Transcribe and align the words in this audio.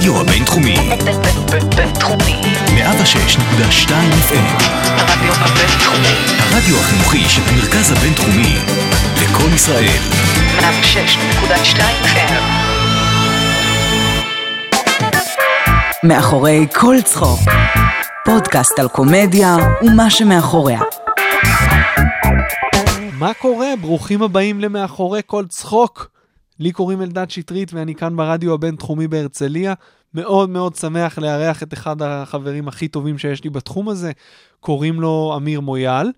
הרדיו 0.00 0.20
הבינתחומי. 0.20 0.74
בינתחומי. 1.76 2.40
106.2 2.66 3.90
FM. 4.28 4.62
הרדיו 4.84 5.32
הבינתחומי. 5.32 6.14
הרדיו 6.38 6.76
החינוכי 6.76 7.28
של 7.28 7.42
המרכז 7.46 7.92
הבינתחומי. 7.92 8.56
לקום 9.22 9.54
ישראל. 9.54 10.00
106.2 10.58 11.80
FM. 12.04 12.42
מאחורי 16.02 16.66
כל 16.74 16.96
צחוק. 17.04 17.40
פודקאסט 18.24 18.78
על 18.78 18.88
קומדיה 18.88 19.56
ומה 19.82 20.10
שמאחוריה. 20.10 20.80
מה 23.18 23.34
קורה? 23.34 23.68
ברוכים 23.80 24.22
הבאים 24.22 24.60
למאחורי 24.60 25.20
כל 25.26 25.44
צחוק. 25.46 26.10
לי 26.60 26.72
קוראים 26.72 27.02
אלדד 27.02 27.30
שטרית 27.30 27.72
ואני 27.72 27.94
כאן 27.94 28.16
ברדיו 28.16 28.54
הבינתחומי 28.54 29.08
בהרצליה. 29.08 29.74
מאוד 30.14 30.50
מאוד 30.50 30.74
שמח 30.74 31.18
לארח 31.18 31.62
את 31.62 31.72
אחד 31.72 32.02
החברים 32.02 32.68
הכי 32.68 32.88
טובים 32.88 33.18
שיש 33.18 33.44
לי 33.44 33.50
בתחום 33.50 33.88
הזה. 33.88 34.12
קוראים 34.60 35.00
לו 35.00 35.32
אמיר 35.36 35.60
מויאל. 35.60 36.10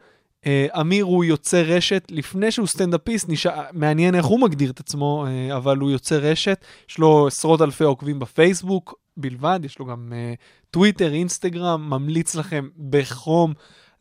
אה, 0.47 0.67
אמיר 0.81 1.05
הוא 1.05 1.25
יוצר 1.25 1.63
רשת, 1.63 2.05
לפני 2.11 2.51
שהוא 2.51 2.67
סטנדאפיסט, 2.67 3.29
נשאר, 3.29 3.63
מעניין 3.73 4.15
איך 4.15 4.25
הוא 4.25 4.41
מגדיר 4.41 4.71
את 4.71 4.81
עצמו, 4.81 5.27
אה, 5.27 5.57
אבל 5.57 5.79
הוא 5.79 5.91
יוצר 5.91 6.19
רשת, 6.19 6.65
יש 6.91 6.99
לו 6.99 7.27
עשרות 7.27 7.63
אלפי 7.63 7.85
עוקבים 7.85 8.19
בפייסבוק 8.19 8.95
בלבד, 9.17 9.61
יש 9.65 9.79
לו 9.79 9.87
גם 9.87 10.13
אה, 10.13 10.35
טוויטר, 10.71 11.13
אינסטגרם, 11.13 11.91
ממליץ 11.91 12.35
לכם 12.35 12.69
בחום 12.91 13.53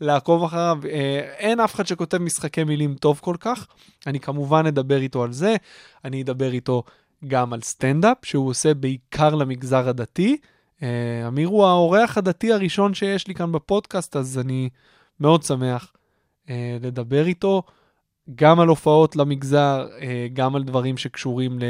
לעקוב 0.01 0.43
אחריו. 0.43 0.79
אין 1.37 1.59
אף 1.59 1.75
אחד 1.75 1.87
שכותב 1.87 2.17
משחקי 2.17 2.63
מילים 2.63 2.95
טוב 2.95 3.19
כל 3.23 3.35
כך. 3.39 3.67
אני 4.07 4.19
כמובן 4.19 4.65
אדבר 4.65 4.97
איתו 5.01 5.23
על 5.23 5.33
זה, 5.33 5.55
אני 6.05 6.21
אדבר 6.21 6.51
איתו 6.51 6.83
גם 7.27 7.53
על 7.53 7.61
סטנדאפ, 7.61 8.17
שהוא 8.23 8.49
עושה 8.49 8.73
בעיקר 8.73 9.35
למגזר 9.35 9.89
הדתי. 9.89 10.37
אה, 10.83 11.27
אמיר 11.27 11.47
הוא 11.47 11.65
האורח 11.65 12.17
הדתי 12.17 12.53
הראשון 12.53 12.93
שיש 12.93 13.27
לי 13.27 13.35
כאן 13.35 13.51
בפודקאסט, 13.51 14.15
אז 14.15 14.39
אני 14.39 14.69
מאוד 15.19 15.43
שמח 15.43 15.93
אה, 16.49 16.77
לדבר 16.81 17.25
איתו, 17.25 17.63
גם 18.35 18.59
על 18.59 18.67
הופעות 18.67 19.15
למגזר, 19.15 19.87
אה, 20.01 20.27
גם 20.33 20.55
על 20.55 20.63
דברים 20.63 20.97
שקשורים 20.97 21.59
ל... 21.59 21.63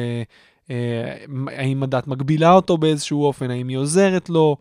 האם 1.47 1.83
הדת 1.83 2.07
מגבילה 2.07 2.53
אותו 2.53 2.77
באיזשהו 2.77 3.23
אופן, 3.23 3.51
האם 3.51 3.67
היא 3.67 3.77
עוזרת 3.77 4.29
לו. 4.29 4.57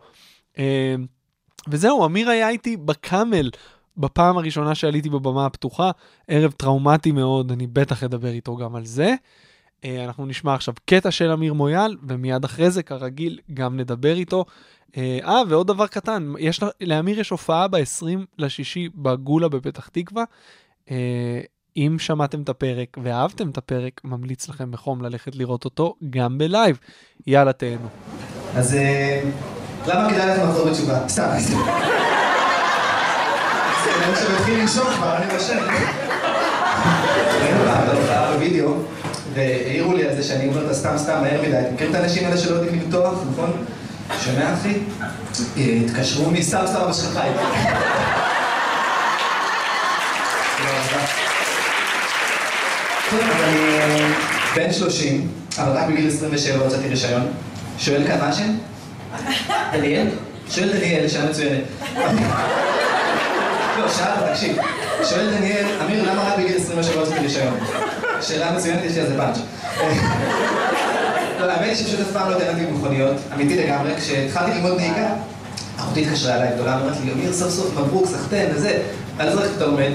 וזהו, 1.67 2.05
אמיר 2.05 2.29
היה 2.29 2.49
איתי 2.49 2.77
בקאמל 2.77 3.49
בפעם 3.97 4.37
הראשונה 4.37 4.75
שעליתי 4.75 5.09
בבמה 5.09 5.45
הפתוחה, 5.45 5.91
ערב 6.27 6.51
טראומטי 6.51 7.11
מאוד, 7.11 7.51
אני 7.51 7.67
בטח 7.67 8.03
אדבר 8.03 8.31
איתו 8.31 8.55
גם 8.55 8.75
על 8.75 8.85
זה. 8.85 9.15
אה, 9.85 10.03
אנחנו 10.05 10.25
נשמע 10.25 10.53
עכשיו 10.53 10.73
קטע 10.85 11.11
של 11.11 11.31
אמיר 11.31 11.53
מויאל, 11.53 11.97
ומיד 12.07 12.43
אחרי 12.43 12.71
זה, 12.71 12.83
כרגיל, 12.83 13.39
גם 13.53 13.77
נדבר 13.77 14.15
איתו. 14.15 14.45
אה, 14.97 15.19
אה, 15.23 15.41
ועוד 15.49 15.67
דבר 15.67 15.87
קטן, 15.87 16.33
יש, 16.39 16.59
לאמיר 16.81 17.19
יש 17.19 17.29
הופעה 17.29 17.67
ב-20 17.67 18.19
לשישי 18.37 18.89
בגולה 18.95 19.49
בפתח 19.49 19.87
תקווה. 19.87 20.23
אה, 20.91 21.41
אם 21.77 21.95
שמעתם 21.99 22.41
את 22.41 22.49
הפרק 22.49 22.97
ואהבתם 23.03 23.49
את 23.49 23.57
הפרק, 23.57 24.01
ממליץ 24.03 24.49
לכם 24.49 24.71
בחום 24.71 25.01
ללכת 25.01 25.35
לראות 25.35 25.65
אותו 25.65 25.95
גם 26.09 26.37
בלייב. 26.37 26.79
יאללה, 27.27 27.53
תהנו. 27.53 27.87
אז 28.55 28.75
אה, 28.75 29.21
למה 29.87 30.09
כדאי 30.09 30.27
לך 30.27 30.43
לחזור 30.43 30.69
בתשובה? 30.69 31.09
סתם. 31.09 31.29
אני 34.03 34.35
מתחיל 34.35 34.59
לנשום 34.59 34.85
כבר, 34.95 35.17
אני. 35.17 35.25
ראינו 37.41 37.63
פעם 38.07 38.33
בווידאו, 38.33 38.73
והעירו 39.33 39.93
לי 39.93 40.07
על 40.07 40.15
זה 40.15 40.23
שאני 40.23 40.47
אומר 40.47 40.65
את 40.65 40.71
הסתם 40.71 40.97
סתם 40.97 41.21
מהר 41.21 41.41
מדי. 41.41 41.59
אתם 41.59 41.73
מכירים 41.73 41.95
את 41.95 41.99
האנשים 41.99 42.25
האלה 42.25 42.37
שלא 42.37 42.55
יודעים 42.55 42.81
למתוח, 42.81 43.13
נכון? 43.31 43.51
שומע 44.23 44.53
אחי? 44.53 44.73
אה, 45.57 45.77
התקשרו 45.85 46.31
מסתם 46.31 46.63
סבא 46.67 46.93
שלך 46.93 47.13
חי. 47.13 47.27
טוב, 53.09 53.19
אז 53.19 53.43
אני 53.43 53.79
אה, 53.79 54.13
בן 54.55 54.73
30, 54.73 55.27
אבל 55.57 55.77
רק 55.77 55.87
בגיל 55.89 56.07
27 56.07 56.63
הוצאתי 56.63 56.87
רישיון. 56.87 57.27
שואל 57.77 58.03
כאן 58.07 58.19
מה 58.19 58.27
השם? 58.27 58.55
דניאל? 59.71 60.07
שואל 60.49 60.69
דניאל, 60.69 61.07
שאלה 61.07 61.29
מצוינת. 61.29 61.63
לא, 63.77 63.89
שאלת, 63.89 64.29
תקשיב. 64.31 64.57
שואל 65.09 65.29
דניאל, 65.37 65.65
אמיר, 65.85 66.11
למה 66.11 66.23
רק 66.23 66.39
בגיל 66.39 66.57
27 66.57 66.99
הוצאתי 66.99 67.19
רישיון? 67.19 67.53
שאלה 68.21 68.51
מצוינת, 68.51 68.83
יש 68.83 68.95
לי 68.95 69.01
על 69.01 69.07
זה 69.07 69.17
פאנץ'. 69.17 69.37
לא, 71.39 71.51
האמת 71.51 71.67
היא 71.67 71.75
שפשוט 71.75 71.99
אף 71.99 72.11
פעם 72.13 72.29
לא 72.29 72.35
התעניינתי 72.35 72.65
במכוניות, 72.65 73.15
אמיתי 73.33 73.55
לגמרי, 73.63 73.95
כשהתחלתי 73.97 74.51
ללמוד 74.51 74.77
נהיגה, 74.77 75.09
אחותי 75.77 76.05
התקשרה 76.05 76.35
אליי 76.35 76.49
גדולה, 76.55 76.77
ואמרת 76.81 76.97
לי, 77.05 77.11
אמיר, 77.11 77.33
סוף 77.33 77.49
סוף 77.49 77.73
מברוק, 77.77 78.05
סחטיין 78.07 78.49
וזה, 78.55 78.79
על 79.19 79.27
איזה 79.27 79.39
רכב 79.39 79.55
אתה 79.55 79.65
לומד? 79.65 79.91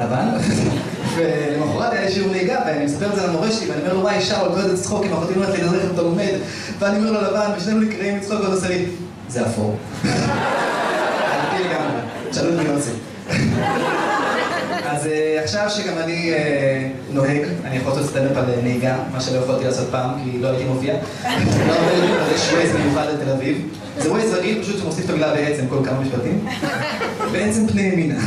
לבן? 0.00 0.28
ולמחרת 1.16 1.92
היה 1.92 2.04
לי 2.04 2.12
שיעור 2.12 2.30
נהיגה, 2.30 2.60
ואני 2.66 2.84
מספר 2.84 3.06
את 3.06 3.14
זה 3.14 3.26
למורה 3.26 3.52
שלי, 3.52 3.70
ואני 3.70 3.80
אומר 3.80 3.94
לו, 3.94 4.00
וואי, 4.00 4.22
שאול, 4.22 4.48
קולט 4.54 4.60
איזה 4.60 4.82
צחוק, 4.82 5.04
אם 5.04 5.12
אחותי 5.12 5.34
אומרת 5.34 5.48
לי, 5.54 5.60
איזה 5.62 5.76
רכב 5.76 5.92
אתה 5.92 6.02
לומד? 6.02 6.32
ואני 6.78 6.96
אומר 6.96 7.10
לו 7.10 7.20
לבן, 7.20 7.50
ושנינו 7.56 7.80
נקרעים 7.80 8.16
מצחוק, 8.16 8.40
ועוד 8.40 8.54
עושה 8.54 8.68
לי, 8.68 8.84
זה 9.28 9.46
אפור. 9.46 9.76
אמיתי 10.04 11.68
לגמרי, 11.68 12.00
שאלו 12.32 12.48
את 12.48 12.66
ביונסי. 12.66 12.90
אה, 15.06 15.40
עכשיו 15.42 15.70
שגם 15.70 15.98
אני 15.98 16.32
אה, 16.32 16.88
נוהג, 17.10 17.42
אני 17.64 17.76
יכול 17.76 17.92
לעשות 17.92 18.10
סטנדאפ 18.10 18.36
על 18.36 18.44
אה, 18.50 18.62
נהיגה, 18.62 18.96
מה 19.12 19.20
שלא 19.20 19.38
יכולתי 19.38 19.64
לעשות 19.64 19.88
פעם, 19.90 20.10
כי 20.24 20.38
לא 20.38 20.48
הייתי 20.48 20.64
מופיע. 20.64 20.94
לא 21.24 21.74
אבל 21.74 22.34
יש 22.34 22.52
ווייז 22.52 22.72
מיוחד 22.76 23.06
לתל 23.14 23.30
אביב. 23.30 23.68
זה 23.98 24.10
ווייז 24.10 24.34
רגיל, 24.34 24.62
פשוט 24.62 24.78
שמוסיף 24.78 25.04
את 25.04 25.10
המילה 25.10 25.34
בעצם 25.34 25.66
כל 25.68 25.78
כמה 25.84 26.00
משפטים. 26.00 26.46
בעצם 27.32 27.66
פני 27.66 27.82
ימינה. 27.82 28.20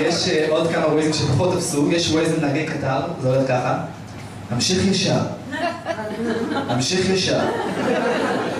יש 0.00 0.28
עוד 0.48 0.70
כמה 0.72 0.86
ווייזים 0.86 1.12
שפחות 1.12 1.54
תפסו, 1.54 1.92
יש 1.92 2.10
ווייז 2.10 2.32
לנהגי 2.38 2.66
קטר, 2.66 3.00
זה 3.22 3.28
הולך 3.28 3.48
ככה. 3.48 3.78
המשך 4.50 4.86
ישר. 4.90 5.20
המשך 6.52 7.10
ישר. 7.10 7.40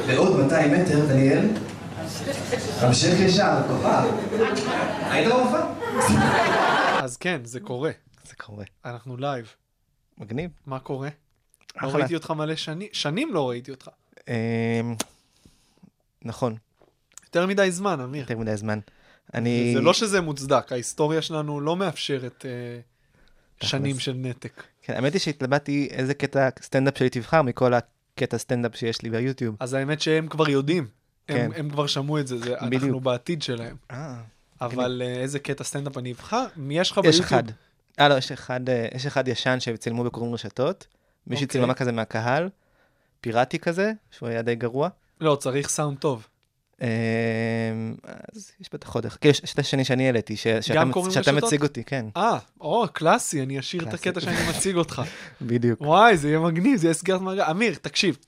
בעוד 0.07 0.41
200 0.41 0.73
מטר, 0.73 1.01
דניאל. 1.09 1.47
המשך 2.81 3.21
ישר, 3.21 3.63
כוכב. 3.69 4.05
היית 5.11 5.33
במופע? 5.33 5.73
אז 7.03 7.17
כן, 7.17 7.41
זה 7.45 7.61
קורה. 7.61 7.91
זה 8.25 8.35
קורה. 8.37 8.65
אנחנו 8.85 9.17
לייב. 9.17 9.55
מגניב. 10.19 10.51
מה 10.67 10.79
קורה? 10.79 11.09
לא. 11.83 11.89
ראיתי 11.89 12.15
אותך 12.15 12.31
מלא 12.31 12.57
שנים, 12.57 12.89
שנים 12.93 13.35
לא 13.35 13.49
ראיתי 13.49 13.71
אותך. 13.71 13.89
אמ, 14.29 14.35
נכון, 16.23 16.57
יותר 17.25 17.47
מדי 17.47 17.71
זמן, 17.71 18.01
אמיר. 18.01 18.21
יותר 18.21 18.39
מדי 18.39 18.57
זמן. 18.57 18.79
אני... 19.35 19.73
זה 19.75 19.81
לא 19.81 19.93
שזה 19.93 20.21
מוצדק, 20.21 20.73
ההיסטוריה 20.73 21.23
שלנו 21.23 21.61
לא 21.61 21.77
מאפשרת 21.77 22.47
אה, 22.49 22.81
שנים 23.69 23.99
של 23.99 24.13
נתק. 24.17 24.63
כן, 24.83 24.93
האמת 24.93 25.13
היא 25.13 25.21
שהתלבטתי 25.21 25.89
איזה 25.91 26.15
קטע 26.15 26.49
סטנדאפ 26.63 26.99
שלי 26.99 27.11
תבחר 27.11 27.43
מכל 27.43 27.73
הקטע 27.75 28.39
סטנדאפ 28.39 28.77
שיש 28.77 29.03
לי 29.03 29.11
ביוטיוב. 29.11 29.57
אז 29.61 29.75
האמת 29.75 30.01
שהם 30.01 30.29
כבר 30.29 30.49
יודעים. 30.49 31.02
הם, 31.29 31.37
כן. 31.37 31.61
הם 31.61 31.71
כבר 31.71 31.87
שמעו 31.87 32.19
את 32.19 32.27
זה, 32.27 32.39
זה 32.39 32.59
אנחנו. 32.59 33.01
בעתיד 33.01 33.43
שלהם. 33.43 33.77
אה, 33.91 34.15
אבל 34.61 35.03
אה, 35.05 35.21
איזה 35.21 35.39
קטע 35.39 35.65
סטנדאפ 35.65 35.99
אני 35.99 36.13
אבחר? 36.13 36.47
מי 36.57 36.79
יש 36.79 36.91
לך 36.91 36.99
יש 36.99 37.05
ביוטיוב? 37.05 37.25
אחד. 37.25 37.43
אה, 38.01 38.09
לא, 38.09 38.15
יש 38.15 38.33
אחד, 38.33 38.69
אה, 38.69 38.87
יש 38.95 39.07
אחד 39.07 39.29
ישן 39.29 39.61
שצילמו 39.61 40.05
בקוראים 40.05 40.35
רשתות. 40.35 40.87
מישהי 41.27 41.45
אוקיי. 41.45 41.61
צילמה 41.61 41.75
כזה 41.75 41.93
מהקהל, 41.93 42.49
פיראטי 43.21 43.59
כזה, 43.59 43.93
שהוא 44.11 44.29
היה 44.29 44.43
די 44.43 44.55
גרוע. 44.55 44.89
לא, 45.21 45.37
צריך 45.37 45.69
סאונד 45.69 45.99
טוב. 45.99 46.27
אמ, 46.83 46.87
אז 48.35 48.51
יש 48.61 48.69
בטח 48.73 48.95
עוד 48.95 49.07
אחד. 49.07 49.19
כן, 49.21 49.29
יש 49.29 49.41
יש 49.45 49.55
את 49.55 49.59
השני 49.59 49.85
שאני 49.85 50.07
העליתי, 50.07 50.37
שאתה? 50.37 51.33
מציג 51.33 51.63
אותי, 51.63 51.85
כן, 51.85 52.07
אה, 52.17 52.39
או, 52.61 52.87
קלאסי, 52.93 53.43
אני 53.43 53.59
אשאיר 53.59 53.89
את. 53.89 53.95
הקטע 53.95 54.21
שאני 54.21 54.37
מציג 54.51 54.77
אותך. 54.77 55.03
בדיוק. 55.41 55.81
וואי, 55.81 56.17
זה 56.17 56.29
יהיה 56.29 56.41
מגניב, 56.41 56.77
זה 56.77 56.87
יהיה 56.87 56.95
סגירת 56.95 57.21
מעגל. 57.21 57.43
אמיר, 57.43 57.75
תקשיב, 57.83 58.19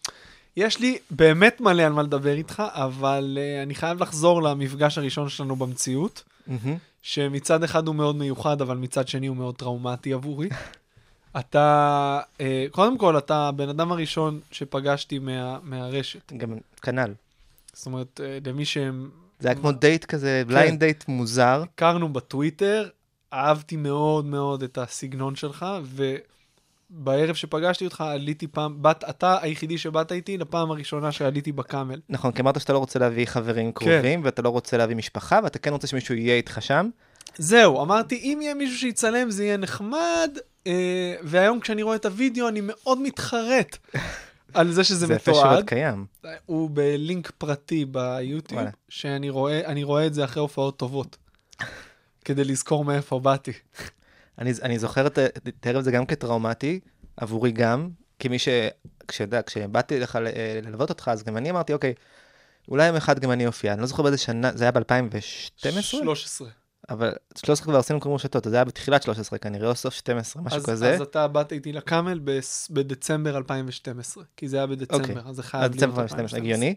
יש 0.56 0.80
לי 0.80 0.98
באמת 1.10 1.60
מלא 1.60 1.82
על 1.82 1.92
מה 1.92 2.02
לדבר 2.02 2.34
איתך, 2.34 2.62
אבל 2.66 3.38
uh, 3.40 3.62
אני 3.62 3.74
חייב 3.74 4.02
לחזור 4.02 4.42
למפגש 4.42 4.98
הראשון 4.98 5.28
שלנו 5.28 5.56
במציאות, 5.56 6.22
מהמם. 6.46 6.76
שמצד 7.02 7.62
אחד 7.62 7.86
הוא 7.86 7.94
מאוד 7.94 8.16
מיוחד, 8.16 8.60
אבל 8.60 8.76
מצד 8.76 9.08
שני 9.08 9.26
הוא 9.26 9.36
מאוד 9.36 9.54
טראומטי 9.56 10.12
עבורי. 10.12 10.48
אתה, 11.38 12.20
uh, 12.38 12.42
קודם 12.70 12.98
כל, 12.98 13.18
אתה 13.18 13.48
הבן 13.48 13.68
אדם 13.68 13.92
הראשון 13.92 14.40
שפגשתי 14.50 15.18
מה, 15.18 15.58
מהרשת. 15.62 16.32
גם 16.32 16.54
כנ"ל. 16.82 17.12
זאת 17.72 17.86
אומרת, 17.86 18.20
uh, 18.20 18.48
למי 18.48 18.64
שהם... 18.64 19.10
זה 19.40 19.48
היה 19.48 19.54
כמו 19.54 19.72
דייט 19.72 20.04
כזה, 20.04 20.42
בליינד 20.46 20.80
דייט 20.80 21.04
מוזר. 21.08 21.64
הכרנו 21.74 22.12
בטוויטר, 22.12 22.88
אהבתי 23.32 23.76
מאוד 23.76 24.24
מאוד 24.24 24.62
את 24.62 24.78
הסגנון 24.78 25.36
שלך, 25.36 25.66
ובערב 26.94 27.34
שפגשתי 27.34 27.84
אותך 27.84 28.00
עליתי 28.00 28.46
פעם, 28.46 28.82
באת, 28.82 29.04
אתה 29.10 29.38
היחידי 29.42 29.78
שבאת 29.78 30.12
איתי 30.12 30.38
לפעם 30.38 30.70
הראשונה 30.70 31.12
שעליתי 31.12 31.52
בקאמל. 31.52 32.00
נכון, 32.08 32.32
כי 32.32 32.42
אמרת 32.42 32.60
שאתה 32.60 32.72
לא 32.72 32.78
רוצה 32.78 32.98
להביא 32.98 33.26
חברים 33.26 33.72
כן. 33.72 33.86
קרובים, 33.86 34.20
ואתה 34.24 34.42
לא 34.42 34.48
רוצה 34.48 34.76
להביא 34.76 34.96
משפחה, 34.96 35.40
ואתה 35.44 35.58
כן 35.58 35.72
רוצה 35.72 35.86
שמישהו 35.86 36.14
יהיה 36.14 36.36
איתך 36.36 36.58
שם. 36.60 36.88
זהו, 37.38 37.82
אמרתי, 37.82 38.16
אם 38.16 38.38
יהיה 38.42 38.54
מישהו 38.54 38.78
שיצלם 38.78 39.30
זה 39.30 39.44
יהיה 39.44 39.56
נחמד, 39.56 40.38
אה, 40.66 41.14
והיום 41.22 41.60
כשאני 41.60 41.82
רואה 41.82 41.96
את 41.96 42.06
הוידאו, 42.06 42.48
אני 42.48 42.60
מאוד 42.62 42.98
מתחרט 42.98 43.78
על 44.54 44.72
זה 44.72 44.84
שזה 44.84 45.06
זה 45.06 45.14
יפה 45.14 45.34
שהוא 45.34 45.44
מתועד. 45.44 45.56
עוד 45.56 45.64
קיים. 45.68 46.06
הוא 46.46 46.70
בלינק 46.72 47.30
פרטי 47.38 47.84
ביוטיוב, 47.84 48.60
וואלה. 48.60 48.70
שאני 48.88 49.30
רואה, 49.30 49.62
רואה 49.82 50.06
את 50.06 50.14
זה 50.14 50.24
אחרי 50.24 50.40
הופעות 50.40 50.76
טובות, 50.76 51.16
כדי 52.24 52.44
לזכור 52.44 52.84
מאיפה 52.84 53.18
באתי. 53.18 53.52
אני, 54.38 54.52
אני 54.62 54.78
זוכר 54.78 55.06
את 55.06 55.18
את 55.18 55.66
הערב 55.66 55.78
הזה 55.78 55.90
גם 55.90 56.06
כטראומטי, 56.06 56.80
עבורי 57.16 57.52
גם, 57.52 57.88
כמי 58.18 58.38
ש... 58.38 58.48
כשאתה, 59.08 59.42
כשבאתי 59.42 60.00
לך 60.00 60.16
אה, 60.16 60.60
ללוות 60.62 60.90
אותך, 60.90 61.10
אז 61.12 61.22
גם 61.22 61.36
אני 61.36 61.50
אמרתי, 61.50 61.72
אוקיי, 61.72 61.94
אולי 62.68 62.86
יום 62.86 62.96
אחד 62.96 63.18
גם 63.18 63.30
אני 63.30 63.46
אופיע. 63.46 63.72
אני 63.72 63.80
לא 63.80 63.86
זוכר 63.86 64.02
באיזה 64.02 64.18
שנה, 64.18 64.50
זה 64.54 64.64
היה 64.64 64.70
ב-2012? 64.70 65.82
13. 65.82 66.48
אבל 66.90 67.12
13 67.38 67.64
כבר 67.64 67.78
עשינו 67.78 68.00
קוראים 68.00 68.16
רשתות, 68.16 68.44
זה 68.44 68.56
היה 68.56 68.64
בתחילת 68.64 69.02
13 69.02 69.38
כנראה, 69.38 69.68
או 69.68 69.74
סוף 69.74 69.94
12, 69.94 70.42
משהו 70.42 70.58
אז, 70.58 70.66
כזה. 70.66 70.94
אז 70.94 71.00
אתה 71.00 71.28
באת 71.28 71.52
איתי 71.52 71.72
לקאמל 71.72 72.20
בדצמבר 72.70 73.36
2012, 73.36 74.24
כי 74.36 74.48
זה 74.48 74.56
היה 74.56 74.66
בדצמבר, 74.66 75.00
אוקיי. 75.02 75.16
אז 75.26 75.36
זה 75.36 75.42
חייב 75.42 75.62
להיות 75.62 75.76
דצמבר 75.76 76.02
2012, 76.02 76.38
הגיוני. 76.38 76.74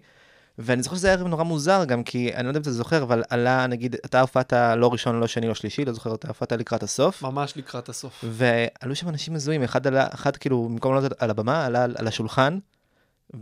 ואני 0.60 0.84
זוכר 0.84 0.96
שזה 0.96 1.08
היה 1.08 1.18
ערב 1.18 1.28
נורא 1.28 1.44
מוזר 1.44 1.86
גם, 1.86 2.04
כי 2.04 2.34
אני 2.36 2.44
לא 2.44 2.50
יודע 2.50 2.58
אם 2.58 2.62
אתה 2.62 2.72
זוכר, 2.72 3.04
אבל 3.04 3.24
עלה, 3.30 3.68
נגיד, 3.68 3.96
אתה 4.06 4.22
הופעת 4.22 4.54
לא 4.78 4.92
ראשון, 4.92 5.20
לא 5.20 5.28
שני, 5.28 5.48
לא 5.48 5.56
שלישי, 5.56 5.86
לא 5.86 5.94
זוכר, 5.94 6.16
אתה 6.16 6.28
הופעת 6.28 6.52
לקראת 6.52 6.84
הסוף. 6.84 7.22
ממש 7.22 7.54
לקראת 7.58 7.90
הסוף. 7.90 8.24
ועלו 8.28 8.96
שם 8.96 9.10
אנשים 9.10 9.34
מזוהים, 9.34 9.64
אחד, 9.64 9.88
עלה, 9.88 10.08
אחד 10.14 10.38
כאילו, 10.38 10.64
במקום 10.70 10.94
לעלות 10.96 11.12
על 11.22 11.30
הבמה, 11.30 11.66
עלה 11.66 11.84
על, 11.84 11.96
על 11.98 12.08
השולחן, 12.08 12.58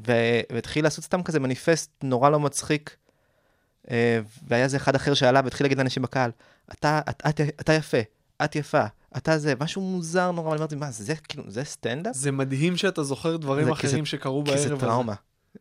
ו... 0.08 0.12
והתחיל 0.52 0.84
לעשות 0.84 1.04
סתם 1.06 1.24
כזה 1.24 1.40
מניפסט 1.40 1.92
נורא 2.04 2.30
לא 2.30 2.40
מצחיק. 2.40 2.96
אה, 3.92 4.20
והיה 4.48 4.64
איזה 4.64 4.78
אחד 4.78 4.96
אחר 4.96 5.14
שעלה 5.14 5.42
והתחיל 5.44 5.66
להגיד 5.66 5.78
לאנשים 5.78 6.04
בקהל, 6.04 6.32
אתה, 6.72 7.00
את, 7.10 7.24
את, 7.30 7.42
אתה 7.42 7.74
יפה, 7.74 7.98
את 8.44 8.56
יפה, 8.56 8.84
אתה 9.18 9.38
זה, 9.38 9.54
משהו 9.60 9.82
מוזר 9.82 10.32
נורא, 10.32 10.48
ואני 10.50 10.60
אמרתי, 10.60 10.76
מה, 10.76 10.92
זה 10.92 11.16
כאילו, 11.16 11.44
זה 11.48 11.64
סטנדאפ? 11.64 12.16
זה 12.16 12.32
מדהים 12.32 12.78
שאתה 12.78 13.04
זוכר 13.04 13.38
דברים 13.38 13.66
זה 13.66 13.72
כי 13.72 13.88
אחרים 13.88 14.06
זה- 14.06 14.12
שקרו 14.12 14.44
כי 14.46 14.52
בערב 14.52 14.68
זה 14.68 14.74
הזה. 14.74 15.14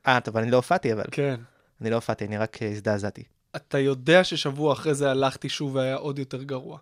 אה, 0.07 0.21
טוב, 0.21 0.37
אני 0.37 0.51
לא 0.51 0.57
הופעתי, 0.57 0.93
אבל. 0.93 1.05
כן. 1.11 1.41
אני 1.81 1.91
לא 1.91 1.95
הופעתי, 1.95 2.27
אני 2.27 2.39
רק 2.39 2.63
אה, 2.63 2.69
הזדעזעתי. 2.69 3.23
אתה 3.57 3.79
יודע 3.79 4.25
ששבוע 4.25 4.73
אחרי 4.73 4.95
זה 4.95 5.11
הלכתי 5.11 5.49
שוב 5.49 5.75
והיה 5.75 5.97
עוד 5.97 6.19
יותר 6.19 6.43
גרוע. 6.43 6.79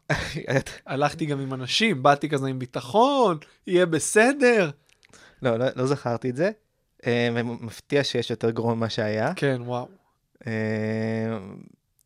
הלכתי 0.87 1.27
גם 1.27 1.41
עם 1.41 1.55
אנשים, 1.55 2.03
באתי 2.03 2.29
כזה 2.29 2.47
עם 2.47 2.59
ביטחון, 2.59 3.39
יהיה 3.67 3.87
בסדר. 3.87 4.71
לא, 5.43 5.57
לא, 5.57 5.67
לא 5.77 5.87
זכרתי 5.87 6.31
את 6.31 6.37
זה. 6.37 6.51
אה, 7.07 7.29
ומפתיע 7.35 8.05
שיש 8.05 8.31
יותר 8.31 8.51
גרוע 8.51 8.75
ממה 8.75 8.91
שהיה. 8.91 9.35
כן, 9.35 9.61
וואו. 9.65 9.89
אה, 10.47 10.53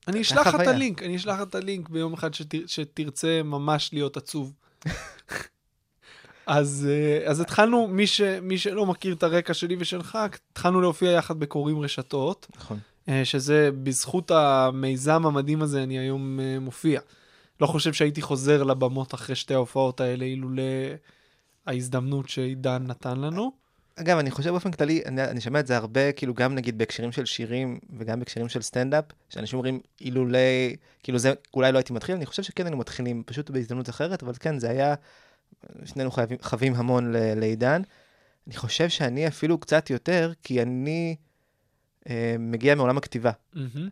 אני 0.08 0.20
אשלח 0.20 0.46
לך 0.46 0.54
את. 0.54 0.66
הלינק, 0.66 1.02
אני 1.02 1.16
אשלח 1.16 1.40
לך 1.40 1.48
את 1.48 1.54
הלינק 1.54 1.88
ביום 1.88 2.14
אחד 2.14 2.34
שתר, 2.34 2.58
שתרצה 2.66 3.42
ממש 3.44 3.90
להיות 3.92 4.16
עצוב. 4.16 4.52
אז, 6.46 6.88
אה, 6.90 7.30
אז 7.30 7.40
התחלנו, 7.40 7.88
מי, 7.88 8.06
ש, 8.06 8.20
מי 8.20 8.58
שלא 8.58 8.86
מכיר 8.86 9.14
את 9.14 9.22
הרקע 9.22 9.54
שלי 9.54 9.76
ושלך, 9.78 10.18
התחלנו 10.52 10.80
להופיע 10.80 11.10
יחד 11.10 11.40
בקוראים 11.40 11.80
רשתות, 11.80 12.46
נכון. 12.56 12.78
אה, 13.08 13.24
שזה 13.24 13.70
בזכות 13.82 14.30
המיזם 14.30 15.26
המדהים 15.26 15.62
הזה 15.62 15.82
אני 15.82 15.98
היום 15.98 16.40
אה, 16.40 16.58
מופיע. 16.60 17.00
לא 17.60 17.66
חושב 17.66 17.92
שהייתי 17.92 18.22
חוזר 18.22 18.62
לבמות 18.62 19.14
אחרי 19.14 19.36
שתי 19.36 19.54
ההופעות 19.54 20.00
האלה, 20.00 20.24
אילולא 20.24 20.62
ההזדמנות 21.66 22.28
שעידן 22.28 22.84
נתן 22.86 23.20
לנו. 23.20 23.52
אגב, 23.96 24.18
אני 24.18 24.30
חושב 24.30 24.50
באופן 24.50 24.70
כללי, 24.70 25.02
אני, 25.06 25.24
אני 25.24 25.40
שומע 25.40 25.60
את 25.60 25.66
זה 25.66 25.76
הרבה, 25.76 26.12
כאילו 26.12 26.34
גם 26.34 26.54
נגיד 26.54 26.78
בהקשרים 26.78 27.12
של 27.12 27.24
שירים 27.24 27.78
וגם 27.98 28.18
בהקשרים 28.18 28.48
של 28.48 28.62
סטנדאפ, 28.62 29.04
שאנשים 29.28 29.58
אומרים 29.58 29.80
אילולי, 30.00 30.76
כאילו 31.02 31.18
זה, 31.18 31.32
אולי 31.54 31.72
לא 31.72 31.78
הייתי 31.78 31.92
מתחיל, 31.92 32.14
אני 32.14 32.26
חושב 32.26 32.42
שכן 32.42 32.66
היינו 32.66 32.76
מתחילים, 32.76 33.22
פשוט 33.26 33.50
בהזדמנות 33.50 33.88
אחרת, 33.88 34.22
אבל 34.22 34.32
כן, 34.40 34.58
זה 34.58 34.70
היה, 34.70 34.94
שנינו 35.84 36.10
חייבים, 36.10 36.38
חווים 36.42 36.74
המון 36.74 37.12
ל, 37.12 37.40
לעידן. 37.40 37.82
אני 38.46 38.56
חושב 38.56 38.88
שאני 38.88 39.28
אפילו 39.28 39.58
קצת 39.58 39.90
יותר, 39.90 40.32
כי 40.42 40.62
אני 40.62 41.16
אה, 42.08 42.36
מגיע 42.38 42.74
מעולם 42.74 42.96
הכתיבה. 42.98 43.30
מהמם. 43.54 43.88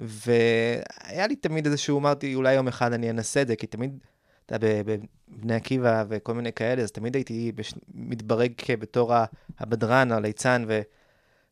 והיה 0.00 1.26
לי 1.26 1.36
תמיד 1.36 1.66
איזשהו, 1.66 1.98
אמרתי, 1.98 2.34
אולי 2.34 2.54
יום 2.54 2.68
אחד 2.68 2.92
אני 2.92 3.10
אנסה 3.10 3.42
את 3.42 3.48
זה, 3.48 3.56
כי 3.56 3.66
תמיד, 3.66 3.98
אתה 4.46 4.54
יודע, 4.54 4.82
בבני 4.84 5.54
עקיבא 5.54 6.04
וכל 6.08 6.34
מיני 6.34 6.52
כאלה, 6.52 6.82
אז 6.82 6.92
תמיד 6.92 7.14
הייתי 7.14 7.52
בש... 7.52 7.74
מתברג 7.94 8.52
כבתור 8.56 9.14
ה- 9.14 9.24
הבדרן, 9.58 10.12
הליצן, 10.12 10.64
ו... 10.68 10.80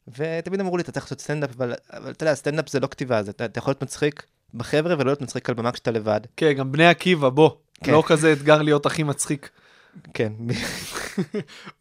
ותמיד 0.08 0.61
אמרו 0.61 0.76
לי, 0.76 0.82
אתה 0.82 0.93
צריך 0.93 1.06
לעשות 1.06 1.20
סטנדאפ, 1.20 1.50
אבל, 1.56 1.75
אבל 1.91 2.11
אתה 2.11 2.25
יודע, 2.25 2.35
סטנדאפ 2.35 2.69
זה 2.69 2.81
לא 2.81 2.87
כתיבה, 2.87 3.23
זה, 3.23 3.31
אתה, 3.31 3.44
אתה 3.44 3.58
יכול 3.58 3.70
להיות 3.70 3.82
מצחיק 3.82 4.26
בחבר'ה 4.55 4.94
ולא 4.94 5.05
להיות 5.05 5.23
מצחיק 5.23 5.49
על 5.49 5.55
במה 5.55 5.73
כשאתה 5.73 5.91
לבד. 5.91 6.20
כן, 6.37 6.53
גם 6.53 6.73
בני 6.73 6.87
עקיבא, 6.87 7.29
בוא. 7.29 7.50
כן. 7.84 7.93
לא 7.93 8.02
כזה 8.06 8.32
אתגר 8.32 8.62
להיות 8.62 8.87
הכי 8.87 9.02
מצחיק. 9.02 9.50
כן, 10.14 10.32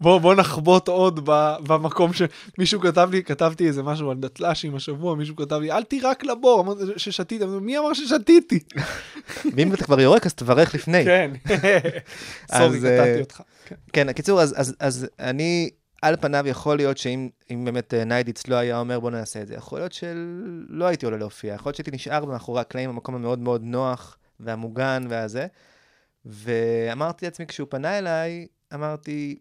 בוא, 0.02 0.18
בוא 0.18 0.36
נחבוט 0.36 0.88
עוד 0.88 1.30
ב, 1.30 1.56
במקום 1.68 2.12
שמישהו 2.14 2.82
כתב 2.82 3.10
לי, 3.12 3.24
כתבתי 3.24 3.68
איזה 3.68 3.84
משהו 3.84 4.12
על 4.12 4.18
דתל"שים 4.18 4.76
השבוע, 4.76 5.16
מישהו 5.16 5.36
כתב 5.36 5.56
לי, 5.56 5.72
אל 5.72 5.84
תירק 5.84 6.24
לבור, 6.24 6.62
אמרתי 6.62 6.82
ששתיתי, 6.98 7.44
אמרתי, 7.44 7.66
מי 7.66 7.78
אמר 7.78 7.94
ששתיתי? 7.94 8.60
ואם 9.56 9.74
אתה 9.74 9.84
כבר 9.84 10.02
יורק, 10.02 10.26
אז 10.26 10.34
תברך 10.34 10.76
לפני. 10.76 11.06
כן. 11.06 11.32
סורי, 12.58 12.78
אז, 12.78 12.86
אה, 12.86 13.04
קטעתי 13.04 13.22
אותך. 13.22 13.42
כן. 13.66 13.76
כן, 13.94 14.10
הקיצור, 14.10 14.42
אז, 14.42 14.54
אז, 14.58 14.76
אז 14.80 15.08
אני, 15.20 15.70
על 16.02 16.16
פניו 16.22 16.48
יכול 16.48 16.78
להיות 16.78 16.98
שאם 16.98 17.30
אם 17.52 17.66
באמת 17.66 17.94
אה, 17.94 18.04
ניידיץ 18.04 18.48
לא 18.48 18.56
היה 18.56 18.80
אומר 18.80 19.00
בוא 19.00 19.12
נעשה 19.12 19.42
את 19.42 19.48
זה, 19.48 19.56
יכול 19.56 19.80
להיות 19.80 19.94
שלא 19.94 20.86
הייתי 20.86 21.06
עולה 21.06 21.18
להופיע, 21.18 21.54
יכול 21.54 21.70
להיות 21.70 21.76
שהייתי 21.76 21.92
נשאר 21.92 22.26
מאחורי 22.26 22.62
הקלעים 22.62 22.90
במקום 22.90 23.16
המאוד 23.16 23.40
מאוד 23.40 23.62
נוח 23.64 24.18
והמוגן 24.40 25.04
והזה. 25.10 25.48
ואמרתי 26.26 27.26
לעצמי, 27.26 27.48
כשהוא 27.48 27.68
פנה 27.70 27.98
אליי, 27.98 28.48
אמרתי, 28.74 29.40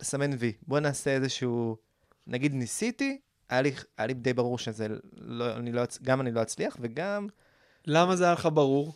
לסמן 0.00 0.30
וי, 0.38 0.52
בוא 0.66 0.80
נעשה 0.80 1.10
איזשהו, 1.10 1.76
נגיד 2.26 2.54
ניסיתי, 2.54 3.18
היה 3.48 3.62
לי, 3.62 3.72
היה 3.98 4.06
לי 4.06 4.14
די 4.14 4.32
ברור 4.32 4.58
שזה, 4.58 4.86
לא, 5.16 5.56
אני 5.56 5.72
לא, 5.72 5.82
גם 6.02 6.20
אני 6.20 6.32
לא 6.32 6.42
אצליח, 6.42 6.76
וגם 6.80 7.26
למה 7.86 8.16
זה 8.16 8.24
היה 8.24 8.32
לך 8.32 8.48
ברור? 8.52 8.94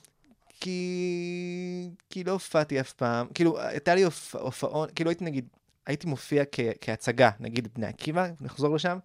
כי... 0.60 1.90
כי 2.10 2.24
לא 2.24 2.32
הופעתי 2.32 2.80
אף 2.80 2.92
פעם, 2.92 3.26
כאילו, 3.34 3.60
הייתה 3.60 3.94
לי 3.94 4.02
הופ... 4.02 4.36
הופעון, 4.36 4.88
כאילו 4.94 5.10
הייתי 5.10 5.24
נגיד, 5.24 5.48
הייתי 5.86 6.06
מופיע 6.06 6.44
כ... 6.52 6.60
כהצגה, 6.80 7.30
נגיד 7.40 7.68
בני 7.74 7.86
עקיבא, 7.86 8.28
נחזור 8.40 8.74
לשם, 8.74 8.98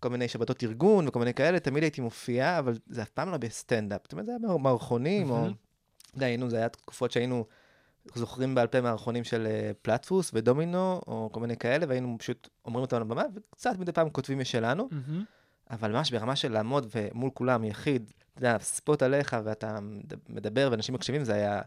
כל 0.00 0.08
מיני 0.08 0.28
שבתות 0.28 0.62
ארגון 0.62 1.08
וכל 1.08 1.18
מיני 1.18 1.34
כאלה, 1.34 1.60
תמיד 1.60 1.82
הייתי 1.82 2.00
מופיע, 2.00 2.58
אבל 2.58 2.78
זה 2.86 3.02
אף 3.02 3.10
פעם 3.10 3.30
לא 3.30 3.36
בסטנדאפ, 3.36 4.00
זאת 4.02 4.12
אומרת, 4.12 4.26
זה 4.26 4.32
היה 4.32 4.38
מע- 4.38 4.58
מערכונים, 4.58 5.30
או... 5.30 5.36
מהמם. 5.36 5.52
אתה 6.06 6.16
יודע, 6.16 6.26
היינו, 6.26 6.50
זה 6.50 6.56
היה 6.56 6.68
תקופות 6.68 7.10
שהיינו 7.10 7.44
זוכרים 8.14 8.54
בעל 8.54 8.66
פה 8.66 8.80
מערכונים 8.80 9.24
של 9.24 9.46
אה, 9.50 9.70
פלטפוס 9.82 10.30
ודומינו, 10.34 11.00
או 11.06 11.28
כל 11.32 11.40
מיני 11.40 11.56
כאלה, 11.56 11.86
והיינו 11.88 12.16
פשוט 12.18 12.48
אומרים 12.64 12.82
אותם 12.82 12.96
על 12.96 13.02
הבמה, 13.02 13.24
וקצת 13.34 13.78
מדי 13.78 13.92
פעם 13.92 14.10
כותבים 14.10 14.38
משלנו. 14.38 14.88
מהמם. 14.90 15.24
אבל 15.70 15.92
ממש 15.92 16.10
ברמה 16.10 16.36
של 16.36 16.52
לעמוד 16.52 16.86
ומול 16.94 17.30
כולם, 17.34 17.64
יחיד, 17.64 18.10
אתה 18.34 18.38
יודע, 18.38 18.56
ספוט 18.60 19.02
עליך 19.02 19.36
ואתה 19.44 19.80
מד- 19.80 20.14
מדבר 20.28 20.68
ואנשים 20.70 20.94
מקשיבים, 20.94 21.24
זה 21.24 21.34
היה 21.34 21.60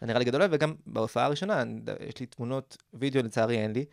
זה 0.00 0.06
נראה 0.06 0.18
לי 0.18 0.24
גדול, 0.24 0.42
וגם 0.50 0.74
בהופעה 0.86 1.24
הראשונה, 1.24 1.62
יש 2.08 2.20
לי 2.20 2.26
תמונות 2.26 2.76
וידאו, 2.94 3.22
לצערי 3.22 3.58
אין 3.58 3.72
לי, 3.72 3.84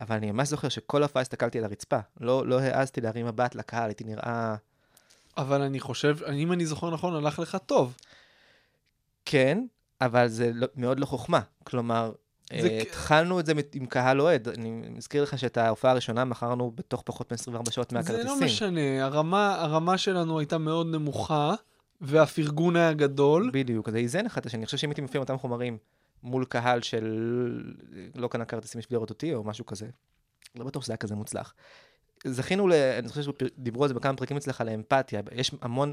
אבל 0.00 0.16
אני 0.16 0.30
ממש 0.32 0.48
זוכר 0.48 0.68
שכל 0.68 1.02
ההופעה 1.02 1.22
הסתכלתי 1.22 1.58
על 1.58 1.64
הרצפה. 1.64 1.98
לא, 2.20 2.46
לא 2.46 2.60
העזתי 2.60 3.00
להרים 3.00 3.26
מבט 3.26 3.54
לקהל, 3.54 3.90
הייתי 3.90 4.04
נראה... 4.04 4.56
אבל 5.36 5.62
אני 5.62 5.80
חושב, 5.80 6.16
אם 6.32 6.52
אני 6.52 6.66
זוכר 6.66 6.90
נכון, 6.90 7.14
הלך 7.14 7.38
לך 7.38 7.58
טוב. 7.66 7.96
כן, 9.24 9.64
אבל 10.04 10.28
זה 10.28 10.50
לא, 10.54 10.66
מאוד 10.76 11.00
לא 11.00 11.06
חוכמה. 11.06 11.40
כלומר, 11.64 12.12
זה 12.60 12.68
אה, 12.68 12.78
התחלנו 12.78 13.40
את 13.40 13.46
זה 13.46 13.52
עם 13.74 13.86
קהל 13.86 14.20
אוהד. 14.20 14.48
אני 14.48 14.70
מזכיר 14.70 15.22
לך 15.22 15.38
שאת 15.38 15.56
ההופעה 15.56 15.90
הראשונה 15.90 16.24
מכרנו 16.24 16.72
בתוך 16.74 17.02
פחות 17.04 17.32
מ-24 17.32 17.70
שעות 17.70 17.90
זה 17.90 17.96
מהכרטיסים. 17.96 18.26
לא 18.26 18.46
משנה, 18.46 19.04
הרמה, 19.04 19.54
הרמה 19.60 19.98
שלנו 19.98 20.38
הייתה 20.38 20.58
מאוד 20.58 20.86
נמוכה, 20.86 21.54
והפרגון 22.00 22.76
היה 22.76 22.92
גדול. 22.92 23.50
בדיוק, 23.52 23.90
זה 23.90 23.98
איזן 23.98 24.26
אחד 24.26 24.46
השני. 24.46 24.58
אני 24.58 24.66
חושב 24.66 24.78
שאם 24.78 24.90
הייתי 24.90 25.00
מופיע 25.00 25.20
אותם 25.20 25.38
חומרים 25.38 25.78
מול 26.22 26.44
קהל 26.44 26.82
של 26.82 27.04
לא 28.14 28.28
קנה 28.28 28.44
כרטיסים 28.44 28.78
בשביל 28.78 28.96
לראות 28.96 29.10
אותי 29.10 29.34
או 29.34 29.44
משהו 29.44 29.66
כזה, 29.66 29.86
לא 30.54 30.64
בטוח 30.64 30.82
שזה 30.82 30.92
היה 30.92 30.96
כזה 30.96 31.14
מוצלח. 31.14 31.54
זכינו, 32.26 32.68
ל... 32.68 32.72
אני 32.72 33.08
חושב 33.08 33.22
שדיברו 33.22 33.82
על 33.82 33.88
זה 33.88 33.94
בכמה 33.94 34.16
פרקים 34.16 34.36
אצלך, 34.36 34.60
לאמפתיה. 34.60 35.20
יש 35.32 35.50
המון 35.62 35.92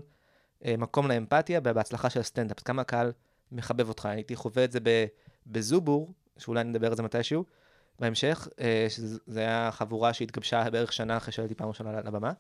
אה, 0.65 0.77
מקום 0.77 1.08
לאמפתיה 1.08 1.62
בהצלחה 1.62 2.10
של 2.10 2.20
הסטנדאפ. 2.20 2.60
כמה 2.60 2.82
הקהל 2.82 3.12
מחבב 3.51 3.89
אותך. 3.89 4.05
הייתי 4.05 4.36
חווה 4.36 4.63
את 4.63 4.72
זה. 4.72 4.79
בזובור, 5.48 6.13
שאולי 6.38 6.63
נדבר 6.63 6.88
על 6.88 6.96
זה 6.96 7.03
מתישהו, 7.03 7.46
בהמשך, 8.00 8.48
אה, 8.60 8.86
שזה 8.89 9.39
היה 9.39 9.70
חבורה 9.72 10.13
שהתגבשה 10.13 10.70
בערך 10.70 10.93
שנה 10.93 11.17
אחרי 11.17 11.31
שעליתי 11.31 11.55
פעם 11.55 11.67
ראשונה 11.67 12.01
לבמה. 12.01 12.31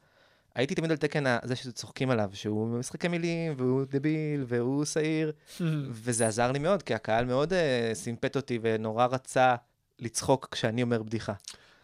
הייתי 0.55 0.75
תמיד 0.75 0.91
על 0.91 0.97
תקן 0.97 1.23
זה 1.43 1.55
שצוחקים 1.55 2.09
עליו, 2.09 2.29
שהוא 2.33 2.67
משחקי 2.67 3.07
מילים, 3.07 3.53
והוא 3.57 3.83
דביל, 3.89 4.43
והוא 4.47 4.85
שעיר, 4.85 5.31
וזה 6.03 6.27
עזר 6.27 6.51
לי 6.51 6.59
מאוד, 6.59 6.83
כי 6.83 6.93
הקהל 6.93 7.25
מאוד 7.25 7.53
uh, 7.53 7.55
סימפט 7.93 8.35
אותי 8.35 8.59
ונורא 8.61 9.05
רצה 9.05 9.55
לצחוק 9.99 10.47
כשאני 10.51 10.83
אומר 10.83 11.03
בדיחה. 11.03 11.33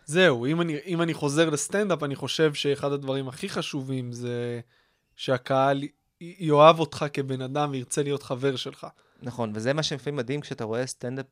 זהו, 0.05 0.45
אם 0.45 0.61
אני, 0.61 0.77
אם 0.85 1.01
אני 1.01 1.13
חוזר 1.13 1.49
לסטנדאפ, 1.49 2.03
אני 2.03 2.15
חושב 2.15 2.53
שאחד 2.53 2.91
הדברים 2.91 3.27
הכי 3.27 3.49
חשובים 3.49 4.11
זה 4.11 4.59
שהקהל 5.15 5.83
יאהב 6.21 6.79
אותך 6.79 7.05
כבן 7.13 7.41
אדם 7.41 7.69
וירצה 7.71 8.03
להיות 8.03 8.23
חבר 8.23 8.55
שלך. 8.55 8.87
נכון, 9.21 9.51
וזה 9.55 9.73
מה 9.73 9.83
שלפעמים 9.83 10.15
מדהים 10.15 10.41
כשאתה 10.41 10.63
רואה 10.63 10.87
סטנדאפ 10.87 11.25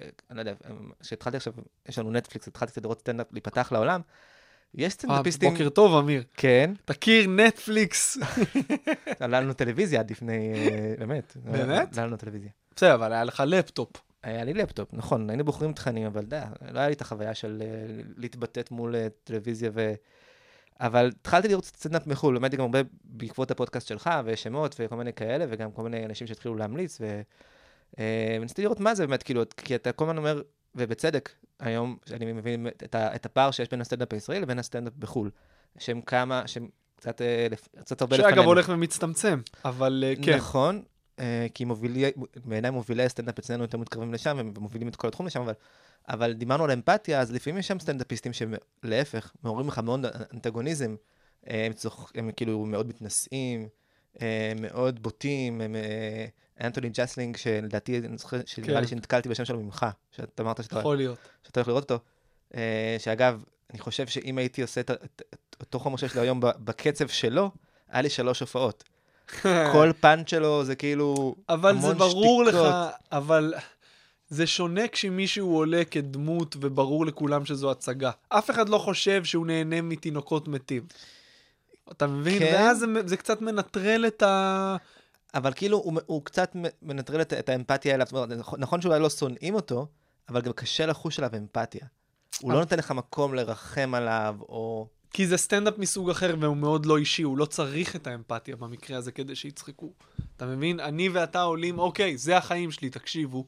אה, 0.00 0.08
אני 0.30 0.36
לא 0.36 0.40
יודע, 0.40 0.54
כשהתחלתי 1.00 1.36
עכשיו, 1.36 1.52
יש 1.88 1.98
לנו 1.98 2.10
נטפליקס, 2.10 2.48
התחלתי 2.48 2.72
קצת 2.72 2.82
לראות 2.82 3.00
סטנדאפ, 3.00 3.26
להיפתח 3.32 3.72
לעולם, 3.72 4.00
יש 4.74 4.84
אה, 4.84 4.90
סטנדאפיסטים, 4.90 5.50
בוקר 5.50 5.68
טוב, 5.68 5.94
אמיר. 5.94 6.22
כן, 6.34 6.70
תכיר 6.84 7.30
נטפליקס. 7.30 8.18
לא 9.20 9.28
היה 9.28 9.40
לנו 9.40 9.52
טלוויזיה 9.52 10.00
עד 10.00 10.10
לפני, 10.10 10.52
אה, 10.54 10.94
באמת. 10.98 11.36
באמת? 11.36 11.98
לא 11.98 12.01
היה 12.01 12.06
לנו 12.06 12.16
טלוויזיה. 12.16 12.50
בסדר, 12.76 12.94
אבל 12.94 13.12
היה 13.12 13.24
לך 13.24 13.42
לפטופ. 13.46 13.90
היה 14.22 14.44
לי 14.44 14.54
לפטופ, 14.54 14.88
נכון, 14.92 15.30
היינו 15.30 15.44
בוחרים 15.44 15.72
תכנים, 15.72 16.06
אבל 16.06 16.24
די, 16.24 16.40
לא 16.72 16.78
היה 16.78 16.88
לי 16.88 16.94
את 16.94 17.00
החוויה 17.00 17.34
של 17.34 17.62
אה, 17.64 18.02
להתבטל 18.16 18.70
מול 18.70 18.96
אה, 18.96 19.06
טלוויזיה 19.24 19.70
ו... 19.74 19.94
אבל 20.80 21.10
התחלתי 21.20 21.48
לראות 21.48 21.64
סטנדאפ 21.64 22.06
מחו"ל, 22.06 22.36
למדתי 22.36 22.56
גם 22.56 22.64
הרבה 22.64 22.78
בעקבות 23.04 23.50
הפודקאסט 23.50 23.88
שלך, 23.88 24.10
ושמות 24.24 24.76
וכל 24.78 24.96
מיני 24.96 25.12
כאלה, 25.12 25.44
וגם 25.48 25.72
כל 25.72 25.82
מיני 25.82 26.04
אנשים 26.04 26.26
שהתחילו 26.26 26.54
להמליץ. 26.54 27.00
אה, 27.98 28.36
וניסיתי 28.40 28.62
לראות 28.62 28.80
מה 28.80 28.94
זה 28.94 29.06
באמת, 29.06 29.22
כאילו, 29.22 29.42
כי 29.56 29.74
אתה 29.74 29.92
כל 29.92 30.04
הזמן 30.04 30.18
אומר, 30.18 30.42
ובצדק, 30.74 31.30
היום, 31.60 31.96
אני 32.12 32.32
מבין 32.32 32.66
את, 32.66 32.94
ה, 32.94 33.14
את 33.14 33.26
הפער 33.26 33.50
שיש 33.50 33.68
בין 33.68 33.80
הסטנדאפ 33.80 34.12
הישראלי 34.12 34.40
לבין 34.40 34.58
הסטנדאפ 34.58 34.92
בחו"ל, 34.98 35.30
שהם 35.78 36.00
כמה, 36.00 36.42
שהם 36.46 36.68
קצת, 36.96 37.22
אה, 37.22 37.46
קצת 37.80 38.00
הרבה 38.00 38.16
לפנינו. 38.16 38.36
שאגב 38.36 38.44
הולך 38.44 38.68
ומצטמצם, 38.68 39.40
אבל 39.64 40.04
אה, 40.06 40.14
כן. 40.22 40.36
נכון, 40.36 40.82
כי 41.54 41.64
מובילי, 41.64 42.10
בעיניי 42.44 42.70
מובילי 42.70 43.04
הסטנדאפ 43.04 43.38
אצלנו 43.38 43.64
יותר 43.64 43.78
מתקרבים 43.78 44.14
לשם, 44.14 44.38
הם 44.38 44.52
מובילים 44.58 44.88
את 44.88 44.96
כל 44.96 45.08
התחום 45.08 45.26
לשם, 45.26 45.40
אבל, 45.42 45.52
אבל 46.08 46.32
דיברנו 46.32 46.64
על 46.64 46.70
אמפתיה, 46.70 47.20
אז 47.20 47.32
לפעמים 47.32 47.58
יש 47.58 47.68
שם 47.68 47.78
סטנדאפיסטים 47.80 48.32
שלהפך, 48.32 49.32
מעוררים 49.42 49.68
לך 49.68 49.78
מאוד 49.78 50.06
אנטגוניזם, 50.34 50.96
אה, 51.50 51.66
הם, 51.66 51.72
צוח, 51.72 52.12
הם 52.14 52.30
כאילו 52.36 52.64
מאוד 52.66 52.88
מתנשאים, 52.88 53.68
אה, 54.22 54.52
מאוד 54.60 55.02
בוטים, 55.02 55.60
הם... 55.60 55.76
אה, 55.76 56.26
אנטוני 56.60 56.88
ג'סלניק, 56.88 57.36
שלדעתי, 57.36 57.98
אני 57.98 58.18
זוכר, 58.18 58.36
שנראה 58.46 58.74
כן. 58.74 58.80
לי 58.80 58.86
שנתקלתי 58.86 59.28
בשם 59.28 59.44
שלו 59.44 59.60
ממך, 59.60 59.86
שאתה 60.10 60.42
אמרת 60.42 60.62
שאתה 60.64 60.78
יכול 60.78 60.96
להיות. 60.96 61.18
שאתה 61.46 61.60
הולך 61.60 61.68
לראות 61.68 61.90
אותו, 61.90 62.04
אה, 62.54 62.96
שאגב, 62.98 63.44
אני 63.70 63.78
חושב 63.78 64.06
שאם 64.06 64.38
הייתי 64.38 64.62
עושה 64.62 64.80
את 64.80 64.90
את- 64.90 65.22
את 65.34 65.56
אותו 65.60 65.78
חומר 65.80 65.96
שיש 65.96 66.14
לי 66.14 66.20
היום 66.20 66.40
בקצב 66.40 67.08
שלו, 67.08 67.50
היה 67.88 68.02
לי 68.02 68.10
שלוש 68.10 68.40
הופעות. 68.40 68.84
כל 69.72 69.92
פאנץ' 70.00 70.30
שלו 70.30 70.64
זה 70.64 70.74
כאילו 70.74 71.34
אבל 71.48 71.72
זה 71.80 71.86
המון 71.86 71.98
ברור 71.98 72.44
לך, 72.44 72.54
שתיקות. 72.54 72.74
אבל 73.12 73.54
זה 74.28 74.46
שונה 74.46 74.88
כשמישהו 74.88 75.56
עולה 75.56 75.82
כדמות 75.90 76.56
וברור 76.60 77.06
לכולם 77.06 77.44
שזו 77.44 77.70
הצגה. 77.70 78.10
אף 78.28 78.50
אחד 78.50 78.68
לא 78.68 78.78
חושב 78.78 79.24
שהוא 79.24 79.46
נהנה 79.46 79.82
מתינוקות 79.82 80.48
מתים. 80.48 80.82
אתה 81.92 82.06
מבין? 82.06 82.38
כן. 82.38 82.52
ואז 82.54 82.78
זה, 82.78 82.86
זה 83.06 83.16
קצת 83.16 83.40
מנטרל 83.40 84.04
את 84.06 84.22
ה... 84.22 84.76
אבל 85.34 85.52
כאילו 85.52 85.78
הוא, 85.78 86.00
הוא 86.06 86.24
קצת 86.24 86.56
מנטרל 86.82 87.20
את, 87.20 87.32
את 87.32 87.48
האמפתיה 87.48 87.94
אליו. 87.94 88.06
נכון- 88.38 88.60
נכון 88.60 88.80
שאולי 88.80 89.00
לא 89.00 89.10
שונאים 89.10 89.54
אותו, 89.54 89.86
אבל 90.28 90.40
גם 90.40 90.52
קשה 90.52 90.86
לחוש 90.86 91.18
עליו 91.18 91.30
אמפתיה. 91.36 91.86
הוא. 92.40 92.52
לא 92.52 92.58
נותן 92.58 92.78
לך 92.78 92.90
מקום 92.90 93.34
לרחם 93.34 93.94
עליו, 93.94 94.36
או... 94.40 94.86
כי 95.12 95.26
זה 95.26 95.36
סטנדאפ 95.36 95.78
מסוג 95.78 96.10
אחר 96.10 96.34
והוא 96.40 96.56
מאוד 96.56 96.86
לא 96.86 96.98
אישי, 96.98 97.22
הוא 97.22 97.38
לא 97.38 97.44
צריך 97.44 97.96
את 97.96 98.06
האמפתיה 98.06 98.56
במקרה 98.56 98.96
הזה 98.98 99.12
כדי 99.12 99.34
שיצחקו. 99.36 99.92
אתה 100.36 100.46
מבין? 100.46 100.80
אני 100.80 101.08
ואתה 101.08 101.42
עולים, 101.42 101.78
אוקיי, 101.78 102.16
זה 102.16 102.36
החיים 102.36 102.70
שלי, 102.70 102.90
תקשיבו. 102.90 103.46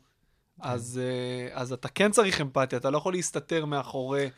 אז, 0.61 1.01
אה, 1.03 1.61
אז 1.61 1.73
אתה 1.73 1.89
כן 1.89 2.11
צריך 2.11 2.41
אמפתיה, 2.41 2.79
אתה 2.79 2.91
לא 2.91 2.99
יכול 2.99 3.13
להסתתר 3.13 3.65
מאחורי, 3.65 4.31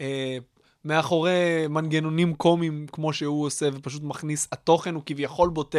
אה, 0.00 0.38
מאחורי 0.84 1.32
מנגנונים 1.68 2.34
קומיים 2.34 2.86
כמו 2.92 3.12
שהוא 3.12 3.46
עושה, 3.46 3.68
ופשוט 3.72 4.02
מכניס, 4.02 4.48
התוכן 4.52 4.94
הוא 4.94 5.02
כביכול 5.06 5.50
בוטה. 5.50 5.78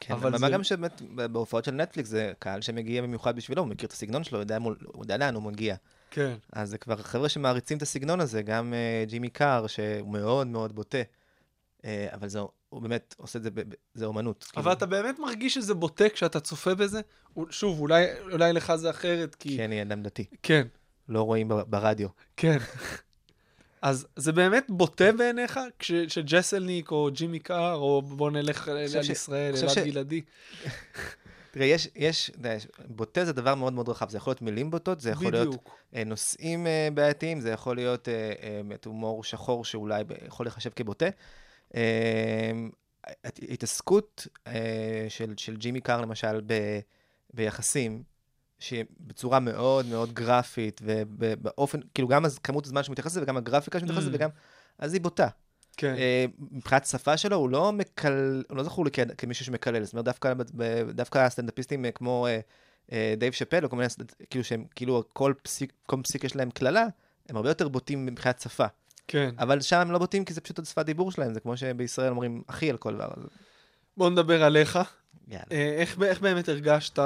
כן, 0.00 0.14
אבל 0.14 0.32
זה- 0.32 0.38
מה 0.38 0.50
גם 0.50 0.64
שבאמת 0.64 1.02
בהופעות 1.32 1.64
של 1.64 1.70
נטפליקס 1.72 2.08
זה 2.08 2.32
קהל 2.38 2.60
שמגיע 2.60 3.02
במיוחד 3.02 3.36
בשבילו, 3.36 3.62
הוא 3.62 3.68
מכיר 3.68 3.86
את 3.86 3.92
הסגנון 3.92 4.24
שלו, 4.24 4.38
הוא 4.38 4.42
יודע, 4.42 4.58
מול, 4.58 4.76
הוא 4.86 5.02
יודע 5.04 5.16
לאן 5.16 5.34
הוא 5.34 5.42
מגיע. 5.42 5.76
כן. 6.14 6.34
אז 6.52 6.70
זה 6.70 6.78
כבר 6.78 6.96
חבר'ה 6.96 7.28
שמעריצים 7.28 7.76
את 7.76 7.82
הסגנון 7.82 8.20
הזה, 8.20 8.42
גם 8.42 8.72
uh, 8.72 9.08
ג'ימי 9.10 9.28
קאר, 9.28 9.66
שהוא 9.66 10.12
מאוד 10.12 10.46
מאוד 10.46 10.74
בוטה, 10.74 10.98
uh, 11.78 11.84
אבל 12.12 12.28
זה, 12.28 12.38
הוא 12.68 12.82
באמת 12.82 13.14
עושה 13.18 13.38
את 13.38 13.42
זה, 13.42 13.50
זה 13.94 14.04
אומנות. 14.04 14.44
אבל 14.56 14.62
כאילו. 14.62 14.72
אתה 14.72 14.86
באמת 14.86 15.18
מרגיש 15.18 15.54
שזה 15.54 15.74
בוטה 15.74 16.08
כשאתה 16.08 16.40
צופה 16.40 16.74
בזה? 16.74 17.00
שוב, 17.50 17.80
אולי, 17.80 18.06
אולי 18.32 18.52
לך 18.52 18.74
זה 18.74 18.90
אחרת, 18.90 19.34
כי... 19.34 19.48
כי 19.48 19.64
אני 19.64 19.82
אדם 19.82 20.02
דתי, 20.02 20.24
כן. 20.42 20.66
לא 21.08 21.22
רואים 21.22 21.48
ברדיו. 21.66 22.08
כן. 22.36 22.58
אז 23.82 24.06
זה 24.16 24.32
באמת 24.32 24.64
בוטה 24.68 25.12
בעיניך 25.12 25.60
כש- 25.78 25.92
שג'סלניק 25.92 26.90
או 26.90 27.08
ג'ימי 27.12 27.38
קאר, 27.38 27.74
או 27.74 28.02
בוא 28.02 28.30
נלך 28.30 28.68
על 28.68 28.76
ישראל, 29.10 29.54
אלעד 29.56 29.68
ש- 29.68 29.78
גלעדי. 29.78 30.20
תראה, 31.54 31.66
יש, 31.66 31.88
יש, 31.94 32.30
בוטה 32.88 33.24
זה 33.24 33.32
דבר 33.32 33.54
מאוד 33.54 33.72
מאוד 33.72 33.88
רחב, 33.88 34.08
זה 34.10 34.16
יכול 34.16 34.30
להיות 34.30 34.42
מילים 34.42 34.70
בוטות, 34.70 35.00
זה 35.00 35.10
יכול 35.10 35.32
להיות 35.32 35.48
בדיוק. 35.48 35.76
אה, 35.94 36.04
נושאים 36.04 36.66
אה, 36.66 36.88
בעייתיים, 36.94 37.40
זה 37.40 37.50
יכול 37.50 37.76
להיות 37.76 38.08
אה, 38.08 38.32
הומור 38.84 39.24
שחור 39.24 39.64
שאולי 39.64 40.02
יכול 40.26 40.46
לחשב 40.46 40.70
כבוטה. 40.76 41.06
הת- 43.24 43.40
התעסקות 43.50 44.26
של, 45.08 45.34
של 45.36 45.56
ג'ימי 45.56 45.80
קאר 45.80 46.00
למשל 46.00 46.40
ב, 46.46 46.54
ביחסים, 47.34 48.02
שבצורה 48.58 49.40
מאוד 49.40 49.86
מאוד 49.86 50.12
גרפית, 50.12 50.80
ובאופן, 50.84 51.80
כאילו 51.94 52.08
גם 52.08 52.24
כמות 52.42 52.66
הזמן 52.66 52.82
שהוא 52.82 52.92
מתייחס 52.92 53.10
לזה, 53.10 53.22
וגם 53.22 53.36
הגרפיקה 53.36 53.78
שהוא 53.78 53.84
מתייחס 53.86 54.02
לזה, 54.02 54.12
Mm. 54.12 54.14
וגם, 54.14 54.30
אז 54.78 54.92
היא 54.92 55.00
בוטה. 55.00 55.28
כן. 55.76 55.94
אה, 55.98 56.24
מבחינת 56.50 56.86
שפה 56.86 57.16
שלו, 57.16 57.36
הוא 57.36 57.48
לא 57.48 57.72
מקל... 57.72 58.42
הוא 58.48 58.56
לא 58.56 58.62
זכור 58.62 58.84
לי 58.84 58.90
כמישהו 59.18 59.52
מקלל. 59.52 59.84
זאת 59.84 59.92
אומרת, 59.92 60.04
דווקא, 60.04 60.32
דווקא 60.94 61.18
הסטנדאפיסטים 61.18 61.84
אה, 61.84 61.90
כמו 61.90 62.26
אה, 62.92 63.14
דייב 63.16 63.32
שאפל, 63.32 63.64
או 63.64 63.70
כל 63.70 63.76
מיני, 63.76 63.88
כאילו 64.30 64.44
שהם, 64.44 64.64
כאילו 64.74 65.02
כל 65.12 65.34
פסיק, 65.42 65.72
כל 65.86 65.96
פסיק 66.02 66.24
יש 66.24 66.36
להם 66.36 66.50
קללה, 66.50 66.86
הם 67.28 67.36
הרבה 67.36 67.50
יותר 67.50 67.68
בוטים 67.68 68.06
מבחינת 68.06 68.40
שפה. 68.40 68.66
כן. 69.08 69.34
אבל 69.38 69.60
שם 69.60 69.76
הם 69.76 69.90
לא 69.90 69.98
בוטים 69.98 70.24
כי 70.24 70.34
זה 70.34 70.40
פשוט 70.40 70.58
עוד 70.58 70.66
שפת 70.66 70.86
דיבור 70.86 71.12
שלהם, 71.12 71.34
זה 71.34 71.40
כמו 71.40 71.56
שבישראל 71.56 72.10
אומרים 72.10 72.42
אחי 72.46 72.70
על 72.70 72.76
כל 72.76 72.94
דבר. 72.94 73.08
בוא 73.96 74.10
נדבר 74.10 74.44
עליך. 74.44 74.78
יאללה. 75.28 75.44
איך, 75.50 76.02
איך 76.02 76.20
באמת 76.20 76.48
הרגשת 76.48 76.98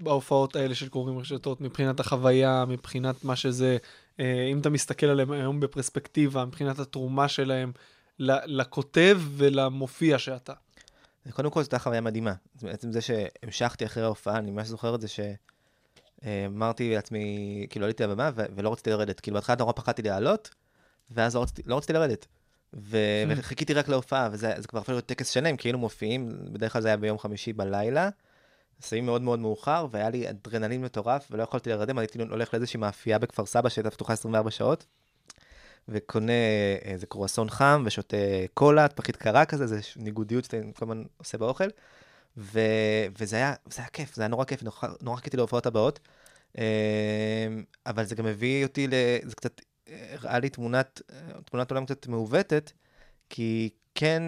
בהופעות 0.00 0.56
האלה 0.56 0.74
של 0.74 0.88
קוראים 0.88 1.18
רשתות, 1.18 1.60
מבחינת 1.60 2.00
החוויה, 2.00 2.64
מבחינת 2.68 3.24
מה 3.24 3.36
שזה, 3.36 3.76
אם 4.20 4.58
אתה 4.60 4.70
מסתכל 4.70 5.06
עליהם 5.06 5.30
היום 5.30 5.60
בפרספקטיבה, 5.60 6.44
מבחינת 6.44 6.78
התרומה 6.78 7.28
שלהם 7.28 7.72
לכותב 8.18 9.20
ולמופיע 9.36 10.18
שאתה. 10.18 10.52
קודם 11.30 11.50
כל, 11.50 11.62
זו 11.62 11.66
הייתה 11.66 11.78
חוויה 11.78 12.00
מדהימה. 12.00 12.34
בעצם 12.62 12.92
זה 12.92 13.00
שהמשכתי 13.00 13.86
אחרי 13.86 14.02
ההופעה, 14.02 14.38
אני 14.38 14.50
ממש 14.50 14.68
זוכר 14.68 14.94
את 14.94 15.00
זה 15.00 15.08
שאמרתי 16.24 16.94
לעצמי, 16.94 17.66
כאילו 17.70 17.84
עליתי 17.84 18.02
לבמה 18.02 18.30
ולא 18.34 18.72
רציתי 18.72 18.90
לרדת. 18.90 19.20
כאילו 19.20 19.34
בהתחלה 19.34 19.56
נורא 19.56 19.72
פחדתי 19.72 20.02
לעלות, 20.02 20.50
ואז 21.10 21.34
לא 21.34 21.42
רציתי, 21.42 21.62
לא 21.66 21.76
רציתי 21.76 21.92
לרדת. 21.92 22.26
ו- 22.74 23.24
וחיכיתי 23.28 23.74
רק 23.74 23.88
להופעה, 23.88 24.28
וזה 24.32 24.54
זה 24.56 24.68
כבר 24.68 24.80
הפך 24.80 24.88
להיות 24.88 25.06
טקס 25.06 25.30
שלם, 25.30 25.56
היינו 25.64 25.78
מופיעים, 25.78 26.28
בדרך 26.52 26.72
כלל 26.72 26.82
זה 26.82 26.88
היה 26.88 26.96
ביום 26.96 27.18
חמישי 27.18 27.52
בלילה, 27.52 28.08
שמים 28.82 29.06
מאוד 29.06 29.22
מאוד 29.22 29.38
מאוחר, 29.38 29.86
והיה 29.90 30.10
לי 30.10 30.30
אדרנלין 30.30 30.82
מטורף, 30.82 31.28
ולא 31.30 31.42
יכולתי 31.42 31.70
לרדם, 31.70 31.98
הייתי 31.98 32.18
הולך 32.30 32.54
לאיזושהי 32.54 32.80
מאפייה 32.80 33.18
בכפר 33.18 33.46
סבא 33.46 33.68
שהייתה 33.68 33.90
פתוחה 33.90 34.12
24 34.12 34.50
שעות, 34.50 34.86
וקונה 35.88 36.32
איזה 36.82 37.06
קרואסון 37.06 37.50
חם, 37.50 37.82
ושותה 37.86 38.16
קולה, 38.54 38.88
פחית 38.88 39.16
קרה 39.16 39.44
כזה, 39.44 39.66
זה 39.66 39.80
ניגודיות 39.96 40.44
שאתה 40.44 40.56
כל 40.74 40.84
הזמן 40.84 41.02
עושה 41.16 41.38
באוכל. 41.38 41.68
ו... 42.36 42.60
וזה 43.18 43.36
היה, 43.36 43.54
זה 43.70 43.82
היה 43.82 43.88
כיף, 43.88 44.14
זה 44.14 44.22
היה 44.22 44.28
נורא 44.28 44.44
כיף, 44.44 44.62
נורא, 44.62 44.76
נורא 45.00 45.16
חיכיתי 45.16 45.36
להופעות 45.36 45.66
הבאות. 45.66 46.00
אמ, 46.58 46.62
אבל 47.86 48.04
זה 48.04 48.14
גם 48.14 48.26
הביא 48.26 48.64
אותי 48.64 48.86
ל... 48.86 48.92
זה 49.22 49.36
קצת 49.36 49.60
הראה 49.86 50.38
לי 50.38 50.48
תמונת, 50.48 51.02
תמונת 51.44 51.70
עולם 51.70 51.84
קצת 51.84 52.06
מעוותת, 52.06 52.72
כי 53.30 53.70
כן, 53.94 54.22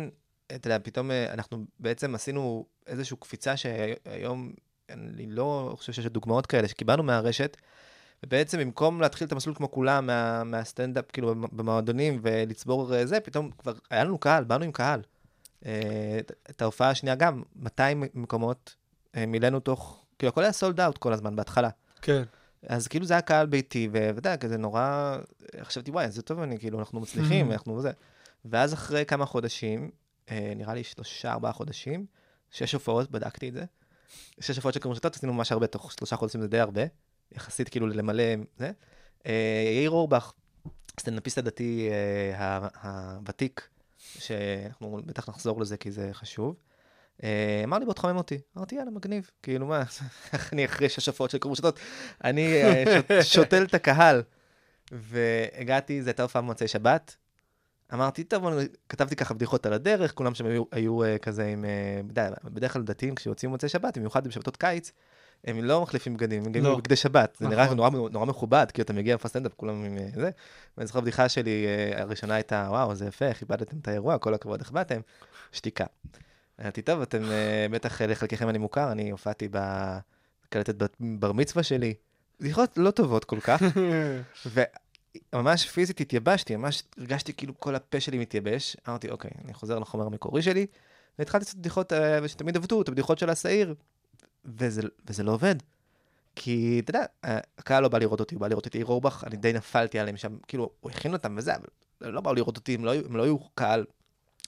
אתה 0.54 0.69
יודע, 0.69 0.78
פתאום 0.83 1.11
אה, 1.11 1.33
אנחנו 1.33 1.64
בעצם 1.78 2.14
עשינו 2.14 2.66
איזושהי 2.87 3.16
קפיצה 3.21 3.57
שהיום, 3.57 4.52
אני 4.90 5.26
לא 5.26 5.75
חושב 5.78 5.92
שיש 5.92 6.07
דוגמאות 6.07 6.47
כאלה, 6.47 6.69
שקיבלנו 6.69 7.02
מהרשת, 7.02 7.57
ובעצם 8.26 8.59
במקום 8.59 9.00
להתחיל 9.00 9.26
את 9.26 9.33
המסלול 9.33 9.54
כמו 9.57 9.71
כולם, 9.71 10.07
מה, 10.07 10.45
מהסטנדאפ, 10.45 11.11
כאילו, 11.11 11.35
במועדונים, 11.52 12.19
ולצבור 12.23 12.95
אה, 12.95 13.07
זה, 13.07 13.21
פתאום 13.21 13.50
כבר 13.59 13.73
היה 13.90 14.04
לנו 14.04 14.19
קהל, 14.19 14.45
באנו 14.45 14.64
עם 14.64 14.73
קהל. 14.73 15.00
אה, 15.66 16.21
את- 16.50 16.62
ההופעה 16.62 16.90
השנייה 16.90 17.16
גם, 17.16 17.42
200 17.57 18.04
מקומות, 18.14 18.75
מילאנו 19.16 19.61
תוך, 19.61 20.04
כאילו, 20.19 20.28
הכל 20.30 20.42
היה 20.42 20.52
סולד 20.52 20.80
אאוט 20.80 20.99
כל 20.99 21.12
הזמן, 21.12 21.37
בהתחלה. 21.37 21.69
כן. 22.02 22.23
אז 22.66 22.88
כאילו 22.88 23.07
זה 23.07 23.14
היה 23.14 23.21
קהל 23.21 23.47
ביתי, 23.47 23.88
ואתה 23.92 24.19
יודע, 24.19 24.37
כזה 24.37 24.59
נורא, 24.59 25.16
חשבתי, 25.62 25.90
וואי, 25.90 26.11
זה 26.11 26.23
טוב, 26.23 26.40
אני 26.40 26.59
כאילו, 26.59 26.78
אנחנו 26.78 27.00
מצליחים, 27.00 27.52
אנחנו 27.52 27.80
זה. 27.80 27.90
ואז 28.45 28.75
אחרי 28.75 29.04
כמה 29.07 29.26
חודשים, 29.26 29.90
נראה 30.56 30.75
לי 30.75 30.84
שלושה, 30.84 31.32
ארבעה 31.32 31.52
חודשים, 31.52 32.06
שש 32.50 32.72
הופעות, 32.72 33.10
בדקתי 33.10 33.49
את 33.49 33.54
זה. 33.54 33.64
שש 34.40 34.56
הופעות 34.56 34.75
של 34.75 34.80
קרמשתות, 34.80 35.16
עשינו 35.16 35.32
ממש 35.32 35.52
הרבה, 35.52 35.66
תוך 35.66 35.92
שלושה 35.92 36.16
חודשים 36.16 36.40
זה 36.40 36.49
די 36.49 36.58
הרבה, 36.58 36.82
יחסית 37.32 37.68
כאילו 37.68 37.87
למלא 37.87 38.25
זה. 38.56 38.70
אה, 39.26 39.62
יאיר 39.76 39.90
אורבך, 39.90 40.32
סטנדאפיסט 41.00 41.38
הדתי 41.38 41.88
אה, 41.90 42.68
הוותיק, 42.82 43.68
שאנחנו 43.99 45.00
בטח 45.06 45.28
נחזור 45.28 45.60
לזה 45.60 45.76
כי 45.76 45.90
זה 45.90 46.10
חשוב. 46.12 46.56
אה, 47.25 47.60
אמר 47.64 47.78
לי, 47.78 47.84
בוא 47.84 47.94
תחמם 47.94 48.16
אותי. 48.16 48.38
אמרתי, 48.56 48.75
יאללה, 48.75 48.90
מגניב. 48.90 49.30
כאילו, 49.42 49.66
מה, 49.66 49.82
איך 50.32 50.49
אני 50.52 50.64
אחרי 50.64 50.88
שש 50.88 51.06
הופעות 51.06 51.30
של 51.30 51.38
קוראים 51.38 51.52
רשתות? 51.52 51.78
אני 52.25 52.62
אה, 52.62 52.84
שותל 53.34 53.62
את 53.62 53.75
הקהל. 53.75 54.22
והגעתי, 54.92 56.02
זו 56.02 56.08
הייתה 56.08 56.22
הופעה 56.22 56.42
במוצאי 56.42 56.68
שבת. 56.68 57.16
אמרתי, 57.94 58.25
טוב, 58.25 58.47
אני- 58.47 58.64
כתבתי 58.88 59.16
ככה 59.16 59.35
בדיחות 59.35 59.66
על 59.66 59.73
הדרך, 59.73 60.12
כולם 60.14 60.35
שם 60.35 60.47
היו, 60.47 60.64
היו 60.73 61.04
אה, 61.04 61.18
כזה 61.18 61.47
עם, 61.47 61.64
אה, 61.64 62.00
אתה 62.12 62.20
יודע, 62.20 62.30
בדרך 62.44 62.73
כלל 62.73 62.82
דתיים 62.82 63.14
כשיוצאים 63.14 63.50
במוצאי 63.50 63.68
שבת, 63.68 63.99
במיוחד 63.99 64.28
בשבתות 64.28 64.56
קיץ, 64.56 64.92
הם 65.44 65.64
לא 65.64 65.82
מחליפים 65.82 66.14
בגדים, 66.14 66.42
הם 66.42 66.49
מגיעים 66.49 66.64
לא. 66.64 66.75
בבגדי 66.75 66.97
שבת. 66.97 67.37
זה 67.40 67.49
נראה 67.49 67.64
נכון. 67.64 67.76
נורא, 67.76 67.90
נורא 67.90 68.25
מכובד, 68.26 68.66
כי 68.75 68.82
אתה 68.82 68.92
מגיע 68.92 69.14
לפני 69.14 69.28
סטנדאפ, 69.30 69.52
כולם 69.56 69.85
עם 69.85 69.99
אה, 69.99 70.09
זה. 70.14 70.30
ואני 70.76 70.87
זוכר 70.87 71.00
בדיחה 71.00 71.28
שלי, 71.28 71.66
אה, 71.66 72.02
הראשונה 72.02 72.35
הייתה, 72.35 72.66
וואו, 72.70 72.94
זה 72.94 73.06
יפה, 73.06 73.25
איך 73.25 73.40
איבדתם 73.42 73.78
את 73.78 73.88
האירוע, 73.88 74.18
כל 74.18 74.35
הכבוד, 74.35 74.61
איך 74.61 74.70
באתם? 74.70 75.00
שתיקה. 75.52 75.85
אמרתי, 76.61 76.82
טוב, 76.82 77.00
אתם, 77.00 77.23
אה, 77.25 77.66
בטח 77.70 78.02
אה, 78.02 78.06
לחלקכם 78.06 78.49
אני 78.49 78.59
מוכר, 78.59 78.92
אני 78.92 79.11
הופעתי 79.11 79.49
בקלטת 79.50 80.75
בר 81.00 81.32
מצווה 81.32 81.62
שלי. 81.62 81.94
בדיחות 82.40 82.70
לא 82.78 82.90
טובות 82.90 83.25
כל 83.25 83.40
כך, 83.40 83.62
וממש 85.35 85.71
פיזית 85.71 86.00
התייבשתי, 86.00 86.57
ממש 86.57 86.83
הרגשתי 86.99 87.33
כאילו 87.33 87.61
כל 87.61 87.75
הפה 87.75 88.00
שלי 88.00 88.19
מתייבש. 88.19 88.76
אמרתי, 88.88 89.11
אוקיי, 89.11 89.31
אני 89.45 89.55
חוזר 89.55 89.79
לחומר 89.79 90.07
המקורי 90.07 90.43
שלי, 90.43 90.67
והתחלתי 91.19 91.45
לעשות 91.45 91.59
בדיחות 91.59 91.93
אה, 91.93 92.29
שתמיד 92.29 92.57
עבדו, 92.57 92.83
את 92.83 92.88
הבדיחות 92.88 93.19
של 93.19 93.31
השעיר, 93.31 93.75
וזה, 94.45 94.83
וזה 95.07 95.23
לא 95.23 95.33
עובד. 95.33 95.55
כי, 96.37 96.81
אתה 96.85 96.90
יודע, 96.90 97.05
אה, 97.25 97.38
הקהל 97.59 97.83
לא 97.83 97.88
בא 97.88 97.99
לראות 97.99 98.21
אותי, 98.21 98.35
הוא 98.35 98.40
בא 98.40 98.49
לראות 98.49 98.67
את 98.67 98.75
יאיר 98.75 98.87
אורבך, 98.87 99.25
אני 99.26 99.37
די 99.37 99.52
נפלתי 99.52 99.99
עליהם 99.99 100.17
שם, 100.17 100.37
כאילו, 100.49 100.71
הוא 100.81 100.90
הכין 100.90 101.12
אותם 101.12 101.35
וזה, 101.38 101.57
אבל 101.57 101.67
הם 102.00 102.12
לא 102.14 102.21
באו 102.21 102.35
לראות 102.35 102.57
אותי, 102.57 102.75
הם 102.75 102.85
לא, 102.85 102.95
הם 102.95 103.17
לא 103.17 103.23
היו 103.23 103.38
קהל 103.55 103.85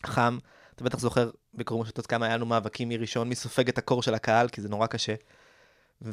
חם. 0.06 0.38
אתה 0.74 0.84
בטח 0.84 0.98
זוכר 0.98 1.30
בקוראים 1.54 1.84
רשתות 1.84 2.06
כמה 2.06 2.26
היה 2.26 2.36
לנו 2.36 2.46
מאבקים 2.46 2.88
מי 2.88 2.96
ראשון, 2.96 3.28
מי 3.28 3.34
סופג 3.34 3.68
את 3.68 3.78
הקור 3.78 4.02
של 4.02 4.14
הקהל, 4.14 4.48
כי 4.48 4.60
זה 4.60 4.68
נורא 4.68 4.86
קשה. 4.86 5.14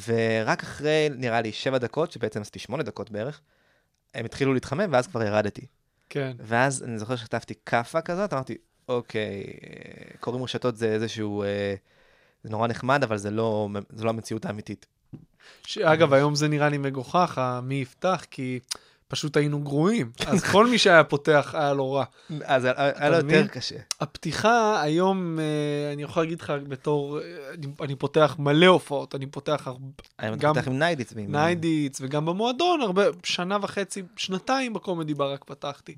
ורק 0.07 0.63
אחרי, 0.63 1.09
נראה 1.15 1.41
לי, 1.41 1.51
שבע 1.51 1.77
דקות, 1.77 2.11
שבעצם 2.11 2.41
עשיתי 2.41 2.59
שמונה 2.59 2.83
דקות 2.83 3.11
בערך, 3.11 3.41
הם 4.13 4.25
התחילו 4.25 4.53
להתחמם, 4.53 4.89
ואז 4.91 5.07
כבר 5.07 5.23
ירדתי. 5.23 5.65
כן. 6.09 6.31
ואז 6.39 6.83
אני 6.83 6.99
זוכר 6.99 7.15
שכתבתי 7.15 7.53
כאפה 7.65 8.01
כזאת, 8.01 8.33
אמרתי, 8.33 8.57
אוקיי, 8.87 9.43
קוראים 10.19 10.43
רשתות 10.43 10.77
זה 10.77 10.87
איזשהו, 10.93 11.43
אה, 11.43 11.75
זה 12.43 12.49
נורא 12.49 12.67
נחמד, 12.67 13.03
אבל 13.03 13.17
זה 13.17 13.31
לא, 13.31 13.69
זה 13.89 14.03
לא 14.03 14.09
המציאות 14.09 14.45
האמיתית. 14.45 14.85
שאגב, 15.65 16.13
היום 16.13 16.35
זה 16.35 16.47
נראה 16.47 16.69
לי 16.69 16.77
מגוחך, 16.77 17.37
המי 17.37 17.75
יפתח, 17.75 18.25
כי 18.31 18.59
פשוט 19.11 19.37
היינו 19.37 19.59
גרועים. 19.63 20.11
אז 20.27 20.43
כל 20.43 20.67
מי 20.67 20.77
שהיה 20.77 21.03
פותח 21.03 21.55
היה 21.57 21.73
לו 21.73 21.91
רע. 21.91 22.03
אז 22.45 22.65
היה- 22.65 23.09
לו 23.09 23.15
יותר? 23.15 23.47
קשה. 23.47 23.75
הפתיחה 23.99 24.81
היום, 24.81 25.39
אה, 25.39 25.43
אני 25.93 26.03
יכול 26.03 26.23
להגיד 26.23 26.41
לך 26.41 26.53
בתור, 26.67 27.19
אה, 27.19 27.23
אני, 27.53 27.67
אני 27.81 27.95
פותח 27.95 28.35
מלא 28.39 28.65
הופעות, 28.65 29.15
אני 29.15 29.25
פותח 29.25 29.63
הרבה, 29.67 29.85
היום 30.17 30.33
אתה 30.33 30.43
גם 30.47 30.53
פותח 30.53 30.67
עם 30.67 30.79
ניידיץ. 30.79 31.13
ניידיץ, 31.15 31.97
וגם 32.01 32.25
במועדון, 32.25 32.81
הרבה, 32.81 33.03
שנה 33.23 33.57
וחצי, 33.61 34.03
שנתיים 34.15 34.73
בקומדי 34.73 35.13
בר 35.13 35.33
רק 35.33 35.43
פתחתי. 35.43 35.95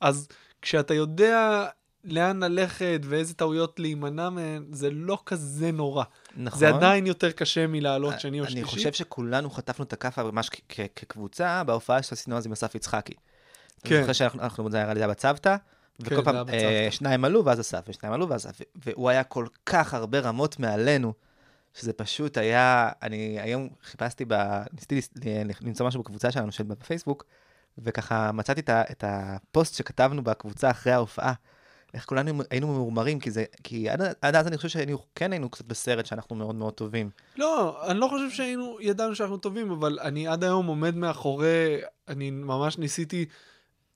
אז 0.00 0.28
כשאתה 0.62 0.94
יודע 0.94 1.66
לאן 2.04 2.42
ללכת 2.42 3.00
ואיזה 3.04 3.34
טעויות 3.34 3.80
להימנע 3.80 4.30
מהן, 4.30 4.64
זה 4.70 4.90
לא 4.90 5.18
כזה 5.26 5.70
נורא. 5.72 6.04
נכון. 6.40 6.58
זה 6.58 6.68
עדיין 6.68 7.06
יותר 7.06 7.30
קשה 7.32 7.66
מלעלות 7.66 8.20
שני 8.20 8.40
או 8.40 8.44
אני 8.44 8.52
שלישי. 8.52 8.66
חושב 8.66 8.92
שכולנו 8.92 9.50
חטפנו 9.50 9.84
את 9.84 9.92
הכאפה 9.92 10.22
ממש 10.22 10.50
כקבוצה 10.96 11.64
בהופעה 11.64 12.02
שעשינו 12.02 12.36
אז 12.36 12.46
עם 12.46 12.52
אסף 12.52 12.74
יצחקי. 12.74 13.12
כן. 13.84 13.94
אני 13.94 14.02
זוכר 14.02 14.12
שאנחנו, 14.12 14.42
אנחנו- 14.42 14.70
זה 14.70 14.90
היה 14.92 15.08
בצוותא, 15.08 15.56
וכל 16.00 16.14
זה 16.16 16.22
פעם. 16.22 16.48
אה, 16.48 16.88
שניים 16.90 17.24
עלו 17.24 17.44
ואז 17.44 17.60
אסף, 17.60 17.80
ושניים 17.88 18.12
עלו 18.14 18.28
ואז 18.28 18.46
אסף, 18.46 18.58
והוא 18.84 19.10
היה 19.10 19.24
כל 19.24 19.46
כך 19.66 19.94
הרבה 19.94 20.18
רמות 20.20 20.58
מעלינו, 20.58 21.12
שזה 21.74 21.92
פשוט 21.92 22.38
היה, 22.38 22.90
אני 23.02 23.40
היום 23.40 23.68
חיפשתי, 23.82 24.24
ב, 24.28 24.34
ניסיתי 24.72 25.00
למצוא 25.60 25.86
משהו 25.86 26.02
בקבוצה 26.02 26.30
שלנו 26.30 26.52
של 26.52 26.64
בפייסבוק, 26.64 27.24
וככה 27.78 28.32
מצאתי 28.32 28.60
את, 28.60 28.68
ה- 28.68 28.82
את 28.90 29.04
הפוסט 29.06 29.74
שכתבנו 29.74 30.24
בקבוצה 30.24 30.70
אחרי 30.70 30.92
ההופעה. 30.92 31.32
איך 31.94 32.04
כולנו 32.04 32.42
היינו 32.50 32.66
ממורמרים, 32.66 33.20
כי 33.20 33.30
זה, 33.30 33.44
כי 33.62 33.88
עד, 33.88 34.00
עד 34.22 34.36
אז 34.36 34.46
אני 34.46 34.56
חושב 34.56 34.68
שהיינו, 34.68 34.98
כן 35.14 35.32
היינו 35.32 35.48
קצת 35.48 35.64
בסרט 35.64 36.06
שאנחנו 36.06 36.36
מאוד 36.36 36.54
מאוד 36.54 36.74
טובים. 36.74 37.10
לא, 37.36 37.82
אני 37.86 37.98
לא 37.98 38.08
חושב 38.08 38.30
שהיינו, 38.30 38.76
ידענו 38.80 39.14
שאנחנו 39.14 39.36
טובים, 39.36 39.70
אבל 39.70 39.98
אני 40.02 40.26
עד 40.26 40.44
היום 40.44 40.66
עומד 40.66 40.96
מאחורי, 40.96 41.76
אני 42.08 42.30
ממש 42.30 42.78
ניסיתי 42.78 43.26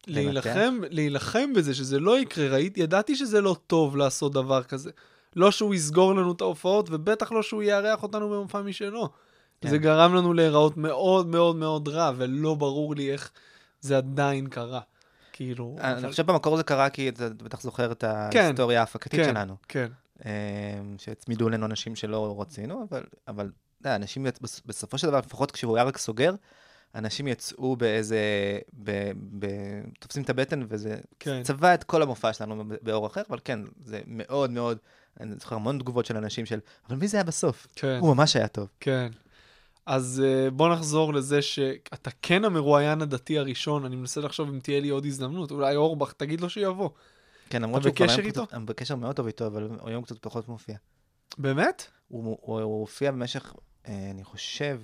להילחם, 0.07 0.81
להילחם 0.91 1.53
בזה, 1.53 1.75
שזה 1.75 2.01
לא 2.01 2.19
יקרה. 2.19 2.49
ראיתי, 2.49 2.81
ידעתי 2.81 3.17
שזה 3.17 3.41
לא 3.41 3.57
טוב 3.67 3.97
לעשות 3.97 4.33
דבר 4.33 4.63
כזה. 4.63 4.91
לא 5.37 5.51
שהוא 5.51 5.75
יסגור 5.75 6.15
לנו 6.15 6.33
את 6.33 6.41
ההופעות, 6.41 6.89
ובטח 6.91 7.33
לא 7.33 7.43
שהוא 7.43 7.63
יארח 7.63 8.03
אותנו 8.03 8.31
במופע 8.31 8.63
משלו. 8.63 9.09
כן. 9.61 9.69
זה 9.69 9.79
גרם 9.79 10.15
לנו 10.15 10.33
להיראות 10.33 10.77
מאוד 10.77 11.27
מאוד 11.27 11.57
מאוד 11.57 11.89
רע, 11.89 12.13
ולא 12.17 12.55
ברור 12.55 12.95
לי 12.95 13.13
איך 13.13 13.31
זה 13.81 13.97
עדיין 13.97 14.47
קרה. 14.47 14.81
כאילו... 15.33 15.77
אני 15.81 15.93
אבל- 15.93 16.11
חושב 16.11 16.27
במקור 16.27 16.57
זה 16.57 16.63
קרה 16.63 16.91
כי 16.91 17.09
אתה 17.09 17.29
בטח 17.29 17.61
זוכר 17.61 17.93
את 17.93 18.05
כן. 18.31 18.41
ההיסטוריה 18.41 18.81
ההפקתית 18.81 19.21
כן, 19.21 19.25
שלנו. 19.31 19.57
כן. 19.69 19.87
אמ, 20.25 20.31
שהצמידו 20.99 21.49
אלינו 21.49 21.67
אנשים 21.67 21.97
שלא 21.97 22.41
רצינו, 22.41 22.87
אבל, 23.29 23.51
אנשים, 23.85 24.27
בסופו 24.67 24.99
של 24.99 25.07
דבר, 25.07 25.19
לפחות 25.19 25.51
כשהוא 25.51 25.77
היה 25.77 25.85
רק 25.85 25.99
סוגר, 25.99 26.35
אנשים 26.95 27.29
יצאו 27.29 27.77
באיזה, 27.77 28.19
ב, 28.83 29.11
ב, 29.39 29.47
תופסים 30.01 30.23
את 30.23 30.31
הבטן, 30.31 30.63
וזה 30.69 30.97
כן. 31.21 31.43
צבע 31.43 31.75
את 31.75 31.85
כל 31.85 32.03
המופע 32.03 32.33
שלנו 32.33 32.65
באור 32.83 33.07
אחר, 33.07 33.23
אבל 33.29 33.39
כן, 33.45 33.61
זה 33.85 34.01
מאוד 34.07 34.51
מאוד, 34.51 34.79
אני 35.21 35.35
זוכר 35.39 35.57
המון 35.57 35.79
תגובות 35.79 36.07
של 36.07 36.17
אנשים 36.17 36.47
של, 36.47 36.59
אבל 36.89 36.97
מי 36.97 37.09
זה 37.09 37.17
היה 37.17 37.25
בסוף? 37.25 37.67
כן. 37.77 37.99
הוא 38.01 38.17
ממש 38.17 38.37
היה 38.37 38.49
טוב. 38.49 38.69
כן. 38.81 39.09
אז 39.87 40.23
uh, 40.25 40.51
בוא 40.51 40.73
נחזור 40.75 41.15
לזה 41.15 41.43
שאתה 41.43 42.11
כן 42.23 42.45
המרואיין 42.45 43.03
הדתי 43.03 43.39
הראשון, 43.39 43.85
אני 43.85 43.97
מנסה 43.97 44.21
לחשוב 44.21 44.49
אם 44.49 44.61
תהיה 44.61 44.81
לי 44.81 44.89
עוד 44.89 45.05
הזדמנות, 45.07 45.51
אולי 45.51 45.77
אורבך, 45.77 46.13
תגיד 46.13 46.41
לו 46.41 46.51
שיבוא. 46.51 46.91
כן, 47.51 47.63
למרות 47.63 47.83
שהוא 47.83 47.95
כבר 47.95 48.11
היום 48.11 48.21
איתו? 48.27 48.47
קצת- 48.47 48.55
אני 48.55 48.65
בקשר 48.65 48.97
מאוד 48.97 49.17
טוב 49.17 49.27
איתו, 49.27 49.47
אבל 49.47 49.69
היום 49.85 50.05
קצת 50.05 50.19
פחות 50.21 50.49
מופיע. 50.49 50.77
באמת? 51.39 51.87
הוא, 52.09 52.39
הוא, 52.41 52.61
הוא 52.61 52.81
הופיע 52.81 53.11
במשך, 53.11 53.55
אה, 53.89 54.11
אני 54.11 54.25
חושב, 54.25 54.81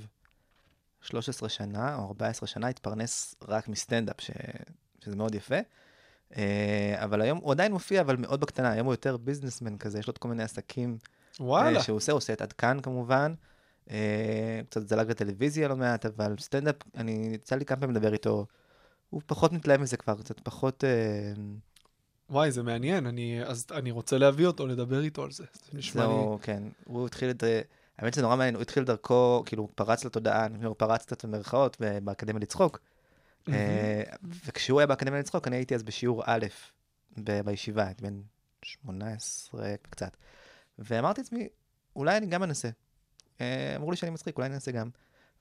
13 1.01 1.49
שנה 1.49 1.97
או 1.97 2.07
14 2.07 2.47
שנה, 2.47 2.69
התפרנס 2.69 3.35
רק 3.49 3.69
מסטנדאפ, 3.69 4.21
ש... 4.21 4.31
שזה 5.05 5.17
מאוד 5.17 5.35
יפה. 5.35 5.57
אה, 6.37 6.95
אבל 7.05 7.21
היום 7.21 7.39
הוא 7.39 7.53
עדיין 7.53 7.73
מופיע, 7.73 8.01
אבל 8.01 8.17
מאוד 8.17 8.41
בקטנה. 8.41 8.71
היום 8.71 8.87
הוא 8.87 8.93
יותר 8.93 9.17
ביזנסמן 9.17 9.79
כזה, 9.79 9.99
יש 9.99 10.07
לו 10.07 10.15
כל 10.19 10.29
מיני 10.29 10.43
עסקים 10.43 10.99
וואלה. 11.41 11.79
אה, 11.79 11.83
שהוא 11.83 11.97
עושה, 11.97 12.13
הוא 12.13 12.17
עושה 12.17 12.33
את 12.33 12.43
עד 12.43 12.53
כאן 12.53 12.81
כמובן. 12.83 13.35
אה, 13.91 14.61
קצת 14.71 14.89
זלג 14.89 15.11
לטלוויזיה 15.11 15.69
לא 15.69 15.77
מעט, 15.77 16.07
אבל 16.07 16.35
סטנדאפ, 16.39 16.77
אני, 16.97 17.31
יצא 17.35 17.57
לי 17.57 17.65
כמה 17.65 17.81
פעמים 17.81 17.97
לדבר 17.97 18.13
איתו. 18.13 18.47
הוא 19.11 19.23
פחות 19.27 19.53
מתלהב 19.53 19.81
מזה 19.81 19.97
כבר, 19.97 20.15
קצת 20.15 20.41
פחות... 20.41 20.85
אה, 20.85 21.33
וואי, 22.31 22.53
זה 22.53 22.63
מעניין, 22.63 23.07
אני, 23.07 23.45
אז 23.45 23.67
אני 23.71 23.91
רוצה 23.91 24.19
להביא 24.19 24.47
אותו, 24.47 24.67
לדבר 24.67 25.01
איתו 25.01 25.23
על 25.23 25.31
זה. 25.31 25.45
זה 25.55 25.79
נשמע 25.79 26.03
לי... 26.03 26.09
זהו, 26.09 26.39
כן. 26.43 26.63
הוא 26.85 27.07
התחיל 27.07 27.31
את... 27.31 27.45
האמת 27.99 28.15
שזה 28.15 28.23
נורא 28.23 28.37
מעניין, 28.37 28.55
הוא 28.55 28.63
התחיל 28.63 28.85
דרכו, 28.85 29.43
כאילו, 29.47 29.63
הוא 29.63 29.71
פרץ 29.75 30.05
לתודעה, 30.05 30.47
אני 30.47 30.57
אומר, 30.57 30.75
פרץ 30.75 31.05
קצת 31.05 31.25
במרכאות 31.25 31.77
באקדמיה 32.05 32.41
לצחוק. 32.41 32.81
אה, 33.49 34.03
וכשהוא 34.47 34.81
היה 34.81 34.87
באקדמיה 34.87 35.21
לצחוק, 35.21 35.49
אני 35.49 35.57
הייתי 35.57 35.75
אז 35.75 35.83
בשיעור 35.83 36.23
א' 36.27 36.47
בישיבה, 37.45 37.87
הייתי 37.87 38.03
בן 38.03 38.21
18 38.63 39.75
קצת. 39.91 40.17
ואמרתי 40.79 41.21
לעצמי, 41.21 41.49
אולי 41.97 42.17
אני 42.17 42.27
גם 42.27 42.43
אנסה. 42.43 42.69
אה, 43.41 43.77
אמרו 43.77 43.91
לי 43.91 43.97
שאני 43.97 44.11
מצחיק, 44.11 44.37
אולי 44.37 44.47
אני 44.47 44.55
אנסה 44.55 44.73
גם. 44.73 44.91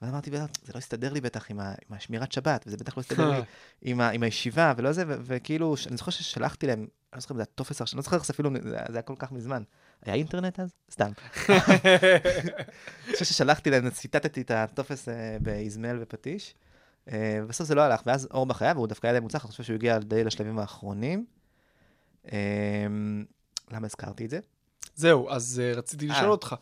ואז 0.02 0.12
אמרתי, 0.12 0.32
"בטח, 0.32 0.46
זה 0.64 0.74
לא 0.74 0.80
יסתדר 0.80 1.14
לי 1.14 1.22
בטח 1.22 1.52
עם, 1.52 1.60
ה, 1.60 1.74
עם 1.90 1.98
השמירת 1.98 2.32
שבת, 2.32 2.64
וזה 2.68 2.78
בטח 2.78 2.98
לא 2.98 3.02
יסתדר 3.02 3.32
לי 3.32 3.42
עם, 3.92 4.02
ה, 4.02 4.10
עם 4.10 4.24
הישיבה, 4.24 4.74
ולא 4.78 4.92
זה, 4.92 5.04
ו- 5.08 5.16
וכאילו, 5.24 5.76
אני 5.88 5.98
זוכר 5.98 6.12
ששלחתי 6.12 6.68
להם, 6.68 6.80
אני 6.80 6.88
לא 7.14 7.20
זוכר 7.20 7.34
אם 7.34 7.38
זה 7.38 7.44
הטופס 7.44 7.82
הראשון, 7.82 7.98
אני 7.98 8.00
לא 8.00 8.04
זוכר 8.04 8.16
איך 8.16 8.26
זה 8.26 8.34
אפילו, 8.34 8.50
זה, 8.64 8.70
זה 8.70 8.94
היה 8.94 9.02
כל 9.02 9.16
כך 9.20 9.32
מזמן. 9.32 9.64
היה 10.02 10.16
אינטרנט 10.16 10.60
אז? 10.60 10.74
סתם. 10.92 11.12
אני 13.06 13.14
חושב 13.14 13.26
ששלחתי 13.26 13.70
להם, 13.70 13.90
ציטטתי 13.90 14.42
את 14.42 14.52
הטופס 14.52 15.10
אה, 15.10 15.38
באזמל 15.42 15.98
ופטיש, 16.02 16.56
אה, 17.12 17.40
ובסוף 17.44 17.68
זה 17.68 17.76
לא 17.76 17.82
הלך, 17.82 18.02
ואז 18.06 18.28
אורבך 18.32 18.62
היה, 18.62 18.74
והוא 18.76 18.88
דווקא 18.88 19.08
היה 19.08 19.14
די 19.14 19.20
מוצלח, 19.20 19.46
אני 19.46 19.52
חושב 19.52 19.64
שהוא 19.64 19.76
הגיע 19.76 20.00
די 20.00 20.24
לשלבים 20.24 20.60
האחרונים. 20.60 21.26
אה, 22.32 22.88
למה 23.72 23.86
הזכרתי 23.86 24.26
את 24.26 24.30
זה? 24.30 24.40
זהו, 24.98 25.30
אז 25.30 25.62
uh, 25.64 25.78
רציתי 25.78 26.08
לשאול. 26.08 26.30
אותך, 26.30 26.56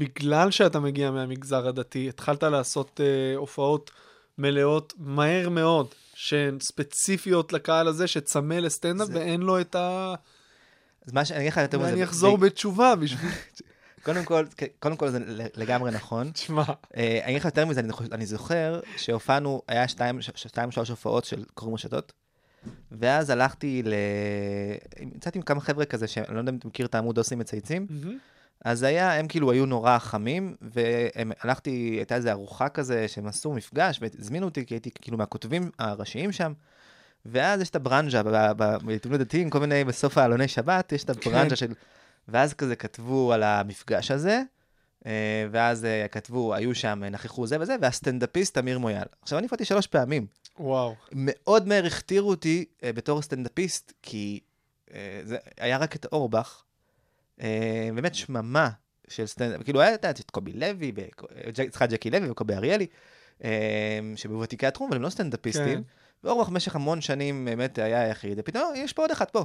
בגלל 0.00 0.50
שאתה 0.50 0.80
מגיע 0.80 1.10
מהמגזר 1.10 1.68
הדתי, 1.68 2.08
התחלת 2.08 2.42
לעשות 2.42 3.00
uh, 3.00 3.36
הופעות 3.38 3.90
מלאות 4.38 4.92
מהר 4.98 5.48
מאוד, 5.48 5.86
שהן 6.14 6.60
ספציפיות 6.60 7.52
לקהל 7.52 7.88
הזה, 7.88 8.06
שצמא 8.06 8.54
לסטנדאפ 8.54 9.06
זה- 9.08 9.14
ואין 9.14 9.40
לו 9.40 9.60
את 9.60 9.74
ה... 9.74 10.14
אז 11.06 11.12
מה 11.12 11.24
שאני 11.24 11.40
אגיד 11.40 11.52
לך 11.52 11.56
יותר 11.56 11.78
מזה, 11.78 11.88
ואני 11.88 12.04
אחזור 12.04 12.38
ב- 12.38 12.46
בתשובה 12.46 12.94
בשביל... 12.96 13.30
קודם 14.04 14.24
כל, 14.24 14.44
קודם 14.78 14.96
כל 14.96 15.10
זה 15.10 15.18
לגמרי 15.56 15.90
נכון. 15.90 16.30
תשמע, 16.34 16.62
אה, 16.96 17.20
אני 17.22 17.30
אגיד 17.30 17.40
לך 17.40 17.44
יותר 17.44 17.66
מזה, 17.66 17.80
אני 17.80 17.88
אני 18.12 18.26
זוכר 18.26 18.80
שהופענו, 18.96 19.62
היה 19.68 19.88
שתיים, 19.88 20.18
שתיים, 20.34 20.70
שלוש 20.70 20.90
הופעות 20.90 21.24
של 21.24 21.44
קוראים 21.54 21.74
רשתות, 21.74 22.12
ואז 22.92 23.30
הלכתי 23.30 23.82
ל... 23.84 23.94
יצאתי 25.16 25.38
עם 25.38 25.42
כמה 25.42 25.60
חבר'ה 25.60 25.84
כזה, 25.84 26.06
שאני 26.06 26.34
לא 26.34 26.38
יודע 26.38 26.52
אם 26.52 26.56
אתה 26.56 26.68
מכיר 26.68 26.86
את 26.86 26.94
העמוד 26.94 27.18
עושים 27.18 27.38
מצייצים, 27.38 27.86
מהמם. 27.90 28.18
אז 28.64 28.82
היה, 28.82 29.14
הם 29.14 29.28
כאילו 29.28 29.50
היו 29.50 29.66
נורא 29.66 29.98
חמים, 29.98 30.56
והלכתי, 30.60 31.70
הייתה 31.70 32.14
איזו 32.14 32.30
ארוחה 32.30 32.68
כזה, 32.68 33.08
שהם 33.08 33.26
עשו 33.26 33.52
מפגש, 33.52 33.98
והזמינו 34.02 34.46
אותי, 34.46 34.66
כי 34.66 34.74
הייתי 34.74 34.90
כאילו 35.00 35.18
מהכותבים 35.18 35.70
הראשיים 35.78 36.32
שם. 36.32 36.52
ואז 37.26 37.60
יש 37.60 37.70
את 37.70 37.76
הברנז'ה, 37.76 38.22
בעיתונות 38.84 39.20
דתיים, 39.20 39.50
כל 39.50 39.60
מיני, 39.60 39.84
בסוף 39.84 40.18
העלוני 40.18 40.48
שבת, 40.48 40.92
יש 40.92 41.04
את 41.04 41.10
הברנז'ה 41.10 41.56
של... 41.56 41.72
ואז 42.28 42.54
כזה 42.54 42.76
כתבו 42.76 43.32
על 43.32 43.42
המפגש 43.42 44.10
הזה, 44.10 44.42
אה, 45.06 45.46
ואז 45.50 45.84
אה, 45.84 46.08
כתבו, 46.08 46.54
היו 46.54 46.74
שם, 46.74 47.02
נכחו 47.10 47.46
זה 47.46 47.60
וזה, 47.60 47.76
והסטנדאפיסט 47.80 48.58
אמיר 48.58 48.78
מויאל. 48.78 49.06
עכשיו, 49.22 49.38
אני 49.38 49.44
הופעתי 49.44 49.64
שלוש 49.64 49.86
פעמים. 49.86 50.26
וואו. 50.58 50.94
מאוד 51.12 51.68
מהר 51.68 51.86
הכתירו 51.86 52.30
אותי 52.30 52.64
אה, 52.84 52.92
בתור 52.92 53.22
סטנדאפיסט, 53.22 53.92
כי 54.02 54.40
זה 55.22 55.36
היה 55.60 55.78
רק 55.78 55.96
את 55.96 56.06
אורבך, 56.12 56.62
באמת 57.94 58.14
שממה 58.14 58.70
של 59.08 59.26
סטנדאפ, 59.26 59.62
כאילו 59.62 59.80
היה 59.80 59.94
את 59.94 60.30
קובי 60.30 60.52
לוי, 60.52 60.92
סליחה, 61.56 61.86
ג'קי 61.86 62.10
לוי 62.10 62.30
וקובי 62.30 62.54
אריאלי, 62.54 62.86
אה, 63.44 64.00
שהיו 64.16 64.40
ותיקי 64.40 64.66
התחום, 64.66 64.88
אבל 64.88 64.96
הם 64.96 65.02
לא 65.02 65.10
סטנדאפיסטים. 65.10 65.78
כן. 65.78 65.82
ואורבך 66.24 66.48
במשך 66.48 66.76
המון 66.76 67.00
שנים 67.00 67.44
באמת 67.44 67.78
היה 67.78 68.00
היחיד, 68.00 68.38
ופתאום 68.38 68.72
יש 68.76 68.92
פה 68.92 69.02
עוד 69.02 69.10
אחד 69.10 69.30
פה. 69.30 69.44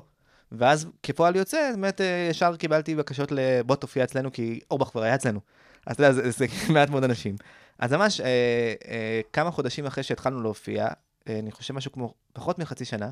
ואז 0.51 0.87
כפועל 1.03 1.35
יוצא, 1.35 1.71
באמת 1.71 2.01
אה, 2.01 2.27
ישר 2.29 2.55
קיבלתי 2.55 2.95
בקשות 2.95 3.31
לבוא 3.31 3.75
תופיע 3.75 4.03
אצלנו, 4.03 4.31
כי 4.31 4.59
אורבך 4.71 4.87
כבר 4.87 5.03
היה 5.03 5.15
אצלנו. 5.15 5.39
אז 5.85 5.95
אתה 5.95 6.03
יודע, 6.03 6.13
זה, 6.13 6.31
זה 6.31 6.45
מעט 6.73 6.89
מאוד 6.89 7.03
אנשים. 7.03 7.35
אז 7.79 7.93
ממש 7.93 8.21
אה, 8.21 8.73
אה, 8.87 9.21
כמה 9.33 9.51
חודשים 9.51 9.85
אחרי 9.85 10.03
שהתחלנו 10.03 10.41
להופיע, 10.41 10.87
אה, 11.29 11.39
אני 11.39 11.51
חושב 11.51 11.73
משהו 11.73 11.91
כמו 11.91 12.13
פחות 12.33 12.59
מחצי 12.59 12.85
שנה, 12.85 13.05
אה, 13.05 13.11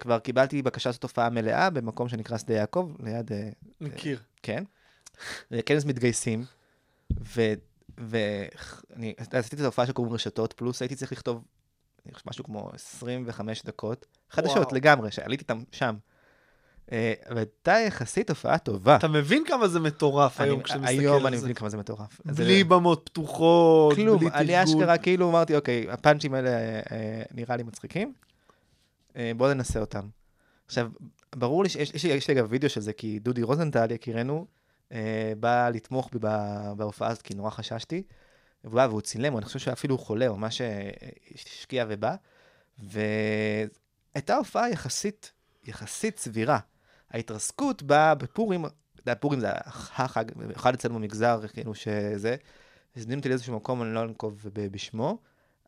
כבר 0.00 0.18
קיבלתי 0.18 0.62
בקשה 0.62 0.88
לעשות 0.88 1.02
הופעה 1.02 1.30
מלאה 1.30 1.70
במקום 1.70 2.08
שנקרא 2.08 2.38
שדה 2.38 2.54
יעקב, 2.54 2.92
ליד, 3.02 3.32
אה, 3.32 3.48
מכיר. 3.80 4.20
כן, 4.42 4.64
אה, 5.52 5.62
כנס 5.62 5.84
מתגייסים, 5.84 6.44
ואני 7.98 9.14
עשיתי 9.30 9.56
את 9.56 9.60
ההופעה 9.60 9.86
שקוראים 9.86 10.12
רשתות, 10.14 10.52
פלוס 10.52 10.82
הייתי 10.82 10.94
צריך 10.96 11.12
לכתוב 11.12 11.42
אני 12.06 12.12
משהו 12.26 12.44
כמו 12.44 12.70
25 12.74 13.62
דקות, 13.62 14.06
חדשות 14.30 14.56
וואו. 14.56 14.74
לגמרי, 14.74 15.10
שעליתי 15.10 15.42
איתם 15.42 15.62
שם. 15.72 15.94
והייתה 17.30 17.72
יחסית 17.86 18.30
הופעה 18.30 18.58
טובה. 18.58 18.96
אתה 18.96 19.08
מבין 19.08 19.44
כמה 19.46 19.68
זה 19.68 19.80
מטורף 19.80 20.40
אני- 20.40 20.48
היום 20.48 20.62
כשאתה 20.62 20.80
מסתכל 20.80 20.98
היום 21.00 21.16
על 21.20 21.26
אני 21.26 21.36
זה. 21.38 21.42
מבין 21.44 21.54
כמה 21.54 21.68
זה 21.68 21.76
מטורף. 21.76 22.20
בלי 22.24 22.58
זה- 22.58 22.64
במות 22.64 23.02
פתוחות, 23.10 23.94
כלום, 23.96 24.18
בלי 24.18 24.28
אני 24.28 24.46
תרגול. 24.46 24.62
אשכרה 24.82 24.98
כאילו 24.98 25.30
אמרתי, 25.30 25.56
אוקיי, 25.56 25.86
הפאנצ'ים 25.90 26.34
האלה 26.34 26.50
אה, 26.50 27.22
נראה 27.34 27.56
לי 27.56 27.62
מצחיקים, 27.62 28.12
בואו 29.36 29.54
ננסה 29.54 29.80
אותם. 29.80 30.08
עכשיו, 30.66 30.90
ברור 31.34 31.62
לי 31.62 31.68
שיש 31.68 32.04
יש 32.04 32.28
לי- 32.28 32.34
אגב 32.34 32.46
וידאו 32.50 32.68
של 32.68 32.80
זה, 32.80 32.92
כי 32.92 33.18
דודי 33.18 33.42
רוזנטל, 33.42 33.90
יקירנו, 33.90 34.46
אה, 34.92 35.32
בא 35.40 35.68
לתמוך 35.68 36.10
בי 36.12 36.18
בהופעה 36.76 37.08
הזאת, 37.08 37.22
כי 37.22 37.34
נורא 37.34 37.50
חששתי. 37.50 38.02
והוא 38.64 38.74
בא 38.74 38.86
והוא 38.90 39.00
צילם, 39.00 39.36
אני 39.38 39.44
חושב 39.44 39.58
שאפילו 39.58 39.94
הוא 39.96 40.04
חולה, 40.04 40.28
או 40.28 40.36
מה 40.36 40.48
שהשקיע 40.50 41.84
ובא. 41.88 42.14
והייתה 42.78 44.36
הופעה 44.36 44.70
יחסית, 44.70 45.32
יחסית 45.64 46.18
סבירה. 46.18 46.58
ההתרסקות 47.10 47.82
באה 47.82 48.14
בפורים, 48.14 48.66
אתה 48.66 48.72
יודע, 49.00 49.14
פורים 49.14 49.40
זה 49.40 49.48
החג, 49.52 50.24
במיוחד 50.36 50.74
אצלנו 50.74 50.94
במגזר, 50.94 51.40
כאילו 51.52 51.74
שזה, 51.74 52.36
הזמינו 52.96 53.18
אותי 53.18 53.28
לאיזשהו 53.28 53.56
מקום, 53.56 53.82
אני 53.82 53.94
לא 53.94 54.02
אנקוב 54.02 54.46
בשמו, 54.54 55.18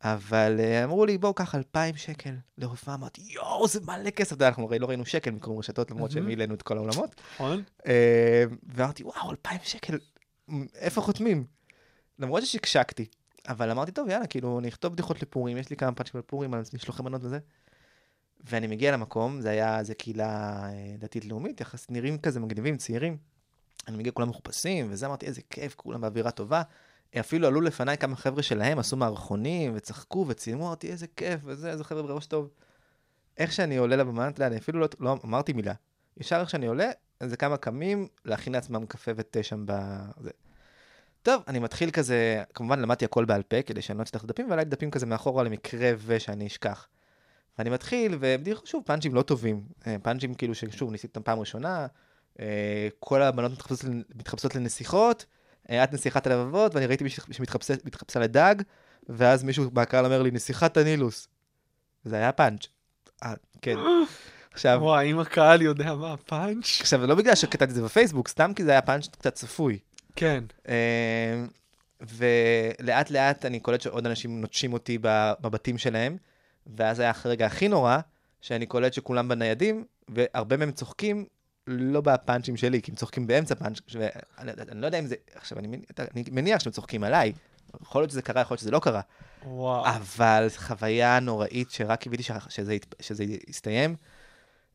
אבל 0.05 0.57
אה, 0.61 0.85
אמרו 0.85 1.07
לי, 1.07 1.19
בואו, 1.19 1.35
קח 1.35 1.55
2,000 1.55 1.97
שקל 1.97 2.35
להופעה, 2.59 2.95
אמרתי, 2.95 3.23
יואו, 3.25 3.69
זה 3.69 3.81
מלא 3.81 4.11
כסף, 4.11 4.43
אנחנו 4.43 4.65
הרי 4.65 4.79
לא 4.79 4.87
ראינו 4.87 5.07
שקל 5.07 5.31
מקום 5.31 5.59
רשתות, 5.59 5.91
למרות 5.91 6.15
מהמם. 6.15 6.27
שמילאנו 6.27 6.55
את 6.55 6.63
כל 6.63 6.77
העולמות. 6.77 7.21
נכון? 7.35 7.63
אה, 7.87 8.45
ואמרתי, 8.67 9.05
וואו, 9.05 9.31
2,000 9.31 9.61
שקל, 9.65 9.99
איפה 10.75 11.01
חותמים? 11.01 11.45
למרות 12.19 12.43
ששקשקתי, 12.43 13.07
אבל 13.49 13.71
אמרתי, 13.71 13.93
טוב, 13.93 14.09
יאללה, 14.09 14.27
כאילו, 14.27 14.59
אני 14.59 14.69
אכתוב 14.69 14.93
בדיחות 14.93 15.23
לפורים, 15.23 15.57
יש 15.57 15.71
לי 15.71 15.77
כמה 15.77 15.93
פאנצ'ים 15.93 16.21
לפורים, 16.21 16.55
על 16.55 16.63
משלוחי 16.75 17.03
מנות 17.03 17.25
וזה. 17.25 17.39
ואני 18.45 18.67
מגיע 18.67 18.93
למקום, 18.93 19.41
זה 19.41 19.51
היה, 19.51 19.85
זה 19.85 19.95
קהילה 19.95 20.63
אה, 20.65 20.95
דתית-לאומית, 20.99 21.61
יחס 21.61 21.91
נראים 21.91 22.19
כזה 22.19 22.41
מגניבים, 22.41 22.77
צעירים. 22.77 23.17
אני 23.89 23.97
מגיע, 23.97 24.13
כולם 24.13 24.29
מחופשים, 24.29 24.87
וזה 24.91 25.07
אמרתי, 25.07 25.27
איזה 25.27 25.41
כיף, 25.51 25.75
כולם 25.75 26.01
באווירה 26.01 26.31
טובה. 26.31 26.63
אפילו 27.21 27.47
עלו 27.47 27.61
לפניי 27.61 27.99
כמה 27.99 28.17
חבר'ה 28.17 28.43
שלהם, 28.43 28.79
עשו 28.79 28.97
מערכונים, 28.97 29.73
וצחקו 29.75 30.25
וצילמו, 30.29 30.67
אמרתי, 30.67 30.91
איזה 30.91 31.07
כיף, 31.17 31.41
וזה, 31.45 31.71
איזה 31.71 31.85
חבר'ה 31.85 32.03
בראש 32.03 32.27
טוב. 32.27 32.51
איך 33.39 33.53
שאני 33.53 33.77
עולה 33.77 33.97
לבמה, 33.97 34.29
אתה 34.29 34.37
יודע, 34.37 34.47
אני 34.47 34.57
אפילו 34.57 34.81
לא, 34.81 34.89
לא 35.01 35.17
אמרתי 35.25 35.53
מילה. 35.53 35.75
ישר 36.17 36.41
איך 36.41 36.51
שאני 36.51 36.67
עולה, 36.67 36.91
איזה 37.21 37.37
כמה 37.37 37.57
קמים, 37.57 38.09
להכין 38.25 38.53
לעצמם 38.53 38.87
קפה 38.87 39.11
ותה 39.17 39.43
שם 39.43 39.65
בזה. 39.67 40.31
טוב, 41.23 41.43
אני 41.49 41.59
מתחיל 41.59 41.91
כזה, 41.91 42.43
כמובן 42.55 42.81
למדתי 42.81 43.05
הכל 43.05 43.25
בעל 43.25 43.43
פה, 43.43 43.63
כדי 43.63 43.83
שאני 43.83 43.99
לא 43.99 44.03
אצטרך 44.03 44.25
דפים, 44.25 44.51
ועליי 44.51 44.65
דפים 44.65 44.91
כזה 44.91 45.07
מאחורה 45.07 45.45
למקרה 45.45 45.93
ושאני 46.07 46.47
אשכח. 46.47 46.89
ואני 47.59 47.71
מתחיל, 47.71 48.17
ובדיוק, 48.21 48.67
שוב, 48.67 48.83
פאנצ'ים 48.87 49.15
לא 49.15 49.23
טובים. 49.23 49.63
אה, 49.87 49.97
פאנצ'ים 50.03 50.35
כאילו 50.35 50.55
ששוב, 50.55 50.91
ניסיתי 50.91 51.11
אותם 51.11 51.23
פעם 51.23 51.41
ראשונה, 51.41 51.87
אה, 52.41 52.89
כל 52.99 53.23
הבנות 53.23 53.53
מתחפשות, 53.53 53.91
מתחפשות 54.15 54.55
לנסיכות, 54.55 55.27
את 55.71 55.93
נסיכת 55.93 56.27
הלבבות, 56.27 56.75
ואני 56.75 56.87
ראיתי 56.87 57.05
מישהי 57.05 57.23
שמתחפשת- 57.33 57.85
מתחפשה 57.85 58.21
לדג, 58.21 58.55
ואז 59.09 59.45
מישהו 59.45 59.71
בקהל 59.71 60.05
אומר 60.05 60.23
לי, 60.23 60.31
נסיכת 60.31 60.77
הנילוס. 60.77 61.29
זה 62.05 62.17
היה 62.17 62.33
פאנץ'. 62.33 62.67
אה, 63.23 63.35
כן. 63.63 63.77
עכשיו, 64.53 64.79
וואי, 64.83 65.11
אם 65.11 65.19
הקהל 65.19 65.63
יודע 65.63 65.95
מה 65.95 66.13
הפאנץ'. 66.13 66.79
עכשיו, 66.81 67.07
לא 67.07 67.15
בגלל 67.15 67.35
שכתבתי 67.35 67.71
את 67.71 67.75
זה 67.75 67.83
בפייסבוק, 67.83 68.29
סתם 68.29 68.53
כי 68.57 68.65
זה 68.65 68.71
היה 68.71 68.83
פאנץ' 68.83 69.09
קצת 69.09 69.35
צפוי. 69.35 69.79
כן. 70.17 70.45
אה, 70.69 71.45
ולאט 72.01 73.11
לאט 73.11 73.45
אני 73.45 73.61
קולט 73.61 73.81
שעוד 73.81 74.07
אנשים 74.07 74.41
נוטשים 74.41 74.73
אותי 74.73 74.99
בבתים 75.03 75.79
שלהם, 75.79 76.17
ואז 76.77 77.01
היה 77.01 77.13
הרגע 77.25 77.47
הכי 77.47 77.69
נורא, 77.69 77.99
שאני 78.41 78.67
קולט 78.67 78.93
שכולם 78.93 79.29
בניידים, 79.29 79.85
והרבה 80.09 80.57
מהם 80.57 80.71
צוחקים, 80.73 81.25
לא 81.67 82.01
בפאנצ'ים 82.01 82.57
שלי, 82.57 82.83
כי 82.83 82.91
הם 82.91 82.97
צוחקים 82.97 83.27
באמצע 83.27 83.55
פאנץ', 83.55 83.79
ואני 83.95 84.11
אני 84.71 84.81
לא 84.81 84.87
יודע 84.87 84.99
אם 84.99 85.07
זה, 85.07 85.15
עכשיו, 85.35 85.59
אני, 85.59 85.69
אני 85.99 86.25
מניח 86.31 86.61
שהם 86.61 86.73
צוחקים 86.73 87.05
עליי, 87.05 87.33
יכול 87.83 88.01
להיות 88.03 88.11
שזה 88.11 88.23
קרה, 88.23 88.41
יכול 88.43 88.55
להיות 88.55 88.61
שזה 88.61 88.71
לא 88.71 88.79
קרה, 88.79 89.01
וואו. 89.45 89.87
אבל 89.87 90.47
חוויה 90.57 91.21
נוראית 91.21 91.71
שרק 91.71 92.01
קיוויתי 92.01 92.23
ש- 92.23 92.31
שזה, 92.49 92.75
ית- 92.75 92.95
שזה 93.01 93.25
יסתיים. 93.49 93.97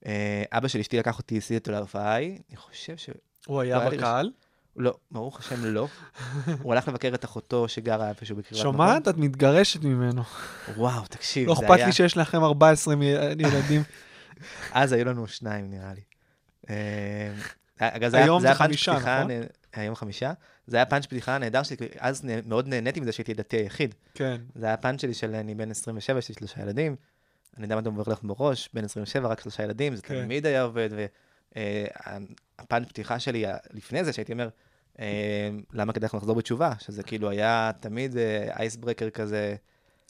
אה, 0.06 0.44
אבא 0.52 0.68
של 0.68 0.80
אשתי 0.80 0.98
לקח 0.98 1.18
אותי, 1.18 1.38
הסיע 1.38 1.58
אותו 1.58 1.72
להופעה 1.72 2.14
ההיא, 2.14 2.40
אני 2.50 2.58
חושב 2.58 2.98
ש... 2.98 3.10
הוא 3.48 3.62
היה 3.62 3.90
לי 3.90 3.98
בקהל? 3.98 4.32
לא, 4.76 4.94
ברוך 5.12 5.40
השם 5.40 5.66
לא. 5.66 5.88
הוא 6.62 6.74
הלך 6.74 6.88
לבקר 6.88 7.12
את 7.16 7.26
אחותו 7.26 7.68
שגרה 7.68 8.10
איפשהו 8.10 8.36
בקריית 8.36 8.64
שומעת? 8.64 9.08
את 9.08 9.18
מתגרשת 9.18 9.84
ממנו. 9.84 10.24
וואו, 10.78 11.02
תקשיב, 11.10 11.48
לא 11.48 11.56
זה 11.56 11.62
אכפת 11.62 11.76
היה... 11.78 11.86
לי 11.86 11.92
שיש 11.92 12.18
לכם 12.18 12.44
14 12.44 12.96
מ- 12.96 13.02
ילדים. 13.02 13.84
אז 14.74 14.92
היו 14.92 15.06
לנו 15.06 15.28
שניים, 15.28 15.70
נראה 15.70 15.94
לי. 15.94 16.02
אה, 16.70 17.32
אגב, 17.78 18.10
זה 18.10 18.18
היום 18.18 18.42
זה 18.42 18.54
חמישה, 18.54 18.94
נכון? 18.94 19.32
היום 19.74 19.96
חמישה. 19.96 20.34
זה 20.68 20.78
היה 20.78 20.86
פאנץ' 20.86 21.06
פתיחה 21.06 21.38
נהדר 21.38 21.64
שלי, 21.64 21.88
אז 22.00 22.26
מאוד 22.46 22.68
נהניתי 22.68 23.00
מזה 23.00 23.12
שהייתי 23.12 23.32
הדתי 23.32 23.58
היחיד. 23.58 23.96
כן. 24.14 24.42
זה 24.56 24.66
היה 24.66 24.78
פאנץ' 24.78 25.02
שלי 25.02 25.14
של 25.14 25.36
אני 25.36 25.56
בן 25.56 25.72
27, 25.72 26.20
יש 26.20 26.30
לי 26.30 26.36
שלושה 26.36 26.62
ילדים. 26.62 26.96
אני 27.58 27.64
יודע 27.64 27.76
מה 27.76 27.82
אתה 27.82 27.90
מברך 27.90 28.08
לך 28.08 28.20
בראש, 28.24 28.70
בן 28.74 28.84
27, 28.84 29.28
רק 29.28 29.42
שלושה 29.42 29.64
ילדים, 29.64 29.96
זה 29.96 30.02
כן. 30.02 30.24
תמיד 30.24 30.46
היה 30.46 30.62
עובד. 30.62 30.90
והפאנץ' 31.56 32.88
פתיחה 32.88 33.20
שלי 33.20 33.46
לפני 33.74 34.04
זה, 34.04 34.14
שהייתי 34.14 34.32
אומר, 34.32 34.50
אה, 35.00 35.50
למה 35.74 35.94
כדאי 35.94 36.06
לך 36.06 36.16
לחזור 36.16 36.36
בתשובה? 36.36 36.74
שזה 36.80 37.04
כאילו 37.04 37.30
היה 37.30 37.72
תמיד 37.80 38.16
אייסברקר 38.60 39.10
כזה. 39.10 39.56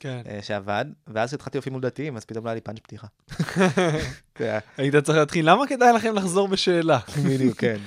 כן. 0.01 0.21
אה, 0.29 0.39
שעבד, 0.41 0.85
ואז 1.07 1.29
כשהתחלתי 1.29 1.57
להופיע 1.57 1.73
מול 1.73 1.81
דתיים, 1.81 2.17
אז 2.17 2.25
פתאום 2.25 2.45
לא 2.45 2.49
היה 2.49 2.55
לי 2.55 2.61
פאנץ' 2.61 2.79
פתיחה. 2.79 3.07
היית 4.77 4.95
צריך 4.95 5.17
להתחיל, 5.17 5.49
למה 5.49 5.67
כדאי 5.67 5.93
לכם 5.93 6.15
לחזור 6.15 6.47
בשאלה? 6.47 6.99
בדיוק, 7.25 7.57
כן. 7.57 7.77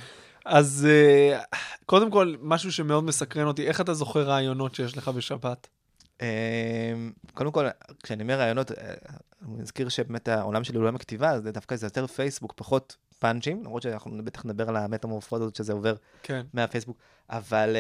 אז 0.44 0.88
אה, 0.90 1.40
קודם 1.87 2.11
כל, 2.11 2.35
משהו 2.40 2.72
שמאוד 2.72 3.05
מסקרן 3.05 3.46
אותי, 3.46 3.66
איך 3.66 3.81
אתה 3.81 3.94
זוכר 3.94 4.22
רעיונות 4.22 4.74
שיש 4.74 4.96
לך 4.96 5.09
בשבת? 5.09 5.68
אמ, 6.20 6.27
קודם 7.35 7.53
כל, 7.53 7.64
כשאני 8.03 8.22
אומר 8.22 8.38
רעיונות, 8.38 8.72
אה, 8.72 8.94
אני 9.42 9.62
מזכיר 9.62 9.88
שבאמת 9.88 10.29
העולם 10.29 10.64
שלי 10.64 10.77
הוא 10.77 10.83
עולם 10.83 10.96
הכתיבה, 10.96 11.31
אז 11.31 11.42
דווקא 11.42 11.77
זה 11.77 11.87
יותר 11.87 12.07
פייסבוק, 12.07 12.53
פחות 12.57 12.96
פאנצ'ים, 13.18 13.64
למרות 13.64 13.83
שאנחנו 13.83 14.24
בטח 14.24 14.44
נדבר 14.44 14.68
על 14.68 14.77
המטמורפוזה 14.77 15.44
הזאת 15.44 15.57
שזה 15.57 15.72
עובר 15.72 15.94
כן. 16.22 16.46
מהפייסבוק, 16.53 16.96
אבל 17.31 17.77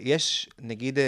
יש, 0.00 0.48
נגיד, 0.58 0.98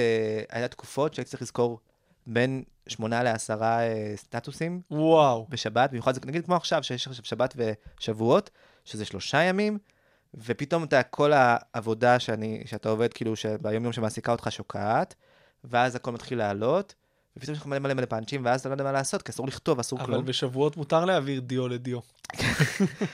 היה 0.51 0.69
תקופות 0.69 1.15
שהייתי 1.15 1.31
צריך 1.31 1.43
לזכור 1.43 1.81
בין 2.27 2.63
שמונה 2.87 3.23
לעשרה 3.23 3.81
אה, 3.81 4.13
סטטוסים 4.17 4.81
וואו. 4.91 5.47
בשבת, 5.49 5.91
במיוחד 5.91 6.15
זה 6.15 6.21
נגיד 6.25 6.45
כמו 6.45 6.57
עכשיו, 6.57 6.83
שיש 6.83 7.09
עכשיו 7.09 7.25
שבת 7.25 7.57
ושבועות, 7.57 8.51
שזה 8.85 9.05
שלושה 9.05 9.43
ימים, 9.43 9.79
ופתאום 10.35 10.85
אתה, 10.85 11.03
כל 11.03 11.33
העבודה 11.35 12.19
שאני, 12.19 12.63
שאתה 12.67 12.89
עובד, 12.89 13.13
כאילו, 13.13 13.37
שביום 13.37 13.85
יום 13.85 13.93
שמעסיקה 13.93 14.33
אותך 14.33 14.47
שוקעת, 14.51 15.15
ואז 15.65 15.95
הכל 15.95 16.13
מתחיל 16.13 16.39
לעלות, 16.39 16.95
ופתאום 17.37 17.55
יש 17.55 17.61
לך 17.61 17.67
מלא 17.67 17.79
מלא 17.79 17.95
מלא 17.95 18.07
פאנצ'ים, 18.07 18.45
ואז 18.45 18.61
אתה 18.61 18.69
לא 18.69 18.75
יודע 18.75 18.85
מה 18.85 18.93
לעשות, 18.93 19.23
כי 19.23 19.33
אסור 19.33 19.47
לכתוב, 19.47 19.79
אסור 19.79 19.99
אבל 19.99 20.07
כלום. 20.07 20.25
בשבועות 20.25 20.77
מותר 20.77 21.05
להעביר 21.05 21.41
דיו 21.41 21.69
לדיו. 21.69 21.99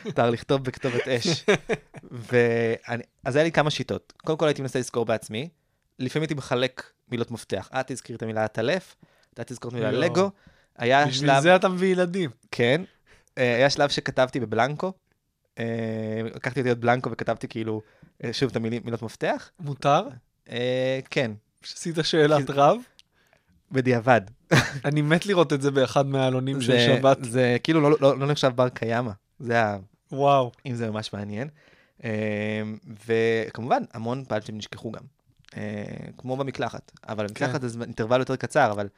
מותר 0.05 0.31
לכתוב 0.31 0.65
בכתובת 0.65 1.09
אש. 1.09 1.45
ואני, 2.33 3.03
אז 3.25 3.37
היה 3.37 3.45
לי 3.45 3.53
כמה 3.53 3.71
שיטות. 3.71 4.13
קודם 4.17 4.39
כל 4.39 4.47
הייתי 4.47 4.63
מנסה 4.63 4.79
לזכור 4.79 5.05
בעצמי, 5.05 5.49
לפעמים 5.99 6.23
הייתי 6.23 6.35
מחלק 6.35 6.83
מילות 7.11 7.31
מפתח. 7.31 7.69
את 7.81 7.87
תזכרי 7.93 8.17
את 8.17 8.23
המילה 8.23 8.45
עטלף, 8.45 8.97
אתה 9.35 9.45
תזכור 9.45 9.69
את 9.69 9.75
המילה 9.75 9.91
יואו. 9.93 10.03
לגו. 10.03 10.31
היה 10.77 11.07
בשביל 11.07 11.31
שלב, 11.31 11.43
זה 11.43 11.57
אתה 11.57 11.69
מביא 11.69 11.89
ילדים. 11.93 12.31
כן, 12.51 12.83
אה, 13.39 13.55
היה 13.57 13.71
שלב 13.71 13.89
שכתבתי 13.91 14.41
בבלנקו. 14.41 14.93
אה, 15.59 15.65
לקחתי 16.25 16.61
אותי 16.61 16.69
להיות 16.69 16.79
בלנקו 16.79 17.11
וכתבתי 17.11 17.49
כאילו, 17.49 17.83
אה, 18.25 18.33
שוב, 18.33 18.51
את 18.51 18.57
המילים- 18.57 18.83
מילות 18.85 19.03
מפתח. 19.03 19.51
מותר? 19.61 20.03
כן, 21.11 21.31
עשית 21.63 21.97
שאלת 22.03 22.51
רב? 22.51 22.77
בדיעבד. 23.73 24.21
אני 24.85 25.03
מת 25.03 25.27
לראות 25.27 25.53
את 25.53 25.63
זה 25.63 25.71
באחד 25.71 26.07
מהעלונים 26.07 26.61
של 26.61 26.79
שבת. 26.79 27.19
זה 27.25 27.57
כאילו 27.63 27.81
לא- 27.81 27.97
לא 28.01 28.19
לא 28.19 28.27
נחשב 28.27 28.49
בר 28.55 28.69
קיימא. 28.69 29.13
זה 29.39 29.63
ה... 29.63 29.77
וואו. 30.13 30.53
אם 30.67 30.75
זה 30.75 30.91
ממש 30.91 31.13
מעניין. 31.13 31.49
וכמובן, 33.07 33.83
המון 33.95 34.25
פאנצ'ים 34.25 34.59
נשכחו 34.59 34.93
גם. 34.93 35.03
אה, 35.57 35.85
כמו 36.19 36.37
במקלחת. 36.37 36.93
אבל 37.09 37.27
כן. 37.29 37.35
במקלחת 37.35 37.61
זה 37.61 37.69
זמן- 37.69 37.83
אינטרוול 37.85 38.19
יותר 38.19 38.37
קצר, 38.37 38.71
אבל 38.73 38.89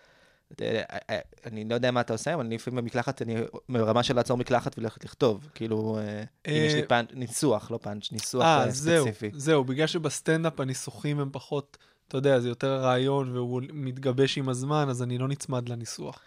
אה, 0.60 0.82
אה, 1.10 1.18
אני 1.46 1.64
לא 1.64 1.74
יודע 1.74 1.90
מה 1.90 2.00
אתה 2.00 2.12
עושה, 2.12 2.34
אבל 2.34 2.44
אני 2.44 2.54
לפעמים 2.54 2.84
במקלחת, 2.84 3.22
אני 3.22 3.36
ברמה 3.68 4.02
של 4.02 4.16
לעצור 4.16 4.36
מקלחת 4.38 4.78
וללכת 4.78 5.04
לכתוב. 5.04 5.48
כאילו, 5.54 5.98
אם 6.48 6.52
יש 6.66 6.74
לי 6.74 6.86
פאנץ', 6.86 7.08
ניסוח, 7.14 7.70
לא 7.70 7.78
פאנץ', 7.82 8.12
ניסוח 8.12 8.42
אה, 8.44 8.70
זהו, 8.70 9.04
ספציפי. 9.06 9.30
זהו, 9.34 9.64
בגלל 9.64 9.86
שבסטנדאפ 9.86 10.60
הניסוחים 10.60 11.20
הם 11.20 11.28
פחות, 11.32 11.76
אתה 12.08 12.18
יודע, 12.18 12.40
זה 12.40 12.48
יותר 12.48 12.76
רעיון 12.76 13.36
והוא 13.36 13.62
מתגבש 13.72 14.38
עם 14.38 14.48
הזמן, 14.48 14.86
אז 14.88 15.02
אני 15.02 15.18
לא 15.18 15.28
נצמד 15.28 15.68
לניסוח. 15.68 16.18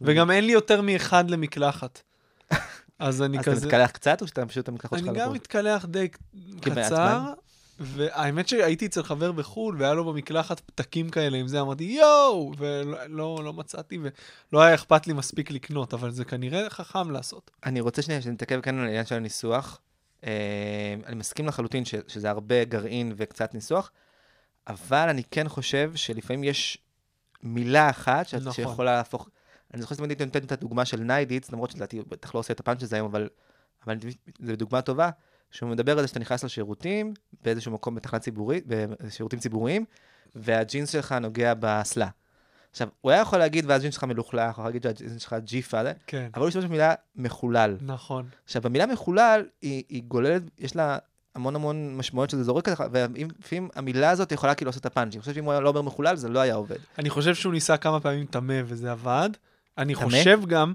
וגם 0.00 0.30
אין 0.30 0.44
לי 0.46 0.52
יותר 0.52 0.80
מאחד 0.80 1.30
למקלחת. 1.30 2.02
אז 2.98 3.22
אני 3.22 3.38
אז 3.38 3.42
אתה 3.42 3.50
כזה... 3.50 3.66
מתקלח 3.66 3.90
קצת, 3.90 4.22
או 4.22 4.26
שאתה 4.26 4.46
פשוט 4.46 4.68
המקלחות 4.68 4.98
שלך 4.98 5.08
אני 5.08 5.18
לא 5.18 5.24
גם? 5.24 5.32
מתקלח 5.32 5.84
די 5.84 6.08
קצר? 6.60 7.32
והאמת 7.78 8.48
שהייתי 8.48 8.86
אצל 8.86 9.02
חבר 9.02 9.32
בחו"ל, 9.32 9.76
והיה 9.78 9.94
לו 9.94 10.04
במקלחת 10.12 10.60
פתקים 10.60 11.10
כאלה 11.10 11.38
עם 11.38 11.48
זה, 11.48 11.60
אמרתי 11.60 11.84
יואו, 11.84 12.52
ולא 12.58 13.06
לא, 13.06 13.40
לא 13.44 13.52
מצאתי, 13.52 13.98
ולא 13.98 14.62
היה 14.62 14.74
אכפת 14.74 15.06
לי 15.06 15.12
מספיק 15.12 15.50
לקנות, 15.50 15.94
אבל 15.94 16.10
זה 16.10 16.24
כנראה 16.24 16.70
חכם 16.70 17.10
לעשות. 17.10 17.50
אני 17.66 17.80
רוצה 17.80 18.02
שנייה 18.02 18.22
שנתעכב 18.22 18.60
כאן 18.60 18.78
על 18.78 18.84
העניין 18.84 19.06
של 19.06 19.14
הניסוח. 19.14 19.80
אה, 20.26 20.94
אני 21.06 21.16
מסכים 21.16 21.46
לחלוטין 21.46 21.84
ש, 21.84 21.94
שזה 22.08 22.30
הרבה 22.30 22.64
גרעין 22.64 23.12
וקצת 23.16 23.54
ניסוח, 23.54 23.90
אבל 24.66 25.08
אני 25.08 25.22
כן 25.30 25.48
חושב 25.48 25.92
שלפעמים 25.94 26.44
יש 26.44 26.78
מילה 27.42 27.90
אחת 27.90 28.28
שאת, 28.28 28.40
נכון. 28.40 28.52
שיכולה 28.52 28.94
להפוך... 28.96 29.28
אני 29.74 29.82
זוכר 29.82 29.94
שתמיד 29.94 30.10
הייתי 30.10 30.24
נותן 30.24 30.44
את 30.44 30.52
הדוגמה 30.52 30.84
של 30.84 31.00
ניידיץ, 31.00 31.50
למרות 31.50 31.70
שלדעתי 31.70 31.98
הוא 31.98 32.04
בטח 32.08 32.34
לא 32.34 32.40
עושה 32.40 32.52
את 32.52 32.60
הפאנץ' 32.60 32.82
הזה 32.82 32.96
היום, 32.96 33.08
אבל, 33.08 33.28
אבל 33.86 33.98
זו 34.38 34.56
דוגמה 34.56 34.82
טובה, 34.82 35.10
שהוא 35.54 35.70
מדבר 35.70 35.92
על 35.92 36.00
זה 36.00 36.08
שאתה 36.08 36.20
נכנס 36.20 36.44
לשירותים, 36.44 37.14
באיזשהו 37.44 37.72
מקום 37.72 37.94
בתחנה 37.94 38.18
ציבורית, 38.18 38.64
בשירותים 38.66 39.38
ציבוריים, 39.38 39.84
והג'ינס 40.34 40.90
שלך 40.90 41.12
נוגע 41.12 41.54
באסלה. 41.54 42.08
עכשיו, 42.70 42.88
הוא 43.00 43.12
היה 43.12 43.20
יכול 43.20 43.38
להגיד, 43.38 43.64
והג'ינס 43.68 43.94
שלך 43.94 44.04
מלוכלך, 44.04 44.42
הוא 44.42 44.50
יכול 44.50 44.64
להגיד 44.64 44.82
שהג'ינס 44.82 45.22
שלך 45.22 45.36
ג'יפה, 45.44 45.80
כן, 46.06 46.28
אבל 46.34 46.40
הוא 46.40 46.48
השתמש 46.48 46.64
במילה 46.64 46.94
מחולל. 47.16 47.76
נכון. 47.80 48.26
עכשיו, 48.44 48.66
המילה 48.66 48.86
מחולל, 48.86 49.44
היא, 49.62 49.82
היא 49.88 50.02
גוללת, 50.02 50.42
יש 50.58 50.76
לה 50.76 50.98
המון 51.34 51.54
המון 51.54 51.96
משמעויות 51.96 52.30
שזה 52.30 52.44
זורק 52.44 52.68
לך, 52.68 52.84
ולפעמים 52.92 53.68
המילה 53.74 54.10
הזאת 54.10 54.32
יכולה 54.32 54.54
כאילו 54.54 54.68
לעשות 54.68 54.80
את 54.80 54.86
הפאנץ'. 54.86 55.14
אני 55.14 55.20
חושב 55.20 55.34
שאם 55.34 55.44
הוא 55.44 55.52
היה 55.52 55.60
לא 55.60 55.68
אומר 55.68 55.82
מחולל, 55.82 56.16
זה 56.16 56.28
לא 56.28 56.40
היה 56.40 56.54
עובד. 56.54 56.76
אני 56.98 57.10
חושב 57.10 57.34
שהוא 57.34 57.52
ניסה 57.52 57.76
כמה 57.76 58.00
פעמים 58.00 58.26
טמא 58.26 58.60
וזה 58.66 58.92
עבד. 58.92 59.30
אני 59.78 59.94
טמא? 59.94 60.04
חושב 60.04 60.40
גם 60.46 60.72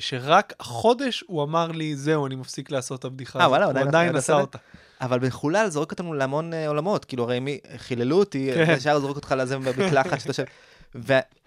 שרק 0.00 0.52
החודש 0.60 1.24
הוא 1.26 1.42
אמר 1.42 1.68
לי, 1.68 1.96
זהו, 1.96 2.26
אני 2.26 2.34
מפסיק 2.36 2.70
לעשות 2.70 2.98
את 3.00 3.04
הבדיחה 3.04 3.38
אה, 3.40 3.44
הזאת. 3.46 3.58
הוא 3.58 3.70
עדיין- 3.70 3.88
עדיין 3.88 4.16
עשה 4.16 4.34
אותה. 4.40 4.58
אבל 5.00 5.26
מחולל 5.26 5.66
זורק 5.68 5.90
אותנו 5.90 6.14
להמון 6.14 6.52
אה, 6.54 6.68
עולמות. 6.68 7.04
כאילו, 7.04 7.24
הרי 7.24 7.40
מי, 7.40 7.58
חיללו 7.76 8.18
אותי, 8.18 8.50
כן. 8.54 8.74
ישר 8.76 9.00
זורק 9.00 9.16
אותך 9.16 9.34
לזה 9.38 9.58
במקלחת 9.58 10.20
שאתה 10.20 10.30
יושב. 10.30 10.44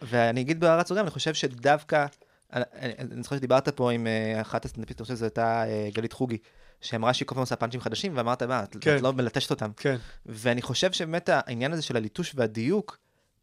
ואני 0.02 0.42
אגיד 0.42 0.60
בהערת 0.60 0.88
סוגריים, 0.88 1.06
אני 1.06 1.12
חושב 1.12 1.34
שדווקא, 1.34 2.06
אני, 2.54 2.64
אני, 2.80 2.94
אני 3.12 3.24
זוכר 3.24 3.36
שדיברת 3.38 3.70
פה 3.70 3.92
עם 3.92 4.08
אה, 4.08 4.42
אחת 4.42 4.66
הסטנדאפיסטים, 4.66 5.04
אני 5.04 5.06
חושב 5.06 5.16
שזו 5.16 5.26
הייתה 5.26 5.64
אה, 5.68 5.90
גלית 5.94 6.14
חוגי, 6.14 6.38
שאמרה 6.82 7.14
שהיא 7.14 7.26
כל 7.28 7.36
פעם 7.36 7.42
עושה 7.42 7.56
פאנצ'ים 7.56 7.82
חדשים, 7.82 8.12
ואמרת, 8.16 8.44
מה, 8.44 8.64
את, 8.64 8.78
כן. 8.82 8.96
את 8.96 9.02
לא 9.02 9.14
מלטשת 9.14 9.52
אותם. 9.52 9.70
כן, 9.78 9.96
ואני 10.26 10.62
חושב 10.62 10.92
שבאמת 10.92 11.30
העניין 11.34 11.74
הזה 11.74 11.82
של 11.82 11.98
הליטוש 11.98 12.32
והדיוק, 12.36 12.98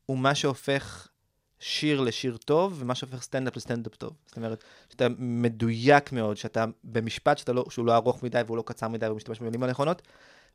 הוא 0.07 0.19
מה 0.19 0.35
שהופך 0.35 1.09
שיר 1.61 2.01
לשיר 2.01 2.37
טוב, 2.37 2.77
ומה 2.79 2.95
שהופך 2.95 3.23
סטנדאפ 3.23 3.57
לסטנדאפ 3.57 3.97
טוב. 3.97 4.13
זאת 4.27 4.37
אומרת, 4.37 4.65
שאתה 4.91 5.07
מדויק 5.19 6.13
מאוד, 6.13 6.37
שאתה 6.37 6.65
במשפט 6.85 7.39
שאתה 7.39 7.53
לא, 7.53 7.65
שהוא 7.71 7.87
לא 7.87 7.97
ארוך 7.97 8.23
מדי 8.23 8.41
והוא 8.47 8.57
לא 8.57 8.63
קצר 8.67 8.89
מדי, 8.89 9.07
והוא 9.07 9.17
משתמש 9.17 9.39
במילים 9.39 9.63
הנכונות, 9.63 10.03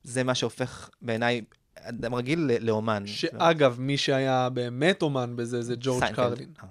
זה 0.03 0.23
מה 0.23 0.35
שהופך 0.35 0.89
בעיניי 1.01 1.41
אדם 1.75 2.15
רגיל 2.15 2.51
לאומן. 2.59 3.03
שאגב, 3.05 3.75
מי 3.79 3.97
שהיה 3.97 4.49
באמת 4.49 5.01
אומן 5.01 5.35
בזה 5.35 5.61
זה 5.61 5.75
ג'ורג'. 5.79 6.13
קרלין. 6.13 6.49
אה. 6.63 6.67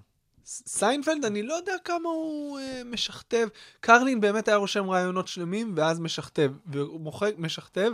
סיינפלד, 0.46 1.24
אני 1.24 1.42
לא 1.42 1.54
יודע 1.54 1.72
כמה 1.84 2.08
הוא 2.08 2.58
אה, 2.58 2.82
משכתב. 2.84 3.48
קרלין 3.80 4.20
באמת 4.20 4.48
היה 4.48 4.56
רושם 4.56 4.90
רעיונות 4.90 5.28
שלמים, 5.28 5.72
ואז 5.76 6.00
משכתב. 6.00 6.52
והוא 6.66 7.00
מוחק, 7.00 7.34
משכתב, 7.38 7.92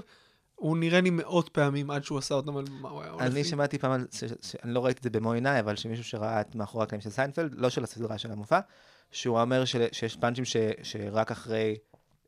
הוא 0.58 0.76
נראה 0.76 1.00
לי 1.00 1.10
מאות 1.10 1.48
פעמים 1.48 1.90
עד 1.90 2.04
שהוא 2.04 2.18
עשה 2.18 2.34
אותם 2.34 2.56
על 2.56 2.64
מה 2.70 2.88
הוא 2.88 3.02
היה 3.02 3.10
הולך. 3.10 3.24
אני 3.24 3.44
שמעתי 3.44 3.78
פעם, 3.78 4.04
אני 4.64 4.74
לא 4.74 4.84
ראיתי 4.84 4.98
את 4.98 5.02
זה 5.02 5.10
במו 5.10 5.32
עיניי, 5.32 5.60
אבל 5.60 5.76
שמישהו 5.76 6.04
שראה 6.04 6.40
את 6.40 6.54
מאחורי 6.54 6.84
הקלעים 6.84 7.00
של 7.00 7.10
סיינפלד, 7.10 7.54
לא 7.56 7.70
של 7.70 7.84
הסדרה 7.84 8.18
של 8.18 8.32
המופע, 8.32 8.60
שהוא 9.10 9.40
אומר 9.40 9.64
שיש 9.92 10.16
פאנצ'ים 10.16 10.44
שרק 10.82 11.30
אחרי 11.30 11.76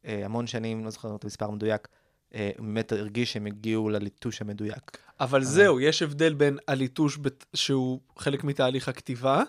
אה, 0.04 0.24
המון 0.24 0.46
שנים, 0.46 0.84
לא 0.84 0.90
זוכר 0.90 1.16
את 1.16 1.24
המספר 1.24 1.44
המדויק, 1.44 1.88
אה, 2.34 2.50
הוא 2.58 2.66
באמת 2.66 2.92
הרגיש 2.92 3.32
שהם 3.32 3.46
הגיעו 3.46 3.90
לליטוש 3.90 4.40
המדויק. 4.40 4.98
אבל 5.20 5.44
זהו, 5.44 5.80
יש 5.80 6.02
הבדל 6.02 6.34
בין 6.34 6.58
הליטוש 6.68 7.18
שהוא 7.54 8.00
חלק 8.18 8.44
מתהליך 8.44 8.88
הכתיבה, 8.88 9.42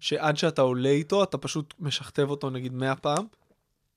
שעד 0.00 0.36
שאתה 0.36 0.62
עולה 0.62 0.88
איתו, 0.88 1.22
אתה 1.22 1.38
פשוט 1.38 1.74
משכתב 1.78 2.26
אותו 2.30 2.50
נגיד 2.50 2.72
100 2.72 2.96
פעם. 2.96 3.26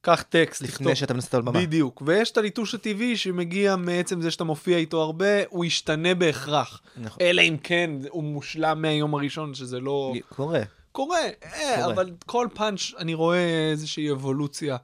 קח 0.02 0.22
טקסט, 0.30 0.62
לפני 0.62 0.72
תכתוב. 0.78 0.94
שאתה 0.94 1.14
מנסה 1.14 1.38
על 1.38 1.44
במה. 1.44 1.60
בדיוק. 1.62 2.04
ויש 2.06 2.32
את 2.32 2.38
הליטוש 2.38 2.76
הטבעי 2.76 3.18
שמגיע 3.18 3.76
מעצם 3.76 4.22
זה 4.22 4.32
שאתה 4.32 4.44
מופיע 4.44 4.78
איתו 4.78 5.02
הרבה, 5.02 5.26
הוא 5.50 5.66
ישתנה 5.66 6.16
בהכרח. 6.16 6.82
נכון. 6.98 7.18
אלא 7.22 7.42
אם 7.42 7.58
כן 7.64 7.92
הוא 8.10 8.24
מושלם 8.24 8.82
מהיום 8.82 9.14
הראשון, 9.16 9.54
שזה 9.54 9.80
לא... 9.80 10.14
קורה. 10.30 10.62
קורה, 10.92 11.18
אה, 11.44 11.76
קורה. 11.82 11.94
אבל 11.94 12.12
כל 12.26 12.48
פאנץ' 12.54 12.82
אני 12.98 13.14
רואה 13.14 13.70
איזושהי 13.72 14.12
אבולוציה 14.12 14.78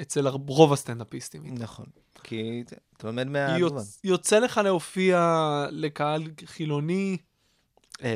אצל 0.00 0.28
רוב 0.28 0.72
הסטנדאפיסטים. 0.72 1.42
נכון. 1.58 1.86
כי 2.22 2.62
אתה- 2.66 2.76
לומד 3.06 3.26
יוצ- 3.26 3.30
מהתגובה. 3.30 3.80
יוצא 4.04 4.38
לך 4.38 4.60
להופיע 4.64 5.18
לקהל 5.70 6.22
חילוני, 6.46 7.16
אמ, 8.02 8.06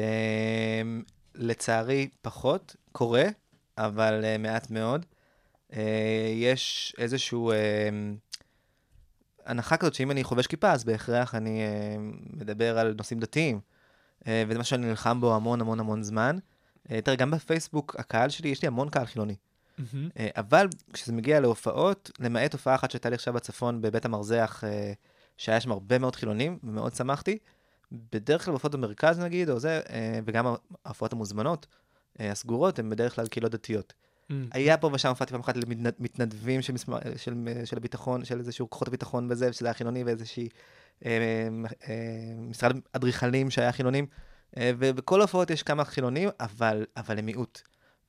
לצערי 1.35 2.09
פחות, 2.23 2.77
קורה, 2.93 3.25
אבל 3.79 4.25
אה, 4.25 4.39
מעט 4.39 4.71
מאוד. 4.71 5.07
אה, 5.77 6.33
יש 6.35 6.95
איזשהו 6.99 7.53
אמ, 7.53 8.17
הנחה 9.47 9.77
כזאת 9.77 9.95
שאם 9.95 10.11
אני 10.11 10.25
חובש 10.25 10.47
כיפה, 10.47 10.73
אז 10.73 10.85
בהכרח 10.85 11.35
אני 11.35 11.63
אה, 11.63 11.97
מדבר 12.33 12.79
על 12.79 12.95
נושאים 12.99 13.21
דתיים. 13.21 13.61
אה, 14.27 14.45
וזה 14.49 14.59
מה 14.59 14.65
שאני 14.65 14.87
נלחם 14.87 15.21
בו 15.21 15.35
המון 15.35 15.61
המון 15.61 15.81
המון 15.81 16.03
זמן. 16.03 16.39
אה, 16.91 17.01
תראה, 17.01 17.17
גם 17.17 17.31
בפייסבוק, 17.31 17.97
הקהל 17.99 18.31
שלי, 18.31 18.49
יש 18.49 18.63
לי 18.63 18.69
המון 18.69 18.89
קהל 18.89 19.07
חילוני. 19.07 19.37
אה, 20.19 20.29
אבל 20.37 20.69
כשזה 20.93 21.13
מגיע 21.13 21.41
להופעות, 21.41 22.11
למעט 22.21 22.53
הופעה 22.53 22.75
אחת 22.75 22.91
שהייתה 22.91 23.09
לי 23.09 23.15
עכשיו 23.15 23.35
בצפון, 23.35 23.81
בבית 23.81 24.05
המרזח, 24.05 24.65
אה, 24.67 24.93
שהיה 25.37 25.61
שם 25.61 25.73
הרבה 25.73 25.99
מאוד 25.99 26.17
חילונים, 26.17 26.59
ומאוד 26.65 26.95
שמחתי. 26.95 27.39
בדרך 27.93 28.45
כלל 28.45 28.53
בהופעות 28.53 28.75
במרכז 28.75 29.19
נגיד, 29.19 29.51
או 29.51 29.61
זה, 29.61 29.81
אה, 29.91 30.19
וגם 30.25 30.47
ההופעות 30.85 31.13
המוזמנות, 31.13 31.67
אה, 32.21 32.31
הסגורות, 32.31 32.79
הן 32.79 32.91
בדרך 32.91 33.15
כלל 33.15 33.27
קהילות 33.27 33.53
דתיות. 33.53 33.93
היה 34.53 34.77
פה 34.77 34.91
ושם 34.93 35.09
הופעתי 35.09 35.33
פעם 35.33 35.41
אחת 35.41 35.57
למתנדבים 35.57 36.63
של, 36.63 36.73
מסמר, 36.73 36.99
של, 37.17 37.35
של 37.65 37.77
הביטחון, 37.77 38.25
של 38.25 38.39
איזשהו 38.39 38.71
כוחות 38.71 38.89
הביטחון 38.89 39.27
וזה, 39.31 39.53
שזה 39.53 39.67
היה 39.67 39.75
חילוני, 39.75 40.05
ואיזושהי 40.05 40.49
אה, 41.05 41.49
אה, 41.89 41.95
משרד 42.37 42.77
אדריכלים 42.93 43.51
שהיה 43.51 43.73
חילונים. 43.73 44.07
אה, 44.57 44.71
ובכל 44.79 45.21
ההופעות 45.21 45.51
יש 45.51 45.63
כמה 45.63 45.85
חילונים, 45.85 46.29
אבל, 46.41 46.87
אבל 46.97 47.19
הם 47.19 47.27
מיעוט. 47.27 47.61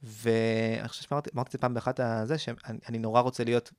ואני 0.03 0.87
חושב 0.87 1.03
שאמרתי 1.03 1.29
אמרתי 1.35 1.47
את 1.47 1.51
זה 1.51 1.57
פעם 1.57 1.73
באחת 1.73 1.99
הזה, 1.99 2.37
שאני 2.37 2.79
אני 2.89 2.97
נורא 2.97 3.21
רוצה 3.21 3.43
להיות 3.43 3.71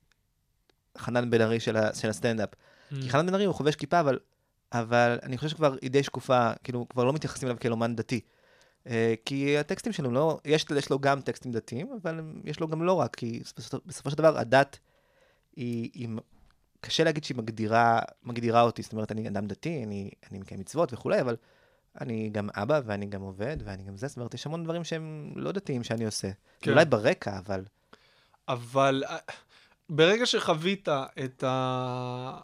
חנן 0.99 1.31
בן 1.31 1.40
ארי 1.40 1.61
של, 1.61 1.77
של 1.94 2.09
הסטנדאפ. 2.09 2.49
כי 2.90 3.11
חנן 3.11 3.27
בן 3.27 3.35
ארי 3.35 3.44
הוא 3.44 3.55
חובש 3.55 3.77
כיפה, 3.77 4.01
אבל, 4.01 4.18
אבל 4.72 5.18
אני 5.22 5.37
חושב 5.37 5.49
שכבר 5.49 5.75
היא 5.83 5.90
די 5.90 6.03
שקופה, 6.03 6.51
כאילו, 6.64 6.87
כבר 6.88 7.05
לא 7.05 7.12
מתייחסים 7.12 7.49
אליו 7.49 7.61
כאל 7.61 7.72
אומן 7.72 7.96
דתי. 7.96 8.20
אה, 8.87 9.14
כי 9.25 9.59
הטקסטים 9.59 9.92
שלו, 9.92 10.11
לא, 10.11 10.38
יש, 10.44 10.66
יש 10.77 10.90
לו 10.90 10.99
גם 10.99 11.20
טקסטים 11.20 11.53
דתיים, 11.53 11.88
אבל 12.03 12.20
יש 12.44 12.61
לו 12.61 12.68
גם 12.68 12.83
לא 12.83 12.92
רק, 12.92 13.16
כי 13.16 13.40
בסופו, 13.57 13.79
בסופו 13.87 14.11
של 14.11 14.16
דבר 14.16 14.38
הדת 14.38 14.79
היא, 15.57 15.90
היא, 15.94 16.09
קשה 16.81 17.05
להגיד 17.05 17.25
שהיא 17.25 17.37
מגדירה, 17.37 18.01
מגדירה 18.25 18.62
אותי, 18.62 18.83
זאת 18.83 18.92
אומרת, 18.92 19.12
אני 19.12 19.29
אדם 19.29 19.46
דתי, 19.46 19.83
אני, 19.85 20.11
אני 20.31 20.38
מקיים 20.38 20.61
מצוות 20.61 20.92
וכולי, 20.92 21.20
אבל, 21.20 21.37
אני 22.01 22.29
גם 22.33 22.49
אבא, 22.55 22.81
ואני 22.85 23.07
גם 23.07 23.20
עובד, 23.20 23.57
ואני 23.64 23.83
גם 23.83 23.96
זה, 23.96 24.09
זאת 24.09 24.16
אומרת, 24.16 24.35
יש 24.35 24.46
המון 24.46 24.64
דברים 24.64 24.85
שהם 24.85 25.33
לא 25.37 25.53
דתיים 25.53 25.85
שאני 25.85 26.05
עושה. 26.05 26.31
כן. 26.61 26.70
אולי 26.70 26.85
ברקע, 26.85 27.38
אבל... 27.38 27.64
אבל 28.49 29.03
אה, 29.07 29.16
ברגע 29.88 30.27
שחווית 30.27 30.88
את, 31.25 31.42
ה... 31.42 32.40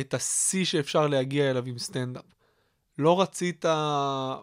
את 0.00 0.14
השיא 0.14 0.64
שאפשר 0.64 1.06
להגיע 1.06 1.50
אליו 1.50 1.66
עם 1.66 1.78
סטנדאפ, 1.78 2.24
לא 2.98 3.20
רצית 3.20 3.64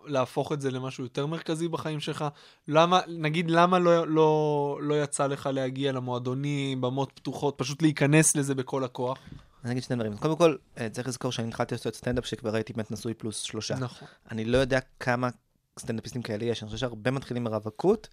להפוך 0.06 0.52
את 0.52 0.62
זה 0.62 0.72
למשהו 0.72 1.04
יותר 1.04 1.26
מרכזי 1.26 1.68
בחיים 1.68 2.00
שלך? 2.00 2.26
למה, 2.68 3.00
נגיד, 3.08 3.52
למה 3.52 3.80
לא, 3.80 4.08
לא, 4.08 4.80
לא 4.82 5.04
יצא 5.04 5.28
לך 5.28 5.50
להגיע 5.54 5.92
למועדונים, 5.92 6.82
במות 6.82 7.12
פתוחות, 7.16 7.54
פשוט 7.58 7.82
להיכנס 7.82 8.36
לזה 8.36 8.56
בכל 8.56 8.84
הכוח? 8.84 9.18
אני 9.64 9.72
אגיד 9.72 9.84
שני 9.84 9.96
דברים. 9.96 10.18
קודם 10.18 10.36
כל, 10.36 10.56
אה, 10.78 10.90
צריך 10.90 11.08
לזכור 11.08 11.32
שאני 11.32 11.48
התחלתי 11.48 11.76
לעשות 11.76 11.96
סטנדאפ 11.96 12.26
שכבר 12.26 12.56
הייתי 12.56 12.74
באמת 12.74 12.92
נשוי 12.92 13.14
פלוס 13.14 13.42
שלושה. 13.42 13.76
נכון. 13.76 14.08
אני 14.32 14.46
לא 14.46 14.58
יודע 14.58 14.80
כמה 15.00 15.30
סטנדאפיסטים 15.80 16.22
כאלה 16.22 16.46
יש, 16.46 16.64
אני 16.64 16.68
חושב 16.68 16.80
שהרבה 16.80 17.12
מתחילים 17.12 17.44
מרווקות, 17.44 18.08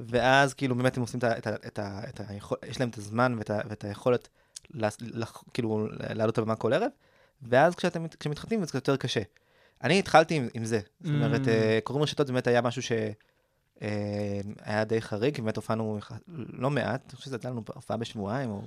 ואז 0.00 0.54
כאילו 0.54 0.74
באמת 0.74 0.96
הם 0.96 1.02
עושים 1.02 1.18
את 1.18 1.24
ה... 1.24 1.38
את 1.38 1.46
ה, 1.46 1.54
את 1.66 1.78
ה, 1.78 2.00
את 2.08 2.20
היכול, 2.28 2.58
יש 2.66 2.80
להם 2.80 2.88
את 2.88 2.98
הזמן 2.98 3.34
ואת, 3.38 3.50
ה, 3.50 3.60
ואת 3.68 3.84
היכולת, 3.84 4.28
לה, 4.70 4.88
לח, 5.00 5.42
כאילו, 5.54 5.88
לעלות 6.14 6.38
לבמה 6.38 6.56
כל 6.56 6.72
ערב, 6.72 6.90
ואז 7.42 7.74
כשאתם, 7.74 8.06
כשמתחתנים 8.20 8.60
זה 8.60 8.66
קצת 8.66 8.74
יותר 8.74 8.96
קשה. 8.96 9.20
אני 9.82 9.98
התחלתי 9.98 10.34
עם, 10.34 10.48
עם 10.54 10.64
זה. 10.64 10.80
זאת 11.00 11.14
אומרת, 11.14 11.40
Mm. 11.40 11.48
אה, 11.48 11.78
קוראים 11.84 12.02
רשתות 12.02 12.26
זה 12.26 12.32
באמת 12.32 12.46
היה 12.46 12.60
משהו 12.62 12.82
ש... 12.82 12.92
אה, 13.82 14.40
היה 14.64 14.84
די 14.84 15.02
חריג, 15.02 15.40
באמת 15.40 15.56
הופענו 15.56 15.98
לא 16.28 16.70
מעט, 16.70 17.02
אני 17.06 17.16
חושב 17.16 17.26
שזה 17.26 17.36
יצא 17.36 17.48
לנו 17.48 17.62
הופעה 17.74 17.96
בשבועיים, 17.96 18.50
או 18.50 18.62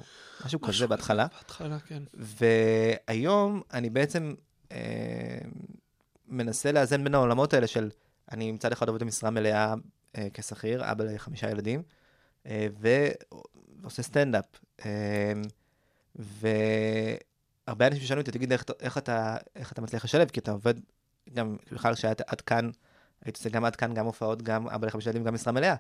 משהו 0.45 0.61
כזה 0.61 0.87
בהתחלה. 0.87 1.27
בהתחלה, 1.27 1.79
כן. 1.79 2.03
והיום 2.13 3.61
אני 3.73 3.89
בעצם 3.89 4.33
אה, 4.71 5.37
מנסה 6.27 6.71
לאזן 6.71 7.03
בין 7.03 7.15
העולמות 7.15 7.53
האלה 7.53 7.67
של, 7.67 7.89
אני 8.31 8.51
מצד 8.51 8.71
אחד 8.71 8.87
עובד 8.87 9.03
במשרה 9.03 9.29
מלאה 9.29 9.73
אה, 10.17 10.27
כשכיר, 10.33 10.91
אבא 10.91 11.03
לחמישה 11.03 11.49
ילדים, 11.49 11.83
אה, 12.45 12.67
ועושה 13.81 14.03
סטנדאפ. 14.03 14.45
אה, 14.85 15.33
והרבה 16.15 17.87
אנשים 17.87 18.03
שאלו 18.03 18.21
אותי, 18.21 18.31
תגיד, 18.31 18.51
איך, 18.51 18.63
איך, 18.79 18.97
אתה, 18.97 19.37
איך 19.55 19.71
אתה 19.71 19.81
מצליח 19.81 20.03
לשלב? 20.03 20.29
כי 20.29 20.39
אתה 20.39 20.51
עובד, 20.51 20.73
גם 21.33 21.57
בכלל 21.71 21.93
כשהיית 21.95 22.21
עד 22.21 22.41
כאן, 22.41 22.69
הייתי 23.25 23.39
עושה 23.39 23.49
גם 23.49 23.65
עד 23.65 23.75
כאן, 23.75 23.93
גם 23.93 24.05
הופעות, 24.05 24.41
גם 24.41 24.67
אבא 24.67 24.87
לחמישה 24.87 25.09
ילדים, 25.09 25.23
גם 25.23 25.33
משרה 25.33 25.53
מלאה. 25.53 25.75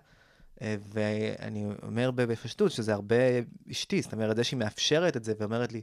אה, 0.61 0.75
ואני 0.93 1.65
אומר 1.83 2.11
בפשטות 2.11 2.71
שזה 2.71 2.93
הרבה 2.93 3.15
אשתי, 3.71 4.01
זאת 4.01 4.13
אומרת, 4.13 4.35
זה 4.35 4.43
שהיא 4.43 4.59
מאפשרת 4.59 5.17
את 5.17 5.23
זה 5.23 5.33
ואומרת 5.37 5.71
לי, 5.71 5.81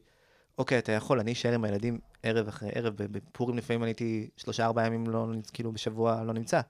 אוקיי, 0.59 0.79
אתה 0.79 0.93
יכול, 0.93 1.21
אני 1.21 1.33
אשאר 1.33 1.53
עם 1.55 1.65
הילדים 1.65 1.99
ערב 2.23 2.49
אחרי 2.49 2.71
ערב, 2.75 2.95
בפורים 2.97 3.59
לפעמים 3.59 3.83
אני 3.83 3.91
הייתי 3.91 4.31
שלושה 4.37 4.67
ארבעה 4.67 4.87
ימים, 4.87 5.07
לא, 5.07 5.27
כאילו 5.53 5.73
בשבוע 5.73 6.25
לא 6.25 6.33
נמצא. 6.33 6.61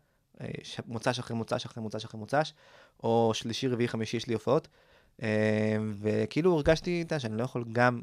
אה, 0.41 0.47
מוצ"ש 0.87 1.19
אחרי 1.19 1.37
מוצ"ש 1.37 1.67
אחרי 1.67 1.83
מוצ"ש 1.83 2.05
אחרי 2.05 2.21
מוצ"ש, 2.21 2.53
או 3.03 3.31
שלישי, 3.35 3.69
רביעי, 3.69 3.89
חמישי 3.89 4.17
יש 4.17 4.27
לי 4.27 4.35
הופעות. 4.35 4.69
אה, 5.23 5.77
וכאילו 6.01 6.55
הרגשתי 6.55 6.91
איתה 6.99 7.19
שאני 7.19 7.39
לא 7.39 7.43
יכול 7.43 7.65
גם, 7.73 8.01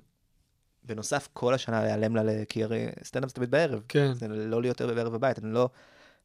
בנוסף, 0.88 1.30
כל 1.34 1.54
השנה 1.54 1.82
להיעלם 1.82 2.16
לה, 2.16 2.46
כי 2.50 2.64
הרי 2.64 2.88
סטנדאפ 3.04 3.30
זה 3.30 3.36
תמיד 3.36 3.52
בערב. 3.52 3.82
כן. 3.88 4.14
זה 4.14 4.28
לא 4.28 4.62
להיות 4.62 4.82
בערב 4.82 5.14
בבית, 5.14 5.40
אני 5.40 5.54
לא 5.54 5.70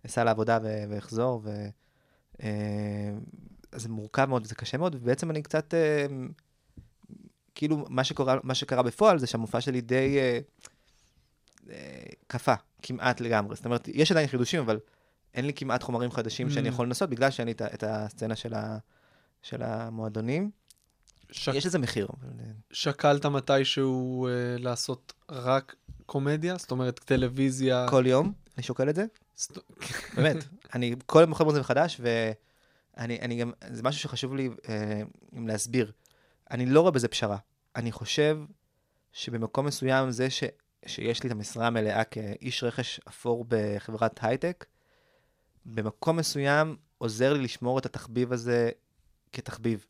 אסע 0.06 0.24
לעבודה 0.24 0.58
ואחזור, 0.62 1.40
ו... 1.44 1.50
אה, 2.42 2.48
אז 3.72 3.82
זה 3.82 3.88
מורכב 3.88 4.24
מאוד 4.24 4.42
וזה 4.44 4.54
קשה 4.54 4.78
מאוד, 4.78 4.94
ובעצם 4.94 5.30
אני 5.30 5.42
קצת, 5.42 5.74
אה, 5.74 6.06
כאילו, 7.54 7.84
מה 7.88 8.04
שקורה, 8.04 8.36
מה 8.42 8.54
שקרה 8.54 8.82
בפועל 8.82 9.18
זה 9.18 9.26
שהמופע 9.26 9.60
שלי 9.60 9.80
די 9.80 10.18
אה, 10.18 10.38
קפא, 12.26 12.54
כמעט 12.82 13.20
לגמרי. 13.20 13.56
זאת 13.56 13.64
אומרת, 13.64 13.88
יש 13.88 14.10
עדיין 14.10 14.26
חידושים, 14.26 14.60
אבל 14.60 14.78
אין 15.34 15.46
לי 15.46 15.52
כמעט 15.52 15.82
חומרים 15.82 16.10
חדשים 16.10 16.50
שאני 16.50 16.68
Mm. 16.68 16.72
יכול 16.72 16.86
לנסות, 16.86 17.10
בגלל 17.10 17.30
שאין 17.30 17.48
לי 17.48 17.52
את, 17.52 17.84
הסצנה 17.86 18.34
של 19.42 19.62
המועדונים. 19.62 20.50
ש... 21.32 21.48
יש 21.48 21.66
לזה 21.66 21.78
מחיר. 21.78 22.06
אה, 22.06 22.28
שקלת 22.70 23.26
מתישהו 23.26 24.26
אה, 24.26 24.32
לעשות 24.58 25.12
רק 25.30 25.76
קומדיה? 26.06 26.56
זאת 26.58 26.70
אומרת, 26.70 26.98
טלוויזיה? 26.98 27.86
כל 27.90 28.04
יום 28.06 28.32
אני 28.56 28.62
שוקל 28.62 28.88
את 28.88 28.94
זה. 28.94 29.04
סט... 29.36 29.58
באמת, 30.16 30.36
אני 30.74 30.94
כל 31.06 31.20
יום 31.20 31.30
בוחר 31.30 31.44
בזה 31.44 31.60
מחדש, 31.60 32.00
ואני 32.00 33.20
אני 33.20 33.36
גם, 33.36 33.52
זה 33.70 33.82
משהו 33.82 34.00
שחשוב 34.00 34.34
לי 34.34 34.50
אם 35.36 35.48
להסביר. 35.48 35.92
אני 36.50 36.66
לא 36.66 36.80
רואה 36.80 36.92
בזה 36.92 37.08
פשרה. 37.08 37.36
אני 37.76 37.92
חושב 37.92 38.38
שבמקום 39.12 39.66
מסוים 39.66 40.10
זה 40.10 40.30
ש, 40.30 40.44
שיש 40.86 41.22
לי 41.22 41.26
את 41.26 41.32
המשרה 41.32 41.66
המלאה 41.66 42.04
כאיש 42.04 42.64
רכש 42.64 43.00
אפור 43.08 43.44
בחברת 43.48 44.18
הייטק, 44.22 44.66
במקום 45.66 46.16
מסוים 46.16 46.76
עוזר 46.98 47.32
לי 47.32 47.38
לשמור 47.38 47.78
את 47.78 47.86
התחביב 47.86 48.32
הזה 48.32 48.70
כתחביב. 49.32 49.86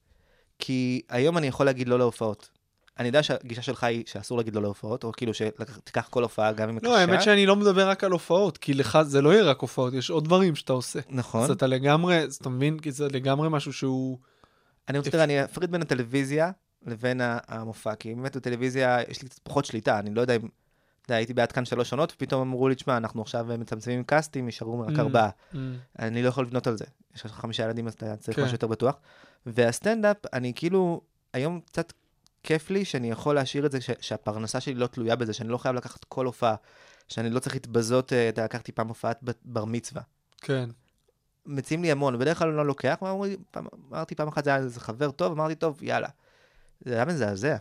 כי 0.65 1.03
היום 1.09 1.39
אני 1.39 1.47
יכול 1.47 1.67
להגיד 1.67 1.89
לא 1.89 1.99
להופעות. 1.99 2.51
אני 2.99 3.09
יודע 3.09 3.23
שהגישה 3.23 3.63
שלך 3.63 3.85
היא 3.85 4.05
שאסור 4.07 4.39
להגיד 4.39 4.55
לא 4.55 4.63
להופעות, 4.63 5.05
או 5.05 5.13
כאילו 5.13 5.35
שתיקח 5.35 6.09
כל 6.11 6.23
הופעה 6.23 6.53
גם 6.53 6.69
אם 6.69 6.75
היא 6.75 6.83
לא, 6.83 6.91
קשה. 6.91 7.01
האמת 7.01 7.23
שאני 7.23 7.47
לא 7.47 7.57
מדבר 7.57 7.89
רק 7.89 8.05
על 8.05 8.13
הופעות, 8.13 8.59
כי 8.59 8.75
לך 8.75 8.99
זה 9.03 9.23
לא 9.23 9.33
יהיה 9.33 9.45
רק 9.45 9.61
הופעות, 9.61 9.95
יש 9.95 10.11
עוד 10.11 10.25
דברים 10.25 10.55
שאתה 10.55 10.73
עושה. 10.73 11.01
נכון. 11.09 11.43
אז 11.43 11.51
אתה 11.51 11.67
לגמרי, 11.67 12.19
אז 12.19 12.35
אתה 12.35 12.49
מבין? 12.49 12.79
כי 12.79 12.93
זה 12.93 13.09
לגמרי 13.09 13.49
משהו 13.51 13.73
שהוא... 13.73 14.19
אני 14.89 14.99
רוצה, 14.99 15.11
תראה, 15.11 15.25
אני 15.25 15.45
אפריד 15.45 15.71
בין 15.71 15.83
הטלוויזיה 15.83 16.51
לבין 16.87 17.21
המופע, 17.49 17.95
כי 17.95 18.15
באמת 18.15 18.37
בטלוויזיה 18.37 18.99
יש 19.09 19.23
לי 19.23 19.29
קצת 19.29 19.41
פחות 19.43 19.65
שליטה, 19.65 19.99
אני 19.99 20.15
לא 20.15 20.21
יודע 20.21 20.37
אם... 20.37 20.49
הייתי 21.17 21.35
בעד 21.35 21.53
כאן 21.53 21.65
שלוש 21.65 21.93
עונות, 21.93 22.13
ופתאום 22.17 22.41
אמרו 22.49 22.69
לי, 22.69 22.75
תשמע, 22.75 22.97
אנחנו 22.97 23.23
עכשיו 23.23 23.47
מצמצמים 23.59 24.05
קאסטים, 24.05 24.47
נשארו 24.47 24.81
רק 24.81 24.89
Mm. 24.97 25.01
ארבעה. 25.01 25.29
Mm. 25.53 25.57
אני 25.99 26.23
לא 26.23 26.29
יכול 26.29 26.45
לבנות 26.45 26.67
על 26.67 26.77
זה. 26.77 26.85
יש 27.15 27.27
לך 27.27 27.33
חמישה 27.33 27.63
ילדים, 27.65 27.87
אז 27.87 27.93
אתה 27.93 28.17
צריך 28.17 28.37
כן. 28.37 28.43
משהו 28.45 28.55
יותר 28.55 28.67
בטוח. 28.67 28.95
והסטנדאפ, 29.47 30.17
אני 30.33 30.53
כאילו, 30.55 31.01
היום 31.33 31.61
קצת 31.61 31.93
כיף 32.43 32.71
לי 32.71 32.85
שאני 32.85 33.11
יכול 33.11 33.35
להשאיר 33.35 33.67
את 33.67 33.73
זה, 33.73 33.81
ש- 33.81 33.91
שהפרנסה 34.01 34.61
שלי 34.61 34.75
לא 34.75 34.87
תלויה 34.87 35.17
בזה, 35.17 35.33
שאני 35.33 35.49
לא 35.49 35.59
חייב 35.59 35.77
לקחת 35.77 36.05
כל 36.05 36.27
הופעה, 36.27 36.55
שאני 37.09 37.31
לא 37.31 37.41
צריך 37.41 37.55
להתבזות, 37.55 38.13
אה, 38.13 38.29
אתה 38.29 38.45
לקחתי 38.45 38.73
פעם 38.73 38.89
הופעת 38.89 39.21
בר 39.45 39.65
מצווה. 39.65 40.03
כן. 40.41 40.71
מציעים 41.47 41.83
לי 41.83 41.93
המון, 41.93 42.19
בדרך 42.19 42.39
כלל 42.39 42.49
אני 42.49 42.57
לא 42.57 42.67
לוקח, 42.67 42.97
אמרתי 43.91 44.15
פעם 44.15 44.29
אחת, 44.29 44.45
זה 44.45 44.51
היה 44.51 44.59
איזה 44.59 44.81
חבר 44.81 45.11
טוב, 45.11 45.33
אמרתי, 45.33 45.55
טוב, 45.55 45.83
יאללה. 45.83 46.09
זה 46.85 46.95
היה 46.95 47.05
מזעזע. 47.05 47.57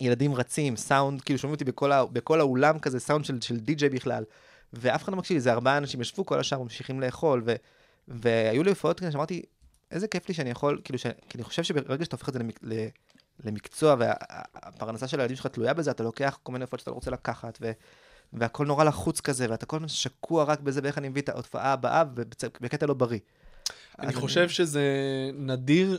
ילדים 0.00 0.34
רצים, 0.34 0.76
סאונד, 0.76 1.20
כאילו 1.20 1.38
שומעים 1.38 1.54
אותי 1.54 1.64
בכל, 1.64 1.92
ה, 1.92 2.04
בכל 2.04 2.40
האולם 2.40 2.78
כזה, 2.78 3.00
סאונד 3.00 3.24
של, 3.24 3.40
של 3.40 3.56
די-ג'יי 3.56 3.88
בכלל, 3.88 4.24
ואף 4.72 5.02
אחד 5.02 5.12
לא 5.12 5.18
מקשיב 5.18 5.38
זה 5.38 5.52
ארבעה 5.52 5.78
אנשים 5.78 6.00
ישבו, 6.00 6.26
כל 6.26 6.40
השאר 6.40 6.62
ממשיכים 6.62 7.00
לאכול, 7.00 7.42
ו, 7.46 7.54
והיו 8.08 8.62
לי 8.62 8.70
הופעות 8.70 9.00
כאלה 9.00 9.12
שאמרתי, 9.12 9.42
איזה 9.90 10.08
כיף 10.08 10.28
לי 10.28 10.34
שאני 10.34 10.50
יכול, 10.50 10.80
כאילו, 10.84 10.98
ש, 10.98 11.06
כי 11.28 11.38
אני 11.38 11.44
חושב 11.44 11.62
שברגע 11.62 12.04
שאתה 12.04 12.16
הופך 12.16 12.28
את 12.28 12.32
זה 12.32 12.38
למק, 12.38 12.60
למקצוע, 13.44 13.96
והפרנסה 13.98 15.08
של 15.08 15.20
הילדים 15.20 15.36
שלך 15.36 15.46
תלויה 15.46 15.74
בזה, 15.74 15.90
אתה 15.90 16.02
לוקח 16.02 16.38
כל 16.42 16.52
מיני 16.52 16.64
הופעות 16.64 16.80
שאתה 16.80 16.90
לא 16.90 16.94
רוצה 16.94 17.10
לקחת, 17.10 17.58
ו, 17.60 17.72
והכל 18.32 18.66
נורא 18.66 18.84
לחוץ 18.84 19.20
כזה, 19.20 19.46
ואתה 19.50 19.66
כל 19.66 19.76
הזמן 19.76 19.88
שקוע 19.88 20.44
רק 20.44 20.60
בזה, 20.60 20.80
ואיך 20.84 20.98
אני 20.98 21.08
מביא 21.08 21.22
את 21.22 21.28
ההופעה 21.28 21.72
הבאה, 21.72 22.02
ובצ- 22.16 22.58
בקטע 22.60 22.86
לא 22.86 22.94
בריא. 22.94 23.18
אני 23.98 24.12
חושב 24.12 24.48
שזה 24.48 24.82
נדיר, 25.34 25.98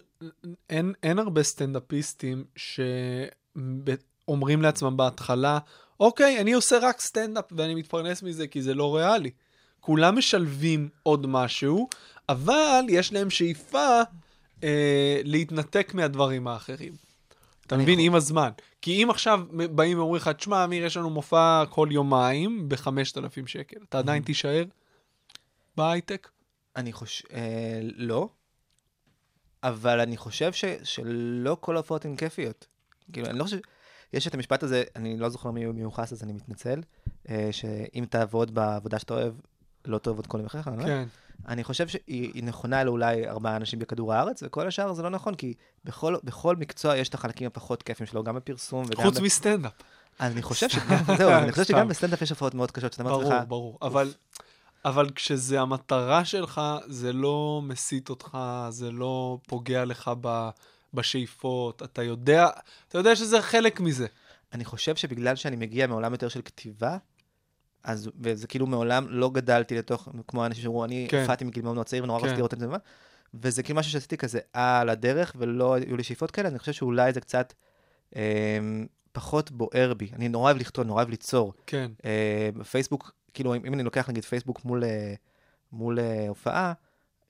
אין, 0.69 0.93
אין 1.03 1.19
הרבה 1.19 1.43
סטנדאפיסטים 1.43 2.45
שאומרים 3.55 4.61
לעצמם 4.61 4.97
בהתחלה, 4.97 5.59
אוקיי, 5.99 6.41
אני 6.41 6.53
עושה 6.53 6.77
רק 6.81 7.01
סטנדאפ 7.01 7.45
ואני 7.51 7.75
מתפרנס 7.75 8.23
מזה 8.23 8.47
כי 8.47 8.61
זה 8.61 8.73
לא 8.73 8.95
ריאלי. 8.95 9.31
כולם 9.79 10.17
משלבים 10.17 10.89
עוד 11.03 11.27
משהו, 11.27 11.87
אבל 12.29 12.85
יש 12.89 13.13
להם 13.13 13.29
שאיפה 13.29 14.01
אה, 14.63 15.21
להתנתק 15.23 15.91
מהדברים 15.93 16.47
האחרים. 16.47 16.93
אתה 17.67 17.77
מבין? 17.77 17.99
עם 17.99 18.15
הזמן. 18.15 18.49
כי 18.81 19.03
אם 19.03 19.09
עכשיו 19.09 19.41
באים 19.71 19.97
ואומרים 19.97 20.21
לך, 20.21 20.27
תשמע, 20.27 20.63
אמיר, 20.63 20.85
יש 20.85 20.97
לנו 20.97 21.09
מופע 21.09 21.63
כל 21.69 21.87
יומיים 21.91 22.69
ב-5,000 22.69 23.47
שקל, 23.47 23.77
אתה 23.89 23.99
עדיין 23.99 24.23
תישאר 24.23 24.63
בהייטק? 25.77 26.29
אני 26.75 26.93
חושב, 26.93 27.23
אה, 27.33 27.79
לא, 27.81 28.29
אבל 29.63 29.99
אני 29.99 30.17
חושב 30.17 30.53
ש, 30.53 30.65
שלא 30.83 31.57
כל 31.59 31.75
ההופעות 31.75 32.05
הן 32.05 32.15
כיפיות. 32.15 32.67
כאילו, 33.13 33.27
אני 33.27 33.39
לא 33.39 33.43
חושב, 33.43 33.57
יש 34.13 34.27
את 34.27 34.33
המשפט 34.33 34.63
הזה, 34.63 34.83
אני 34.95 35.17
לא 35.17 35.29
זוכר 35.29 35.51
מי 35.51 35.63
הוא 35.63 35.75
מיוחס, 35.75 36.13
אז 36.13 36.23
אני 36.23 36.33
מתנצל, 36.33 36.81
אה, 37.29 37.49
שאם 37.51 38.05
תעבוד 38.09 38.53
בעבודה 38.53 38.99
שאתה 38.99 39.13
אוהב, 39.13 39.33
לא 39.85 39.97
תעבוד 39.97 40.27
כל 40.27 40.37
יום 40.37 40.45
אחריך, 40.45 40.67
אני 40.67 40.77
לא? 40.77 40.83
כן. 40.83 41.05
אני 41.47 41.63
חושב 41.63 41.87
שהיא 41.87 42.31
היא 42.33 42.43
נכונה 42.43 42.83
לאולי 42.83 43.29
ארבעה 43.29 43.55
אנשים 43.55 43.79
בכדור 43.79 44.13
הארץ, 44.13 44.43
וכל 44.43 44.67
השאר 44.67 44.93
זה 44.93 45.03
לא 45.03 45.09
נכון, 45.09 45.35
כי 45.35 45.53
בכל, 45.85 46.15
בכל 46.23 46.55
מקצוע 46.55 46.97
יש 46.97 47.09
את 47.09 47.13
החלקים 47.13 47.47
הפחות 47.47 47.83
כיפים 47.83 48.05
שלו, 48.05 48.23
גם 48.23 48.35
בפרסום 48.35 48.85
וגם... 48.89 49.03
חוץ 49.03 49.19
ב... 49.19 49.21
מסטנדאפ. 49.23 49.71
אני 50.19 50.41
חושב 50.41 50.69
שגם, 50.69 51.03
זהו, 51.17 51.29
אני 51.31 51.51
חושב 51.51 51.63
שגם. 51.63 51.87
בסטנדאפ 51.89 52.21
יש 52.21 52.29
הופעות 52.29 52.53
מאוד 52.53 52.71
קשות, 52.71 52.93
שאתה 52.93 53.03
אומר 53.03 53.17
ברור, 53.17 53.33
לעצמך, 53.33 53.47
ברור. 53.47 53.77
אבל, 53.81 54.13
אבל 54.85 55.09
כשזה 55.09 55.61
המטרה 55.61 56.25
שלך, 56.25 56.61
זה 56.87 57.13
לא 57.13 57.61
מסית 57.63 58.09
אותך, 58.09 58.37
זה 58.69 58.91
לא 58.91 59.37
פוגע 59.47 59.85
לך 59.85 60.11
ב, 60.21 60.49
בשאיפות, 60.95 61.83
אתה 61.83 62.03
יודע, 62.03 62.47
אתה 62.87 62.97
יודע 62.97 63.15
שזה 63.15 63.41
חלק 63.41 63.79
מזה. 63.79 64.07
אני 64.53 64.65
חושב 64.65 64.95
שבגלל 64.95 65.35
שאני 65.35 65.55
מגיע 65.55 65.87
מעולם 65.87 66.11
יותר 66.11 66.27
של 66.27 66.41
כתיבה, 66.41 66.97
אז, 67.83 68.09
וזה 68.19 68.47
כאילו 68.47 68.67
מעולם 68.67 69.05
לא 69.09 69.29
גדלתי 69.29 69.77
לתוך, 69.77 70.09
כמו 70.27 70.43
האנשים 70.43 70.63
שאמרו, 70.63 70.85
אני 70.85 71.07
כן. 71.09 71.21
הופעתי 71.21 71.45
מגיל 71.45 71.63
מאוד 71.63 71.75
מאוד 71.75 71.85
צעיר 71.85 72.03
ונורא 72.03 72.19
כן. 72.19 72.25
רציתי 72.25 72.37
לראות 72.37 72.53
את 72.53 72.59
זה, 72.59 72.67
וזה 73.33 73.63
כאילו 73.63 73.79
משהו 73.79 73.91
שעשיתי 73.91 74.17
כזה 74.17 74.39
על 74.53 74.89
הדרך, 74.89 75.35
ולא 75.37 75.73
היו 75.73 75.97
לי 75.97 76.03
שאיפות 76.03 76.31
כאלה, 76.31 76.49
אני 76.49 76.59
חושב 76.59 76.73
שאולי 76.73 77.13
זה 77.13 77.21
קצת 77.21 77.53
אה, 78.15 78.59
פחות 79.11 79.51
בוער 79.51 79.93
בי. 79.93 80.09
אני 80.13 80.29
נורא 80.29 80.43
אוהב 80.43 80.57
לכתוב, 80.57 80.85
נורא 80.85 80.97
אוהב 80.97 81.09
ליצור. 81.09 81.53
כן, 81.67 81.91
אה, 82.05 82.49
בפייסבוק, 82.55 83.11
כאילו, 83.33 83.55
אם, 83.55 83.65
אם 83.65 83.73
אני 83.73 83.83
לוקח 83.83 84.09
נגיד 84.09 84.25
פייסבוק 84.25 84.65
מול, 84.65 84.83
אה, 84.83 85.13
מול 85.71 85.99
אה, 85.99 86.25
הופעה, 86.29 86.73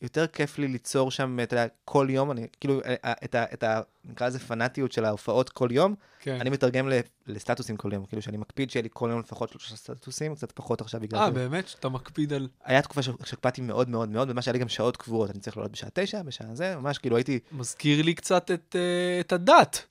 יותר 0.02 0.28
כיף 0.28 0.58
לי 0.58 0.68
ליצור 0.68 1.12
שם, 1.12 1.40
אתה 1.44 1.54
יודע, 1.54 1.68
כל 1.86 2.08
יום, 2.10 2.32
אני, 2.32 2.48
כאילו, 2.60 2.82
אה, 2.82 2.96
אה, 3.06 3.14
את 3.24 3.36
ה, 3.36 3.44
את 3.54 3.64
ה, 3.64 3.82
נקרא 4.06 4.28
לזה 4.28 4.40
פנאטיות 4.40 4.92
של 4.92 5.06
ההופעות 5.06 5.50
כל 5.50 5.68
יום, 5.72 5.96
כן. 6.20 6.38
אני 6.42 6.50
מתרגם 6.50 6.90
ל- 6.90 7.00
לסטטוסים 7.28 7.78
כל 7.78 7.94
יום, 7.94 8.06
כאילו 8.06 8.22
שאני 8.22 8.38
מקפיד 8.38 8.72
שיהיה 8.72 8.84
לי 8.84 8.90
כל 8.94 9.10
יום 9.12 9.20
לפחות 9.20 9.50
שלושה 9.50 9.76
סטטוסים, 9.76 10.36
קצת 10.36 10.52
פחות 10.52 10.82
עכשיו 10.82 11.02
בגלל 11.02 11.20
אה. 11.20 11.32
באמת? 11.32 11.68
שאתה 11.68 11.90
מקפיד 11.90 12.34
על... 12.34 12.48
היה 12.64 12.82
תקופה 12.82 13.02
שהקפדתי 13.02 13.62
מאוד 13.62 13.90
מאוד 13.90 14.10
מאוד, 14.10 14.30
ומה 14.30 14.42
שהיה 14.42 14.54
לי 14.54 14.60
גם 14.60 14.70
שעות 14.70 14.98
קבועות, 14.98 15.30
אני 15.30 15.40
צריך 15.40 15.58
לעלות 15.58 15.72
בשעה 15.72 15.90
תשע, 15.94 16.22
בשעה 16.22 16.56
זה, 16.56 16.76
ממש 16.76 16.98
כאילו 16.98 17.16
הייתי, 17.16 17.40
מזכיר 17.52 18.02
לי 18.02 18.14
קצת 18.14 18.52
את, 18.52 18.76
אה, 18.80 19.20
את 19.20 19.32
הדת. 19.34 19.86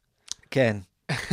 כן, 0.50 0.76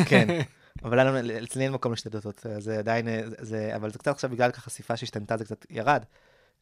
כן. 0.06 0.28
אבל 0.84 1.34
אצלי 1.44 1.64
אין 1.64 1.72
מקום 1.72 1.94
לשתי 1.94 2.10
דתות, 2.10 2.46
זה 2.60 2.80
עדיין, 2.80 3.08
זה, 3.40 3.76
אבל 3.76 3.92
זה 3.92 4.00
קצת 4.00 4.12
עכשיו 4.12 4.30
בגלל 4.30 4.50
החשיפה 4.50 4.98
שהשתנתה, 4.98 5.38
זה 5.38 5.46
קצת 5.46 5.66
ירד. 5.70 6.04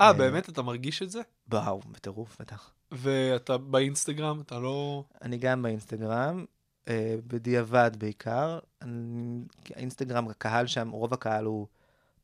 אה, 0.01 0.07
אה, 0.07 0.13
באמת? 0.13 0.49
אתה 0.49 0.61
מרגיש 0.61 1.01
את 1.01 1.09
זה? 1.11 1.21
וואו, 1.51 1.79
בטירוף, 1.91 2.37
בטח. 2.39 2.71
ואתה 2.91 3.57
באינסטגרם, 3.57 4.41
אתה 4.41 4.59
לא... 4.59 5.03
אני 5.21 5.37
גם 5.37 5.61
באינסטגרם, 5.61 6.45
אה, 6.87 7.15
בדיעבד 7.27 7.91
בעיקר. 7.97 8.59
אני- 8.81 9.43
האינסטגרם, 9.75 10.27
הקהל 10.27 10.67
שם, 10.67 10.89
רוב 10.89 11.13
הקהל 11.13 11.45
הוא 11.45 11.67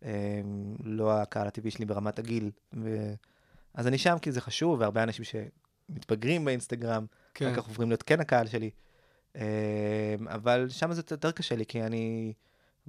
אה, 0.03 0.41
לא 0.84 1.21
הקהל 1.21 1.47
הטבעי 1.47 1.71
שלי 1.71 1.86
ברמת 1.86 2.19
הגיל. 2.19 2.51
ו... 2.73 3.13
אז 3.73 3.88
אני 3.88 3.97
שם 3.97 4.15
כי 4.21 4.32
זה 4.32 4.41
חשוב, 4.41 4.80
והרבה 4.80 5.03
אנשים 5.03 5.26
שמתבגרים 5.26 6.45
באינסטגרם, 6.45 7.05
כן. 7.34 7.45
אחר 7.51 7.55
כך 7.61 7.67
עוברים 7.67 7.89
להיות 7.89 8.03
כן 8.03 8.19
הקהל 8.19 8.47
שלי. 8.47 8.69
אה, 9.36 9.41
אבל 10.28 10.69
שם 10.69 10.93
זה 10.93 11.01
יותר 11.11 11.32
קשה 11.32 11.55
לי, 11.55 11.65
כי 11.65 11.84
אני 11.84 12.34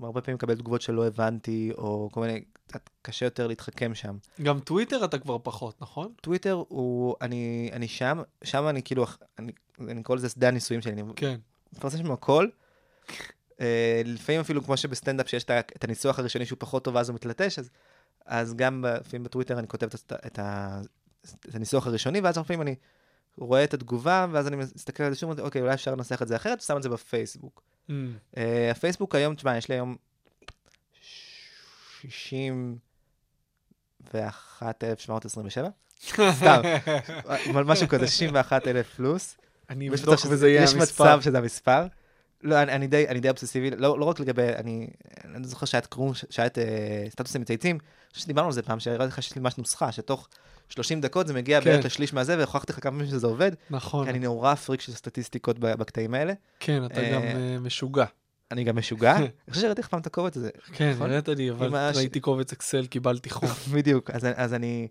הרבה 0.02 0.20
פעמים 0.20 0.34
מקבל 0.34 0.54
תגובות 0.54 0.82
שלא 0.82 1.06
הבנתי, 1.06 1.70
או 1.78 2.08
כל 2.12 2.20
מיני, 2.20 2.44
קצת 2.66 2.90
קשה 3.02 3.26
יותר 3.26 3.46
להתחכם 3.46 3.94
שם. 3.94 4.16
גם 4.42 4.60
טוויטר 4.60 5.04
אתה 5.04 5.18
כבר 5.18 5.38
פחות, 5.42 5.82
נכון? 5.82 6.12
טוויטר 6.20 6.62
הוא, 6.68 7.14
אני, 7.20 7.70
אני 7.72 7.88
שם, 7.88 8.22
שם 8.44 8.68
אני 8.68 8.82
כאילו, 8.82 9.06
אני, 9.38 9.52
אני 9.80 10.02
קורא 10.02 10.18
לזה 10.18 10.28
שדה 10.28 10.48
הניסויים 10.48 10.82
שלי, 10.82 10.92
אני 10.92 11.02
כן. 11.16 11.36
מפרסם 11.72 11.98
שם 11.98 12.12
הכל. 12.12 12.48
אה, 13.60 14.02
לפעמים 14.04 14.40
אפילו 14.40 14.62
כמו 14.64 14.76
שבסטנדאפ 14.76 15.28
שיש 15.28 15.44
את 15.44 15.50
את 15.76 15.84
הניסוח 15.84 16.18
הראשוני 16.18 16.46
שהוא 16.46 16.56
פחות 16.60 16.84
טוב 16.84 16.94
ואז 16.94 17.08
הוא 17.08 17.14
מתלטש, 17.14 17.58
אז, 17.58 17.70
אז 18.26 18.54
גם 18.54 18.84
לפעמים 19.00 19.24
בטוויטר 19.24 19.58
אני 19.58 19.68
כותב 19.68 19.86
את, 19.94 20.12
את, 20.26 20.38
ה- 20.38 20.80
את 21.48 21.54
הניסוח 21.54 21.86
הראשוני, 21.86 22.20
ואז 22.20 22.38
לפעמים 22.38 22.62
אני 22.62 22.74
רואה 23.38 23.64
את 23.64 23.74
התגובה, 23.74 24.26
ואז 24.32 24.46
אני 24.48 24.56
מסתכל 24.56 25.02
על 25.02 25.12
זה 25.14 25.18
שוב, 25.18 25.40
אוקיי, 25.40 25.62
אולי 25.62 25.74
אפשר 25.74 25.94
לנסח 25.94 26.22
את 26.22 26.28
זה 26.28 26.36
אחרת, 26.36 26.58
ושם 26.62 26.76
את 26.76 26.82
זה 26.82 26.88
בפייסבוק. 26.88 27.62
Mm. 27.88 27.92
אה, 28.36 28.70
הפייסבוק 28.70 29.14
היום, 29.14 29.34
תשמע, 29.34 29.56
יש 29.56 29.68
לי 29.68 29.74
היום 29.74 29.96
61,727, 34.66 35.68
סתם, 36.32 36.62
משהו 37.64 37.88
כזה, 37.88 38.06
61,000 38.06 38.86
פלוס. 38.96 39.36
אני 39.70 39.86
יש 39.86 40.00
אבדוק 40.00 40.16
שזה- 40.18 40.30
וזה 40.34 40.48
יהיה 40.48 40.62
יש 40.62 40.74
המספר. 40.74 41.04
מצב 41.04 41.20
שזה 41.22 41.38
המספר. 41.38 41.86
לא, 42.42 42.62
אני, 42.62 42.72
אני, 42.72 42.86
די, 42.86 43.08
אני 43.08 43.20
די 43.20 43.28
אובססיבי, 43.28 43.70
לא, 43.70 43.98
לא 43.98 44.04
רק 44.04 44.20
לגבי, 44.20 44.48
אני, 44.56 44.90
אני 45.34 45.46
זוכר 45.48 45.66
שהיה 45.66 45.80
את 45.80 45.86
קרום, 45.86 46.12
שהיה 46.30 46.46
את 46.46 46.58
אה, 46.58 46.64
סטטוסים 47.10 47.40
מצייצים, 47.40 47.76
אני 47.76 47.82
חושב 48.12 48.22
שדיברנו 48.24 48.46
על 48.46 48.52
זה 48.52 48.62
פעם, 48.62 48.80
שהראיתי 48.80 49.04
לך 49.04 49.22
שיש 49.22 49.34
לי 49.34 49.40
ממש 49.40 49.58
נוסחה, 49.58 49.92
שתוך 49.92 50.28
30 50.68 51.00
דקות 51.00 51.26
זה 51.26 51.34
מגיע 51.34 51.60
כן. 51.60 51.64
בערך 51.70 51.84
לשליש 51.84 52.12
מהזה, 52.12 52.38
והוכחתי 52.38 52.72
לך 52.72 52.82
כמה 52.82 52.92
פעמים 52.92 53.06
שזה 53.06 53.26
עובד, 53.26 53.52
נכון. 53.70 54.04
כי 54.04 54.10
אני 54.10 54.18
נורא 54.18 54.54
פריק 54.54 54.80
של 54.80 54.92
סטטיסטיקות 54.92 55.58
בקטעים 55.58 56.14
האלה. 56.14 56.32
כן, 56.60 56.84
אתה 56.84 57.00
אה, 57.00 57.12
גם 57.12 57.22
אה, 57.22 57.58
משוגע. 57.60 58.04
אני 58.50 58.64
גם 58.64 58.76
משוגע. 58.76 59.16
אני 59.16 59.28
חושב 59.50 59.62
שראיתי 59.62 59.80
לך 59.80 59.88
פעם 59.88 60.00
את 60.00 60.06
הקובץ 60.06 60.36
הזה. 60.36 60.50
כן, 60.72 60.90
נכון? 60.90 61.10
הראית 61.10 61.28
לי, 61.28 61.50
אבל 61.50 61.90
ראיתי 61.94 62.20
קובץ 62.20 62.52
אקסל, 62.52 62.86
קיבלתי 62.86 63.30
חום. 63.30 63.48
בדיוק, 63.74 64.10
אז, 64.10 64.26
אז 64.34 64.54
אני, 64.54 64.88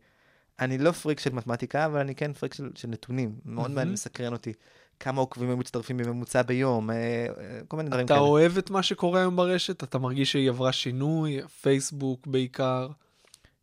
אני 0.59 0.77
לא 0.77 0.91
פריק 0.91 1.19
של 1.19 1.33
מתמטיקה, 1.33 1.85
אבל 1.85 1.99
אני 1.99 2.15
כן 2.15 2.33
פריק 2.33 2.53
של, 2.53 2.69
של 2.75 2.87
נתונים. 2.87 3.35
מאוד 3.45 3.71
מהמם. 3.71 3.93
מסקרן 3.93 4.33
אותי. 4.33 4.53
כמה 4.99 5.21
עוקבים 5.21 5.49
היו 5.49 5.57
מצטרפים 5.57 5.97
בממוצע 5.97 6.41
ביום, 6.41 6.91
אה, 6.91 7.27
כל 7.67 7.77
מיני 7.77 7.89
דברים 7.89 8.05
אתה 8.05 8.13
כאלה. 8.13 8.25
אוהב 8.25 8.57
את 8.57 8.69
מה 8.69 8.83
שקורה 8.83 9.19
היום 9.19 9.35
ברשת? 9.35 9.83
אתה 9.83 9.97
מרגיש 9.97 10.31
שהיא 10.31 10.49
עברה 10.49 10.71
שינוי? 10.71 11.41
פייסבוק 11.61 12.27
בעיקר? 12.27 12.87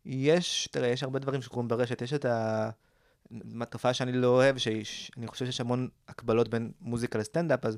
יש, 0.05 0.69
תראה, 0.71 0.87
יש 0.87 1.03
הרבה 1.03 1.19
דברים 1.19 1.41
שקורים 1.41 1.67
ברשת. 1.67 2.01
יש 2.01 2.13
את 2.13 2.25
ה... 2.25 2.69
התופעה 3.61 3.93
שאני 3.93 4.11
לא 4.11 4.27
אוהב, 4.27 4.57
שאני 4.57 5.27
חושב 5.27 5.45
שיש 5.45 5.61
המון 5.61 5.87
הקבלות 6.07 6.47
בין 6.47 6.71
מוזיקה 6.81 7.19
לסטנדאפ, 7.19 7.65
אז 7.65 7.77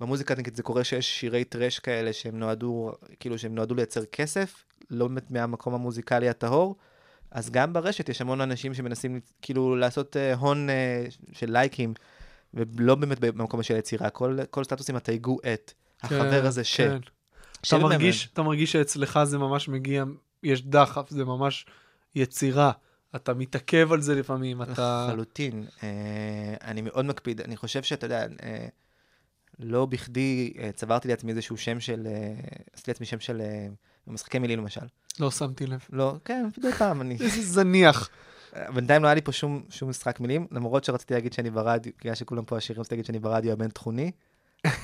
במוזיקה 0.00 0.34
נגיד 0.34 0.56
זה 0.56 0.62
קורה 0.62 0.84
שיש 0.84 1.20
שירי 1.20 1.44
טרש 1.44 1.78
כאלה 1.78 2.12
שהם 2.12 2.38
נועדו, 2.38 2.92
כאילו 3.20 3.38
שהם 3.38 3.54
נועדו 3.54 3.74
לייצר 3.74 4.04
כסף, 4.04 4.64
לא 4.90 5.08
באמת 5.08 5.30
מהמקום 5.30 5.74
המוזיקלי 5.74 6.28
הטהור. 6.28 6.76
אז 7.30 7.50
גם 7.50 7.72
ברשת 7.72 8.08
יש 8.08 8.20
המון 8.20 8.40
אנשים 8.40 8.74
שמנסים 8.74 9.20
כאילו 9.42 9.76
לעשות 9.76 10.16
אה, 10.16 10.34
הון 10.34 10.70
אה, 10.70 11.04
של 11.32 11.52
לייקים, 11.52 11.94
ולא 12.54 12.94
באמת 12.94 13.20
במקום 13.20 13.62
של 13.62 13.76
יצירה. 13.76 14.10
כל, 14.10 14.38
כל 14.50 14.64
סטטוסים 14.64 14.96
התייגו 14.96 15.38
את 15.52 15.72
החבר 16.02 16.46
הזה 16.46 16.64
ש... 16.64 16.76
כן. 16.76 16.98
אתה 17.66 17.78
מרגיש, 17.78 18.28
אתה 18.32 18.42
מרגיש 18.42 18.72
שאצלך 18.72 19.20
זה 19.24 19.38
ממש 19.38 19.68
מגיע, 19.68 20.04
יש 20.42 20.62
דחף, 20.62 21.10
זה 21.10 21.24
ממש 21.24 21.66
יצירה. 22.14 22.72
אתה 23.16 23.34
מתעכב 23.34 23.92
על 23.92 24.00
זה 24.00 24.14
לפעמים, 24.14 24.62
אתה... 24.62 25.06
לחלוטין. 25.08 25.66
אה, 25.82 26.54
אני 26.62 26.82
מאוד 26.82 27.04
מקפיד. 27.04 27.40
אני 27.40 27.56
חושב 27.56 27.82
שאתה 27.82 28.06
יודע, 28.06 28.26
אה, 28.42 28.66
לא 29.58 29.86
בכדי 29.86 30.52
אה, 30.58 30.70
צברתי 30.72 31.08
לעצמי 31.08 31.30
איזשהו 31.30 31.56
שם 31.56 31.80
של, 31.80 32.06
אה, 32.06 32.34
עשיתי 32.74 32.90
לעצמי 32.90 33.06
שם 33.06 33.20
של 33.20 33.40
אה, 33.40 33.66
משחקי 34.06 34.38
מילים 34.38 34.58
למשל. 34.58 34.86
לא 35.20 35.30
שמתי 35.30 35.66
לב. 35.66 35.80
לא, 35.90 36.14
כן, 36.24 36.46
מדי 36.58 36.72
פעם 36.72 37.00
אני... 37.00 37.16
איזה 37.20 37.42
זניח. 37.42 38.10
בינתיים 38.74 39.02
לא 39.02 39.08
היה 39.08 39.14
לי 39.14 39.22
פה 39.22 39.32
שום, 39.32 39.62
שום 39.70 39.90
משחק 39.90 40.20
מילים, 40.20 40.46
למרות 40.50 40.84
שרציתי 40.84 41.14
להגיד 41.14 41.32
שאני 41.32 41.50
ברדיו, 41.50 41.92
בגלל 42.00 42.14
שכולם 42.14 42.44
פה 42.44 42.56
עשירים, 42.56 42.80
רציתי 42.80 42.94
להגיד 42.94 43.04
שאני 43.06 43.18
ברדיו 43.18 43.52
הבין-תחוני, 43.52 44.10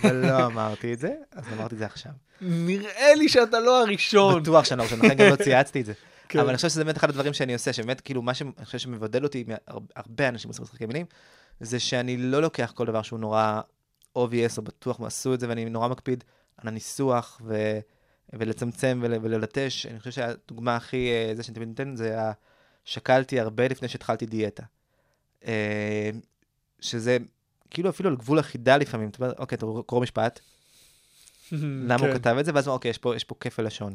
ולא 0.05 0.47
אמרתי 0.47 0.93
את 0.93 0.99
זה, 0.99 1.15
אז 1.33 1.45
אמרתי 1.53 1.75
את 1.75 1.79
זה 1.79 1.87
עכשיו. 1.87 2.13
נראה 2.41 3.15
לי 3.15 3.29
שאתה 3.29 3.61
לא 3.61 3.83
הראשון. 3.83 4.43
בטוח 4.43 4.65
שאני 4.65 4.79
לא 4.79 4.83
ראשון, 4.83 4.99
לכן 4.99 5.15
גם 5.15 5.31
לא 5.31 5.37
צייצתי 5.45 5.81
את 5.81 5.87
זה. 5.87 5.93
כן. 6.29 6.39
אבל 6.39 6.49
אני 6.49 6.57
חושב 6.57 6.69
שזה 6.69 6.85
באמת 6.85 6.97
אחד 6.97 7.11
הדברים 7.11 7.33
שאני 7.33 7.53
עושה, 7.53 7.73
שבאמת, 7.73 8.01
כאילו, 8.01 8.23
מה 8.23 8.35
שאני 8.35 8.51
חושב 8.65 8.79
שמבדל 8.79 9.25
אותי 9.25 9.45
מהרבה 9.49 10.29
אנשים 10.29 10.49
עושים 10.51 10.63
משחקי 10.63 10.87
מילים, 10.87 11.07
זה 11.61 11.81
שאני 11.81 12.17
לא 12.17 12.43
לוקח 12.43 12.73
כל 12.75 12.87
דבר 12.87 13.03
שהוא 13.03 13.21
נורא 13.21 13.61
obvious 14.19 14.59
או 14.59 14.63
בטוח 14.63 15.01
עשו 15.01 15.35
את 15.35 15.41
זה, 15.41 15.49
ואני 15.49 15.65
נורא 15.65 15.89
מקפיד 15.89 16.25
על 16.57 16.69
הניסוח 16.69 17.41
ו... 17.45 17.79
ולצמצם 18.33 19.01
ול... 19.03 19.15
וללטש. 19.23 19.87
אני 19.87 19.99
חושב 19.99 20.11
שהדוגמה 20.11 20.77
הכי, 20.77 21.11
אה, 21.11 21.33
זה 21.35 21.43
שאני 21.43 21.55
תמיד 21.55 21.69
נותן, 21.69 21.97
זה. 21.97 22.19
שקלתי 22.85 23.41
הרבה 23.41 23.69
לפני 23.69 23.89
שהתחלתי 23.89 24.27
דיאטה. 24.27 24.63
אה, 25.47 26.11
שזה 26.81 27.19
כאילו 27.71 27.91
אפילו 27.91 28.11
על 28.11 28.17
גבול 28.17 28.39
החידה 28.39 28.77
לפעמים. 28.77 29.09
אתה 29.09 29.25
אומר, 29.25 29.35
אוקיי, 29.39 29.57
אתה 29.57 29.67
קורא 29.87 30.03
משפט, 30.03 30.41
למה 31.89 31.95
הוא 31.95 32.13
כן. 32.13 32.19
כתב 32.19 32.37
את 32.41 32.45
זה, 32.45 32.53
ואז 32.55 32.69
אוקיי, 32.69 32.91
יש 32.91 32.99
פה, 32.99 33.17
יש 33.17 33.25
פה 33.25 33.35
כפל 33.41 33.63
לשון. 33.63 33.95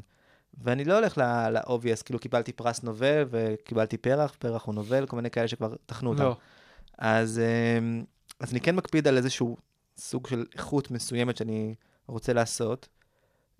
ואני 0.63 0.85
לא 0.85 0.95
הולך 0.95 1.17
ל-obvious, 1.17 2.03
כאילו 2.05 2.19
קיבלתי 2.19 2.51
פרס 2.51 2.83
נובל 2.83 3.23
וקיבלתי 3.29 3.97
פרח, 3.97 4.35
פרח 4.39 4.65
הוא 4.65 4.75
נובל, 4.75 5.05
כל 5.05 5.15
מיני 5.15 5.29
כאלה 5.29 5.47
שכבר 5.47 5.75
טחנו 5.85 6.09
אותם. 6.09 6.23
לא. 6.23 6.37
אז, 6.97 7.39
אמ, 7.79 8.03
אז 8.39 8.51
אני 8.51 8.61
כן 8.61 8.75
מקפיד 8.75 9.07
על 9.07 9.17
איזשהו 9.17 9.57
סוג 9.97 10.27
של 10.27 10.45
איכות 10.53 10.91
מסוימת 10.91 11.37
שאני 11.37 11.75
רוצה 12.07 12.33
לעשות. 12.33 12.87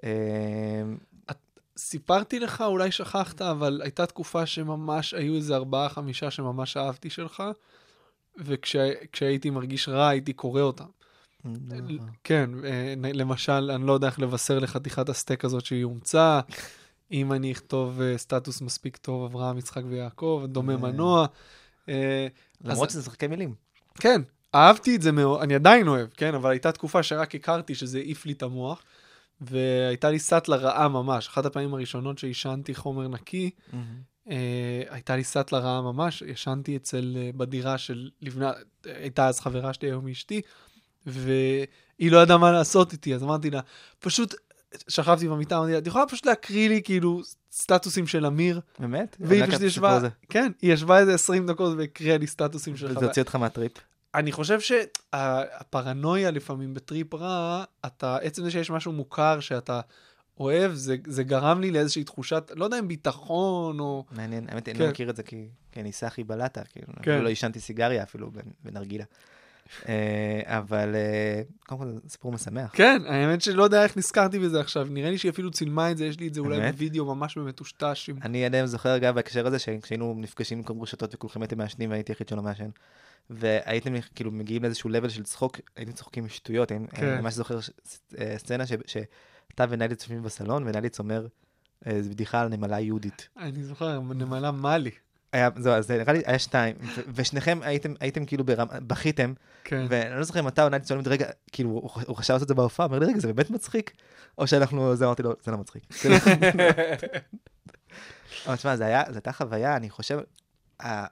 אמ, 0.04 0.10
סיפרתי 1.78 2.40
לך, 2.40 2.62
אולי 2.62 2.92
שכחת, 2.92 3.42
אבל 3.42 3.82
הייתה 3.84 4.06
תקופה 4.06 4.46
שממש 4.46 5.14
היו 5.14 5.36
איזה 5.36 5.56
ארבעה, 5.56 5.90
חמישה 5.90 6.32
שממש 6.32 6.78
אהבתי 6.78 7.10
שלך, 7.10 7.44
וכשהייתי 8.38 9.50
מרגיש 9.50 9.90
רע, 9.90 10.08
הייתי 10.08 10.34
קורא 10.34 10.62
אותם. 10.62 10.86
כן, 12.24 12.50
אה, 12.64 12.94
למשל, 13.14 13.72
אני 13.72 13.88
לא 13.88 13.94
יודע 13.94 14.08
איך 14.08 14.20
לבשר 14.20 14.60
לחתיכת 14.60 15.10
הסטייק 15.10 15.46
הזאת 15.46 15.66
שהיא 15.66 15.84
אומצה, 15.84 16.42
אם 17.12 17.34
אני 17.34 17.52
אכתוב 17.52 18.02
אה, 18.02 18.18
סטטוס 18.18 18.62
מספיק 18.62 18.98
טוב, 18.98 19.24
אברהם, 19.24 19.58
יצחק 19.58 19.82
ויעקב, 19.90 20.44
דומה 20.48 20.74
אה. 20.74 20.78
מנוע. 20.78 21.26
למרות 22.64 22.90
שזה 22.90 23.00
משחקי 23.00 23.28
מילים. 23.28 23.56
כן, 23.96 24.22
אהבתי 24.56 24.96
את 24.96 25.02
זה 25.02 25.12
מאוד, 25.12 25.42
אני 25.42 25.56
עדיין 25.56 25.88
אוהב, 25.88 26.08
כן, 26.18 26.36
אבל 26.36 26.50
הייתה 26.50 26.72
תקופה 26.72 27.04
שרק 27.04 27.36
הכרתי 27.36 27.76
שזה 27.76 27.98
העיף 27.98 28.26
לי 28.26 28.34
את 28.34 28.44
המוח, 28.44 28.84
והייתה 29.42 30.10
לי 30.10 30.20
סאטלה 30.20 30.56
רעה 30.56 30.88
ממש. 30.88 31.28
אחת 31.28 31.46
הפעמים 31.46 31.74
הראשונות 31.74 32.18
שעישנתי 32.18 32.76
חומר 32.76 33.08
נקי, 33.08 33.50
אה, 34.30 34.84
הייתה 34.90 35.16
לי 35.16 35.24
סאטלה 35.24 35.60
רעה 35.60 35.82
ממש, 35.82 36.24
ישנתי 36.28 36.76
אצל, 36.76 37.14
אה, 37.18 37.30
בדירה 37.38 37.78
של 37.78 38.10
לבנה, 38.22 38.52
הייתה 38.86 39.28
אז 39.28 39.40
חברה 39.40 39.74
שלי 39.74 39.88
היום 39.88 40.08
אשתי, 40.08 40.42
והיא 41.06 42.12
לא 42.12 42.18
ידעה 42.24 42.38
מה 42.38 42.52
לעשות 42.52 42.92
איתי, 42.92 43.16
אז 43.16 43.24
אמרתי 43.24 43.50
לה, 43.50 43.62
פשוט 44.00 44.36
שכבתי 44.88 45.28
במיטה, 45.28 45.58
אמרתי 45.58 45.72
לה, 45.72 45.78
את 45.78 45.88
יכולה 45.88 46.06
פשוט 46.06 46.26
להקריא 46.26 46.70
לי 46.70 46.82
כאילו 46.84 47.22
סטטוסים 47.52 48.08
של 48.08 48.26
אמיר? 48.26 48.60
באמת? 48.80 49.18
והיא 49.20 49.46
פשוט 49.46 49.62
ישבה, 49.62 49.96
הזה. 49.96 50.10
כן, 50.30 50.52
היא 50.62 50.74
ישבה 50.74 51.00
איזה 51.00 51.14
20 51.14 51.48
דקות 51.48 51.78
והקריאה 51.78 52.18
לי 52.18 52.28
סטטוסים 52.28 52.78
של 52.78 52.88
זה 52.88 52.94
חוויה. 52.94 53.08
הוציא 53.08 53.22
אותך 53.22 53.36
מהטריפ. 53.36 53.72
אני 54.16 54.32
חושב 54.32 54.60
שהפרנויה 54.60 56.32
לפעמים 56.32 56.74
בטריפ 56.74 57.14
רע, 57.14 57.64
אתה, 57.86 58.18
עצם 58.18 58.44
זה 58.44 58.52
שיש 58.52 58.72
משהו 58.72 58.92
מוכר 58.92 59.40
שאתה 59.40 59.82
אוהב, 60.40 60.74
זה, 60.74 60.96
זה 61.08 61.24
גרם 61.24 61.62
לי 61.62 61.72
לאיזושהי 61.72 62.04
תחושת, 62.04 62.52
לא 62.56 62.66
יודע 62.66 62.80
אם 62.80 62.88
ביטחון 62.88 63.80
או... 63.80 64.06
מעניין, 64.12 64.46
האמת, 64.50 64.70
אני 64.70 64.78
כן. 64.78 64.84
לא 64.84 64.90
מכיר 64.90 65.10
את 65.10 65.16
זה 65.16 65.24
כי 65.24 65.48
כי 65.72 65.80
אני 65.82 65.92
סאחי 65.92 66.24
בלטה, 66.24 66.62
כאילו, 66.64 66.88
כן. 66.88 67.00
אפילו 67.02 67.22
לא 67.24 67.30
עישנתי 67.30 67.60
סיגריה 67.60 68.04
אפילו 68.04 68.32
בנ- 68.32 68.54
בנרגילה. 68.66 69.04
אה, 69.90 70.42
אבל 70.46 70.96
אה, 70.96 71.42
קודם 71.68 71.82
כל 71.82 71.88
זה 71.88 72.10
סיפור 72.10 72.32
משמח. 72.32 72.72
כן, 72.74 73.02
האמת 73.08 73.42
שלא 73.42 73.64
יודע 73.64 73.84
איך 73.84 73.98
נזכרתי 73.98 74.40
בזה 74.40 74.60
עכשיו, 74.60 74.88
נראה 74.90 75.10
לי 75.10 75.18
שהיא 75.18 75.32
אפילו 75.32 75.52
צילמה 75.52 75.92
את 75.92 75.98
זה, 75.98 76.06
יש 76.06 76.20
לי 76.20 76.28
את 76.28 76.34
זה 76.34 76.40
אולי? 76.42 76.72
בווידאו 76.72 77.16
ממש 77.16 77.38
במטושטש. 77.38 78.10
עם... 78.10 78.18
אני 78.22 78.46
עדיין 78.46 78.66
זוכר, 78.66 78.96
אגב, 78.96 79.16
בהקשר 79.16 79.48
הזה, 79.48 79.60
שכשהיינו 79.60 80.14
נפגשים 80.18 80.64
כל 80.64 80.74
רשתות 80.82 81.16
וכולכם 81.16 81.42
הייתם 81.42 81.58
מעשנים 81.58 81.90
והייתי 81.92 82.12
היחיד 82.12 82.28
שלא 82.28 82.42
מעשן, 82.42 82.70
והייתם 83.30 83.94
כאילו 84.16 84.32
מגיעים 84.32 84.64
לאיזשהו 84.64 84.90
level 84.90 85.10
של 85.10 85.24
צחוק, 85.24 85.60
הייתם 85.76 85.92
צוחקים 85.92 86.30
שטויות, 86.30 86.72
אני 86.72 86.88
כן. 86.88 87.08
אני 87.08 87.22
ממש 87.22 87.34
זוכר 87.34 87.62
ש- 87.62 87.70
אה, 88.20 88.36
סצנה 88.38 88.64
ש- 88.68 88.98
שאתה 89.54 89.66
ונייליץ 89.70 90.02
יושבים 90.02 90.24
בסלון, 90.24 90.64
ונייליץ 90.68 91.00
אומר, 91.00 91.28
אה, 91.88 92.02
זו 92.02 92.10
בדיחה 92.10 92.42
על 92.42 92.48
נמלה 92.48 92.80
יהודית. 92.80 93.28
אני 93.38 93.64
זוכר, 93.64 94.00
נמלה 94.00 94.52
מאלי. 94.52 94.92
היה, 95.34 95.50
זהו, 95.58 95.74
אז 95.74 95.92
נראה 95.92 96.14
לי, 96.14 96.22
היה 96.26 96.40
שתיים, 96.40 96.76
ושניכם 97.16 97.60
הייתם, 97.62 97.94
הייתם 98.00 98.26
כאילו 98.26 98.44
ברמה, 98.44 98.80
בכיתם, 98.88 99.34
כן. 99.64 99.86
ואני 99.90 100.16
לא 100.18 100.24
זוכר 100.24 100.40
אם 100.40 100.48
אתה 100.48 100.64
או 100.64 100.70
נייליץ 100.70 100.88
שואלים, 100.88 101.06
רגע, 101.08 101.28
כאילו, 101.52 101.70
הוא 101.70 101.90
הוא 102.08 102.16
חשב 102.16 102.34
לעשות 102.34 102.44
את 102.44 102.48
זה 102.48 102.54
בהופעה, 102.54 102.86
אמר 102.86 103.00
לי, 103.00 103.06
רגע, 103.06 103.20
זה 103.20 103.34
באמת 103.34 103.50
מצחיק? 103.50 103.92
או 104.38 104.48
שאנחנו, 104.48 104.96
זה 104.96 105.06
אמרתי 105.06 105.24
לו, 105.24 105.34
זה 105.44 105.52
לא 105.52 105.58
מצחיק. 105.58 105.84
אבל 108.48 108.56
תשמע, 108.56 108.76
זו 108.76 108.84
הייתה 108.84 109.32
חוויה, 109.32 109.76
אני 109.76 109.90
חושב, 109.90 110.20
היה 110.80 111.08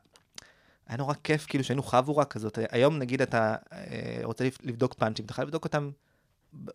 נורא 0.98 1.14
כיף, 1.24 1.46
כאילו 1.46 1.64
שהיינו 1.64 1.84
חבורה 1.84 2.26
כזאת. 2.26 2.60
היום 2.72 2.98
נגיד 2.98 3.22
אתה 3.22 3.56
אה, 3.74 3.78
רוצה 4.24 4.44
לבד- 4.44 4.58
לבדוק 4.64 4.94
פאנצ'ים, 4.94 5.26
אתה 5.26 5.34
חייב 5.34 5.48
לבדוק 5.48 5.64
אותם 5.66 5.90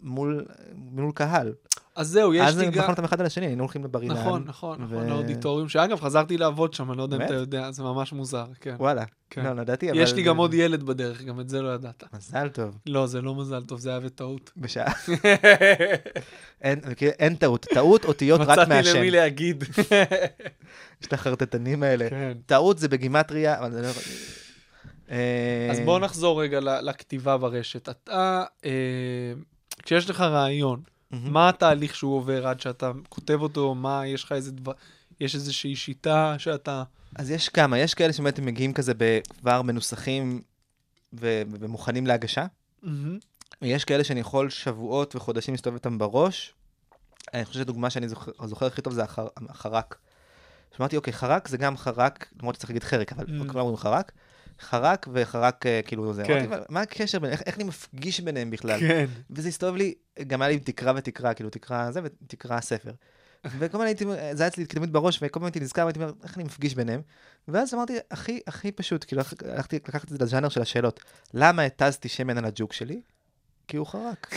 מול, 0.00 0.46
מול 0.74 1.12
קהל. 1.12 1.52
אז 1.96 2.08
זהו, 2.08 2.34
יש 2.34 2.48
אז 2.48 2.58
לי 2.58 2.66
גם... 2.66 2.72
בחרנו 2.72 2.90
אותם 2.90 3.04
אחד 3.04 3.20
על 3.20 3.26
השני, 3.26 3.46
היינו 3.46 3.62
הולכים 3.62 3.84
לבר 3.84 4.02
אילן. 4.02 4.14
נכון, 4.14 4.44
נכון, 4.46 4.82
נכון, 4.82 4.96
ו- 4.96 5.08
לאודיטוריום, 5.08 5.68
שאגב, 5.68 6.00
חזרתי 6.00 6.36
לעבוד 6.36 6.74
שם, 6.74 6.90
אני 6.90 6.98
לא 6.98 7.02
יודע 7.02 7.16
אם? 7.16 7.22
אתה 7.22 7.34
יודע, 7.34 7.70
זה 7.70 7.82
ממש 7.82 8.12
מוזר, 8.12 8.46
כן. 8.60 8.74
וואלה, 8.78 9.04
כן. 9.30 9.44
לא, 9.44 9.52
לא 9.52 9.62
ידעתי, 9.62 9.90
אבל... 9.90 10.00
יש 10.00 10.12
לי 10.12 10.22
גם 10.22 10.36
עוד 10.36 10.54
ילד 10.54 10.82
בדרך, 10.82 11.22
גם 11.22 11.40
את 11.40 11.48
זה 11.48 11.62
לא 11.62 11.74
ידעת. 11.74 12.04
מזל 12.14 12.48
טוב, 12.48 12.78
לא, 12.86 13.06
זה 13.06 13.20
לא 13.20 13.34
מזל 13.34 13.62
טוב, 13.62 13.78
זה 13.78 13.90
היה 13.90 14.00
בטעות. 14.00 14.50
בשעה. 14.56 14.92
אין, 16.62 16.80
אין 17.00 17.34
טעות, 17.34 17.66
טעות 17.74 18.04
אותיות 18.04 18.40
רק 18.40 18.48
מצאתי 18.48 18.68
מהשם. 18.68 18.96
למי 18.96 19.10
להגיד. 19.10 19.64
יש 21.00 21.06
את 21.06 21.12
החרטטנים 21.12 21.82
האלה. 21.82 22.10
כן. 22.10 22.36
טעות 22.46 22.78
זה 22.78 22.88
בגימטריה, 22.88 23.58
אבל 23.58 23.72
זה 23.72 23.82
לא... 23.82 23.88
אה, 25.10 25.68
אז 25.70 25.80
בואו 25.80 25.98
נחזור 25.98 26.42
רגע 26.42 26.60
לכתיבה 26.60 27.36
ברשת. 27.36 27.88
אתה, 27.88 28.44
אה, 28.64 28.70
כשיש 29.82 30.10
לך 30.10 30.20
רעיון, 30.20 30.82
מהמם. 31.10 31.32
מה 31.32 31.48
התהליך 31.48 31.94
שהוא 31.96 32.16
עובר 32.16 32.46
עד 32.46 32.60
שאתה 32.60 32.92
כותב 33.08 33.38
אותו, 33.40 33.74
מה, 33.74 34.06
יש 34.06 34.24
לך 34.24 34.32
איזה 34.32 34.52
דבר, 34.52 34.72
יש 35.20 35.34
איזושהי 35.34 35.76
שיטה 35.76 36.34
שאתה... 36.38 36.82
אז 37.16 37.30
יש 37.30 37.48
כמה, 37.48 37.78
יש 37.78 37.94
כאלה 37.94 38.12
שבאמת 38.12 38.38
מגיעים 38.40 38.72
כזה 38.72 38.92
כבר 39.40 39.62
מנוסחים 39.62 40.42
ו- 41.20 41.42
ומוכנים 41.60 42.06
להגשה. 42.06 42.46
מהמם. 42.82 43.18
יש 43.62 43.84
כאלה 43.84 44.04
שאני 44.04 44.20
יכול 44.20 44.50
שבועות 44.50 45.16
וחודשים 45.16 45.54
להסתובב 45.54 45.76
איתם 45.76 45.98
בראש. 45.98 46.54
אני 47.34 47.44
חושב 47.44 47.60
שדוגמה 47.60 47.90
שאני 47.90 48.08
זוכר, 48.08 48.32
זוכר 48.44 48.66
הכי 48.66 48.82
טוב 48.82 48.92
זה 48.92 49.04
החר, 49.04 49.26
החרק. 49.48 49.96
שאמרתי, 50.76 50.96
אוקיי, 50.96 51.12
חרק 51.12 51.48
זה 51.48 51.56
גם 51.56 51.76
חרק, 51.76 52.28
למרות 52.40 52.54
שצריך 52.54 52.70
להגיד 52.70 52.84
חרק, 52.84 53.12
אבל 53.12 53.24
Mm. 53.24 53.52
כולם 53.52 53.58
אומרים 53.60 53.76
חרק. 53.76 54.12
חרק 54.60 55.08
וחרק, 55.12 55.66
אה, 55.66 55.80
כאילו 55.84 56.12
זה. 56.14 56.24
כן. 56.24 56.32
אמרתי, 56.32 56.46
"אבל 56.46 56.62
מה 56.68 56.80
הקשר 56.80 57.18
ביניהם? 57.18 57.38
איך, 57.38 57.42
איך 57.46 57.56
אני 57.56 57.64
מפגיש 57.64 58.20
ביניהם 58.20 58.50
בכלל? 58.50 58.80
כן. 58.80 59.06
וזה 59.30 59.48
הסתובב 59.48 59.76
לי, 59.76 59.94
גם 60.26 60.42
היה 60.42 60.50
לי 60.50 60.60
תקרה 60.60 60.92
ותקרה, 60.96 61.34
כאילו 61.34 61.50
תקרה 61.50 61.92
זה 61.92 62.00
ותקרה 62.04 62.60
ספר. 62.60 62.90
וכל 63.58 63.64
הזמן 63.76 63.86
הייתי, 63.86 64.04
זה 64.32 64.42
היה 64.42 64.48
אצלי 64.48 64.66
תמיד 64.66 64.92
בראש, 64.92 65.18
וכל 65.22 65.40
הזמן 65.40 65.46
הייתי 65.46 65.60
נזכר, 65.60 65.82
והייתי 65.82 66.00
אומר, 66.00 66.12
איך 66.24 66.36
אני 66.36 66.44
מפגיש 66.44 66.74
ביניהם? 66.74 67.00
ואז 67.48 67.74
אמרתי, 67.74 67.96
הכי, 68.10 68.40
הכי 68.46 68.72
פשוט, 68.72 69.04
כאילו, 69.04 69.22
הלכתי 69.44 69.76
לקחת 69.76 70.04
את 70.04 70.08
זה 70.08 70.16
לז'אנר 70.20 70.48
של 70.48 70.62
השאלות. 70.62 71.00
למה 71.34 71.62
התזתי 71.62 72.08
שמן 72.08 72.38
על 72.38 72.44
הג'וק 72.44 72.72
שלי? 72.72 73.00
כי 73.68 73.76
הוא 73.76 73.86
חרק. 73.86 74.34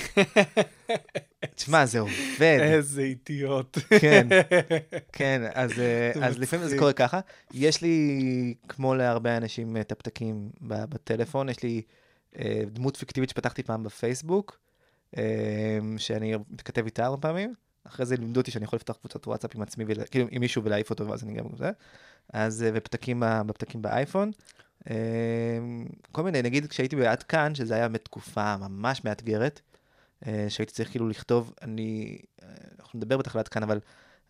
תשמע, 1.55 1.85
זה 1.85 1.99
עובד. 1.99 2.57
איזה 2.61 3.01
אידיוט. 3.01 3.77
כן, 4.01 4.27
כן, 5.11 5.41
אז, 5.53 5.79
אה, 5.79 6.11
אז 6.21 6.39
לפעמים 6.39 6.67
זה. 6.67 6.77
קורה 6.79 6.93
ככה. 6.93 7.19
יש 7.53 7.81
לי, 7.81 8.19
כמו 8.67 8.95
להרבה 8.95 9.37
אנשים, 9.37 9.75
אה, 9.77 9.81
הפתקים 9.81 10.49
ב- 10.61 10.85
בטלפון, 10.85 11.49
יש 11.49 11.63
לי 11.63 11.81
אה, 12.39 12.61
דמות 12.71 12.97
פיקטיבית 12.97 13.29
שפתחתי 13.29 13.63
פעם 13.63 13.83
בפייסבוק, 13.83 14.59
אה, 15.17 15.23
שאני 15.97 16.35
מתכתב 16.49 16.85
איתה 16.85 17.05
הרבה 17.05 17.21
פעמים. 17.21 17.53
אחרי 17.87 18.05
זה 18.05 18.15
לימדו 18.17 18.39
אותי 18.39 18.51
שאני 18.51 18.65
יכול 18.65 18.77
לפתוח 18.77 18.97
קבוצת 18.97 19.27
וואטסאפ 19.27 19.55
עם 19.55 19.61
עצמי, 19.61 19.83
ולה- 19.87 20.05
כאילו 20.05 20.27
עם 20.31 20.41
מישהו 20.41 20.63
ולהעיף 20.63 20.89
אותו, 20.89 21.07
ואז 21.07 21.23
אני 21.23 21.33
גם 21.33 21.45
זה. 21.57 21.71
אז, 22.33 22.63
אה, 22.63 22.69
ופתקים 22.73 23.19
ב- 23.19 23.41
בפתקים 23.45 23.81
באייפון. 23.81 24.31
אה, 24.89 24.95
כל 26.11 26.23
מיני, 26.23 26.41
נגיד 26.41 26.67
כשהייתי 26.67 26.95
בעד 26.95 27.23
כאן, 27.23 27.55
שזה 27.55 27.75
היה 27.75 27.87
בתקופה 27.87 28.57
ממש 28.57 29.03
מאתגרת, 29.05 29.61
אה, 30.27 30.45
שהייתי 30.49 30.73
צריך 30.73 30.89
כאילו 30.89 31.07
לכתוב, 31.09 31.53
אני, 31.61 32.17
אה, 32.43 32.47
אנחנו 32.79 32.97
נדבר 32.97 33.17
בטח 33.17 33.35
על 33.35 33.39
עד 33.39 33.47
כאן, 33.47 33.63
אבל 33.63 33.79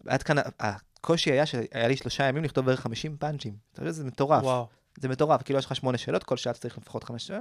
עד 0.07 0.23
כאן 0.23 0.35
הקושי 0.59 1.31
היה 1.31 1.45
שהיה 1.45 1.87
לי 1.87 1.95
שלושה 1.97 2.23
ימים 2.23 2.43
לכתוב 2.43 2.65
בערך 2.65 2.79
50 2.79 3.17
פאנצ'ים. 3.17 3.53
אתה 3.73 3.81
יודע, 3.81 3.91
זה 3.91 4.03
מטורף. 4.03 4.43
וואו. 4.43 4.67
זה 4.99 5.07
מטורף, 5.09 5.41
כאילו 5.43 5.59
יש 5.59 5.65
לך 5.65 5.75
שמונה 5.75 5.97
שאלות, 5.97 6.23
כל 6.23 6.37
שעה 6.37 6.51
אתה 6.51 6.59
צריך 6.59 6.77
לפחות 6.77 7.03
חמש, 7.03 7.31
אה, 7.31 7.39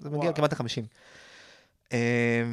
זה 0.00 0.08
מגיע 0.10 0.20
וואו. 0.20 0.34
כמעט 0.34 0.52
ל-50. 0.52 0.82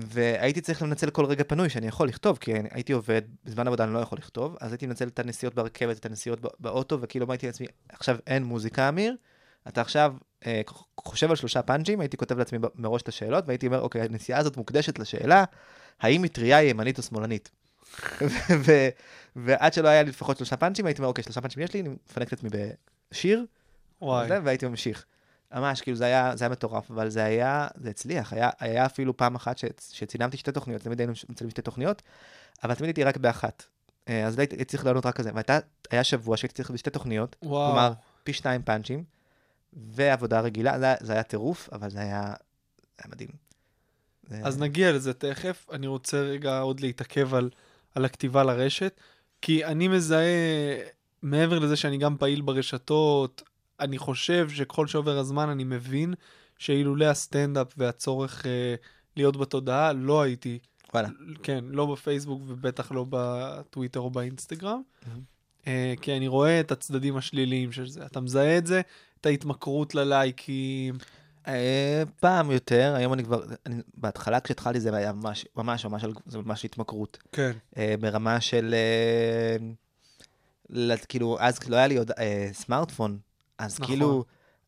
והייתי 0.05 0.61
צריך 0.61 0.81
לנצל 0.81 1.09
כל 1.09 1.25
רגע 1.25 1.43
פנוי 1.47 1.69
שאני 1.69 1.87
יכול 1.87 2.07
לכתוב, 2.07 2.37
כי 2.37 2.53
הייתי 2.71 2.93
עובד, 2.93 3.21
בזמן 3.45 3.67
עבודה 3.67 3.83
אני 3.83 3.93
לא 3.93 3.99
יכול 3.99 4.17
לכתוב, 4.17 4.55
אז 4.59 4.71
הייתי 4.71 4.87
מנצל 4.87 5.07
את 5.07 5.19
הנסיעות 5.19 5.55
ברכבת, 5.55 5.97
את 5.97 6.05
הנסיעות 6.05 6.41
בא- 6.41 6.49
באוטו, 6.59 7.01
וכאילו 7.01 7.25
אמרתי 7.25 7.45
לעצמי, 7.45 7.67
עכשיו 7.89 8.17
אין 8.27 8.43
מוזיקה, 8.43 8.89
אמיר, 8.89 9.15
אתה 9.67 9.81
עכשיו 9.81 10.13
אה, 10.45 10.61
חושב 10.99 11.29
על 11.29 11.35
שלושה 11.35 11.61
פאנצ'ים, 11.61 11.99
הייתי 11.99 12.17
כותב 12.17 12.37
לעצמי 12.37 12.59
מראש 12.75 13.01
את 13.01 13.07
השאלות, 13.07 13.43
והייתי 13.47 13.67
אומר, 13.67 13.81
אוקיי, 13.81 14.01
הנסיעה 14.01 14.39
הזאת 14.39 14.57
מוקדשת 14.57 14.99
לשאלה, 14.99 15.43
האם 15.99 16.21
מטריה 16.21 16.57
היא 16.57 16.69
ימנית 16.69 16.97
או 16.97 17.03
שמאלנית? 17.03 17.51
ו- 18.65 18.89
ועד 19.35 19.73
שלא 19.73 19.87
היה 19.87 20.03
לי 20.03 20.09
לפחות 20.09 20.37
שלושה 20.37 20.57
פאנצ'ים, 20.57 20.85
הייתי 20.85 20.99
אומר, 20.99 21.09
אוקיי, 21.09 21.23
שלושה 21.23 21.41
פאנצ'ים 21.41 21.63
יש 21.63 21.73
לי, 21.73 21.81
אני 21.81 21.89
מפנק 21.89 22.27
את 22.27 22.33
עצמי 22.33 22.49
בשיר. 23.11 23.45
וזה, 24.25 24.39
והייתי 24.43 24.67
ממשיך. 24.67 25.05
ממש, 25.53 25.81
כאילו, 25.81 25.97
זה 25.97 26.05
היה, 26.05 26.35
זה 26.35 26.45
היה 26.45 26.51
מטורף, 26.51 26.91
אבל 26.91 27.09
זה 27.09 27.23
היה, 27.23 27.67
זה 27.75 27.89
הצליח. 27.89 28.33
היה, 28.33 28.49
היה 28.59 28.85
אפילו 28.85 29.17
פעם 29.17 29.35
אחת 29.35 29.57
ש, 29.57 29.65
שצילמתי 29.91 30.37
שתי 30.37 30.51
תוכניות, 30.51 30.81
תמיד 30.81 30.99
היינו 30.99 31.13
מצלמים 31.29 31.51
שתי 31.51 31.61
תוכניות, 31.61 32.01
אבל 32.63 32.73
תמיד 32.73 32.87
הייתי 32.87 33.03
רק 33.03 33.17
באחת. 33.17 33.63
אה, 34.09 34.25
אז 34.25 34.39
הייתי 34.39 34.65
צריך 34.65 34.85
לענות 34.85 35.05
רק 35.05 35.19
על 35.19 35.23
זה. 35.23 35.31
והיה 35.91 36.03
שבוע 36.03 36.37
שהייתי 36.37 36.55
צריך 36.55 36.71
בשתי 36.71 36.89
תוכניות, 36.89 37.35
וואו. 37.43 37.71
כלומר, 37.71 37.93
פי 38.23 38.33
שתיים 38.33 38.61
פאנצ'ים, 38.61 39.03
ועבודה 39.75 40.39
רגילה, 40.39 40.79
זה, 40.79 40.85
היה- 40.85 40.95
זה 41.01 41.13
היה 41.13 41.23
טירוף, 41.23 41.69
אבל 41.71 41.89
זה 41.89 41.99
היה, 41.99 42.21
זה 42.21 42.33
היה 43.03 43.11
מדהים. 43.11 43.29
זה- 44.29 44.41
אז 44.43 44.57
נגיע 44.59 44.91
לזה 44.91 45.13
תכף. 45.13 45.65
אני 45.71 45.87
רוצה 45.87 46.17
רגע 46.21 46.59
עוד 46.59 46.79
להתעכב 46.79 47.33
על, 47.33 47.49
על 47.95 48.05
הכתיבה 48.05 48.43
לרשת, 48.43 48.99
כי 49.41 49.65
אני 49.65 49.87
מזהה, 49.87 50.25
מעבר 51.21 51.59
לזה 51.59 51.75
שאני 51.75 51.97
גם 51.97 52.17
פעיל 52.17 52.41
ברשתות, 52.41 53.43
אני 53.79 53.97
חושב 53.97 54.49
שככל 54.49 54.87
שעובר 54.87 55.17
הזמן 55.17 55.49
אני 55.49 55.63
מבין 55.63 56.13
שאילולא 56.57 57.05
הסטנדאפ 57.05 57.67
והצורך 57.77 58.45
אה, 58.45 58.75
להיות 59.17 59.37
בתודעה, 59.37 59.93
לא 59.93 60.21
הייתי, 60.21 60.59
וואלה. 60.93 61.09
כן, 61.43 61.63
לא 61.67 61.85
בפייסבוק 61.85 62.41
ובטח 62.47 62.91
לא 62.91 63.05
בטוויטר 63.09 63.99
או 63.99 64.09
באינסטגרם. 64.09 64.81
מהמם. 65.07 65.21
אה, 65.67 65.93
כי 66.01 66.17
אני 66.17 66.27
רואה 66.27 66.59
את 66.59 66.71
הצדדים 66.71 67.17
השליליים 67.17 67.71
של 67.71 67.87
זה. 67.87 68.05
אתה 68.05 68.19
מזהה 68.19 68.57
את 68.57 68.67
זה, 68.67 68.81
את 69.23 69.27
ההתמכרות 69.27 69.95
ללייקים. 69.95 70.97
אה, 71.47 72.03
פעם 72.19 72.51
יותר, 72.51 72.93
היום 72.97 73.13
אני 73.13 73.23
כבר, 73.23 73.43
אני, 73.65 73.75
בהתחלה 73.97 74.39
כשהתחלתי 74.39 74.79
זה 74.79 74.95
היה 74.97 75.13
ממש, 75.13 75.45
ממש, 75.55 75.85
ממש, 75.85 76.05
זה 76.25 76.37
ממש 76.37 76.65
התמכרות. 76.65 77.17
כן. 77.31 77.51
אה, 77.77 77.95
ברמה 77.99 78.41
של, 78.41 78.75
אה, 80.77 80.95
כאילו, 81.09 81.37
אז 81.39 81.69
לא 81.69 81.75
היה 81.75 81.87
לי 81.87 81.97
עוד 81.97 82.11
סמארטפון, 82.51 83.17
אז 83.57 83.73
נכון. 83.79 83.87
כאילו, 83.87 84.23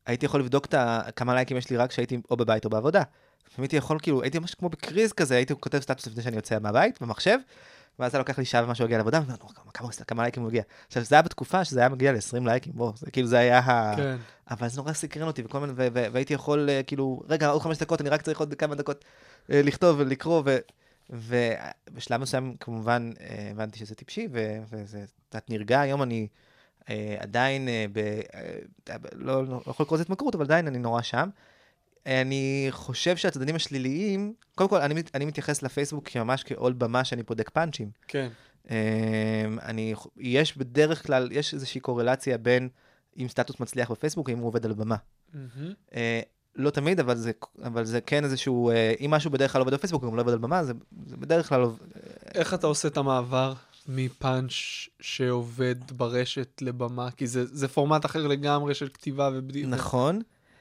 הייתי 0.06 0.26
יכול 0.26 0.40
לבדוק 0.40 0.64
את 0.66 0.74
ה- 0.74 1.02
כמה 1.16 1.34
לייקים 1.34 1.56
יש 1.56 1.70
לי 1.70 1.76
רק 1.76 1.90
כשהייתי 1.90 2.18
או 2.30 2.36
בבית 2.36 2.64
או 2.64 2.70
בעבודה. 2.70 3.02
הייתי 3.58 3.76
יכול, 3.76 3.98
כאילו, 4.02 4.22
הייתי 4.22 4.38
ממש 4.38 4.54
כמו 4.54 4.68
בקריז 4.68 5.12
כזה, 5.12 5.34
הייתי 5.36 5.54
כותב 5.60 5.80
סטטוס 5.80 6.06
לפני 6.06 6.22
שאני 6.22 6.36
יוצא 6.36 6.58
מהבית, 6.60 7.02
במחשב, 7.02 7.38
ואז 7.98 8.14
היה 8.14 8.18
לוקח 8.18 8.38
לי 8.38 8.44
שעה 8.44 8.64
ומשהו 8.64 8.84
להגיע 8.84 8.98
לעבודה, 8.98 9.18
ואני 9.18 9.32
אומר, 9.40 9.42
"נו, 9.42 9.72
כמה, 9.72 9.72
כמה, 9.72 10.04
כמה 10.06 10.22
לייקים 10.22 10.42
הוא 10.42 10.48
מגיע. 10.48 10.62
עכשיו, 10.86 11.02
זה 11.02 11.14
היה 11.14 11.22
בתקופה 11.22 11.64
שזה 11.64 11.80
היה 11.80 11.88
מגיע 11.88 12.12
ל-20 12.12 12.44
לייקים, 12.44 12.72
בוא, 12.76 12.92
זה 12.96 13.10
כאילו, 13.10 13.28
זה 13.28 13.38
היה 13.38 13.58
ה... 13.58 13.96
כן. 13.96 14.16
אבל 14.50 14.68
זה 14.68 14.76
נורא 14.80 14.92
סקרן 14.92 15.26
אותי, 15.26 15.42
וכל 15.44 15.60
מיני, 15.60 15.72
והייתי 15.76 16.34
יכול, 16.34 16.70
אה, 16.70 16.82
כאילו, 16.82 17.22
רגע, 17.28 17.48
עוד 17.48 17.62
חמש 17.62 17.78
דקות, 17.78 18.00
אני 18.00 18.08
רק 18.08 18.22
צריך 18.22 18.40
עוד 18.40 18.54
כמה 18.54 18.74
דקות 18.74 19.04
אה, 19.52 19.62
לכתוב 19.62 19.96
ולקרוא, 20.00 20.42
ו- 20.46 20.58
ובשלב 21.10 22.20
מסוים 22.20 22.54
כמובן 22.60 23.10
אה, 23.20 23.48
הבנתי 23.50 23.78
שזה 23.78 23.94
טיפשי, 23.94 24.28
ו- 24.32 24.58
וזה 24.70 25.04
קצת 25.28 25.50
נרגע. 25.50 25.80
היום 25.80 26.02
אני 26.02 26.28
עדיין, 27.18 27.68
ב, 27.92 28.20
לא, 29.12 29.44
לא, 29.44 29.50
לא 29.50 29.70
יכול 29.70 29.84
לקרוא 29.84 29.96
לזה 29.96 30.02
התמכרות, 30.02 30.34
אבל 30.34 30.44
עדיין 30.44 30.66
אני 30.66 30.78
נורא 30.78 31.02
שם. 31.02 31.28
אני 32.06 32.66
חושב 32.70 33.16
שהצדדים 33.16 33.56
השליליים, 33.56 34.34
קודם 34.54 34.70
כל, 34.70 34.80
אני, 34.80 35.02
אני 35.14 35.24
מתייחס 35.24 35.62
לפייסבוק 35.62 36.16
ממש 36.16 36.44
כעול 36.46 36.72
במה 36.72 37.04
שאני 37.04 37.22
בודק 37.22 37.50
פאנצ'ים. 37.50 37.90
כן. 38.08 38.28
אמ, 38.70 38.74
אני, 39.62 39.94
יש 40.16 40.56
בדרך 40.58 41.06
כלל, 41.06 41.28
יש 41.32 41.54
איזושהי 41.54 41.80
קורלציה 41.80 42.38
בין 42.38 42.68
אם 43.18 43.28
סטטוס 43.28 43.60
מצליח 43.60 43.90
בפייסבוק, 43.90 44.30
אם 44.30 44.38
הוא 44.38 44.46
עובד 44.46 44.66
על 44.66 44.72
במה. 44.72 44.96
מהמם. 45.34 45.72
אה, 45.94 46.20
לא 46.56 46.70
תמיד, 46.70 47.00
אבל 47.00 47.16
זה, 47.16 47.32
אבל 47.64 47.84
זה 47.84 48.00
כן 48.00 48.24
איזשהו, 48.24 48.70
אה, 48.70 48.94
אם 49.00 49.10
משהו 49.10 49.30
בדרך 49.30 49.52
כלל 49.52 49.60
עובד 49.60 49.74
בפייסבוק, 49.74 50.02
הוא 50.02 50.10
גם 50.10 50.16
לא 50.16 50.22
עובד 50.22 50.32
על 50.32 50.38
במה, 50.38 50.64
זה, 50.64 50.72
זה 51.06 51.16
בדרך 51.16 51.48
כלל, 51.48 51.60
עובד- 51.60 51.78
איך 52.34 52.54
אתה 52.54 52.66
עושה 52.66 52.88
את 52.88 52.96
המעבר 52.96 53.52
מפאנץ' 53.88 54.52
שעובד 55.00 55.74
ברשת 55.92 56.62
לבמה? 56.62 57.10
כי 57.10 57.26
זה, 57.26 57.44
זה 57.46 57.68
פורמט 57.68 58.04
אחר 58.06 58.26
לגמרי 58.26 58.74
של 58.74 58.88
כתיבה 58.88 59.30
ובדיוק. 59.34 59.70
נכון. 59.70 60.20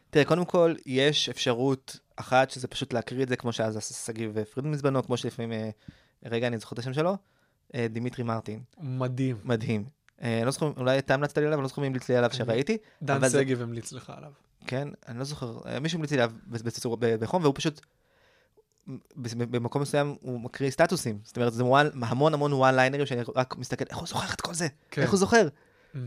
תראה, 0.09 0.25
קודם 0.25 0.45
כל, 0.45 0.75
יש 0.85 1.29
אפשרות 1.29 1.99
אחת, 2.15 2.49
שזה 2.49 2.67
פשוט 2.67 2.93
להקריא 2.93 3.23
את 3.23 3.29
זה, 3.29 3.35
כמו 3.35 3.53
שאז 3.53 3.77
עשה 3.77 3.93
שגיב 3.93 4.43
פרידמן 4.43 4.71
בזמנו, 4.71 5.03
כמו 5.03 5.17
שלפעמים, 5.17 5.51
אה, 5.51 5.69
רגע, 6.25 6.47
אני 6.47 6.57
זוכר 6.57 6.73
את 6.73 6.79
השם 6.79 6.93
שלו, 6.93 7.17
אה, 7.75 7.87
דימיטרי 7.89 8.23
מרטין, 8.23 8.59
מדהים. 8.77 9.37
מדהים. 9.43 9.85
אה, 10.21 10.41
לא 10.45 10.51
זוכר, 10.51 10.71
אולי 10.77 10.99
אתה 10.99 11.13
המלצת 11.13 11.37
לי 11.37 11.45
עליו, 11.45 11.57
אני 11.57 11.63
לא 11.63 11.67
זוכר 11.67 11.81
מי 11.81 11.87
המליץ 11.87 12.09
לי 12.09 12.15
עליו 12.15 12.33
שראיתי. 12.33 12.77
דן 13.03 13.29
שגב 13.29 13.61
המליץ 13.61 13.91
לך 13.91 14.13
עליו. 14.17 14.31
כן, 14.67 14.87
אני 15.07 15.19
לא 15.19 15.23
זוכר, 15.23 15.59
מישהו 15.81 15.97
המליץ 15.97 16.11
לי 16.11 16.17
עליו 16.21 16.31
בחום, 17.19 17.43
והוא 17.43 17.53
פשוט, 17.55 17.81
במקום 19.17 19.81
מסוים 19.81 20.15
הוא 20.21 20.39
מקריא 20.39 20.69
סטטוסים. 20.69 21.19
זאת 21.23 21.37
אומרת, 21.37 21.53
זה 21.53 21.63
המון 22.01 22.33
המון 22.33 22.53
one 22.53 22.75
liner 22.75 22.96
ים 22.96 23.05
שאני 23.05 23.21
רק 23.35 23.55
מסתכל, 23.57 23.85
איך 23.89 23.97
הוא 23.97 24.07
זוכר 24.07 24.33
את 24.33 24.41
כל 24.41 24.53
זה? 24.53 24.67
כן. 24.91 25.01
איך 25.01 25.11
הוא 25.11 25.19
זוכר? 25.19 25.47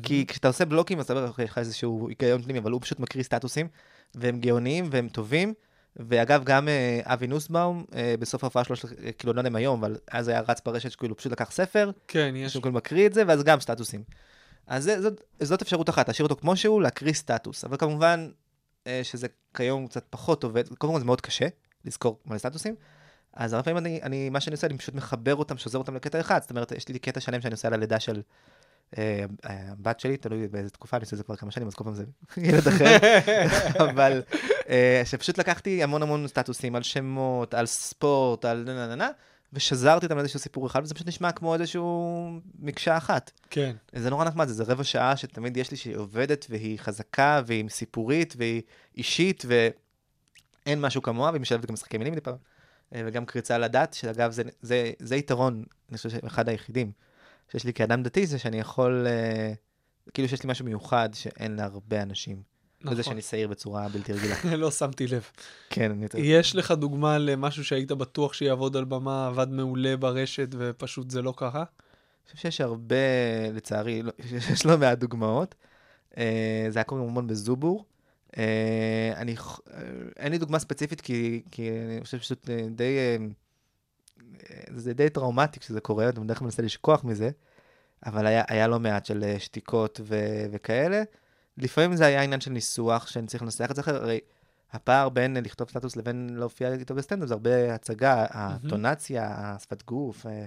כי 0.03 0.27
כשאתה 0.27 0.49
עושה 0.49 0.65
בלוקים, 0.65 0.99
אז 0.99 1.11
אתה 1.11 1.25
"אוקיי, 1.29 1.45
יש 1.45 1.51
לך 1.51 1.59
איזשהו 1.59 2.09
היגיון 2.09 2.43
פנימי, 2.43 2.59
אבל 2.59 2.71
הוא 2.71 2.81
פשוט 2.81 3.01
מקריא 3.01 3.25
סטטוסים, 3.25 3.69
והם 4.15 4.41
גאוניים 4.41 4.89
והם 4.91 5.09
טובים. 5.09 5.55
ואגב, 5.97 6.45
גם 6.45 6.69
אה, 6.69 7.01
אבי 7.05 7.27
נוסבאום, 7.27 7.85
אה, 7.95 8.15
בסוף 8.21 8.45
ההופעה 8.45 8.65
שלו, 8.65 8.77
של- 8.77 8.89
אה, 9.05 9.13
כאילו, 9.13 9.33
לא 9.33 9.41
יודע 9.41 9.49
אם 9.51 9.57
היום, 9.57 9.81
אבל 9.85 9.97
אז 10.11 10.29
היה 10.29 10.41
רץ 10.49 10.61
ברשת, 10.65 10.91
שכאילו 10.91 11.17
פשוט 11.17 11.33
לקח 11.33 11.51
ספר, 11.51 11.91
כן, 12.09 12.33
יש. 12.37 12.53
שהוא 12.53 12.63
כאילו 12.63 12.75
מקריא 12.75 13.07
את 13.07 13.15
זה, 13.15 13.23
ואז 13.27 13.43
גם 13.43 13.61
סטטוסים. 13.61 14.03
אז 14.67 14.85
זה, 14.85 15.03
זאת, 15.03 15.21
זאת 15.43 15.63
אפשרות 15.63 15.89
אחת, 15.89 16.09
להשאיר 16.09 16.29
אותו 16.29 16.37
כמו 16.37 16.57
שהוא, 16.57 16.83
להקריא 16.83 17.13
סטטוס. 17.13 17.65
אבל 17.65 17.77
כמובן 17.77 18.31
שזה 19.03 19.27
כיום 19.55 19.87
קצת 19.87 20.05
פחות 20.11 20.45
עובד, 20.45 20.69
קודם 20.69 20.93
כל 20.93 20.99
זה 20.99 21.05
מאוד 21.05 21.21
קשה 21.21 21.47
לזכור 21.85 22.19
מלא 22.27 22.39
סטטוסים. 22.39 22.75
אז 23.33 23.53
הרבה 23.53 23.65
פעמים 23.65 23.79
אני, 23.79 24.01
אני, 24.03 24.31
מה 24.31 24.41
שאני 24.41 24.55
עושה, 24.55 24.67
אני 24.67 24.79
פשוט 24.79 24.95
מחבר 24.95 25.35
אותם, 25.35 25.59
שוזר 25.59 25.79
אותם 25.79 25.95
לקטע 25.95 26.21
אחד. 26.21 26.41
זאת 26.43 26.51
אומרת, 26.51 26.73
יש 26.73 26.89
לי 26.89 26.99
קטע 26.99 27.21
שלם 27.21 27.41
שאני 27.41 27.53
עושה 27.53 27.69
על 27.69 27.75
הלידה 27.75 28.01
של 28.01 28.23
הבת 29.45 30.01
שלי, 30.01 30.17
תלוי 30.17 30.49
באיזה 30.49 30.71
תקופה, 30.71 30.97
אני 30.97 31.03
עושה 31.03 31.15
את 31.15 31.19
זה 31.19 31.25
כבר 31.25 31.37
כמה 31.37 31.51
שנים, 31.51 31.69
אז 31.69 31.75
כל 31.75 31.85
פעם 31.85 31.95
זה 31.95 32.05
ילד 32.37 32.69
אחר. 32.69 32.97
אבל 33.91 34.23
אה, 34.69 35.03
שפשוט 35.05 35.39
לקחתי 35.39 35.83
המון 35.83 36.03
המון 36.03 36.29
סטטוסים 36.29 36.77
על 36.77 36.83
שמות, 36.83 37.55
על 37.55 37.67
ספורט, 37.67 38.45
על 38.45 38.63
נה 38.67 38.75
נה 38.75 38.87
נה 38.87 38.95
נה, 38.95 39.09
ושזרתי 39.53 40.07
אותם 40.07 40.17
לאיזשהו 40.17 40.39
סיפור 40.41 40.67
אחד, 40.67 40.83
וזה 40.83 40.95
פשוט 40.95 41.09
נשמע 41.09 41.33
כמו 41.33 41.55
איזשהו 41.55 42.29
מקשה 42.59 42.97
אחת. 42.97 43.31
כן. 43.51 43.77
זה 43.93 44.11
נורא 44.11 44.25
נחמד, 44.25 44.49
זה, 44.49 44.55
זה 44.55 44.73
רבע 44.73 44.85
שעה 44.85 45.17
שתמיד 45.17 45.57
יש 45.57 45.71
לי 45.71 45.77
שהיא 45.77 45.97
עובדת, 45.97 46.47
והיא 46.51 46.79
חזקה, 46.79 47.43
והיא 47.47 47.69
סיפורית, 47.69 48.35
והיא 48.39 48.63
אישית, 48.97 49.45
ואין 49.47 50.81
משהו 50.81 51.03
כמוה, 51.03 51.31
והיא 51.31 51.41
משלבת 51.41 51.67
גם 51.67 51.75
משחקי 51.75 51.99
מילים 51.99 52.13
מדי 52.13 52.21
פעם, 52.21 52.37
אה, 52.95 53.03
וגם 53.07 53.27
קריצה 53.27 53.55
על 53.55 53.65
הדת, 53.65 53.95
שאגב, 53.95 54.31
זה, 54.31 54.43
זה, 54.63 54.93
זה 54.99 55.17
יתרון, 55.17 55.65
אני 55.89 55.97
חושב 55.97 56.11
שאחד 56.11 56.49
היחידים 56.49 56.93
שיש 57.53 57.65
לי 57.65 57.73
כאדם 57.73 58.03
דתי, 58.03 58.27
זה 58.27 58.39
שאני 58.39 58.61
יכול, 58.61 59.07
אה, 59.07 59.53
כאילו 60.15 60.29
שיש 60.29 60.43
לי 60.43 60.51
משהו 60.51 60.65
מיוחד 60.65 61.09
שאין 61.13 61.57
להרבה 61.57 62.03
אנשים. 62.03 62.43
נכון. 62.81 62.93
וזה 62.93 63.03
שאני 63.03 63.23
שעיר 63.23 63.49
בצורה 63.49 63.89
בלתי 63.89 64.13
רגילה. 64.13 64.35
לא 64.57 64.71
שמתי 64.71 65.07
לב. 65.07 65.25
כן, 65.71 65.91
אני. 65.91 66.07
יש 66.21 66.57
לך 66.57 66.71
דוגמה 66.71 67.19
למשהו 67.19 67.65
שהיית 67.65 67.93
בטוח 67.93 68.33
שיעבוד 68.33 68.77
על 68.77 68.85
במה, 68.85 69.27
עבד 69.27 69.49
מעולה 69.51 69.97
ברשת, 69.97 70.49
ופשוט 70.59 71.11
זה 71.11 71.23
לא 71.23 71.35
קרה? 71.37 71.65
אני 71.65 72.25
חושב 72.25 72.37
שיש 72.39 72.61
הרבה, 72.61 72.97
לצערי, 73.55 74.03
לא- 74.03 74.13
יש 74.53 74.67
לא 74.67 74.79
מעט 74.79 74.99
דוגמאות. 74.99 75.55
אה, 76.19 76.67
זה 76.69 76.79
היה 76.79 76.85
קורה 76.85 77.03
המון 77.03 77.27
בזובור. 77.27 77.85
אה, 78.39 79.13
אני, 79.17 79.37
אין 80.17 80.33
לי 80.33 80.39
דוגמה 80.39 80.59
ספציפית, 80.59 81.01
כי, 81.01 81.43
כי 81.51 81.71
אני 81.71 82.05
חושב 82.05 82.19
שפשוט 82.19 82.51
אה, 82.51 82.67
די, 82.71 82.97
זה 84.77 84.95
די 84.95 85.11
טראומטי 85.11 85.61
כשזה 85.61 85.81
קורה, 85.81 86.09
אני 86.09 86.21
בדרך 86.25 86.39
כלל 86.39 86.45
מנסה 86.45 86.63
לשכוח 86.63 87.05
מזה, 87.05 87.31
אבל 88.07 88.27
היה, 88.27 88.45
היה 88.49 88.67
לא 88.69 88.81
מעט 88.81 89.07
של 89.07 89.25
אה, 89.25 89.37
שתיקות 89.41 90.01
ו, 90.05 90.17
וכאלה. 90.53 91.03
לפעמים 91.59 91.97
זה 91.97 92.07
היה 92.07 92.23
עניין 92.23 92.41
של 92.41 92.51
ניסוח, 92.51 93.07
שאני 93.07 93.27
צריך 93.27 93.43
לנסח 93.43 93.71
את 93.71 93.77
זה 93.77 93.83
אחרת, 93.83 94.03
הרי 94.03 94.21
הפער 94.73 95.09
בין 95.09 95.37
אה, 95.37 95.41
לכתוב 95.43 95.69
סטטוס 95.71 95.97
לבין 95.97 96.31
להופיע 96.39 96.73
איתו 96.73 96.95
בסטנדאפ 96.95 97.29
זה 97.29 97.35
הרבה 97.35 97.75
הצגה, 97.75 98.27
הטונציה, 98.31 99.27
השפת 99.31 99.83
גוף, 99.83 100.27
אה, 100.27 100.45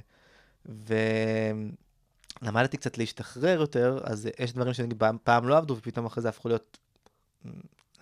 ולמדתי 2.41 2.77
קצת 2.77 2.97
להשתחרר 2.97 3.61
יותר, 3.61 3.99
אז 4.03 4.29
יש 4.39 4.53
דברים 4.53 4.73
שנגיד 4.73 4.99
פעם- 4.99 5.17
פעם 5.23 5.47
לא 5.47 5.57
עבדו, 5.57 5.77
ופתאום 5.77 6.05
אחרי 6.05 6.21
זה 6.21 6.29
הפכו 6.29 6.47
להיות, 6.47 6.77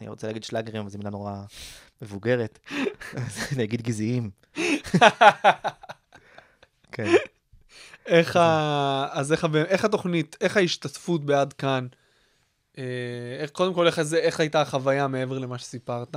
אני 0.01 0.07
רוצה 0.09 0.27
להגיד 0.27 0.43
שלאגרים, 0.43 0.81
אבל 0.81 0.89
זו 0.89 0.97
מילה 0.97 1.09
נורא 1.09 1.33
מבוגרת, 2.01 2.59
אני 3.55 3.63
אגיד 3.63 3.81
גזעיים. 3.81 4.29
כן. 7.03 7.15
איך. 8.05 8.35
אז 9.11 9.31
איך. 9.31 9.47
איך 9.55 9.85
התוכנית, 9.85 10.37
איך 10.41 10.57
ההשתתפות 10.57 11.25
בעד 11.25 11.53
כאן? 11.53 11.87
אה, 12.77 12.83
איך, 13.39 13.49
קודם 13.49 13.73
כל, 13.73 13.87
איך, 13.87 13.99
איך 14.13 14.39
הייתה 14.39 14.61
החוויה 14.61 15.07
מעבר 15.07 15.37
למה 15.39 15.57
שסיפרת? 15.57 16.15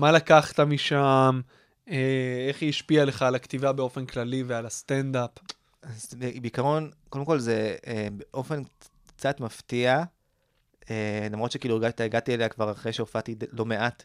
מה 0.00 0.12
לקחת 0.12 0.60
משם? 0.60 1.40
אה, 1.90 2.46
איך 2.48 2.62
היא 2.62 2.68
השפיעה 2.68 3.04
לך 3.04 3.22
על 3.22 3.34
הכתיבה 3.34 3.72
באופן 3.72 4.06
כללי 4.06 4.42
ועל 4.42 4.66
הסטנדאפ? 4.66 5.30
אז 5.82 6.14
בעיקרון, 6.40 6.90
קודם 7.08 7.24
כל 7.24 7.38
זה 7.38 7.76
אה, 7.86 8.08
באופן 8.12 8.62
קצת 9.06 9.40
מפתיע, 9.40 10.02
אה, 10.90 11.26
למרות 11.30 11.52
שכאילו 11.52 11.76
הגעת, 11.76 12.00
הגעתי 12.00 12.34
אליה 12.34 12.48
כבר 12.48 12.72
אחרי 12.72 12.92
שהופעתי 12.92 13.34
לא 13.52 13.64
מעט, 13.64 14.04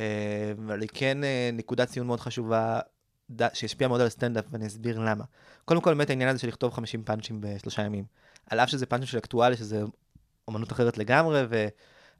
אה, 0.00 0.52
אבל 0.66 0.80
היא 0.80 0.88
כן 0.94 1.24
אה, 1.24 1.50
נקודת 1.52 1.88
ציון 1.88 2.06
מאוד 2.06 2.20
חשובה, 2.20 2.80
שהשפיעה 3.52 3.88
מאוד 3.88 4.00
על 4.00 4.06
הסטנדאפ, 4.06 4.44
ואני 4.50 4.66
אסביר 4.66 4.98
למה. 4.98 5.24
קודם 5.64 5.80
כל, 5.80 5.90
באמת 5.90 6.10
העניין 6.10 6.28
הזה 6.28 6.38
של 6.38 6.48
לכתוב 6.48 6.72
50 6.72 7.02
פאנצ'ים 7.04 7.40
בשלושה 7.40 7.82
ימים. 7.82 8.04
על 8.50 8.60
אף 8.60 8.68
שזה 8.68 8.86
פאנצ'ים 8.86 9.06
של 9.06 9.18
אקטואליה, 9.18 9.56
שזה 9.56 9.82
אומנות 10.48 10.72
אחרת 10.72 10.98
לגמרי, 10.98 11.42
ו... 11.50 11.68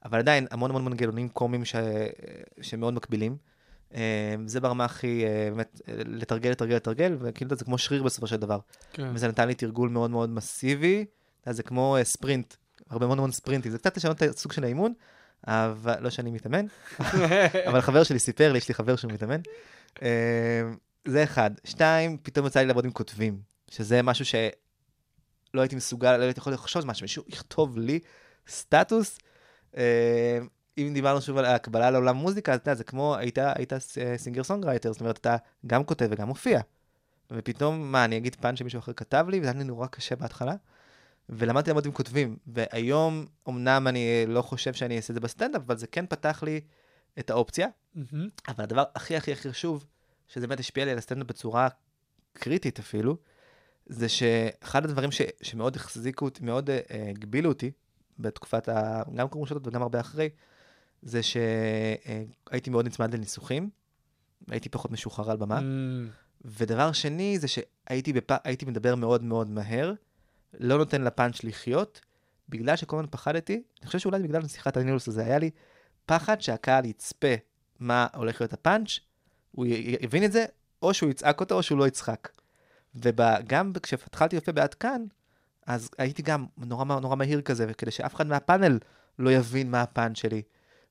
אבל 0.04 0.18
עדיין 0.18 0.46
המון 0.50 0.70
המון 0.70 0.84
מנגנונים 0.84 1.28
קומיים 1.28 1.64
ש... 1.64 1.76
שמאוד 2.61 2.94
מקבילים. 2.94 3.36
אה, 3.94 4.34
זה 4.46 4.61
ברמה 4.61 4.84
הכי, 4.84 5.24
אה, 5.24 5.48
באמת, 5.50 5.80
אה, 5.88 5.94
לתרגל, 6.06 6.50
לתרגל, 6.50 6.74
לתרגל, 6.74 7.16
וכאילו 7.20 7.56
זה 7.56 7.64
כמו 7.64 7.78
שריר 7.78 8.02
בסופו 8.02 8.26
של 8.26 8.36
דבר. 8.36 8.59
כן. 8.92 9.11
וזה 9.14 9.28
נתן 9.28 9.48
לי 9.48 9.54
תרגול 9.54 9.88
מאוד 9.88 10.11
מאוד 10.11 10.30
מסיבי, 10.30 11.04
זה 11.50 11.62
כמו 11.62 11.96
ספרינט, 12.02 12.54
הרבה 12.90 13.06
מאוד 13.06 13.18
מאוד 13.18 13.32
ספרינטים, 13.32 13.72
זה 13.72 13.78
קצת 13.78 13.96
לשנות 13.96 14.22
את 14.22 14.34
הסוג 14.34 14.52
של 14.52 14.64
האימון, 14.64 14.92
אבל 15.46 15.94
לא 16.00 16.11
שאני 16.11 16.30
מתאמן, 16.30 16.66
אבל 17.68 17.80
חבר 17.80 18.02
שלי 18.02 18.18
סיפר 18.18 18.52
לי, 18.52 18.59
יש 18.59 18.68
לי 18.68 18.74
חבר 18.74 18.96
שהוא 18.96 19.12
מתאמן. 19.12 19.40
זה 21.09 21.24
אחד. 21.24 21.50
שתיים, 21.64 22.16
פתאום 22.22 22.46
יצא 22.46 22.61
לי 22.61 22.66
לעבוד 22.66 22.84
עם 22.84 22.90
כותבים, 22.90 23.40
שזה 23.70 24.02
משהו 24.02 24.24
שלא 24.24 25.61
הייתי 25.61 25.76
מסוגל, 25.76 26.16
לא 26.16 26.22
הייתי 26.22 26.40
יכול 26.40 26.52
לחשוב 26.52 26.86
משהו, 26.86 27.04
מישהו 27.04 27.24
יכתוב 27.28 27.78
לי 27.78 28.00
סטטוס. 28.48 29.18
אה, 29.76 30.38
אם 30.78 30.90
דיברנו 30.94 31.20
שוב 31.20 31.38
על 31.38 31.44
הקבלה 31.44 31.90
לעולם 31.90 32.16
מוזיקה, 32.16 32.52
אז 32.52 32.59
אתה 32.59 32.70
יודע, 32.70 32.78
זה 32.78 32.84
כמו, 32.84 33.16
היית, 33.16 33.38
היית 33.38 33.72
singer 34.16 34.44
songwriter, 34.44 34.92
זאת 34.92 35.00
אומרת, 35.00 35.18
אתה 35.18 35.36
גם 35.66 35.84
כותב 35.84 36.09
וגם 36.11 36.28
מופיע. 36.28 36.61
ופתאום, 37.30 37.92
מה, 37.92 38.04
אני 38.04 38.16
אגיד 38.16 38.34
פאנץ' 38.34 38.59
שמישהו 38.59 38.78
אחר 38.78 38.92
כתב 38.92 39.26
לי, 39.28 39.40
וזה 39.40 39.50
היה 39.50 39.59
לי 39.59 39.64
נורא 39.64 39.86
קשה 39.86 40.16
בהתחלה. 40.16 40.54
ולמדתי 41.28 41.70
לעבוד 41.70 41.86
עם 41.86 41.92
כותבים, 41.92 42.36
והיום, 42.46 43.26
אמנם 43.48 43.86
אני 43.86 44.24
לא 44.26 44.42
חושב 44.42 44.72
שאני 44.72 44.96
אעשה 44.96 45.12
את 45.12 45.14
זה 45.14 45.20
בסטנדאפ, 45.20 45.62
אבל 45.66 45.76
זה 45.76 45.86
כן 45.86 46.06
פתח 46.06 46.42
לי 46.42 46.61
את 47.18 47.30
האופציה. 47.30 47.68
מהמם. 47.94 48.28
אבל 48.48 48.64
הדבר 48.64 48.84
הכי 48.94 49.16
הכי 49.16 49.32
הכי 49.32 49.50
חשוב, 49.50 49.84
שזה 50.28 50.46
באמת 50.46 50.60
השפיע 50.60 50.84
לי 50.84 50.90
על 50.90 50.98
הסטנדאפ 50.98 51.26
בצורה 51.26 51.68
קריטית 52.32 52.78
אפילו, 52.78 53.16
זה 53.86 54.08
שאחד 54.08 54.84
הדברים 54.84 55.12
ש, 55.12 55.22
שמאוד 55.42 55.76
החזיקו 55.76 56.24
אותי, 56.24 56.44
מאוד 56.44 56.70
אה, 56.70 56.80
הגבילו 57.10 57.48
אותי, 57.48 57.70
בתקופת 58.18 58.68
ה... 58.68 59.02
גם 59.14 59.28
קרומשולות 59.28 59.66
וגם 59.66 59.82
הרבה 59.82 60.00
אחרי, 60.00 60.28
זה 61.02 61.20
שהייתי 61.22 62.70
מאוד 62.70 62.86
נצמד 62.86 63.14
לניסוחים, 63.14 63.70
הייתי 64.50 64.68
פחות 64.68 64.90
משוחרר 64.90 65.30
על 65.30 65.36
במה. 65.36 65.58
אמ, 65.58 66.08
ודבר 66.44 66.92
שני, 66.92 67.38
זה 67.38 67.48
שהייתי 67.48 68.12
בפ... 68.12 68.30
מדבר 68.66 68.94
מאוד 68.94 69.22
מאוד 69.22 69.50
מהר, 69.50 69.92
לא 70.60 70.78
נותן 70.78 71.02
לפאנץ' 71.02 71.44
לחיות, 71.44 72.00
בגלל 72.48 72.76
שכל 72.76 72.96
הזמן 72.96 73.08
פחדתי, 73.10 73.62
אני 73.80 73.86
חושב 73.86 73.98
שאולי 73.98 74.22
בגלל 74.22 74.48
שיחת 74.48 74.76
הנילוס 74.76 75.08
הזה, 75.08 75.24
היה 75.24 75.38
לי 75.38 75.50
פחד 76.06 76.40
שהקהל 76.40 76.84
יצפה 76.84 77.34
מה 77.80 78.06
הולך 78.14 78.40
להיות 78.40 78.52
הפאנץ', 78.52 78.98
הוא 79.59 79.66
יבין 80.00 80.24
את 80.24 80.32
זה, 80.32 80.44
או 80.82 80.94
שהוא 80.94 81.11
יצעק 81.11 81.40
אותו 81.40 81.54
או 81.54 81.62
שהוא 81.62 81.78
לא 81.78 81.86
יצחק. 81.86 82.28
וגם 82.94 83.72
כשהתחלתי 83.82 84.36
להופיע 84.36 84.54
בעד 84.54 84.74
כאן, 84.74 85.04
אז 85.66 85.90
הייתי 85.98 86.22
גם 86.22 86.46
נורא, 86.59 86.84
נורא 86.84 87.16
מהיר 87.16 87.40
כזה, 87.40 87.66
וכדי 87.68 87.90
שאף 87.90 88.14
אחד 88.14 88.26
מהפאנל 88.26 88.78
לא 89.18 89.30
יבין 89.30 89.70
מה 89.70 89.82
הפאנץ' 89.82 90.18
שלי. 90.18 90.42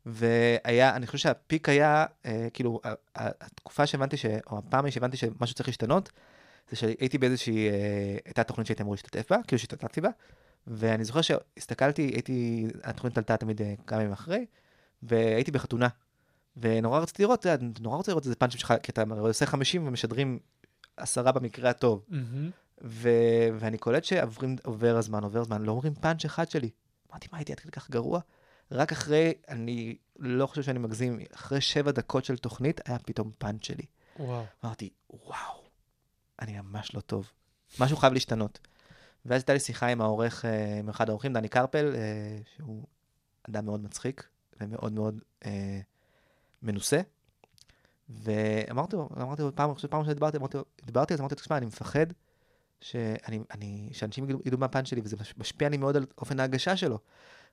והיה, 0.06 0.96
אני 0.96 1.08
חושב 1.08 1.18
שהפיק 1.18 1.70
היה, 1.70 2.06
אה, 2.26 2.48
כאילו, 2.54 2.82
התקופה 3.16 3.88
שהבנתי, 3.88 4.18
ש, 4.18 4.26
או 4.52 4.58
הפעם 4.58 4.92
שהבנתי 4.92 5.18
שמשהו 5.18 5.56
צריך 5.56 5.70
להשתנות, 5.70 6.12
זה 6.70 6.76
שהייתי 6.76 7.18
באיזושהי, 7.18 7.70
אה, 7.70 8.18
הייתה 8.26 8.44
תוכנית 8.44 8.68
שהייתי 8.68 8.84
אמור 8.84 8.94
להשתתף 8.94 9.32
בה, 9.32 9.38
כאילו 9.48 9.60
שהשתתפתי 9.60 10.02
בה, 10.02 10.10
ואני 10.68 11.04
זוכר 11.04 11.22
שהסתכלתי, 11.22 12.02
הייתי, 12.02 12.68
התוכנית 12.84 13.18
עלתה 13.18 13.38
תמיד 13.38 13.62
אה, 13.62 13.74
כמה 13.88 14.00
ימים 14.00 14.14
אחרי, 14.14 14.46
והייתי 15.04 15.52
בחתונה. 15.52 15.88
ונורא 16.62 17.00
רציתי 17.00 17.24
לראות, 17.24 17.40
אתה 17.40 17.50
יודע, 17.50 17.66
נורא 17.80 17.98
רוצה 17.98 18.12
לראות 18.12 18.26
איזה 18.26 18.36
פאנצ'ים 18.36 18.60
שלך, 18.60 18.74
כי 18.84 18.92
אתה 18.92 19.04
עושה 19.20 19.46
50 19.46 19.88
ומשדרים 19.88 20.40
עשרה 20.98 21.32
במקרה 21.32 21.70
הטוב. 21.70 22.06
ו... 22.84 23.10
ואני 23.60 23.78
קולט 23.78 24.04
שעובר 24.04 24.98
הזמן, 24.98 25.24
עובר 25.24 25.42
הזמן, 25.42 25.62
לא 25.62 25.72
אומרים 25.72 25.94
פאנץ' 25.94 26.26
אחד 26.26 26.50
שלי. 26.50 26.70
אמרתי, 27.12 27.28
מה 27.32 27.38
הייתי 27.38 27.52
עד 27.52 27.60
כדי 27.60 27.72
כך 27.72 27.90
גרוע? 27.90 28.20
רק 28.72 28.92
אחרי, 28.92 29.34
אני 29.50 29.98
לא 30.20 30.48
חושב 30.48 30.64
שאני 30.64 30.80
מגזים, 30.80 31.20
אחרי 31.36 31.62
שבע 31.62 31.92
דקות 31.92 32.26
של 32.26 32.38
תוכנית, 32.38 32.82
היה 32.86 33.00
פתאום 33.00 33.32
פאנץ' 33.38 33.66
שלי. 33.66 33.86
וואו. 34.20 34.44
אמרתי, 34.66 34.90
וואו, 35.10 35.64
אני 36.42 36.60
ממש 36.60 36.96
לא 36.96 37.00
טוב. 37.00 37.32
משהו 37.80 37.98
חייב 37.98 38.14
להשתנות. 38.14 38.60
ואז 39.26 39.42
הייתה 39.42 39.54
לי 39.54 39.60
שיחה 39.60 39.88
עם 39.88 40.02
העורך, 40.02 40.46
אה, 40.46 40.80
עם 40.80 40.90
אחד 40.90 41.10
העורכים, 41.10 41.34
דני 41.34 41.50
קרפל, 41.50 41.96
אה, 41.96 42.38
שהוא 42.56 42.86
אדם 43.50 43.66
מאוד 43.66 43.84
מצחיק 43.84 44.28
ומאוד 44.62 44.94
מאוד 44.94 45.22
אה, 45.46 45.80
מנוסה. 46.62 47.02
ואמרתי 48.10 48.96
לו, 48.96 49.10
אמרתי 49.22 49.42
לו, 49.42 49.56
פעם, 49.56 49.74
פעם 49.90 50.00
ראשונה 50.00 50.14
דיברתי, 50.14 50.38
אמרתי 50.38 50.58
לו, 50.58 50.66
דיברתי, 50.86 51.14
אז 51.14 51.20
אמרתי 51.20 51.36
לו, 51.36 51.42
תשמע, 51.42 51.58
אני 51.58 51.66
מפחד 51.66 52.06
שאני, 52.82 53.40
אני, 53.52 53.90
שאנשים 53.94 54.30
ידעו, 54.46 54.60
מהפאנץ' 54.60 54.88
שלי, 54.88 55.02
וזה 55.04 55.16
מש- 55.20 55.34
משפיע 55.38 55.70
לי 55.70 55.78
מאוד 55.78 55.96
על 55.96 56.06
אופן 56.18 56.40
ההגשה 56.40 56.78
שלו. 56.78 57.00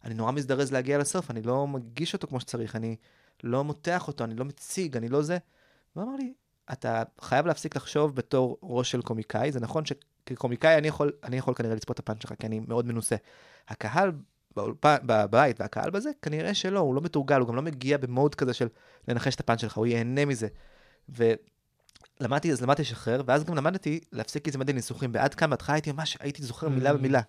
אני 0.05 0.15
נורא 0.15 0.33
מזדרז 0.33 0.73
להגיע 0.73 0.99
לסוף, 0.99 1.31
אני 1.31 1.43
לא 1.43 1.67
מגיש 1.67 2.15
אותו 2.15 2.27
כמו 2.27 2.41
שצריך, 2.41 2.77
אני 2.77 2.97
לא 3.43 3.65
מותח 3.65 4.09
אותו, 4.09 4.25
אני 4.25 4.35
לא 4.35 4.45
מציג, 4.45 4.97
אני 4.97 5.09
לא 5.09 5.23
זה. 5.23 5.39
והוא 5.97 6.09
אמר 6.09 6.17
לי, 6.17 6.33
אתה 6.73 7.03
חייב 7.21 7.47
להפסיק 7.47 7.77
לחשוב 7.77 8.17
בתור 8.17 8.59
ראש 8.63 8.91
של 8.91 9.03
קומיקאי, 9.03 9.53
זה 9.53 9.61
נכון 9.61 9.85
שכקומיקאי 9.85 10.79
אני 10.79 10.89
יכול, 10.89 11.13
אני 11.23 11.37
יכול 11.37 11.55
כנראה 11.55 11.75
לצפות 11.75 11.95
את 11.95 12.01
הפאנץ' 12.01 12.23
שלך, 12.23 12.33
כי 12.39 12.47
אני 12.47 12.61
מאוד 12.61 12.87
מנוסה. 12.87 13.17
הקהל 13.69 14.13
באולפן, 14.57 14.97
בבית 15.07 15.61
והקהל 15.61 15.91
בזה, 15.91 16.11
כנראה 16.23 16.55
שלא, 16.55 16.79
הוא 16.81 16.95
לא 16.95 17.01
מתורגל, 17.01 17.41
הוא 17.41 17.49
גם 17.49 17.57
לא 17.57 17.63
מגיע 17.63 17.99
במוד 17.99 18.35
כזה 18.35 18.55
של 18.55 18.69
לנחש 19.09 19.35
את 19.35 19.41
הפאנץ' 19.41 19.61
שלך, 19.61 19.77
הוא 19.77 19.87
ייהנה 19.87 20.25
מזה. 20.25 20.49
ולמדתי, 21.09 22.53
אז 22.53 22.63
למדתי 22.63 22.83
לשחרר, 22.83 23.23
ואז 23.27 23.45
גם 23.45 23.55
למדתי 23.55 24.01
להפסיק 24.13 24.47
להיצמד 24.47 24.71
לניסוחים. 24.71 25.13
בעד 25.13 25.35
כאן 25.35 25.51
בהתחלה 25.51 25.75
הייתי 25.77 25.93
ממש, 25.93 26.17
הייתי 26.21 26.43
זוכר 26.43 26.69
מילה 26.69 26.91
Mm. 26.91 26.93
במילה. 26.93 27.21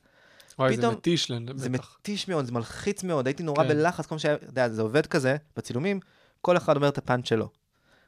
וואי, 0.59 0.75
זה 0.75 0.81
פתאום- 0.81 0.93
מתיש 0.93 1.31
להם, 1.31 1.45
זה 1.55 1.69
בטח. 1.69 1.97
מתיש 1.99 2.27
מאוד, 2.27 2.45
זה 2.45 2.51
מלחיץ 2.51 3.03
מאוד, 3.03 3.27
הייתי 3.27 3.43
נורא 3.43 3.63
כן. 3.63 3.69
בלחץ, 3.69 4.05
כמו 4.05 4.19
שהיה, 4.19 4.35
אתה 4.35 4.45
יודע, 4.45 4.69
זה 4.69 4.81
עובד 4.81 5.05
כזה, 5.05 5.35
בצילומים, 5.57 5.99
כל 6.41 6.57
אחד 6.57 6.75
אומר 6.75 6.87
את 6.87 6.97
הפאנץ' 6.97 7.27
שלו. 7.27 7.49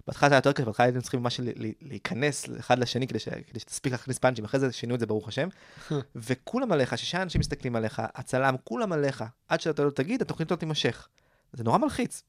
בהתחלה 0.08 0.30
זה 0.30 0.36
היה 0.36 0.40
יותר 0.40 0.52
קשה, 0.52 0.66
בהתחלה 0.66 0.86
הייתם 0.86 1.02
צריכים 1.02 1.20
ממש 1.20 1.40
להיכנס 1.82 2.46
אחד 2.60 2.80
לשני 2.80 3.08
כדי, 3.08 3.20
ש... 3.20 3.30
כדי 3.30 3.60
שתספיק 3.60 3.92
להכניס 3.92 4.18
פאנצ'ים, 4.18 4.46
אחרי 4.46 4.60
זה 4.60 4.72
שינו 4.72 4.96
את 4.96 5.00
זה 5.00 5.06
ברוך 5.06 5.28
השם. 5.28 5.48
וכולם 6.16 6.72
עליך, 6.72 6.98
שישה 6.98 7.22
אנשים 7.22 7.40
מסתכלים 7.40 7.76
עליך, 7.76 8.02
הצלם, 8.16 8.56
כולם 8.64 8.92
עליך, 8.92 9.24
עד 9.48 9.62
שאתה 9.62 9.84
לא 9.84 9.90
תגיד, 9.90 10.22
התוכנית 10.22 10.52
לא 10.52 10.56
תימשך. 10.56 11.08
זה 11.54 11.64
נורא 11.64 11.78
מלחיץ. 11.78 12.24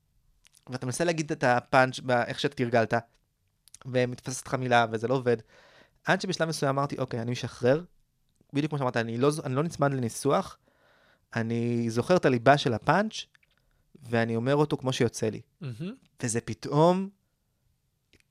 ואתה 0.70 0.87
מנסה 0.87 1.05
להגיד 1.05 1.33
את 1.33 1.45
הפאנץ' 1.45 2.01
באיך 2.01 2.41
שאתה 2.41 2.55
תרגלת, 2.55 2.95
ומתפסת 3.87 4.47
לך 4.47 4.55
מילה, 4.55 4.87
וזה 4.91 5.09
לא 5.09 5.14
עובד. 5.14 5.37
עד 6.05 6.20
שבשלב 6.20 6.49
מסוים 6.49 6.79
אמרתי, 6.79 6.99
אוקיי, 6.99 7.20
אני 7.20 7.31
משחרר. 7.31 7.85
בדיוק 8.53 8.70
כמו 8.70 8.79
שאמרת, 8.79 8.97
אני 8.97 9.18
לא, 9.18 9.31
אני 9.45 9.55
לא 9.55 9.62
נצמד 9.62 9.93
לניסוח, 9.93 10.59
אני 11.37 11.91
זוכר 11.91 12.16
את 12.16 12.24
הליבה 12.24 12.59
של 12.59 12.74
הפאנץ', 12.74 13.14
ואני 14.03 14.37
אומר 14.37 14.57
אותו 14.57 14.76
כמו 14.76 14.93
שיוצא 14.93 15.29
לי. 15.29 15.41
מהמם. 15.61 15.95
וזה 16.22 16.41
פתאום 16.41 17.09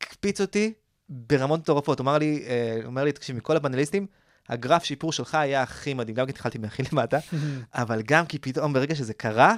הקפיץ 0.08 0.42
אותי 0.42 0.74
ברמות 1.10 1.60
מטורפות. 1.60 2.00
הוא 2.00 2.04
אמר 2.06 2.18
לי, 2.18 2.44
אה, 2.48 2.80
אומר 2.86 3.04
לי, 3.04 3.12
תקשיב, 3.12 3.36
מכל 3.36 3.58
הפאנליסטים, 3.58 4.08
הגרף 4.50 4.84
שיפור 4.84 5.12
שלך 5.14 5.36
היה 5.36 5.62
הכי 5.64 5.94
מדהים, 5.94 6.16
גם 6.16 6.26
כי 6.26 6.32
התחלתי 6.32 6.58
מהכי 6.58 6.84
למטה, 6.92 7.20
אבל 7.74 8.02
גם 8.02 8.26
כי 8.26 8.40
פתאום 8.40 8.74
ברגע 8.74 8.96
שזה 8.96 9.14
קרה, 9.14 9.56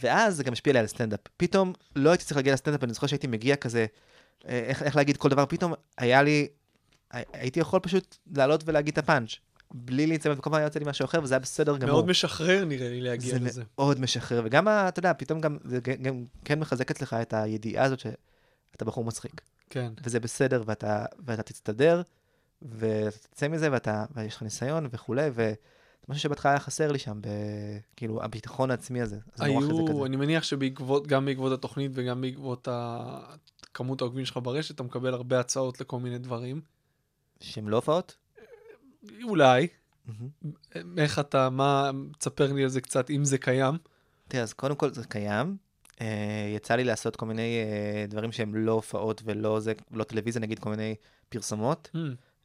ואז 0.00 0.36
זה 0.36 0.44
גם 0.44 0.52
השפיע 0.52 0.70
עליי 0.70 0.80
על 0.80 0.86
סטנדאפ. 0.86 1.20
פתאום 1.36 1.72
לא 1.96 2.10
הייתי 2.10 2.24
צריך 2.24 2.36
להגיע 2.36 2.52
לסטנדאפ, 2.54 2.84
אני 2.84 2.92
זוכר 2.92 3.06
שהייתי 3.06 3.26
מגיע 3.26 3.56
כזה, 3.56 3.86
אה, 4.48 4.58
איך, 4.66 4.82
איך 4.82 4.96
להגיד 4.96 5.16
כל 5.16 5.28
דבר, 5.28 5.46
פתאום 5.46 5.72
היה 5.98 6.22
לי, 6.22 6.48
הי- 7.10 7.22
הייתי 7.32 7.60
יכול 7.60 7.80
פשוט 7.80 8.16
לעלות 8.36 8.62
ולהגיד 8.66 8.92
את 8.92 8.98
הפאנץ', 8.98 9.30
בלי 9.74 10.06
להיצמד, 10.06 10.38
וכל 10.38 10.50
פעם 10.50 10.54
היה 10.58 10.64
יוצא 10.64 10.78
לי 10.78 10.84
משהו 10.88 11.04
אחר, 11.04 11.20
וזה 11.22 11.34
היה 11.34 11.38
בסדר 11.40 11.76
גמור. 11.76 11.92
מאוד 11.94 12.06
משחרר 12.06 12.64
נראה 12.64 12.88
לי 12.88 13.00
להגיע 13.00 13.30
זה 13.30 13.44
לזה. 13.44 13.62
מאוד 13.78 14.00
משחרר, 14.00 14.42
וגם, 14.44 14.68
אתה 14.68 14.98
יודע, 14.98 15.12
פתאום 15.18 15.40
גם, 15.40 15.56
זה 15.64 15.78
גם 16.02 16.24
כן 16.44 16.58
מחזק 16.58 16.90
אצלך 16.90 17.16
את 17.22 17.32
הידיעה 17.34 17.84
הזאת 17.84 18.06
שאתה 18.76 18.84
בחור 18.84 19.04
מצחיק, 19.04 19.40
כן. 19.70 19.92
וזה 20.04 20.20
בסדר, 20.20 20.62
ואתה, 20.66 21.04
ואתה 21.26 21.42
תסתדר, 21.42 22.02
ואתה 22.62 23.18
תצא 23.30 23.48
מזה, 23.48 23.72
ואתה, 23.72 24.04
ויש 24.14 24.36
לך 24.36 24.42
ניסיון 24.42 24.88
וכולי, 24.90 25.28
וזה 25.32 25.54
משהו 26.08 26.22
שבהתחלה 26.22 26.52
היה 26.52 26.60
חסר 26.60 26.92
לי 26.92 26.98
שם, 26.98 27.20
ב, 27.20 27.28
כאילו, 27.96 28.22
הביטחון 28.22 28.70
העצמי 28.70 29.00
הזה. 29.00 29.18
היו. 29.40 30.06
אני 30.06 30.16
מניח 30.16 30.42
שבעקבות, 30.42 31.06
גם 31.06 31.24
בעקבות 31.24 31.52
התוכנית 31.52 31.90
וגם 31.94 32.20
בעקבות 32.20 32.68
ה- 32.68 33.34
כמות 33.74 34.00
העוקבים 34.00 34.24
שלך 34.24 34.38
ברשת, 34.42 34.74
אתה 34.74 34.82
מקבל 34.82 35.14
הרבה 35.14 35.40
הצעות 35.40 35.80
לכל 35.80 36.00
מיני 36.00 36.18
דברים. 36.18 36.60
שהם 37.40 37.68
לא 37.68 37.76
הופעות? 37.76 38.16
אולי. 39.22 39.68
מהמם. 40.06 40.28
איך 40.98 41.18
אתה, 41.18 41.50
מה, 41.50 41.90
תספר 42.18 42.52
לי 42.52 42.62
על 42.62 42.68
זה 42.68 42.80
קצת, 42.80 43.10
אם 43.10 43.24
זה 43.24 43.38
קיים. 43.38 43.74
תראה, 44.28 44.42
אז 44.42 44.52
קודם 44.52 44.74
כל 44.74 44.94
זה 44.94 45.06
קיים. 45.06 45.56
Uh, 45.98 46.02
יצא 46.56 46.74
לי 46.76 46.84
לעשות 46.84 47.16
כל 47.16 47.26
מיני 47.26 47.62
uh, 48.06 48.10
דברים 48.10 48.32
שהם 48.32 48.54
לא 48.54 48.72
הופעות 48.72 49.22
ולא 49.24 49.60
זה, 49.60 49.72
לא 49.90 50.04
טלוויזיה, 50.04 50.42
נגיד 50.42 50.58
כל 50.58 50.70
מיני 50.70 50.94
פרסומות. 51.28 51.90
Hmm, 51.94 51.98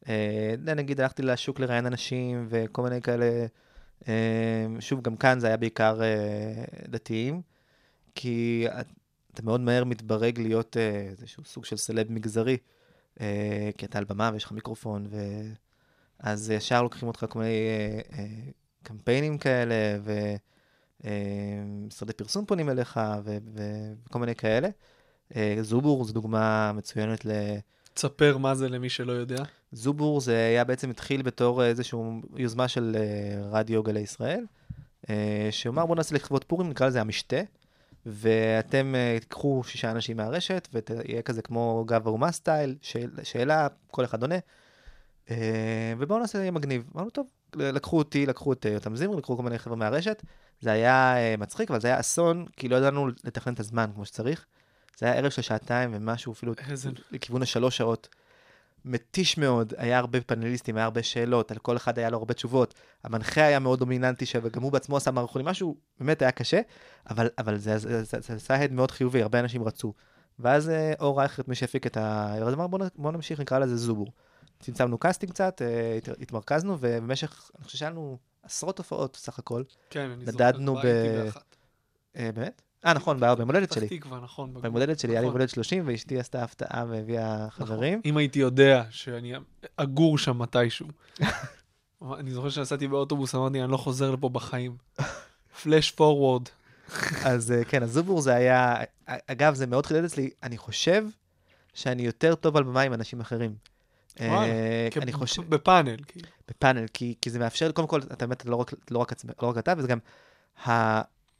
אה, 0.10 0.56
נגיד 0.76 1.02
הלכתי 1.02 1.22
לשוק 1.22 1.60
לראיין 1.60 1.86
אנשים 1.86 2.45
וכל 2.49 2.82
מיני 2.82 3.02
כאלה, 3.02 3.45
אה, 4.08 4.66
שוב, 4.80 5.02
גם 5.02 5.16
כאן 5.18 5.39
זה 5.39 5.47
היה 5.47 5.58
בעיקר 5.58 6.02
אה, 6.04 6.64
דתיים, 6.88 7.41
כי 8.16 8.66
את- 8.80 8.88
אתה 9.34 9.41
מאוד 9.43 9.62
מהר 9.62 9.84
מתברג 9.84 10.39
להיות 10.39 10.78
אה, 10.78 10.89
איזשהו 11.10 11.43
סוג 11.45 11.66
של 11.66 11.78
סלב 11.78 12.12
מגזרי, 12.12 12.58
אה, 13.22 13.70
כי 13.78 13.86
אתה 13.86 13.97
על 13.97 14.04
במה 14.04 14.30
ויש 14.34 14.43
לך 14.43 14.52
מיקרופון, 14.52 15.08
ו... 15.10 15.18
אז 16.20 16.49
ישר 16.49 16.84
לוקחים 16.84 17.08
אותך 17.08 17.26
כל 17.30 17.39
מיני 17.39 17.52
אה, 17.52 18.20
אה, 18.20 18.26
קמפיינים 18.84 19.38
כאלה, 19.38 19.74
ומשרדי 21.04 22.14
פרסום 22.14 22.45
פונים 22.45 22.70
אליך. 22.70 22.99
וכל 24.06 24.20
מיני 24.20 24.36
כאלה. 24.36 24.70
אה, 25.36 25.58
זובור 25.62 26.04
זו 26.04 26.14
דוגמה 26.14 26.72
מצוינת 26.72 27.26
ל... 27.26 27.32
תספר 27.93 28.38
מה 28.38 28.56
זה 28.56 28.70
למי 28.70 28.89
שלא 28.89 29.12
יודע. 29.12 29.43
זובור 29.72 30.22
זה 30.22 30.36
היה 30.38 30.64
בעצם 30.64 30.89
התחיל 30.89 31.22
בתור 31.22 31.64
איזושהי 31.64 31.99
יוזמה 32.36 32.68
של 32.68 32.95
אה, 32.99 33.49
רדיו 33.49 33.84
גלי 33.84 33.99
ישראל, 33.99 34.45
אה, 35.10 35.47
שאומר 35.52 35.86
בוא 35.86 35.95
נעשה 35.95 36.16
לכבוד 36.16 36.43
פורים, 36.43 36.70
נקרא 36.70 36.88
לזה 36.88 37.02
המשתה, 37.02 37.41
ואתם 38.06 38.95
אה, 38.95 39.18
תיקחו 39.20 39.62
שישה 39.66 39.91
אנשים 39.91 40.18
מהרשת, 40.18 40.68
ויהיה 40.74 41.22
כזה 41.22 41.41
כמו 41.41 41.84
גב 41.88 42.08
האומה 42.08 42.32
סטייל, 42.32 42.76
שאל, 42.82 43.10
שאלה, 43.24 43.68
כל 43.91 44.06
אחד 44.06 44.22
עונה, 44.22 44.38
אה, 45.30 45.93
ובואו 45.97 46.20
נעשה 46.20 46.52
מגניב. 46.52 46.89
אמרנו, 46.95 47.10
טוב, 47.10 47.28
לקחו 47.56 47.97
אותי, 47.97 48.26
לקחו 48.26 48.54
את 48.54 48.66
אה, 48.66 48.72
יותם 48.72 48.95
זמרי, 48.95 49.18
לקחו 49.18 49.38
כל 49.38 49.43
מיני 49.43 49.60
חבר'ה 49.60 49.76
מהרשת, 49.76 50.24
זה 50.62 50.72
היה 50.72 51.18
אה, 51.18 51.36
מצחיק, 51.38 51.72
אבל 51.72 51.80
זה 51.80 51.88
היה 51.88 51.99
אסון, 51.99 52.45
כי 52.58 52.68
לא 52.68 52.76
ידענו 52.76 53.08
לתכנן 53.24 53.54
את 53.54 53.60
הזמן 53.60 53.89
כמו 53.95 54.06
שצריך. 54.06 54.45
זה 54.97 55.06
היה 55.06 55.16
ערב 55.16 55.32
של 55.32 55.41
שעתיים 55.41 55.91
ומשהו, 55.93 56.34
אפילו 56.34 56.54
איזה... 56.70 56.89
לכיוון 57.12 57.41
השלוש 57.41 57.78
שעות. 57.78 58.10
מתיש 58.86 59.38
מאוד, 59.38 59.74
היה 59.78 59.97
הרבה 59.97 60.22
פאנליסטים, 60.22 60.78
היה 60.78 60.86
הרבה 60.86 61.04
שאלות, 61.04 61.52
על 61.52 61.58
כל 61.58 61.78
אחד 61.78 61.99
היה 61.99 62.10
לו 62.10 62.18
הרבה 62.18 62.34
תשובות. 62.34 62.74
המנחה 63.04 63.45
היה 63.45 63.60
מאוד 63.60 63.80
דומיננטי, 63.80 64.26
וגם 64.43 64.62
הוא 64.62 64.72
בעצמו 64.72 64.97
עשה 64.97 65.12
מערכונים, 65.12 65.47
משהו 65.47 65.76
באמת 65.99 66.22
היה 66.22 66.32
קשה, 66.32 66.62
אבל, 67.10 67.30
אבל 67.38 67.58
זה, 67.58 67.78
זה, 67.78 68.04
זה, 68.04 68.18
זה 68.22 68.34
עשה 68.34 68.56
הד 68.56 68.72
מאוד 68.72 68.91
חיובי, 68.91 69.22
הרבה 69.22 69.39
אנשים 69.39 69.64
רצו. 69.64 69.93
ואז 70.39 70.70
אה, 70.70 70.93
אור 70.99 71.20
רייכרד, 71.20 71.45
מי 71.47 71.56
שהפיק 71.56 71.88
את 71.88 71.97
ה... 71.97 72.36
אז 72.36 72.54
אמר, 72.54 72.68
בוא, 72.68 72.80
בוא 72.95 73.12
נמשיך, 73.12 73.39
נקרא 73.39 73.60
לזה 73.60 73.78
זובור. 73.78 74.12
צמצמנו 74.62 74.97
קאסטינג 74.97 75.32
קצת, 75.34 75.62
אה, 75.62 75.97
הת- 75.97 76.22
התמרכזנו, 76.22 76.78
ובמשך, 76.80 77.51
אני 77.57 77.66
חושב 77.66 77.78
שהיה 77.78 77.91
לנו 77.91 78.18
עשרות 78.43 78.78
הופעות 78.78 79.16
סך 79.16 79.39
הכל. 79.39 79.64
כן, 79.89 80.09
אני 80.09 80.26
זוכר. 80.26 80.36
מדדנו 80.38 80.72
כבר 80.76 80.82
ב-. 80.84 81.30
אה, 82.18 82.30
באמת? 82.36 82.62
אה, 82.86 82.93
נכון, 82.93 83.20
ביום 83.20 83.41
הולדת 83.49 83.72
שלי. 83.74 83.88
פתח 83.88 83.95
תקווה, 83.95 84.20
נכון. 84.20 84.53
ביום 84.62 84.74
הולדת 84.74 84.99
שלי, 84.99 85.12
היה 85.12 85.22
לי 85.22 85.28
נכון. 85.28 85.38
הולדת 85.38 85.49
30, 85.49 85.84
ואשתי 85.88 86.20
עשתה 86.20 86.43
הפתעה 86.43 86.86
והביאה 86.89 87.47
חברים. 87.49 88.01
אם 88.05 88.18
הייתי 88.18 88.39
יודע 88.39 88.84
שאני 88.89 89.34
אגור 89.78 90.18
שם 90.18 90.39
מתישהו. 90.39 90.88
אני 92.20 92.32
זוכר 92.32 92.49
שנסעתי 92.49 92.88
באוטובוס, 92.88 93.36
אמרתי, 93.36 93.64
אני 93.64 93.72
לא 93.72 93.78
חוזר 93.78 94.12
לפה 94.12 94.30
בחיים. 94.30 94.78
פלאש 95.64 95.91
פורוורד. 95.91 96.43
אז 97.26 97.51
אה, 97.51 97.64
כן, 97.64 97.84
אז 97.84 97.91
זובור 97.91 98.22
זה 98.22 98.34
היה, 98.36 98.76
אגב, 99.05 99.53
זה 99.55 99.68
מאוד 99.68 99.86
חידד 99.86 100.03
אצלי, 100.03 100.30
אני 100.43 100.57
חושב 100.57 101.03
שאני 101.74 102.01
יותר 102.03 102.36
טוב 102.36 102.57
על 102.57 102.64
במה 102.64 102.82
עם 102.82 102.93
אנשים 102.93 103.22
אחרים. 103.22 103.55
אה, 104.20 104.88
אני 105.01 105.14
חושב, 105.14 105.41
בפאנל, 105.49 105.95
כאילו. 106.07 106.28
בפאנל, 106.49 106.86
כי, 106.93 107.16
זה 107.30 107.39
מאפשר, 107.39 107.72
קודם 107.72 107.88
כל, 107.88 107.99
אתה 108.14 108.28
באמת 108.28 108.45
לא 108.45 108.55
רק, 108.55 108.74
לא 108.91 109.05
לא 109.41 109.47
רק 109.47 109.57
אתה, 109.57 109.74
וזה 109.78 109.88
גם 109.88 109.99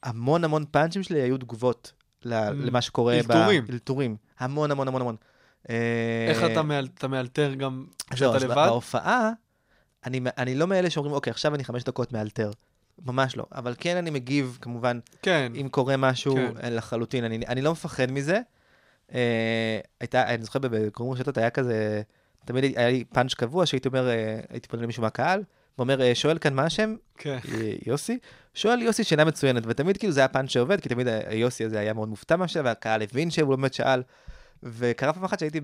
המון 0.03 0.43
המון 0.43 0.65
פאנצ'ים 0.72 1.03
שלי 1.03 1.22
היו 1.22 1.38
תגובות 1.38 1.91
Mm. 2.24 2.28
למה 2.30 2.82
שקורה. 2.82 3.13
אלתורים. 3.17 3.65
אלתורים. 3.69 4.15
המון 4.39 4.72
המון 4.72 4.88
המון 4.88 5.01
המון. 5.01 5.15
אה, 5.69 5.76
איך 6.30 6.43
אתה 6.51 6.63
מאל- 6.63 6.88
אתה 6.97 7.07
מאלתר 7.07 7.53
גם 7.53 7.86
כשאתה 8.09 8.38
לבד? 8.38 8.55
בהופעה, 8.55 9.30
אני, 10.05 10.55
לא 10.55 10.67
מאלה 10.67 10.89
שאומרים, 10.89 11.13
אוקיי, 11.15 11.32
עכשיו 11.32 11.55
אני 11.55 11.63
חמש 11.63 11.84
דקות 11.84 12.13
מאלתר. 12.13 12.51
ממש 13.05 13.38
לא. 13.38 13.45
אבל 13.55 13.76
כן 13.78 13.97
אני 13.97 14.09
מגיב, 14.09 14.57
כמובן, 14.61 14.99
כן. 15.22 15.51
אם 15.61 15.67
קורה 15.72 15.97
משהו 15.97 16.36
כן. 16.36 16.51
כן. 16.61 16.74
לחלוטין, 16.74 17.24
אני, 17.24 17.38
אני 17.47 17.61
לא 17.61 17.72
מפחד 17.72 18.11
מזה. 18.11 18.39
אה, 19.13 19.80
הייתה, 19.99 20.34
אני 20.34 20.43
זוכר 20.43 20.59
בקוראים 20.59 21.13
רשתות 21.13 21.38
היה 21.38 21.49
כזה, 21.49 22.01
תמיד 22.45 22.77
היה 22.77 22.89
לי 22.89 23.03
פאנץ' 23.03 23.33
קבוע 23.33 23.65
שהייתי 23.65 23.87
אומר, 23.87 24.09
אה, 24.09 24.39
הייתי 24.49 24.67
פונה 24.67 24.83
למישהו 24.83 25.03
מהקהל, 25.03 25.43
ואומר, 25.77 26.01
אה, 26.01 26.15
שואל 26.15 26.37
כאן 26.37 26.53
מה 26.53 26.63
השם? 26.63 26.95
כן. 27.17 27.37
אה, 27.53 27.73
יוסי? 27.85 28.19
שואל 28.53 28.81
יוסי 28.81 29.03
שאלה 29.03 29.25
מצוינת, 29.25 29.63
ותמיד 29.65 29.97
כאילו 29.97 30.13
זה 30.13 30.19
היה 30.19 30.27
פאנץ' 30.27 30.49
שעובד, 30.49 30.81
כי 30.81 30.89
תמיד 30.89 31.07
היוסי 31.07 31.65
הזה 31.65 31.79
היה 31.79 31.93
מאוד 31.93 32.09
מופתע 32.09 32.35
מהשאלה, 32.35 32.65
והקהל 32.65 33.01
הבין 33.01 33.31
שהוא 33.31 33.55
באמת 33.55 33.73
שאל. 33.73 34.03
וקרה 34.63 35.13
פעם 35.13 35.23
אחת 35.23 35.39
שהייתי 35.39 35.61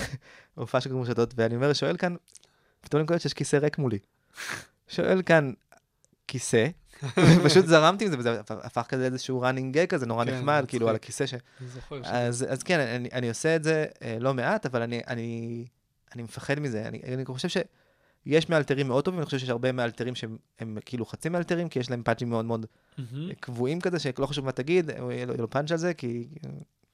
בהופעה 0.56 0.80
של 0.80 0.96
רשתות, 0.96 1.34
ואני 1.36 1.56
אומר, 1.56 1.72
שואל 1.72 1.96
כאן, 1.96 2.14
פתאום 2.80 3.00
אני 3.00 3.06
קולט 3.06 3.20
שיש 3.20 3.34
כיסא 3.34 3.56
ריק 3.56 3.78
מולי. 3.78 3.98
שואל 4.88 5.22
כאן 5.22 5.52
כיסא, 6.28 6.66
ופשוט 7.36 7.66
זרמתי 7.66 8.04
עם 8.04 8.10
זה, 8.10 8.18
וזה 8.18 8.40
הפך 8.48 8.82
כזה 8.88 9.10
לאיזשהו 9.10 9.44
running 9.44 9.76
gag 9.76 9.86
כזה 9.86 10.06
נורא 10.06 10.24
כן, 10.24 10.34
נחמד. 10.34 10.64
כאילו 10.68 10.88
על 10.88 10.94
הכיסא 10.94 11.26
ש... 11.26 11.34
אז, 12.04 12.46
אז 12.48 12.62
כן, 12.62 12.80
אני, 12.80 13.08
אני 13.12 13.28
עושה 13.28 13.56
את 13.56 13.64
זה 13.64 13.86
אה, 14.02 14.16
לא 14.20 14.34
מעט, 14.34 14.66
אבל 14.66 14.82
אני, 14.82 15.00
אני, 15.06 15.64
אני 16.16 16.22
מפחד 16.22 16.60
מזה. 16.60 16.88
אני, 16.88 17.00
אני 17.02 17.24
חושב 17.24 17.48
שיש 17.48 18.48
מאלתרים 18.48 18.88
מאוד 18.88 19.04
טובים, 19.04 19.20
אני 19.20 19.26
חושב 19.26 19.38
שיש 19.38 19.48
הרבה 19.48 19.72
מאלתרים 19.72 20.14
שהם 20.14 20.36
הם 20.58 20.78
כאילו 20.84 21.06
חצי 21.06 21.28
מאלתרים, 21.28 21.68
כי 21.68 21.78
יש 21.78 21.90
להם 21.90 22.02
פאנצ'ים 22.02 22.30
מאוד 22.30 22.44
מאוד 22.44 22.66
מהמם. 22.98 23.34
קבועים 23.40 23.80
כזה, 23.80 23.98
שלא 23.98 24.26
חשוב 24.26 24.44
מה 24.44 24.52
תגיד, 24.52 24.90
הוא 24.90 25.12
יהיה 25.12 25.26
לו, 25.26 25.32
יהיה 25.32 25.42
לו 25.42 25.50
פאנץ' 25.50 25.70
על 25.72 25.78
זה, 25.78 25.94
כי 25.94 26.24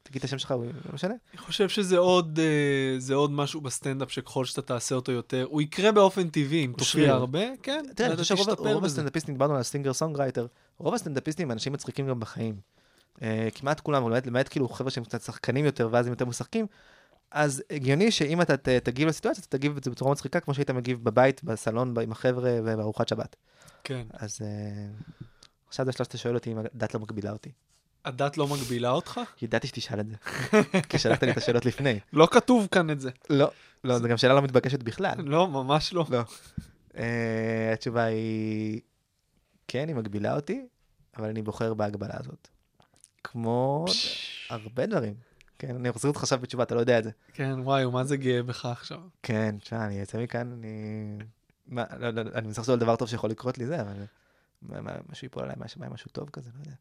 תגיד 0.02 0.18
את 0.18 0.24
השם 0.24 0.38
שלך, 0.38 0.50
לא 0.50 0.92
משנה. 0.92 1.14
אני 1.32 1.38
חושב 1.38 1.68
שזה 1.68 1.98
עוד, 1.98 2.38
אה, 2.42 2.98
זה 2.98 3.14
עוד 3.14 3.30
משהו 3.30 3.60
בסטנדאפ 3.60 4.10
שככל 4.10 4.44
שאתה 4.44 4.62
תעשה 4.62 4.94
אותו 4.94 5.12
יותר, 5.12 5.46
הוא 5.50 5.62
יקרה 5.62 5.92
באופן 5.92 6.28
טבעי, 6.28 6.64
אם 6.64 6.72
תופיע. 6.78 7.12
הרבה, 7.12 7.40
כן, 7.62 7.84
תראה, 7.96 8.08
אני 8.08 8.16
חושב 8.16 8.36
שרוב. 8.36 8.84
הסטנדאפיסטים, 8.84 9.34
דיברנו 9.34 9.54
על 9.54 9.60
ה 9.60 9.65
singer 9.65 9.92
songwriter, 9.92 10.46
רוב 10.78 10.94
הסטנדאפיסטים 10.94 11.46
הם 11.46 11.52
אנשים 11.52 11.72
מצחיקים 11.72 12.06
גם 12.06 12.20
בחיים. 12.20 12.54
אה, 13.22 13.48
כמעט 13.54 13.80
כולם, 13.80 14.04
למעט 14.26 14.48
כאילו 14.48 14.68
חבר'ה 14.68 14.90
שהם 14.90 15.04
קצת 15.04 15.22
שחקנים 15.22 15.64
יותר, 15.64 15.88
ואז 15.92 16.06
הם 16.06 16.12
יותר 16.12 16.24
משחקים, 16.24 16.66
אז 17.32 17.62
הגיוני 17.70 18.10
שאם 18.10 18.42
אתה 18.42 18.56
ת, 18.56 18.68
תגיב 18.68 19.08
לסיטואציה, 19.08 19.44
אתה 19.48 19.58
תגיב 19.58 19.76
את 19.76 19.84
זה 19.84 19.90
בצורה 19.90 20.12
מצחיקה, 20.12 20.40
כמו 20.40 20.54
שהיית 20.54 20.70
מגיב 20.70 21.04
בבית, 21.04 21.44
בסלון, 21.44 21.94
עם 22.02 22.12
החבר'ה 22.12 22.50
ובארוחת 22.64 23.08
שבת. 23.08 23.36
כן. 23.84 24.06
אז 24.12 24.38
אה, 24.42 24.86
עכשיו 25.68 25.86
זה 25.86 25.92
שלב 25.92 26.04
שאתה 26.04 26.18
שואל 26.18 26.34
אותי 26.34 26.52
אם 26.52 26.58
הדת 26.58 26.94
לא 26.94 27.00
מגבילה 27.00 27.32
אותי. 27.32 27.52
הדת 28.04 28.38
לא 28.38 28.48
מגבילה 28.48 28.90
אותך? 28.90 29.20
ידעתי 29.42 29.66
שתשאל 29.66 30.00
את 30.00 30.06
זה, 30.08 30.16
כי 30.88 30.98
שלחת 30.98 31.22
לי 31.22 31.30
את 31.30 31.36
השאלות 31.36 31.66
לפני. 31.66 31.98
לא 32.12 32.28
כתוב 32.30 32.68
כאן 32.70 32.90
את 32.90 33.00
זה. 33.00 33.10
לא, 33.30 33.50
לא, 33.84 33.98
זו 33.98 34.08
גם 34.08 34.16
שאלה 34.16 34.34
לא 34.34 34.42
מתבקשת 34.42 34.82
בכלל. 34.82 35.14
לא, 35.18 35.48
ממש 35.48 35.92
לא. 35.92 36.06
לא. 36.10 36.22
אה, 36.96 37.70
התשובה 37.72 38.04
היא, 38.04 38.80
כן, 39.68 39.88
היא 39.88 39.96
מגבילה 39.96 40.34
אותי, 40.36 40.66
אבל 41.16 41.28
אני 41.28 41.42
בוחר 41.42 41.74
בהגבלה 41.74 42.14
הזאת. 42.18 42.48
כמו 43.24 43.84
הרבה 44.50 44.86
דברים. 44.86 45.14
כן, 45.62 45.74
אני 45.76 45.90
מחזיר 45.90 46.08
אותך 46.10 46.22
עכשיו 46.22 46.38
בתשובה, 46.38 46.62
אתה 46.62 46.74
לא 46.74 46.80
יודע 46.80 46.98
את 46.98 47.04
זה. 47.04 47.10
כן, 47.32 47.54
וואי, 47.62 47.82
הוא 47.82 47.92
מה 47.92 48.04
זה 48.04 48.16
גאה 48.16 48.42
בך 48.42 48.66
עכשיו. 48.66 48.98
כן, 49.22 49.54
תשמע, 49.60 49.86
אני 49.86 50.00
יוצא 50.00 50.18
מכאן, 50.22 50.52
אני... 50.52 50.68
מה, 51.66 51.84
לא, 51.98 52.10
לא, 52.10 52.20
אני 52.34 52.46
מנסה 52.46 52.60
לחשוב 52.60 52.72
על 52.72 52.78
דבר 52.80 52.96
טוב 52.96 53.08
שיכול 53.08 53.30
לקרות 53.30 53.58
לי 53.58 53.66
זה, 53.66 53.80
אבל... 53.80 53.92
מה- 54.62 54.80
מה- 54.80 54.92
משהו 55.08 55.24
ייפול 55.24 55.42
עליי 55.42 55.56
מהשמיים, 55.58 55.92
משהו 55.92 56.10
טוב 56.12 56.30
כזה, 56.30 56.50
לא 56.54 56.60
יודע. 56.60 56.74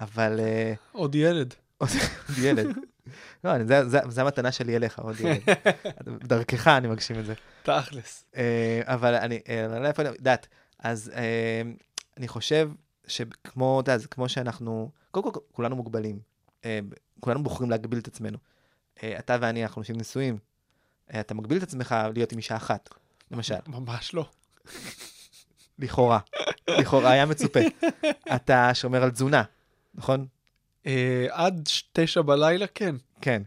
אבל... 0.00 0.40
אה, 0.40 0.74
עוד 0.92 1.14
ילד. 1.14 1.54
עוד 1.78 1.90
ילד. 2.42 2.66
לא, 3.44 3.54
אני- 3.56 3.66
זה- 3.66 3.88
זה- 3.88 4.00
זה 4.08 4.22
המתנה 4.22 4.52
שלי 4.52 4.76
אליך, 4.76 4.98
עוד 4.98 5.16
ילד. 5.20 5.40
דרכך 6.28 6.68
אני 6.68 6.88
מגשים 6.88 7.18
את 7.20 7.26
זה. 7.26 7.34
תכלס. 7.62 8.24
אה, 8.36 8.80
אבל 8.84 9.14
אני, 9.14 9.40
אה, 9.48 9.66
לא 9.80 9.86
איפה, 9.86 10.02
אני- 10.02 10.16
דת. 10.20 10.46
אז 10.78 11.12
אני 12.16 12.28
חושב 12.28 12.70
שכמו, 13.06 13.80
אתה 13.80 13.92
יודע, 13.92 13.98
זה 14.02 14.08
כמו 14.08 14.28
שאנחנו, 14.28 14.90
קודם 15.10 15.32
כל 15.32 15.40
כולנו 15.52 15.76
מוגבלים. 15.76 16.18
כולנו 17.20 17.42
בוחרים 17.42 17.70
להגביל 17.70 17.98
את 17.98 18.08
עצמנו. 18.08 18.38
אה, 19.02 19.18
אתה 19.18 19.36
ואני, 19.40 19.62
אנחנו 19.62 19.80
אנשים 19.80 19.96
נשואים. 19.96 20.38
אה, 21.14 21.20
אתה 21.20 21.34
מגביל 21.34 21.58
את 21.58 21.62
עצמך 21.62 21.94
להיות 22.14 22.32
עם 22.32 22.38
אישה 22.38 22.56
אחת, 22.56 22.88
למשל. 23.30 23.54
ממש 23.66 24.14
לא. 24.14 24.28
לכאורה. 25.78 26.18
לכאורה 26.68 27.10
היה 27.10 27.26
מצופה. 27.26 27.60
אתה 28.34 28.70
שומר 28.74 29.02
על 29.02 29.10
תזונה, 29.10 29.42
נכון? 29.94 30.26
אה, 30.86 31.26
עד 31.30 31.68
תשע 31.92 32.22
בלילה, 32.22 32.66
כן. 32.66 32.96
כן. 33.20 33.42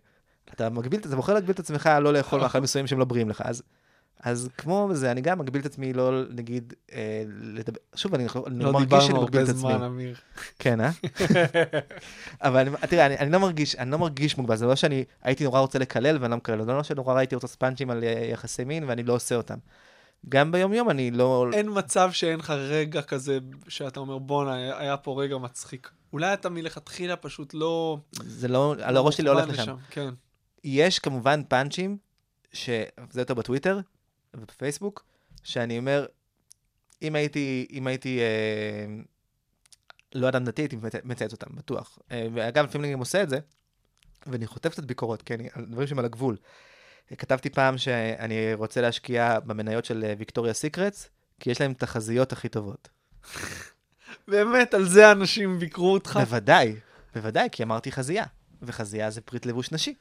אתה 0.54 0.70
מגביל, 0.70 1.00
אתה 1.00 1.16
בוחר 1.16 1.34
להגביל 1.34 1.52
את 1.52 1.60
עצמך 1.60 1.90
לא 2.02 2.14
לאכול 2.14 2.40
מאכלים 2.42 2.64
מסוימים 2.64 2.88
שהם 2.88 3.00
לא 3.00 3.06
בריאים 3.06 3.30
לך. 3.30 3.42
אז, 3.46 3.64
אז 4.24 4.50
כמו 4.58 4.90
זה, 4.94 5.12
אני 5.12 5.22
גם 5.22 5.40
מגביל 5.40 5.62
את 5.62 5.66
עצמי 5.66 5.94
לא, 5.94 6.24
נגיד, 6.30 6.74
אה, 6.94 7.24
לדבר, 7.42 7.80
שוב, 7.96 8.16
אני, 8.16 8.28
אני 8.48 8.64
לא 8.64 8.74
מרגיש 8.74 9.04
שאני 9.04 9.08
דיברנו 9.08 9.24
מגביל 9.24 9.40
הרבה 9.40 9.44
את 9.44 9.56
עצמי. 9.56 9.60
זמן, 9.60 9.84
אמיר. 9.84 10.16
כן, 10.60 10.82
אה? 10.82 10.90
אבל 12.48 12.76
תראה, 12.90 13.06
אני, 13.06 13.18
אני 13.18 13.32
לא 13.32 13.38
מרגיש, 13.38 13.76
אני 13.76 13.92
לא 13.92 13.98
מרגיש 13.98 14.38
מוגבל, 14.38 14.56
זה 14.56 14.66
לא 14.66 14.76
שאני 14.76 15.04
הייתי 15.24 15.44
נורא 15.44 15.60
רוצה 15.60 15.80
לקלל 15.80 16.18
ואני 16.22 16.32
לא 16.32 16.38
מקלל, 16.38 16.64
זה 16.64 16.72
לא 16.72 16.84
שנורא 16.84 17.18
הייתי 17.18 17.36
רוצה 17.36 17.48
ספאנצ'ים 17.48 17.90
על 17.90 18.04
אה, 18.04 18.28
יחסי 18.32 18.64
מין 18.64 18.84
ואני 18.84 19.04
לא 19.04 19.14
עושה 19.14 19.36
אותם. 19.36 19.58
גם 20.30 20.52
ביום-יום 20.52 20.90
אני 20.90 21.12
לא... 21.12 21.46
אין 21.54 21.70
מצב 21.74 22.10
שאין 22.12 22.40
לך 22.40 22.50
רגע 22.50 23.02
כזה 23.02 23.40
שאתה 23.68 24.00
אומר, 24.00 24.18
בואנה, 24.18 24.80
היה 24.80 24.98
פה 24.98 25.24
רגע 25.24 25.38
מצחיק. 25.38 25.90
אולי 26.14 26.34
אתה 26.34 26.50
מלכתחילה 26.50 27.16
פשוט 27.16 27.54
לא... 27.54 27.98
זה 28.12 28.48
לא, 28.48 28.76
על 28.82 28.98
הראש 28.98 29.18
שלי 29.18 29.26
לא 29.26 29.32
הולך 29.32 29.48
מוכוון 29.48 29.64
לשם. 29.64 29.76
כן. 29.90 30.10
יש 30.64 31.00
כמובן 31.00 31.42
פאנצ'ים, 31.44 31.98
שזה 32.54 32.86
יותר 33.22 33.34
בטוויטר 33.34 33.80
ובפייסבוק, 34.34 35.06
שאני 35.44 35.78
אומר, 35.78 36.06
אם 37.02 37.16
הייתי, 37.16 37.68
אם 37.72 37.88
הייתי 37.88 38.20
אה, 38.20 38.96
לא 40.16 40.30
אדם 40.30 40.44
דתי, 40.44 40.62
הייתי 40.62 40.76
מצ- 40.76 41.04
מצייץ 41.04 41.32
אותם, 41.32 41.56
בטוח. 41.56 42.00
אה, 42.12 42.28
ואגב, 42.34 42.66
לפעמים 42.66 42.86
אני 42.86 42.94
גם 42.94 43.00
עושה 43.00 43.24
את 43.24 43.30
זה, 43.30 43.40
ואני 44.28 44.48
חוטף 44.48 44.70
קצת 44.72 44.84
ביקורות, 44.84 45.22
כן, 45.22 45.38
על 45.54 45.66
דברים 45.66 45.88
שהם 45.88 46.00
על 46.00 46.06
הגבול. 46.06 46.38
אה, 47.12 47.16
כתבתי 47.16 47.50
פעם 47.50 47.78
שאני 47.78 48.54
רוצה 48.54 48.82
להשקיע 48.82 49.40
במניות 49.40 49.86
של 49.86 50.04
אה, 50.04 50.14
ויקטוריה 50.18 50.54
סיקרטס, 50.54 51.10
כי 51.40 51.52
יש 51.52 51.62
להם 51.62 51.74
תחזיות 51.74 52.32
הכי 52.32 52.50
טובות. 52.50 52.90
באמת, 54.28 54.74
על 54.74 54.86
זה 54.90 55.12
אנשים 55.12 55.60
ביקרו 55.60 55.94
אותך? 55.94 56.20
בוודאי, 56.22 56.76
בוודאי, 57.16 57.48
כי 57.52 57.64
אמרתי 57.64 57.92
חזייה, 57.92 58.26
וחזייה 58.62 59.10
זה 59.10 59.22
פריט 59.22 59.46
לבוש 59.46 59.72
נשי. 59.72 59.94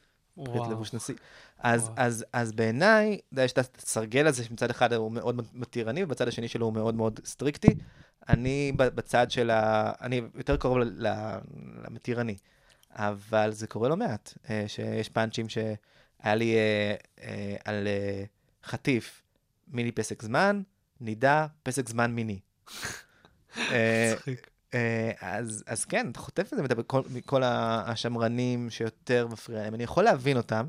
פריט. 0.45 0.71
לבוש 0.71 0.93
נשי. 0.93 1.15
אז, 1.59 1.83
וואו. 1.83 1.93
אז, 1.97 2.25
אז 2.33 2.51
בעיניי, 2.51 3.19
יש 3.37 3.51
את 3.51 3.77
הסרגל 3.77 4.27
הזה 4.27 4.43
שמצד 4.43 4.69
אחד 4.69 4.93
הוא 4.93 5.11
מאוד 5.11 5.41
מתירני, 5.53 6.03
ובצד 6.03 6.27
השני 6.27 6.47
שלו 6.47 6.65
הוא 6.65 6.73
מאוד 6.73 6.95
מאוד 6.95 7.19
סטריקטי. 7.25 7.75
אני 8.29 8.71
בצד 8.75 9.31
של 9.31 9.49
ה... 9.49 9.91
אני 10.01 10.21
יותר 10.35 10.57
קרוב 10.57 10.77
ל- 10.77 11.07
ל- 11.07 11.37
למתירני. 11.85 12.35
אבל 12.91 13.51
זה 13.51 13.67
קורה 13.67 13.89
לא 13.89 13.97
מעט, 13.97 14.33
אה, 14.49 14.63
שיש 14.67 15.09
פאנצ'ים 15.09 15.49
שהיה 15.49 16.35
לי 16.35 16.55
אה, 16.55 16.95
אה, 17.21 17.55
על 17.65 17.87
חטיף 18.63 19.23
מיני 19.67 19.91
פסק 19.91 20.21
זמן, 20.21 20.61
נידה, 21.01 21.47
פסק 21.63 21.89
זמן 21.89 22.11
מיני. 22.11 22.39
מצחיק. 23.57 24.49
אה, 24.73 25.11
אז, 25.21 25.63
אז 25.67 25.85
כן, 25.85 26.07
אתה 26.11 26.19
חוטף 26.19 26.49
את 26.53 26.57
זה 26.57 26.75
מכל 27.13 27.43
ה- 27.43 27.83
השמרנים 27.91 28.69
שיותר 28.69 29.27
מפריע 29.27 29.61
להם. 29.61 29.75
אני 29.75 29.83
יכול 29.83 30.03
להבין 30.03 30.37
אותם, 30.37 30.67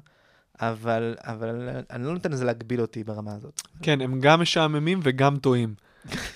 אבל, 0.61 1.17
אבל 1.21 1.69
אני 1.91 2.05
לא 2.05 2.13
נותן 2.13 2.33
לזה 2.33 2.45
להגביל 2.45 2.81
אותי 2.81 3.05
ברמה 3.05 3.35
הזאת. 3.35 3.61
כן, 3.83 4.01
הם 4.01 4.21
גם 4.21 4.41
משעממים 4.41 5.01
וגם 5.03 5.37
טועים. 5.39 5.75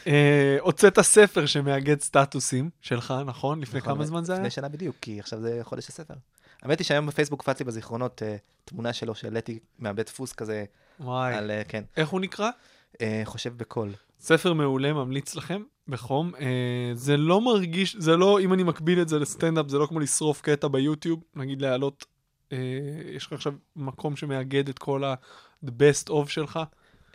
אה, 0.06 0.56
הוצאת 0.60 1.00
ספר 1.00 1.46
שמאגד 1.46 2.00
סטטוסים 2.00 2.70
שלך, 2.80 3.14
נכון? 3.26 3.60
לפני 3.60 3.80
נכון, 3.80 3.94
כמה 3.94 4.04
זמן 4.04 4.24
זה 4.24 4.32
היה? 4.32 4.40
לפני 4.40 4.50
שנה 4.50 4.68
בדיוק, 4.68 4.96
כי 5.00 5.20
עכשיו 5.20 5.40
זה 5.40 5.60
חודש 5.62 5.88
הספר. 5.88 6.14
האמת 6.62 6.78
היא 6.78 6.84
שהיום 6.84 7.06
בפייסבוק 7.06 7.40
קפץ 7.42 7.58
לי 7.58 7.64
בזיכרונות 7.64 8.22
אה, 8.22 8.36
תמונה 8.64 8.92
שלו 8.92 9.14
שהעליתי 9.14 9.58
מהבית 9.78 10.06
דפוס 10.06 10.32
כזה, 10.32 10.64
וואי. 11.00 11.34
על, 11.34 11.50
כן, 11.68 11.84
איך 11.96 12.08
הוא 12.08 12.20
נקרא? 12.20 12.50
חושב 13.24 13.56
בקול. 13.56 13.92
ספר 14.20 14.52
מעולה, 14.52 14.92
ממליץ 14.92 15.34
לכם, 15.34 15.62
בחום. 15.88 16.32
אה, 16.40 16.46
זה 16.94 17.16
לא 17.16 17.40
מרגיש, 17.40 17.96
זה 17.96 18.16
לא, 18.16 18.40
אם 18.40 18.52
אני 18.52 18.62
מקביל 18.62 19.02
את 19.02 19.08
זה 19.08 19.18
לסטנדאפ, 19.18 19.68
זה 19.68 19.78
לא 19.78 19.86
כמו 19.86 20.00
לשרוף 20.00 20.40
קטע 20.40 20.68
ביוטיוב, 20.68 21.22
נגיד 21.34 21.62
להעלות, 21.62 22.04
אה, 22.52 22.58
יש 23.12 23.26
לך 23.26 23.32
עכשיו 23.32 23.52
מקום 23.76 24.16
שמאגד 24.16 24.68
את 24.68 24.78
כל 24.78 25.04
ה-the 25.04 25.68
best 25.68 26.08
of 26.10 26.28
שלך. 26.28 26.60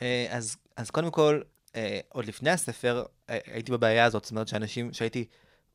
אה, 0.02 0.28
אז, 0.30 0.58
אז 0.78 0.90
קודם 0.90 1.12
כל, 1.12 1.42
אה, 1.76 2.00
עוד 2.10 2.26
לפני 2.26 2.50
הספר, 2.50 3.04
אה, 3.30 3.38
הייתי 3.46 3.72
בבעיה 3.72 4.06
הזאת, 4.06 4.24
זאת 4.24 4.32
אומרת 4.32 4.48
שאנשים, 4.48 4.94
שהייתי 4.94 5.26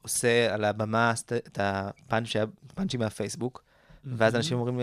עושה 0.03 0.55
על 0.55 0.64
הבמה 0.64 1.12
סט- 1.16 1.32
את 1.32 1.59
הפאנצ' 1.62 2.26
שהיה- 2.28 2.47
פאנצ'ים 2.74 3.01
מהפייסבוק, 3.01 3.64
ואז 4.05 4.34
אנשים 4.36 4.59
אומרים, 4.59 4.80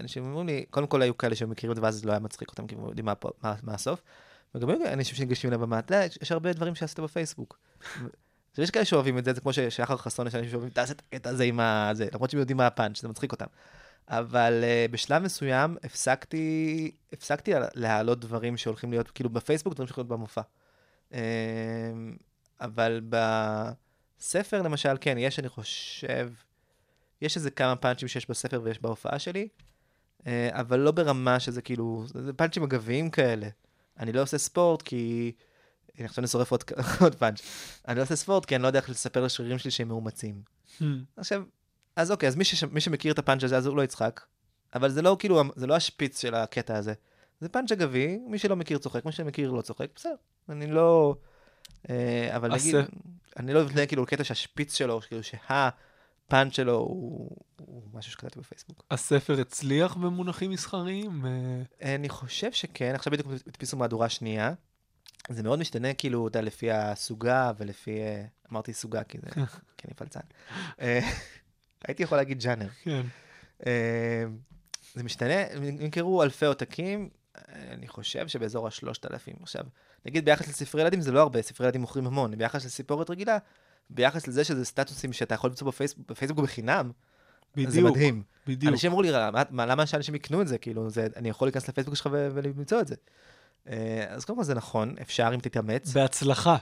אנשים 0.00 0.24
אומרים 0.24 0.46
לי, 0.46 0.64
קודם 0.70 0.86
כל 0.86 1.02
היו 1.02 1.16
כאלה 1.16 1.34
שמכירים 1.34 1.70
את 1.70 1.76
זה, 1.76 1.82
ואז 1.82 1.94
זה 2.00 2.06
לא 2.06 2.12
היה 2.12 2.20
מצחיק 2.20 2.50
אותם, 2.50 2.66
כי 2.66 2.74
הם 2.74 2.84
יודעים 2.84 3.04
מה, 3.06 3.12
מה, 3.42 3.54
מה 3.62 3.74
הסוף. 3.74 4.02
וגם 4.56 4.70
היו 4.70 4.92
אנשים 4.92 5.16
שניגשים 5.16 5.50
לבמה, 5.50 5.78
אתה 5.78 5.94
יודע, 5.94 6.06
יש- 6.22 6.32
הרבה 6.32 6.52
דברים 6.52 6.74
שעשית 6.74 7.00
בפייסבוק. 7.00 7.58
יש 8.58 8.70
כאלה 8.70 8.84
שאוהבים 8.84 9.18
את 9.18 9.24
זה, 9.24 9.32
זה 9.32 9.40
כמו 9.40 9.52
ששחר 9.52 9.96
חסון, 9.96 10.26
יש 10.26 10.34
אנשים 10.34 10.50
שאוהבים, 10.50 10.70
תעשה 10.70 10.92
את 10.92 11.02
הקטע 11.08 11.30
הזה 11.30 11.44
עם 11.44 11.60
ה... 11.60 11.90
זה, 11.94 12.08
למרות 12.14 12.30
שהם 12.30 12.40
יודעים 12.40 12.56
מה 12.56 12.66
הפאנץ', 12.66 13.02
זה 13.02 13.08
מצחיק 13.08 13.32
אותם. 13.32 13.46
אבל 14.08 14.64
uh, 14.64 14.92
בשלב 14.92 15.22
מסוים 15.22 15.76
הפסקתי, 15.84 16.90
הפסקתי 17.12 17.52
לה- 17.52 17.68
להעלות 17.74 18.20
דברים 18.20 18.56
שהולכים 18.56 18.90
להיות, 18.90 19.10
כאילו 19.10 19.30
בפייסבוק, 19.30 19.74
דברים 19.74 19.86
שהולכים 19.88 20.02
להיות 20.02 20.08
במופע. 20.18 20.40
Uh, 21.10 21.14
אבל 22.60 23.00
בספר, 23.08 24.62
למשל, 24.62 24.96
כן, 25.00 25.18
יש, 25.18 25.38
אני 25.38 25.48
חושב, 25.48 26.32
יש 27.22 27.36
איזה 27.36 27.50
כמה 27.50 27.76
פאנצ'ים 27.76 28.08
שיש 28.08 28.30
בספר 28.30 28.60
ויש 28.64 28.82
בהופעה 28.82 29.18
שלי, 29.18 29.48
uh, 30.20 30.24
אבל 30.50 30.78
לא 30.80 30.90
ברמה 30.90 31.40
שזה 31.40 31.62
כאילו, 31.62 32.04
זה 32.06 32.32
פאנצ'ים 32.32 32.62
אגביים 32.62 33.10
כאלה. 33.10 33.48
אני 33.98 34.12
לא 34.12 34.22
עושה 34.22 34.38
ספורט 34.38 34.82
כי... 34.82 35.32
הנה, 35.98 36.06
עכשיו 36.06 36.22
אני 36.22 36.28
שורף 36.28 36.50
עוד, 36.50 36.64
עוד 37.00 37.14
פאנץ'. 37.14 37.40
אני 37.88 37.96
לא 37.96 38.02
עושה 38.02 38.16
ספורט 38.16 38.44
כי 38.44 38.54
אני 38.54 38.62
לא 38.62 38.66
יודע 38.68 38.78
איך 38.78 38.90
לספר 38.90 39.24
לשרירים 39.24 39.58
שלי 39.58 39.70
שהם 39.70 39.88
מאומצים. 39.88 40.42
עכשיו, 41.16 41.42
אז 41.96 42.10
אוקיי, 42.10 42.28
אז 42.28 42.36
מי, 42.36 42.44
שש, 42.44 42.64
מי 42.64 42.80
שמכיר 42.80 43.12
את 43.12 43.18
הפאנץ' 43.18 43.44
הזה, 43.44 43.56
אז 43.56 43.66
הוא 43.66 43.76
לא 43.76 43.82
יצחק. 43.82 44.20
אבל 44.74 44.90
זה 44.90 45.02
לא 45.02 45.16
כאילו, 45.18 45.42
זה 45.56 45.66
לא 45.66 45.74
השפיץ 45.74 46.20
של 46.20 46.34
הקטע 46.34 46.76
הזה. 46.76 46.94
זה 47.40 47.48
פאנץ' 47.48 47.72
אגבי, 47.72 48.18
מי 48.26 48.38
שלא 48.38 48.56
מכיר 48.56 48.78
צוחק, 48.78 49.04
מי 49.04 49.12
שמכיר 49.12 49.50
לא 49.50 49.62
צוחק, 49.62 49.86
בסדר. 49.94 50.14
אני 50.48 50.66
לא... 50.66 51.16
אה, 51.90 52.36
אבל 52.36 52.54
נגיד, 52.54 52.74
אני 53.36 53.52
לא 53.52 53.62
אבנה 53.62 53.86
כאילו 53.86 54.06
קטע 54.06 54.24
שהשפיץ 54.24 54.74
שלו, 54.74 55.00
כאילו 55.00 55.22
שהפאנץ' 56.26 56.56
שלו 56.56 56.74
הוא, 56.74 57.30
הוא 57.56 57.82
משהו 57.94 58.12
שקראתי 58.12 58.38
בפייסבוק. 58.38 58.84
הספר 58.90 59.40
הצליח 59.40 59.94
במונחים 59.94 60.50
מסחריים? 60.50 61.26
אה, 61.82 61.94
אני 61.94 62.08
חושב 62.08 62.52
שכן, 62.52 62.94
עכשיו 62.94 63.12
בדיוק 63.12 63.28
הדפיסו 63.46 63.76
מהדורה 63.76 64.08
שנייה. 64.08 64.52
זה 65.28 65.42
מאוד 65.42 65.58
משתנה, 65.58 65.94
כאילו, 65.94 66.28
אתה 66.28 66.38
יודע, 66.38 66.46
לפי 66.46 66.70
הסוגה 66.70 67.52
ולפי... 67.58 68.00
אה, 68.00 68.24
אמרתי 68.52 68.72
סוגה 68.72 69.04
כי 69.04 69.18
זה... 69.18 69.30
כי 69.76 69.86
אני 69.88 69.94
פלצן. 69.94 70.20
אה, 70.80 71.10
הייתי 71.88 72.02
יכול 72.02 72.18
להגיד 72.18 72.42
ג'אנר. 72.42 72.68
כן. 72.82 73.02
זה 74.94 75.02
משתנה, 75.02 75.54
נמכרו 75.60 76.22
אלפי 76.22 76.46
עותקים, 76.46 77.08
אני 77.48 77.88
חושב 77.88 78.28
שבאזור 78.28 78.66
השלושת 78.66 79.10
אלפים. 79.10 79.34
עכשיו, 79.42 79.64
נגיד 80.06 80.24
ביחס 80.24 80.48
לספרי 80.48 80.80
ילדים 80.80 81.00
זה 81.00 81.12
לא 81.12 81.20
הרבה, 81.20 81.42
ספרי 81.42 81.66
ילדים 81.66 81.80
מוכרים 81.80 82.06
המון, 82.06 82.38
ביחס 82.38 82.64
לסיפורת 82.64 83.10
רגילה, 83.10 83.38
ביחס 83.90 84.26
לזה 84.28 84.44
שזה 84.44 84.64
סטטוסים 84.64 85.12
שאתה 85.12 85.34
יכול 85.34 85.50
למצוא 85.50 85.66
בפייסבוק, 85.66 86.10
בפייסבוק 86.10 86.38
בחינם, 86.44 86.90
בדיוק. 87.54 87.70
זה 87.70 87.82
מדהים. 87.82 88.22
בדיוק. 88.46 88.72
אנשים 88.72 88.90
אמרו 88.90 89.02
לי, 89.02 89.10
"מה- 89.10 89.42
מה- 89.50 89.66
למה 89.66 89.86
שאנשים 89.86 90.14
יקנו 90.14 90.42
את 90.42 90.48
זה? 90.48 90.58
כאילו, 90.58 90.90
זה, 90.90 91.06
אני 91.16 91.28
יכול 91.28 91.48
להיכנס 91.48 91.68
לפייסבוק 91.68 91.94
שלך 91.96 92.08
ולמצוא 92.12 92.80
את 92.80 92.88
זה. 92.88 92.94
אה, 93.68 94.04
אז 94.08 94.24
קודם 94.24 94.38
כל 94.38 94.44
זה 94.44 94.54
נכון, 94.54 94.94
אפשר 95.02 95.30
אם 95.34 95.40
תתאמץ. 95.40 95.92
בהצלחה. 95.92 96.56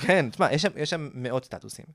כן, 0.00 0.30
תשמע, 0.30 0.52
יש 0.52 0.66
יש 0.76 0.90
שם 0.90 1.10
מאות 1.14 1.44
סטטוסים. 1.44 1.86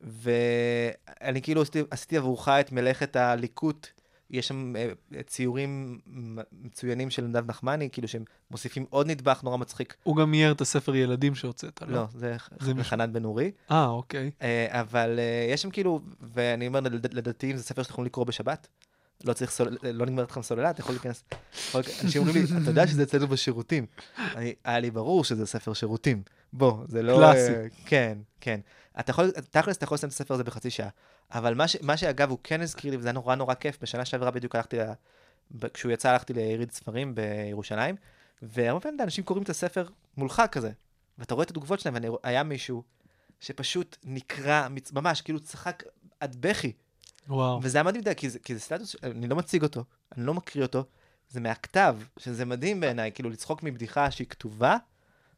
ואני 0.00 1.42
כאילו 1.42 1.62
עשיתי, 1.62 1.82
עשיתי 1.90 2.16
עבורך 2.16 2.48
את 2.48 2.72
מלאכת 2.72 3.16
הליקוט. 3.16 3.86
יש 4.34 4.48
שם 4.48 4.76
אה, 4.76 4.88
ציורים 5.26 5.98
מ- 6.06 6.38
מצוינים 6.64 7.10
של 7.10 7.24
נדב 7.24 7.46
נחמני, 7.50 7.88
כאילו 7.92 8.08
שהם 8.08 8.24
מוסיפים 8.50 8.84
עוד 8.90 9.06
נדבך 9.06 9.40
נורא 9.42 9.56
מצחיק. 9.56 9.94
הוא 10.02 10.16
גם 10.16 10.34
אייר 10.34 10.52
את 10.52 10.60
הספר 10.60 10.94
ילדים 10.96 11.34
שהוצאת, 11.34 11.82
לא? 11.82 11.88
לא, 11.88 12.06
זה, 12.14 12.36
זה 12.60 12.84
חנן 12.84 13.12
בן 13.12 13.24
אורי. 13.24 13.50
אה, 13.70 13.86
אוקיי. 13.86 14.30
אה, 14.42 14.80
אבל 14.80 15.18
אה, 15.18 15.52
יש 15.52 15.62
שם 15.62 15.70
כאילו, 15.70 16.00
ואני 16.20 16.66
אומר, 16.66 16.80
לד- 16.80 17.14
לדתיים 17.14 17.56
זה 17.56 17.62
ספר 17.62 17.82
שאתם 17.82 17.92
יכולים 17.92 18.06
לקרוא 18.06 18.26
בשבת. 18.26 18.68
לא 19.24 19.32
צריך 19.32 19.50
סול... 19.50 19.76
לא 19.82 20.06
נגמרת 20.06 20.30
לכם 20.30 20.42
סוללה, 20.42 20.70
אתה 20.70 20.80
יכול 20.80 20.94
להיכנס... 20.94 21.24
יכול- 21.68 21.82
אנשים 22.04 22.22
אומרים 22.22 22.44
לי, 22.44 22.62
אתה 22.62 22.70
יודע 22.70 22.86
שזה 22.86 23.02
אצלנו 23.02 23.26
בשירותים. 23.28 23.86
היה 24.64 24.78
לי 24.78 24.90
ברור 24.90 25.24
שזה 25.24 25.46
ספר 25.46 25.72
שירותים. 25.72 26.22
בוא, 26.54 26.84
זה 26.88 27.02
לא... 27.02 27.16
קלאסי. 27.16 27.54
אה, 27.54 27.66
כן, 27.86 28.18
כן. 28.40 28.60
אתה 29.00 29.10
יכול, 29.10 29.30
תכלס 29.30 29.76
אתה 29.76 29.84
יכול 29.84 29.94
לסיים 29.94 30.08
את 30.08 30.14
הספר 30.14 30.34
הזה 30.34 30.44
בחצי 30.44 30.70
שעה. 30.70 30.88
אבל 31.30 31.54
מה, 31.54 31.68
ש, 31.68 31.76
מה 31.82 31.96
שאגב 31.96 32.30
הוא 32.30 32.38
כן 32.42 32.60
הזכיר 32.60 32.90
לי, 32.90 32.96
וזה 32.96 33.08
היה 33.08 33.12
נורא 33.12 33.34
נורא 33.34 33.54
כיף, 33.54 33.78
בשנה 33.82 34.04
שעברה 34.04 34.30
בדיוק 34.30 34.54
הלכתי, 34.54 34.78
ל... 34.78 34.82
ב- 35.50 35.68
כשהוא 35.68 35.92
יצא 35.92 36.10
הלכתי 36.10 36.32
ליריד 36.32 36.72
ספרים 36.72 37.14
בירושלים, 37.14 37.96
והרבה 38.42 38.80
פעמים 38.80 39.00
אנשים 39.00 39.24
קוראים 39.24 39.42
את 39.42 39.48
הספר 39.48 39.86
מולך 40.16 40.42
כזה, 40.52 40.70
ואתה 41.18 41.34
רואה 41.34 41.44
את 41.44 41.50
התגובות 41.50 41.80
שלהם, 41.80 41.96
והיה 42.24 42.42
מישהו 42.42 42.82
שפשוט 43.40 43.96
נקרע, 44.04 44.68
ממש, 44.92 45.20
כאילו 45.20 45.40
צחק 45.40 45.82
עד 46.20 46.36
בכי. 46.40 46.72
וואו. 47.28 47.60
וזה 47.62 47.78
היה 47.78 47.82
מדהים, 47.82 48.14
כי 48.14 48.30
זה, 48.30 48.38
כי 48.38 48.54
זה 48.54 48.60
סטטוס, 48.60 48.96
אני 49.02 49.26
לא 49.26 49.36
מציג 49.36 49.62
אותו, 49.62 49.84
אני 50.16 50.26
לא 50.26 50.34
מקריא 50.34 50.64
אותו, 50.64 50.84
זה 51.28 51.40
מהכתב, 51.40 51.96
שזה 52.18 52.44
מדהים 52.44 52.80
בעיניי, 52.80 53.12
כאילו 53.12 53.30
לצחוק 53.30 53.62
מבדיחה 53.62 54.10
שהיא 54.10 54.26
כתובה, 54.26 54.76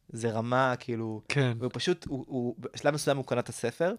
זה 0.09 0.31
רמה, 0.31 0.73
כאילו, 0.79 1.21
כן. 1.27 1.57
והוא 1.59 1.71
פשוט, 1.73 2.05
הוא, 2.07 2.25
הוא, 2.27 2.55
בשלב 2.59 2.93
מסוים 2.93 3.17
הוא 3.17 3.25
קנה 3.25 3.39
את 3.39 3.49
הספר, 3.49 3.93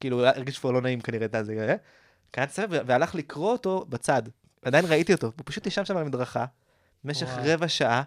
כאילו, 0.00 0.18
הוא 0.20 0.26
הרגיש 0.26 0.58
כבר 0.58 0.70
לא 0.70 0.80
נעים 0.80 1.00
כנראה 1.00 1.26
את 1.26 1.34
זה, 1.42 1.66
אה? 1.68 1.74
קנה 2.30 2.44
את 2.44 2.50
הספר 2.50 2.82
והלך 2.86 3.14
לקרוא 3.14 3.52
אותו 3.52 3.86
בצד, 3.88 4.22
עדיין 4.62 4.84
ראיתי 4.84 5.12
אותו, 5.12 5.26
הוא 5.26 5.44
פשוט 5.44 5.66
ישב 5.66 5.84
שם 5.84 5.96
על 5.96 6.02
המדרכה, 6.02 6.44
במשך. 7.04 7.26
רבע 7.44 7.68
שעה, 7.68 8.02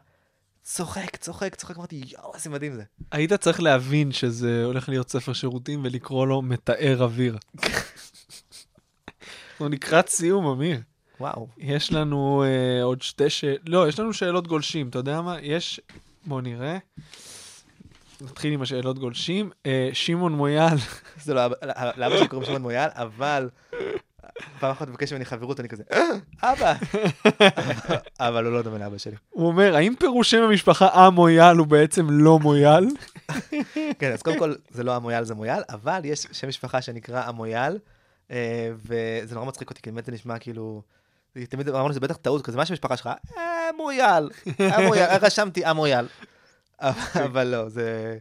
צוחק, 0.64 1.16
צוחק, 1.16 1.56
צוחק, 1.56 1.78
אמרתי, 1.78 2.02
יואו, 2.08 2.36
איזה 2.36 2.50
מדהים 2.50 2.74
זה. 2.74 2.84
היית 3.12 3.34
צריך 3.34 3.62
להבין 3.62 4.12
שזה 4.12 4.64
הולך 4.66 4.90
להיות 4.90 5.10
ספר 5.10 5.34
שירותים 5.34 5.82
ולקרוא 5.84 6.28
לו 6.28 6.42
מתאר 6.42 7.04
אוויר. 7.04 7.38
הוא 9.58 9.70
לקראת 9.70 10.10
סיום, 10.10 10.46
אמיר. 10.46 10.82
וואו. 11.20 11.48
יש 11.58 11.92
לנו 11.92 12.44
אה, 12.44 12.84
עוד 12.84 13.02
שתי 13.02 13.30
שאלות, 13.30 13.60
לא, 13.66 13.88
יש 13.88 14.00
לנו 14.00 14.14
שאלות 14.14 14.48
גולשים, 14.48 14.90
אתה 14.90 15.00
יודע 15.00 15.22
מה? 15.22 15.42
יש, 15.42 15.80
בוא 16.26 16.42
נראה. 16.42 16.78
נתחיל 18.22 18.54
עם 18.54 18.62
השאלות 18.62 19.00
גולשים. 19.00 19.50
אה, 19.66 19.90
שמעון 19.94 20.34
מויאל, 20.34 20.78
זה 21.24 21.34
לא, 21.34 21.46
אבא- 21.46 21.56
לאבא 21.98 22.18
שלי 22.18 22.28
קוראים 22.28 22.46
שמעון 22.46 22.62
מויאל, 22.62 22.90
אבל 22.94 23.50
פעם 24.60 24.72
אחת 24.72 24.88
מבקש 24.88 25.14
ממני 25.14 25.26
חברות, 25.26 25.60
אני 25.60 25.70
כזה, 25.70 25.84
"אה, 25.94 26.02
אבא. 26.44 26.74
אבל 28.20 28.46
הוא 28.46 28.54
לא 28.54 28.62
דומה 28.62 28.78
לאבא 28.78 28.98
שלי. 28.98 29.16
הוא 29.30 29.48
אומר, 29.48 29.76
האם 29.76 29.94
פירוש 30.00 30.32
שם 30.32 30.42
המשפחה 30.42 30.88
א-מויאל 31.08 31.58
הוא 31.58 31.68
בעצם 31.68 32.08
לא 32.10 32.40
מויאל? 32.40 32.86
כן, 34.00 34.12
אז 34.14 34.22
קודם 34.22 34.40
כל, 34.40 34.54
זה 34.70 34.84
לא 34.84 34.96
המויאל, 34.96 35.24
זה 35.24 35.36
מויאל, 35.36 35.62
אבל 35.70 36.00
יש 36.04 36.28
שם 36.32 36.48
משפחה 36.48 36.82
שנקרא 36.82 37.24
המויאל, 37.26 37.78
אה, 38.32 38.70
וזה 38.86 39.36
נורא 39.36 39.46
מצחיק 39.46 39.70
אותי, 39.70 39.82
כי 39.82 39.92
באמת 39.92 40.06
זה 40.06 40.12
נשמע 40.12 40.40
כאילו... 40.40 40.82
תמיד 41.50 41.70
אמרנו 41.70 41.92
שזה 41.92 42.00
בטח 42.00 42.16
טעות, 42.16 42.42
כזה 42.42 42.58
מה 42.58 42.66
שם 42.66 42.74
המשפחה 42.74 42.98
שלך? 42.98 43.10
אה, 43.38 43.42
מויאל, 43.78 44.30
המויאל, 44.60 45.18
רשמתי 45.22 45.66
המויאל. 45.66 46.06
אבל 47.26 47.48
לא, 47.48 47.70
זה... 47.70 48.18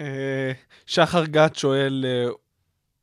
אה, 0.00 0.52
שחר 0.86 1.24
גת 1.24 1.56
שואל, 1.56 2.04
אה, 2.08 2.32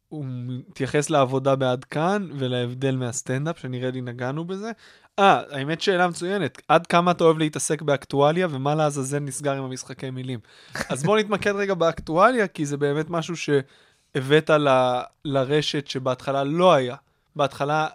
הוא 0.10 0.26
מתייחס 0.28 1.10
לעבודה 1.10 1.56
בעד 1.56 1.84
כאן 1.84 2.30
ולהבדל 2.38 2.95
מהסטנדאפ, 2.95 3.60
שנראה 3.60 3.91
לי 3.91 4.02
נגענו 4.02 4.45
בזה. 4.45 4.72
אה, 5.20 5.41
האמת 5.52 5.82
שאלה 5.82 6.08
מצוינת, 6.08 6.62
עד 6.68 6.88
כמה 6.88 7.12
אתה 7.12 7.24
אוהב 7.24 7.38
להתעסק 7.38 7.82
באקטואליה 7.82 8.47
ומה 8.52 8.76
לעזאזל 8.76 9.20
נסגר 9.20 9.52
עם 9.52 9.64
המשחקי 9.64 10.10
מילים. 10.10 10.39
אז 10.89 11.04
בוא 11.04 11.18
נתמקד 11.18 11.56
רגע 11.56 11.74
באקטואליה, 11.74 12.47
כי 12.47 12.66
זה 12.66 12.78
באמת 12.78 13.10
משהו 13.10 13.36
שהבאת 13.38 14.50
ל, 14.50 15.00
לרשת 15.26 15.88
שבהתחלה 15.88 16.43
לא 16.43 16.74
היה. 16.74 16.95
בהתחלה 17.36 17.88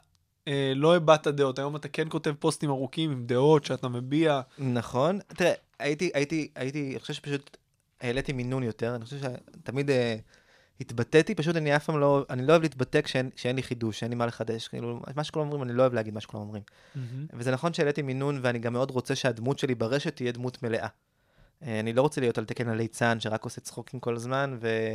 אה, 0.48 0.72
לא 0.76 0.96
הבעת 0.96 1.26
דעות, 1.26 1.58
היום 1.58 1.76
אתה 1.76 1.88
כן 1.88 2.08
כותב 2.08 2.32
פוסטים 2.38 2.70
ארוכים 2.70 3.10
עם 3.10 3.26
דעות 3.26 3.64
שאתה 3.64 3.88
מביע. 3.88 4.40
נכון. 4.58 5.18
תראה, 5.28 5.52
הייתי, 5.84 6.10
הייתי, 6.14 6.48
הייתי, 6.54 6.90
אני 6.90 6.98
חושב 6.98 7.14
שפשוט 7.14 7.56
העליתי 8.00 8.32
מינון 8.32 8.62
יותר, 8.62 8.94
אני 8.94 9.04
חושב 9.04 9.16
שתמיד 9.18 9.90
אה, 9.90 10.16
התבטאתי, 10.80 11.34
פשוט 11.34 11.56
אני 11.56 11.76
אף 11.76 11.84
פעם 11.84 12.00
לא, 12.00 12.26
אני 12.30 12.46
לא 12.46 12.52
אוהב 12.52 12.62
להתבטא 12.62 13.00
כשאין, 13.00 13.30
כשאין 13.36 13.56
לי 13.56 13.62
חידוש, 13.62 14.00
שאין 14.00 14.10
לי 14.10 14.16
מה 14.16 14.26
לחדש, 14.26 14.68
כאילו, 14.68 15.00
מה 15.16 15.24
שכולם 15.24 15.44
אומרים, 15.44 15.62
אני 15.62 15.72
לא 15.72 15.82
אוהב 15.82 15.94
להגיד 15.94 16.14
מה 16.14 16.20
שכולם 16.20 16.42
אומרים. 16.42 16.62
וזה 17.32 17.50
נכון 17.50 17.74
שהעליתי 17.74 18.02
מינון, 18.02 18.40
ואני 18.42 18.58
גם 18.58 18.72
מאוד 18.72 18.90
רוצה 18.90 19.14
שהדמות 19.14 19.58
שלי 19.58 19.74
ברשת 19.74 20.16
תהיה 20.16 20.32
דמות 20.32 20.62
מלאה. 20.62 20.88
אה, 21.62 21.80
אני 21.80 21.92
לא 21.92 22.02
רוצה 22.02 22.20
להיות 22.20 22.38
על 22.38 22.44
תקן 22.44 22.68
הליצן 22.68 23.20
שרק 23.20 23.44
עושה 23.44 23.60
צחוקים 23.60 24.00
כל 24.00 24.14
הזמן, 24.14 24.56
ו... 24.60 24.94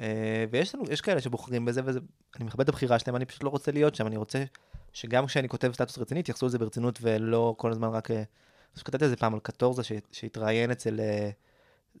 אה, 0.00 0.44
ויש 0.50 0.74
לנו, 0.74 0.84
יש 0.90 1.00
כאלה 1.00 1.20
שבוחרים 1.20 1.64
בזה, 1.64 1.80
ואני 1.84 2.44
מכבד 2.44 2.60
את 2.60 2.68
הבחירה 2.68 2.98
שלהם, 2.98 3.16
אני 3.16 3.24
פשוט 3.24 3.42
לא 3.42 3.48
רוצה 3.48 3.72
להיות 3.72 3.94
שם, 3.94 4.06
אני 4.06 4.16
רוצה 4.16 4.44
שגם 4.92 5.26
כשאני 5.26 5.48
כותב 5.48 5.72
סטטוס 5.72 5.98
רציני, 5.98 6.20
יתייחסו 6.20 6.46
לזה 6.46 6.58
ברצינות 6.58 6.98
ולא 7.02 7.54
כל 7.58 7.70
הזמן 7.70 7.88
רק... 7.88 8.08
אה, 8.70 8.76
אז 8.76 8.82
כתבתי 8.82 9.04
על 9.04 9.10
זה 9.10 9.16
פעם 9.16 9.34
על 9.34 9.40
קטורזה 9.40 9.82
שהתראיין 10.12 10.70
אצל 10.70 11.00
אה, 11.00 11.30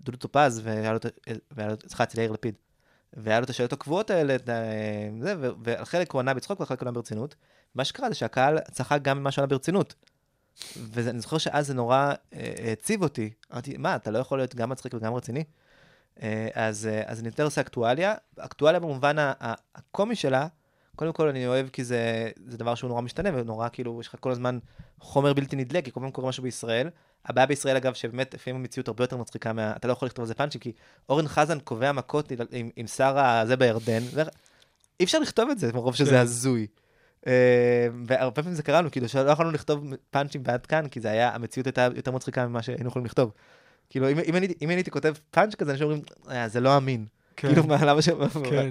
דודו 0.02 0.18
טופז, 0.18 0.60
והיה 0.64 0.90
לו 0.90 0.96
את 0.96 1.04
ה- 1.04 1.08
והיה 1.50 1.68
לו- 1.68 1.76
סליחה, 1.86 2.04
אצל 2.04 2.18
יאיר 2.18 2.32
לפיד. 2.32 2.54
והיה 3.14 3.38
לו 3.40 3.44
את 3.44 3.50
השאלות 3.50 3.72
הקבועות 3.72 4.10
האלה, 4.10 4.34
את 4.34 4.48
ה- 4.48 4.62
זה, 5.20 5.34
ועל 5.62 5.84
חלק 5.84 6.10
הוא 6.12 6.20
ענה 6.20 6.34
בצחוק 6.34 6.60
ועל 6.60 6.66
חלק 6.66 6.80
הוא 6.80 6.86
ענה 6.86 6.94
ברצינות. 6.94 7.34
מה 7.74 7.84
שקרה 7.84 8.08
זה 8.08 8.14
שהקהל 8.14 8.58
צחק 8.72 8.98
גם 9.02 9.18
ממה 9.18 9.30
שהוא 9.30 9.42
ענה 9.42 9.50
ברצינות. 9.50 9.94
ואני 10.76 11.20
זוכר 11.20 11.38
שאז 11.38 11.66
זה 11.66 11.74
נורא 11.74 12.12
אה, 12.34 12.52
העציב 12.64 13.02
אותי. 13.02 13.30
אמרתי, 13.52 13.76
מה, 13.76 13.96
אתה 13.96 14.10
לא 14.10 14.18
יכול 14.18 14.38
להיות 14.38 14.54
גם 14.54 14.70
מצחיק 14.70 14.94
וגם 14.94 15.14
רציני? 15.14 15.44
אה, 16.22 16.48
אז, 16.54 16.86
אה, 16.86 17.02
אני 17.18 17.28
יותר 17.28 17.44
עושה 17.44 17.60
אקטואליה. 17.60 18.14
אקטואליה 18.38 18.80
במובן 18.80 19.16
הקומי 19.74 20.16
שלה, 20.16 20.46
קודם 21.00 21.12
כל 21.12 21.28
אני 21.28 21.46
אוהב 21.46 21.68
כי 21.68 21.84
זה, 21.84 22.30
זה 22.46 22.58
דבר 22.58 22.74
שהוא 22.74 22.88
נורא 22.88 23.00
משתנה, 23.00 23.30
ונורא 23.34 23.68
כאילו, 23.72 24.00
יש 24.00 24.08
לך 24.08 24.16
כל 24.20 24.30
הזמן 24.30 24.58
חומר 24.98 25.32
בלתי 25.32 25.56
נדלה, 25.56 25.82
כי 25.82 25.92
כל 25.92 26.00
פעם 26.00 26.10
קורה 26.10 26.28
משהו 26.28 26.42
בישראל. 26.42 26.90
הבעיה 27.26 27.46
בישראל, 27.46 27.76
אגב, 27.76 27.94
שבאמת 27.94 28.34
לפעמים 28.34 28.60
המציאות 28.60 28.88
הרבה 28.88 29.04
יותר 29.04 29.16
מצחיקה 29.16 29.52
מה... 29.52 29.72
אתה 29.76 29.88
לא 29.88 29.92
יכול 29.92 30.06
לכתוב 30.06 30.22
על 30.22 30.26
זה 30.26 30.34
פאנצ'ים, 30.34 30.60
כי 30.60 30.72
אורן 31.08 31.28
חזן 31.28 31.58
קובע 31.58 31.92
מכות 31.92 32.32
עם, 32.52 32.70
עם 32.76 32.86
שר 32.86 33.18
הזה 33.18 33.56
בירדן, 33.56 34.02
ו... 34.14 34.20
אי 35.00 35.04
אפשר 35.04 35.18
לכתוב 35.18 35.50
את 35.50 35.58
זה, 35.58 35.72
מרוב 35.72 35.94
שזה 35.94 36.10
כן. 36.10 36.16
הזוי. 36.16 36.66
אה, 37.26 37.86
והרבה 38.06 38.42
פעמים 38.42 38.54
זה 38.54 38.62
קרה 38.62 38.80
לנו, 38.80 38.90
כאילו, 38.90 39.08
שלא 39.08 39.30
יכולנו 39.30 39.50
לכתוב 39.50 39.84
פאנצ'ים 40.10 40.42
בעד 40.42 40.66
כאן, 40.66 40.88
כי 40.88 41.00
זה 41.00 41.10
היה, 41.10 41.34
המציאות 41.34 41.66
הייתה 41.66 41.88
יותר 41.96 42.10
מצחיקה 42.10 42.46
ממה 42.46 42.62
שהיינו 42.62 42.88
יכולים 42.88 43.06
לכתוב. 43.06 43.32
כאילו, 43.90 44.10
אם, 44.10 44.18
אם, 44.18 44.36
אני, 44.36 44.46
אם 44.62 44.68
אני 44.68 44.74
הייתי 44.74 44.90
כותב 44.90 45.14
פאנץ' 45.30 45.54
כזה, 45.54 45.72
אנשים 45.72 45.84
אומרים, 45.84 46.02
"אה, 46.30 46.48
זה 46.48 46.60
לא 46.60 46.76
אמין. 46.76 47.06
כאילו, 47.36 47.64
מה, 47.64 47.84
למה 47.84 48.02
ש... 48.02 48.08
כן. 48.50 48.70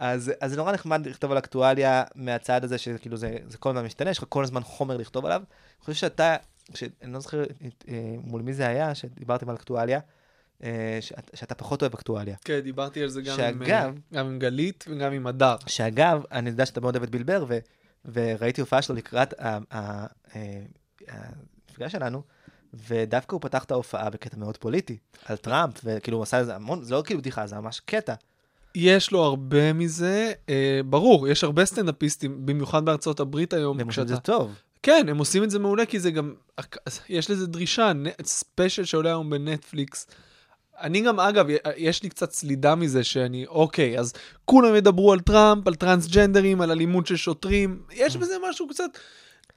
אז, 0.00 0.32
אז 0.40 0.50
זה 0.50 0.56
נורא 0.56 0.72
נחמד 0.72 1.06
לכתוב 1.06 1.32
על 1.32 1.38
אקטואליה 1.38 2.04
מהצד 2.14 2.64
הזה, 2.64 2.78
שכאילו 2.78 3.16
זה, 3.16 3.36
זה 3.48 3.58
כל 3.58 3.70
הזמן 3.70 3.84
משתנה, 3.84 4.10
יש 4.10 4.18
לך 4.18 4.24
כל 4.28 4.44
הזמן 4.44 4.62
חומר 4.62 4.96
לכתוב 4.96 5.24
עליו. 5.26 5.40
אני 5.40 5.84
חושב 5.84 5.92
שאתה, 5.94 6.36
ש... 6.74 6.84
אני 7.02 7.12
לא 7.12 7.20
זוכר 7.20 7.42
אה, 7.88 8.14
מול 8.24 8.42
מי 8.42 8.52
זה 8.52 8.66
היה, 8.68 8.94
שדיברתם 8.94 9.48
על 9.50 9.56
אקטואליה, 9.56 10.00
אה, 10.62 10.98
שאת, 11.00 11.30
שאתה 11.34 11.54
פחות 11.54 11.82
אוהב 11.82 11.94
אקטואליה. 11.94 12.36
כן, 12.44 12.60
דיברתי 12.60 13.02
על 13.02 13.08
זה 13.08 13.22
גם, 13.22 13.30
עם, 13.30 13.36
שאגב- 13.36 13.70
אה, 13.70 13.90
גם 14.12 14.26
עם 14.26 14.38
גלית 14.38 14.84
וגם 14.88 15.12
עם 15.12 15.26
הדר. 15.26 15.56
שאגב, 15.66 16.22
אני 16.32 16.50
יודע 16.50 16.66
שאתה 16.66 16.80
מאוד 16.80 16.94
אוהב 16.96 17.02
את 17.02 17.10
בילבר, 17.10 17.44
ו, 17.48 17.58
וראיתי 18.12 18.60
הופעה 18.60 18.82
שלו 18.82 18.94
לקראת 18.94 19.34
אה, 19.40 19.58
המפגש 21.08 21.92
שלנו, 21.92 22.22
ודווקא 22.88 23.34
הוא 23.34 23.40
פתח 23.42 23.64
את 23.64 23.70
ההופעה 23.70 24.10
בקטע 24.10 24.36
מאוד 24.36 24.56
פוליטי, 24.56 24.98
על 25.24 25.36
טראמפ, 25.36 25.80
וכאילו 25.84 26.16
הוא 26.16 26.22
עשה 26.22 26.38
איזה 26.38 26.54
המון, 26.56 26.82
זה 26.82 26.94
לא 26.94 27.02
כאילו 27.06 27.20
בדיחה, 27.20 27.46
זה 27.46 27.56
ממש 27.56 27.80
קטע. 27.80 28.14
יש 28.74 29.10
לו 29.10 29.22
הרבה 29.24 29.72
מזה, 29.72 30.32
אה, 30.48 30.80
ברור, 30.84 31.28
יש 31.28 31.44
הרבה 31.44 31.64
סטנדאפיסטים, 31.64 32.46
במיוחד 32.46 32.84
בארצות 32.84 33.20
הברית 33.20 33.52
היום. 33.52 33.80
את 33.80 33.86
כשאתה- 33.88 34.08
זה 34.08 34.16
טוב. 34.16 34.50
כן, 34.82 35.06
הם 35.08 35.18
עושים 35.18 35.44
את 35.44 35.50
זה 35.50 35.58
מעולה, 35.58 35.86
כי 35.86 36.00
זה 36.00 36.10
גם, 36.10 36.34
יש 37.08 37.30
לזה 37.30 37.46
דרישה, 37.46 37.92
special 38.24 38.84
שעולה 38.84 39.08
היום 39.08 39.30
בנטפליקס. 39.30 40.06
אני 40.80 41.00
גם, 41.00 41.20
אגב, 41.20 41.46
יש 41.76 42.02
לי 42.02 42.08
קצת 42.08 42.32
סלידה 42.32 42.74
מזה 42.74 43.04
שאני, 43.04 43.46
אוקיי, 43.46 43.98
אז 43.98 44.12
כולם 44.44 44.74
ידברו 44.74 45.12
על 45.12 45.20
טראמפ, 45.20 45.66
על 45.66 45.74
טרנסג'נדרים, 45.74 46.60
על 46.60 46.70
אלימות 46.70 47.06
של 47.06 47.16
שוטרים, 47.16 47.82
יש 47.92 48.16
בזה 48.16 48.34
משהו 48.50 48.68
קצת, 48.68 48.90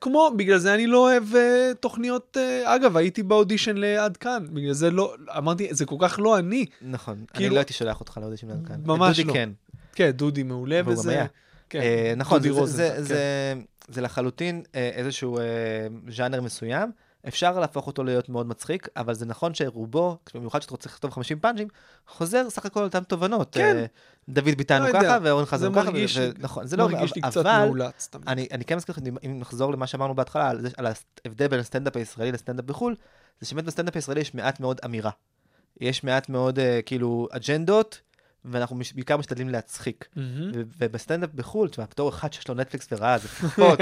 כמו, 0.03 0.31
בגלל 0.37 0.57
זה 0.57 0.73
אני 0.73 0.87
לא 0.87 0.97
אוהב 0.97 1.23
uh, 1.33 1.37
תוכניות, 1.79 2.37
uh, 2.37 2.67
אגב, 2.67 2.97
הייתי 2.97 3.23
באודישן 3.23 3.77
לעד 3.77 4.17
כאן, 4.17 4.45
בגלל 4.53 4.73
זה 4.73 4.91
לא, 4.91 5.15
אמרתי, 5.37 5.67
זה 5.71 5.85
כל 5.85 5.95
כך 5.99 6.19
לא 6.23 6.37
אני. 6.39 6.65
נכון, 6.81 7.13
אני 7.17 7.25
כאילו- 7.33 7.55
לא 7.55 7.59
הייתי 7.59 7.73
שולח 7.73 7.99
אותך 7.99 8.17
לאודישן 8.21 8.47
כאן. 8.67 8.75
ממש 8.85 9.17
דודי 9.17 9.27
לא. 9.27 9.33
כן. 9.33 9.49
כן, 9.95 10.11
דודי 10.11 10.43
מעולה 10.43 10.81
והוא 10.83 10.93
גם 10.95 10.99
בזה. 10.99 11.11
היה. 11.11 11.25
כן, 11.69 11.79
אה, 11.81 12.13
נכון, 12.17 12.37
דודי 12.37 12.53
זה- 12.53 12.59
רוזנטל, 12.59 13.01
זה- 13.01 13.13
כן. 13.13 13.59
זה- 13.87 13.93
זה 13.93 14.01
לחלוטין 14.01 14.63
אה, 14.75 14.89
איזשהו 14.93 15.37
אה, 15.37 15.43
ז'אנר 16.09 16.41
מסוים. 16.41 16.91
אפשר 17.28 17.59
להפוך 17.59 17.88
אותו 17.88 18.03
להיות 18.03 18.30
מאוד 18.30 18.47
מצחיק, 18.47 18.88
אבל 18.97 19.13
זה 19.13 19.26
נכון 19.26 19.53
שרובו, 19.53 20.17
במיוחד 20.36 20.61
שאתה 20.61 20.74
רוצה 20.74 20.89
לכתוב 20.89 21.11
50 21.11 21.39
פאנצ'ים, 21.39 21.67
חוזר 22.07 22.49
סך 22.49 22.65
הכל 22.65 22.84
אותן 22.84 23.03
תובנות. 23.03 23.53
כן. 23.53 23.78
אה, 23.78 23.86
דוד 24.30 24.49
ביטן 24.57 24.82
לא 24.82 24.88
הוא 24.88 24.97
יודע, 24.97 25.09
ככה, 25.09 25.17
ואורן 25.24 25.45
חזן 25.45 25.65
הוא 25.67 25.76
ככה, 25.76 25.84
מרגיש 25.86 26.17
ו- 26.17 26.19
לי- 26.19 26.32
ונכון, 26.39 26.67
זה 26.67 26.78
לא, 26.78 26.89
מרגיש 26.89 27.15
לי 27.15 27.21
קצת 27.21 27.45
אבל 27.45 27.65
מאולץ 27.65 28.07
תמיד. 28.11 28.30
אני, 28.30 28.47
אני 28.51 28.65
כן 28.65 28.76
מזכיר 28.76 28.95
לך, 28.97 29.03
אם- 29.07 29.17
אם 29.26 29.39
נחזור 29.39 29.71
למה 29.74 29.88
שאמרנו 29.88 30.15
בהתחלה, 30.15 30.49
על, 30.49 30.61
זה, 30.61 30.69
על 30.78 30.88
ההבדל 31.26 31.47
בין 31.47 31.59
הסטנדאפ 31.59 31.97
הישראלי 31.97 32.32
לסטנדאפ 32.32 32.65
בחו"ל, 32.65 32.95
זה 33.41 33.47
שבאמת 33.47 33.65
בסטנדאפ 33.65 33.95
הישראלי 33.95 34.21
יש 34.21 34.34
מעט 34.34 34.59
מאוד 34.59 34.80
אמירה. 34.86 35.11
יש 35.82 36.03
מעט 36.03 36.30
מאוד 36.30 36.59
אה, 36.59 36.61
כאילו 36.86 37.28
אג'נדות, 37.32 38.01
ואנחנו 38.45 38.75
מש, 38.75 38.93
בעיקר 38.93 39.17
משתדלים 39.17 39.49
להצחיק. 39.49 40.07
ו- 40.55 40.61
ובסטנדאפ 40.77 41.29
בחו"ל, 41.35 41.69
תשמע, 41.69 41.85
בתור 41.85 42.09
אחד 42.09 42.33
שיש 42.33 42.47
לו 42.47 42.55
נטפליקס 42.55 42.87
וראה, 42.91 43.17
זה 43.17 43.27
פחות, 43.27 43.79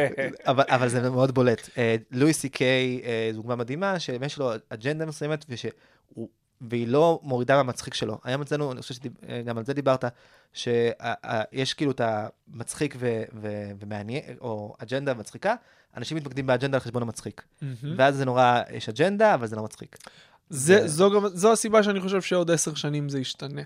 אבל, 0.50 0.64
אבל 0.68 0.88
זה 0.88 1.10
מאוד 1.10 1.34
בולט. 1.34 1.68
אה, 1.78 1.96
לואי 2.10 2.32
סי 2.32 2.48
קיי 2.48 3.00
אה, 3.04 3.30
דוגמה 3.34 3.56
מדהימה, 3.56 4.00
שיש 4.00 4.38
לו 4.38 4.50
אג'נדה 4.68 5.06
מסוימת, 5.06 5.44
ושהוא... 5.48 6.28
והיא 6.70 6.88
לא 6.88 7.20
מורידה 7.22 7.56
מהמצחיק 7.56 7.94
שלו. 7.94 8.18
היום 8.24 8.42
אצלנו, 8.42 8.72
אני 8.72 8.82
חושב 8.82 8.94
שגם 8.94 9.58
על 9.58 9.64
זה 9.64 9.72
דיברת, 9.74 10.04
שיש 10.52 11.74
כאילו 11.74 11.90
את 11.90 12.00
המצחיק 12.04 12.96
ו- 12.98 13.22
ו- 13.42 13.70
ומעניין, 13.80 14.22
או 14.40 14.74
אג'נדה 14.82 15.14
מצחיקה, 15.14 15.54
אנשים 15.96 16.16
מתמקדים 16.16 16.46
באג'נדה 16.46 16.76
על 16.76 16.80
חשבון 16.80 17.02
המצחיק. 17.02 17.42
מהמם. 17.62 17.94
ואז 17.96 18.16
זה 18.16 18.24
נורא, 18.24 18.60
יש 18.72 18.88
אג'נדה, 18.88 19.34
אבל 19.34 19.46
זה 19.46 19.56
לא 19.56 19.62
מצחיק. 19.64 19.96
זה, 20.50 20.80
זה- 20.80 20.88
זו, 20.88 21.10
גם, 21.10 21.28
זו 21.28 21.52
הסיבה 21.52 21.82
שאני 21.82 22.00
חושב 22.00 22.22
שעוד 22.22 22.50
עשר 22.50 22.74
שנים 22.74 23.08
זה 23.08 23.20
ישתנה. 23.20 23.62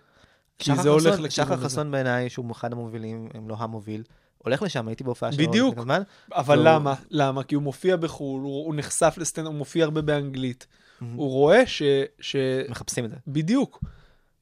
כי 0.59 0.65
שחר 0.65 0.83
זה 0.83 0.89
הולך 0.89 1.07
לכיוון 1.21 1.31
שחר 1.31 1.55
הזה. 1.55 1.65
חסון 1.65 1.91
בעיניי, 1.91 2.31
שהוא 2.31 2.53
אחד 2.53 2.73
המובילים, 2.73 3.29
אם 3.39 3.49
לא 3.49 3.57
המוביל, 3.59 4.03
הולך 4.39 4.63
לשם, 4.63 4.89
הייתי 4.89 5.05
בהופעה 5.05 5.33
שלו 5.33 5.49
בדיוק. 5.49 5.81
זמן. 5.81 6.03
אבל 6.35 6.59
והוא- 6.59 6.69
למה? 6.69 6.95
למה? 7.11 7.43
כי 7.45 7.55
הוא 7.55 7.63
מופיע 7.63 7.97
בחו"ל, 7.97 8.43
הוא, 8.43 8.65
הוא 8.67 8.75
נחשף 8.75 9.15
לסטנדאפ, 9.19 9.51
הוא 9.51 9.59
מופיע 9.59 9.85
הרבה 9.85 10.03
באנגלית. 10.03 10.67
מהמם. 11.01 11.17
הוא 11.17 11.31
רואה 11.31 11.67
ש... 11.67 11.83
ש... 12.21 12.37
מחפשים 12.69 13.05
את 13.05 13.11
זה. 13.11 13.17
בדיוק. 13.27 13.85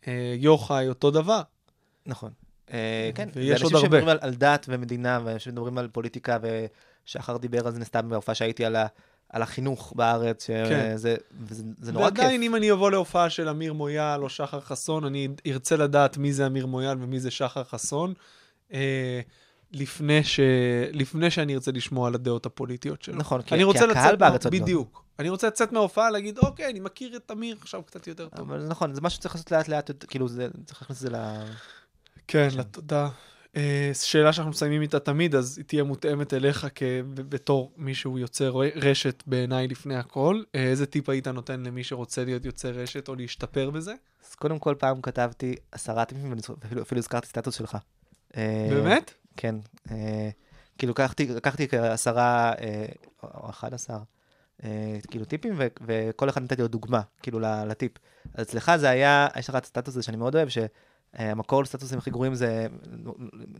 אה, 0.08 0.34
יוחאי, 0.38 0.88
אותו 0.88 1.10
דבר. 1.10 1.40
נכון. 2.06 2.30
אה, 2.72 3.10
כן, 3.14 3.28
ויש 3.34 3.50
אנשים 3.50 3.64
עוד 3.64 3.74
הרבה. 3.74 3.86
שמדברים 3.86 4.08
על, 4.08 4.18
על 4.20 4.34
דת 4.34 4.66
ומדינה, 4.68 5.20
ואנשים 5.24 5.52
מדברים 5.52 5.78
על 5.78 5.88
פוליטיקה, 5.88 6.38
ושחר 7.06 7.36
דיבר 7.36 7.66
על 7.66 7.72
זה 7.72 7.84
סתם 7.84 8.08
בהופעה 8.08 8.34
שהייתי 8.34 8.64
על, 8.64 8.76
ה, 8.76 8.86
על 9.30 9.42
החינוך 9.42 9.92
בארץ, 9.96 10.46
כן. 10.46 10.94
שזה 10.96 11.16
וזה, 11.40 11.62
זה 11.80 11.92
נורא 11.92 12.10
כיף. 12.10 12.18
ועדיין, 12.18 12.42
אם 12.42 12.54
אני 12.54 12.72
אבוא 12.72 12.90
להופעה 12.90 13.30
של 13.30 13.48
אמיר 13.48 13.72
מויאל 13.72 14.22
או 14.22 14.28
שחר 14.28 14.60
חסון, 14.60 15.04
אני 15.04 15.28
ארצה 15.46 15.76
לדעת 15.76 16.18
מי 16.18 16.32
זה 16.32 16.46
אמיר 16.46 16.66
מויאל 16.66 16.96
ומי 17.00 17.20
זה 17.20 17.30
שחר 17.30 17.64
חסון, 17.64 18.14
אה, 18.72 19.20
לפני, 19.72 20.24
ש... 20.24 20.40
לפני 20.92 21.30
שאני 21.30 21.54
ארצה 21.54 21.72
לשמוע 21.72 22.08
על 22.08 22.14
הדעות 22.14 22.46
הפוליטיות 22.46 23.02
שלו. 23.02 23.16
נכון, 23.16 23.42
כי, 23.42 23.48
כי 23.48 23.62
הקהל 23.62 23.90
לצאת, 23.90 24.18
בארץ 24.18 24.44
עוד 24.44 24.54
לא. 24.54 24.60
בדיוק. 24.60 25.04
אני 25.18 25.28
רוצה 25.28 25.46
לצאת 25.46 25.72
מההופעה, 25.72 26.10
להגיד, 26.10 26.38
אוקיי, 26.38 26.70
אני 26.70 26.80
מכיר 26.80 27.16
את 27.16 27.30
אמיר 27.30 27.56
עכשיו 27.60 27.82
קצת 27.82 28.06
יותר 28.06 28.28
טוב. 28.28 28.50
אבל 28.50 28.66
נכון, 28.68 28.94
זה 28.94 29.00
משהו 29.00 29.16
שצריך 29.16 29.34
לעשות 29.34 29.50
לאט 29.50 29.68
לאט, 29.68 30.04
כאילו, 30.08 30.28
זה, 30.28 30.48
צריך 30.64 30.82
להכניס 30.82 30.98
את 30.98 31.02
זה 31.02 31.10
ל... 31.10 31.44
כן, 32.28 32.48
לתודה. 32.56 33.08
אה, 33.56 33.90
שאלה 33.94 34.32
שאנחנו 34.32 34.50
מסיימים 34.50 34.82
איתה 34.82 34.98
תמיד, 35.00 35.34
אז 35.34 35.58
היא 35.58 35.64
תהיה 35.64 35.82
מותאמת 35.84 36.34
אליך 36.34 36.66
כ- 36.74 36.82
בתור 37.14 37.72
מי 37.76 37.94
שהוא 37.94 38.18
יוצר 38.18 38.52
רשת 38.76 39.22
בעיניי 39.26 39.68
לפני 39.68 39.96
הכל. 39.96 40.42
אה, 40.54 40.62
איזה 40.64 40.86
טיפ 40.86 41.08
היית 41.08 41.28
נותן 41.28 41.62
למי 41.62 41.84
שרוצה 41.84 42.24
להיות 42.24 42.44
יוצר 42.44 42.68
רשת 42.70 43.08
או 43.08 43.14
להשתפר 43.14 43.70
בזה? 43.70 43.94
אז 44.28 44.34
קודם 44.34 44.58
כל 44.58 44.74
פעם 44.78 45.00
כתבתי 45.00 45.54
עשרה 45.72 46.04
טיפים, 46.04 46.32
ואפילו 46.60 46.82
אפילו 46.82 46.98
הזכרתי 46.98 47.26
סטטוס 47.26 47.54
שלך. 47.54 47.76
אה, 48.36 48.68
באמת? 48.70 49.14
כן. 49.36 49.54
כאילו, 50.78 50.90
לקחתי, 50.92 51.26
לקחתי 51.26 51.68
כעשרה, 51.68 52.52
אה, 52.60 52.86
או 53.22 53.50
אחד 53.50 53.74
עשר, 53.74 53.98
כאילו 55.10 55.24
טיפים, 55.24 55.54
ו- 55.58 55.66
וכל 55.86 56.28
אחד 56.28 56.42
נתתי 56.42 56.62
לו 56.62 56.68
דוגמה, 56.68 57.00
כאילו, 57.22 57.38
לטיפ. 57.40 57.92
אז 58.34 58.46
אצלך 58.46 58.72
זה 58.76 58.88
היה, 58.90 59.28
יש 59.38 59.48
לך 59.48 59.56
את 59.56 59.64
הסטטוס 59.64 59.94
הזה 59.94 60.02
שאני 60.02 60.16
מאוד 60.16 60.36
אוהב, 60.36 60.48
שהמקור 61.18 61.62
לסטטוסים 61.62 61.98
הכי 61.98 62.10
גרועים 62.10 62.34
זה 62.34 62.66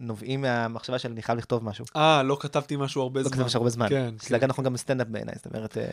נובעים 0.00 0.40
מהמחשבה 0.40 0.98
של 0.98 1.11
אני 1.11 1.22
חייב 1.22 1.38
לכתוב 1.38 1.64
משהו. 1.64 1.84
אה, 1.96 2.22
לא 2.22 2.36
כתבתי 2.40 2.76
משהו 2.76 3.02
הרבה 3.02 3.20
לא 3.20 3.28
זמן. 3.28 3.44
כתוב 3.44 3.57
הרבה 3.57 3.70
זמן. 3.70 3.88
כן, 3.88 4.14
שזה 4.22 4.36
אגב 4.36 4.48
נכון 4.48 4.64
גם 4.64 4.72
בסטנדאפ 4.72 5.07
בעיניי, 5.07 5.34
זאת 5.36 5.46
אומרת... 5.46 5.78
אה, 5.78 5.92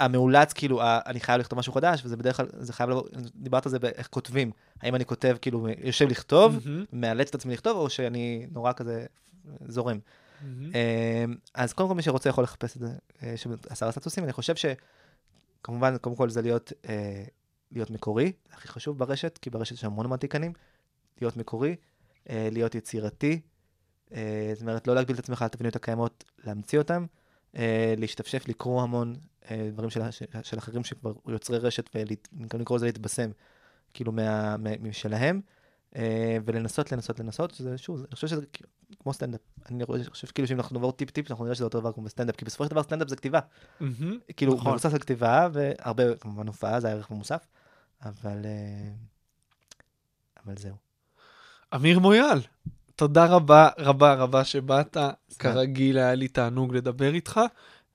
המאולץ, 0.00 0.52
כאילו, 0.52 0.80
אני 0.82 1.20
חייב 1.20 1.40
לכתוב 1.40 1.58
משהו 1.58 1.72
חדש, 1.72 2.02
וזה 2.04 2.16
בדרך 2.16 2.36
כלל, 2.36 2.46
זה 2.58 2.72
חייב 2.72 2.90
לבוא, 2.90 3.02
דיברת 3.34 3.66
על 3.66 3.70
זה 3.72 3.78
באיך 3.78 4.08
כותבים. 4.10 4.50
האם 4.82 4.94
אני 4.94 5.04
כותב, 5.04 5.36
כאילו, 5.40 5.66
יושב 5.84 6.08
לכתוב, 6.08 6.58
מאלץ 6.92 7.28
את 7.28 7.34
עצמי 7.34 7.52
לכתוב, 7.52 7.76
או 7.76 7.90
שאני 7.90 8.46
נורא 8.52 8.72
כזה 8.72 9.06
זורם. 9.68 9.98
אה, 10.74 11.24
אז 11.54 11.72
קודם 11.72 11.88
כל, 11.88 11.94
מי 11.94 12.02
שרוצה 12.02 12.28
יכול 12.28 12.44
לחפש 12.44 12.76
את 12.76 12.80
זה, 12.80 12.88
אה, 13.22 13.34
עשרה 13.68 13.92
סטטוסים. 13.92 14.24
אני 14.24 14.32
חושב 14.32 14.54
שכמובן, 14.56 15.96
קודם 15.98 16.16
כל 16.16 16.30
זה 16.30 16.42
להיות, 16.42 16.72
אה, 16.88 17.24
להיות 17.74 17.90
מקורי, 17.90 18.32
זה 18.48 18.54
הכי 18.54 18.68
חשוב 18.68 18.98
ברשת, 18.98 19.38
כי 19.42 19.50
ברשת 19.50 19.72
יש 19.72 19.84
המון 19.84 20.06
מעתיקנים. 20.06 20.52
להיות 21.20 21.36
מקורי, 21.36 21.76
אה, 22.30 22.48
להיות 22.52 22.74
יצירתי, 22.74 23.40
אה, 24.12 24.50
זאת 24.54 24.62
אומרת, 24.62 24.86
לא 24.86 24.94
להגביל 24.94 25.14
את 25.14 25.20
עצמך 25.20 25.42
לתבניות 25.42 25.76
הקיימות, 25.76 26.24
להמציא 26.44 26.78
אותן, 26.78 27.04
אה, 27.56 27.94
להשתפשף, 27.98 28.48
לקרוא 28.48 28.82
המון 28.82 29.16
אה, 29.50 29.68
דברים 29.72 29.90
של, 29.90 30.10
של, 30.10 30.24
של 30.42 30.58
אחרים 30.58 30.84
שכבר 30.84 31.12
יוצרי 31.28 31.58
רשת, 31.58 31.90
וגם 31.94 32.60
לקרוא 32.60 32.78
לזה 32.78 32.86
להתבשם, 32.86 33.30
כאילו, 33.94 34.12
מה, 34.12 34.56
מה, 34.56 34.70
משלהם, 34.80 35.40
אה, 35.96 36.38
ולנסות, 36.44 36.92
לנסות, 36.92 37.20
לנסות, 37.20 37.54
שזה, 37.54 37.78
שוב, 37.78 37.98
אני 37.98 38.14
חושב 38.14 38.26
שזה 38.26 38.42
כמו 39.02 39.12
סטנדאפ. 39.12 39.40
אני 39.70 39.84
חושב 40.10 40.28
כאילו 40.34 40.48
שאם 40.48 40.56
אנחנו 40.56 40.74
נעבור 40.74 40.92
טיפ-טיפ, 40.92 41.30
אנחנו 41.30 41.44
נראה 41.44 41.54
שזה 41.54 41.64
אותו 41.64 41.80
דבר 41.80 41.92
כמו 41.92 42.04
בסטנדאפ, 42.04 42.36
כי 42.36 42.44
בסופו 42.44 42.64
של 42.64 42.70
דבר 42.70 42.82
סטנדאפ 42.82 43.08
זה 43.08 43.16
כתיבה. 43.16 43.40
כאילו, 44.36 44.54
נכון. 44.54 44.72
מבוסס 44.72 44.92
על 44.92 44.98
כתיבה, 44.98 45.48
והרבה, 45.52 46.16
כמובן, 46.16 46.46
הופעה, 46.46 46.80
זה 46.80 46.88
הערך 46.88 47.10
המוסף, 47.10 47.46
אבל... 48.04 48.42
אה, 48.44 48.90
אבל 50.46 50.54
זהו. 50.56 50.74
אמיר 51.74 51.98
מויאל, 51.98 52.40
תודה 52.96 53.26
רבה 53.26 53.68
רבה 53.78 54.14
רבה 54.14 54.44
שבאת. 54.44 54.96
כרגיל 55.38 55.98
היה 55.98 56.14
לי 56.14 56.28
תענוג 56.28 56.74
לדבר 56.74 57.14
איתך. 57.14 57.40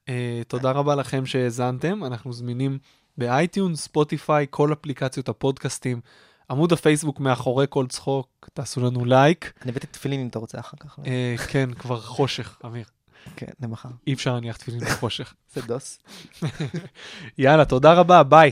אה, 0.10 0.42
תודה 0.48 0.72
רבה 0.72 0.96
לכם 0.96 1.26
שהאזנתם. 1.26 2.06
אנחנו 2.06 2.34
זמינים 2.34 2.80
באייטיונס, 3.18 3.82
ספוטיפיי, 3.82 4.48
כל 4.50 4.74
אפליקציות 4.74 5.30
הפודקאסטים. 5.30 6.02
עמוד 6.50 6.74
הפייסבוק 6.74 7.20
מאחורי 7.20 7.66
כל 7.70 7.88
צחוק, 7.88 8.50
תעשו 8.54 8.82
לנו 8.82 9.06
לייק. 9.06 9.54
אני 9.62 9.72
הבאתי 9.72 9.88
תפילין 9.88 10.20
אם 10.20 10.28
אתה 10.28 10.40
רוצה 10.40 10.60
אחר 10.60 10.78
כך. 10.80 11.00
אה, 11.06 11.36
כן, 11.48 11.74
כבר 11.74 12.00
חושך, 12.02 12.58
אמיר. 12.66 12.86
כן, 13.36 13.48
למחר. 13.60 13.90
אי 14.08 14.14
אפשר 14.14 14.34
להניח 14.34 14.58
תפילין 14.58 14.80
בחושך. 14.80 15.34
זה 15.54 15.62
דוס. 15.62 16.00
יאללה, 17.38 17.66
תודה 17.66 17.94
רבה, 17.94 18.24
ביי. 18.24 18.52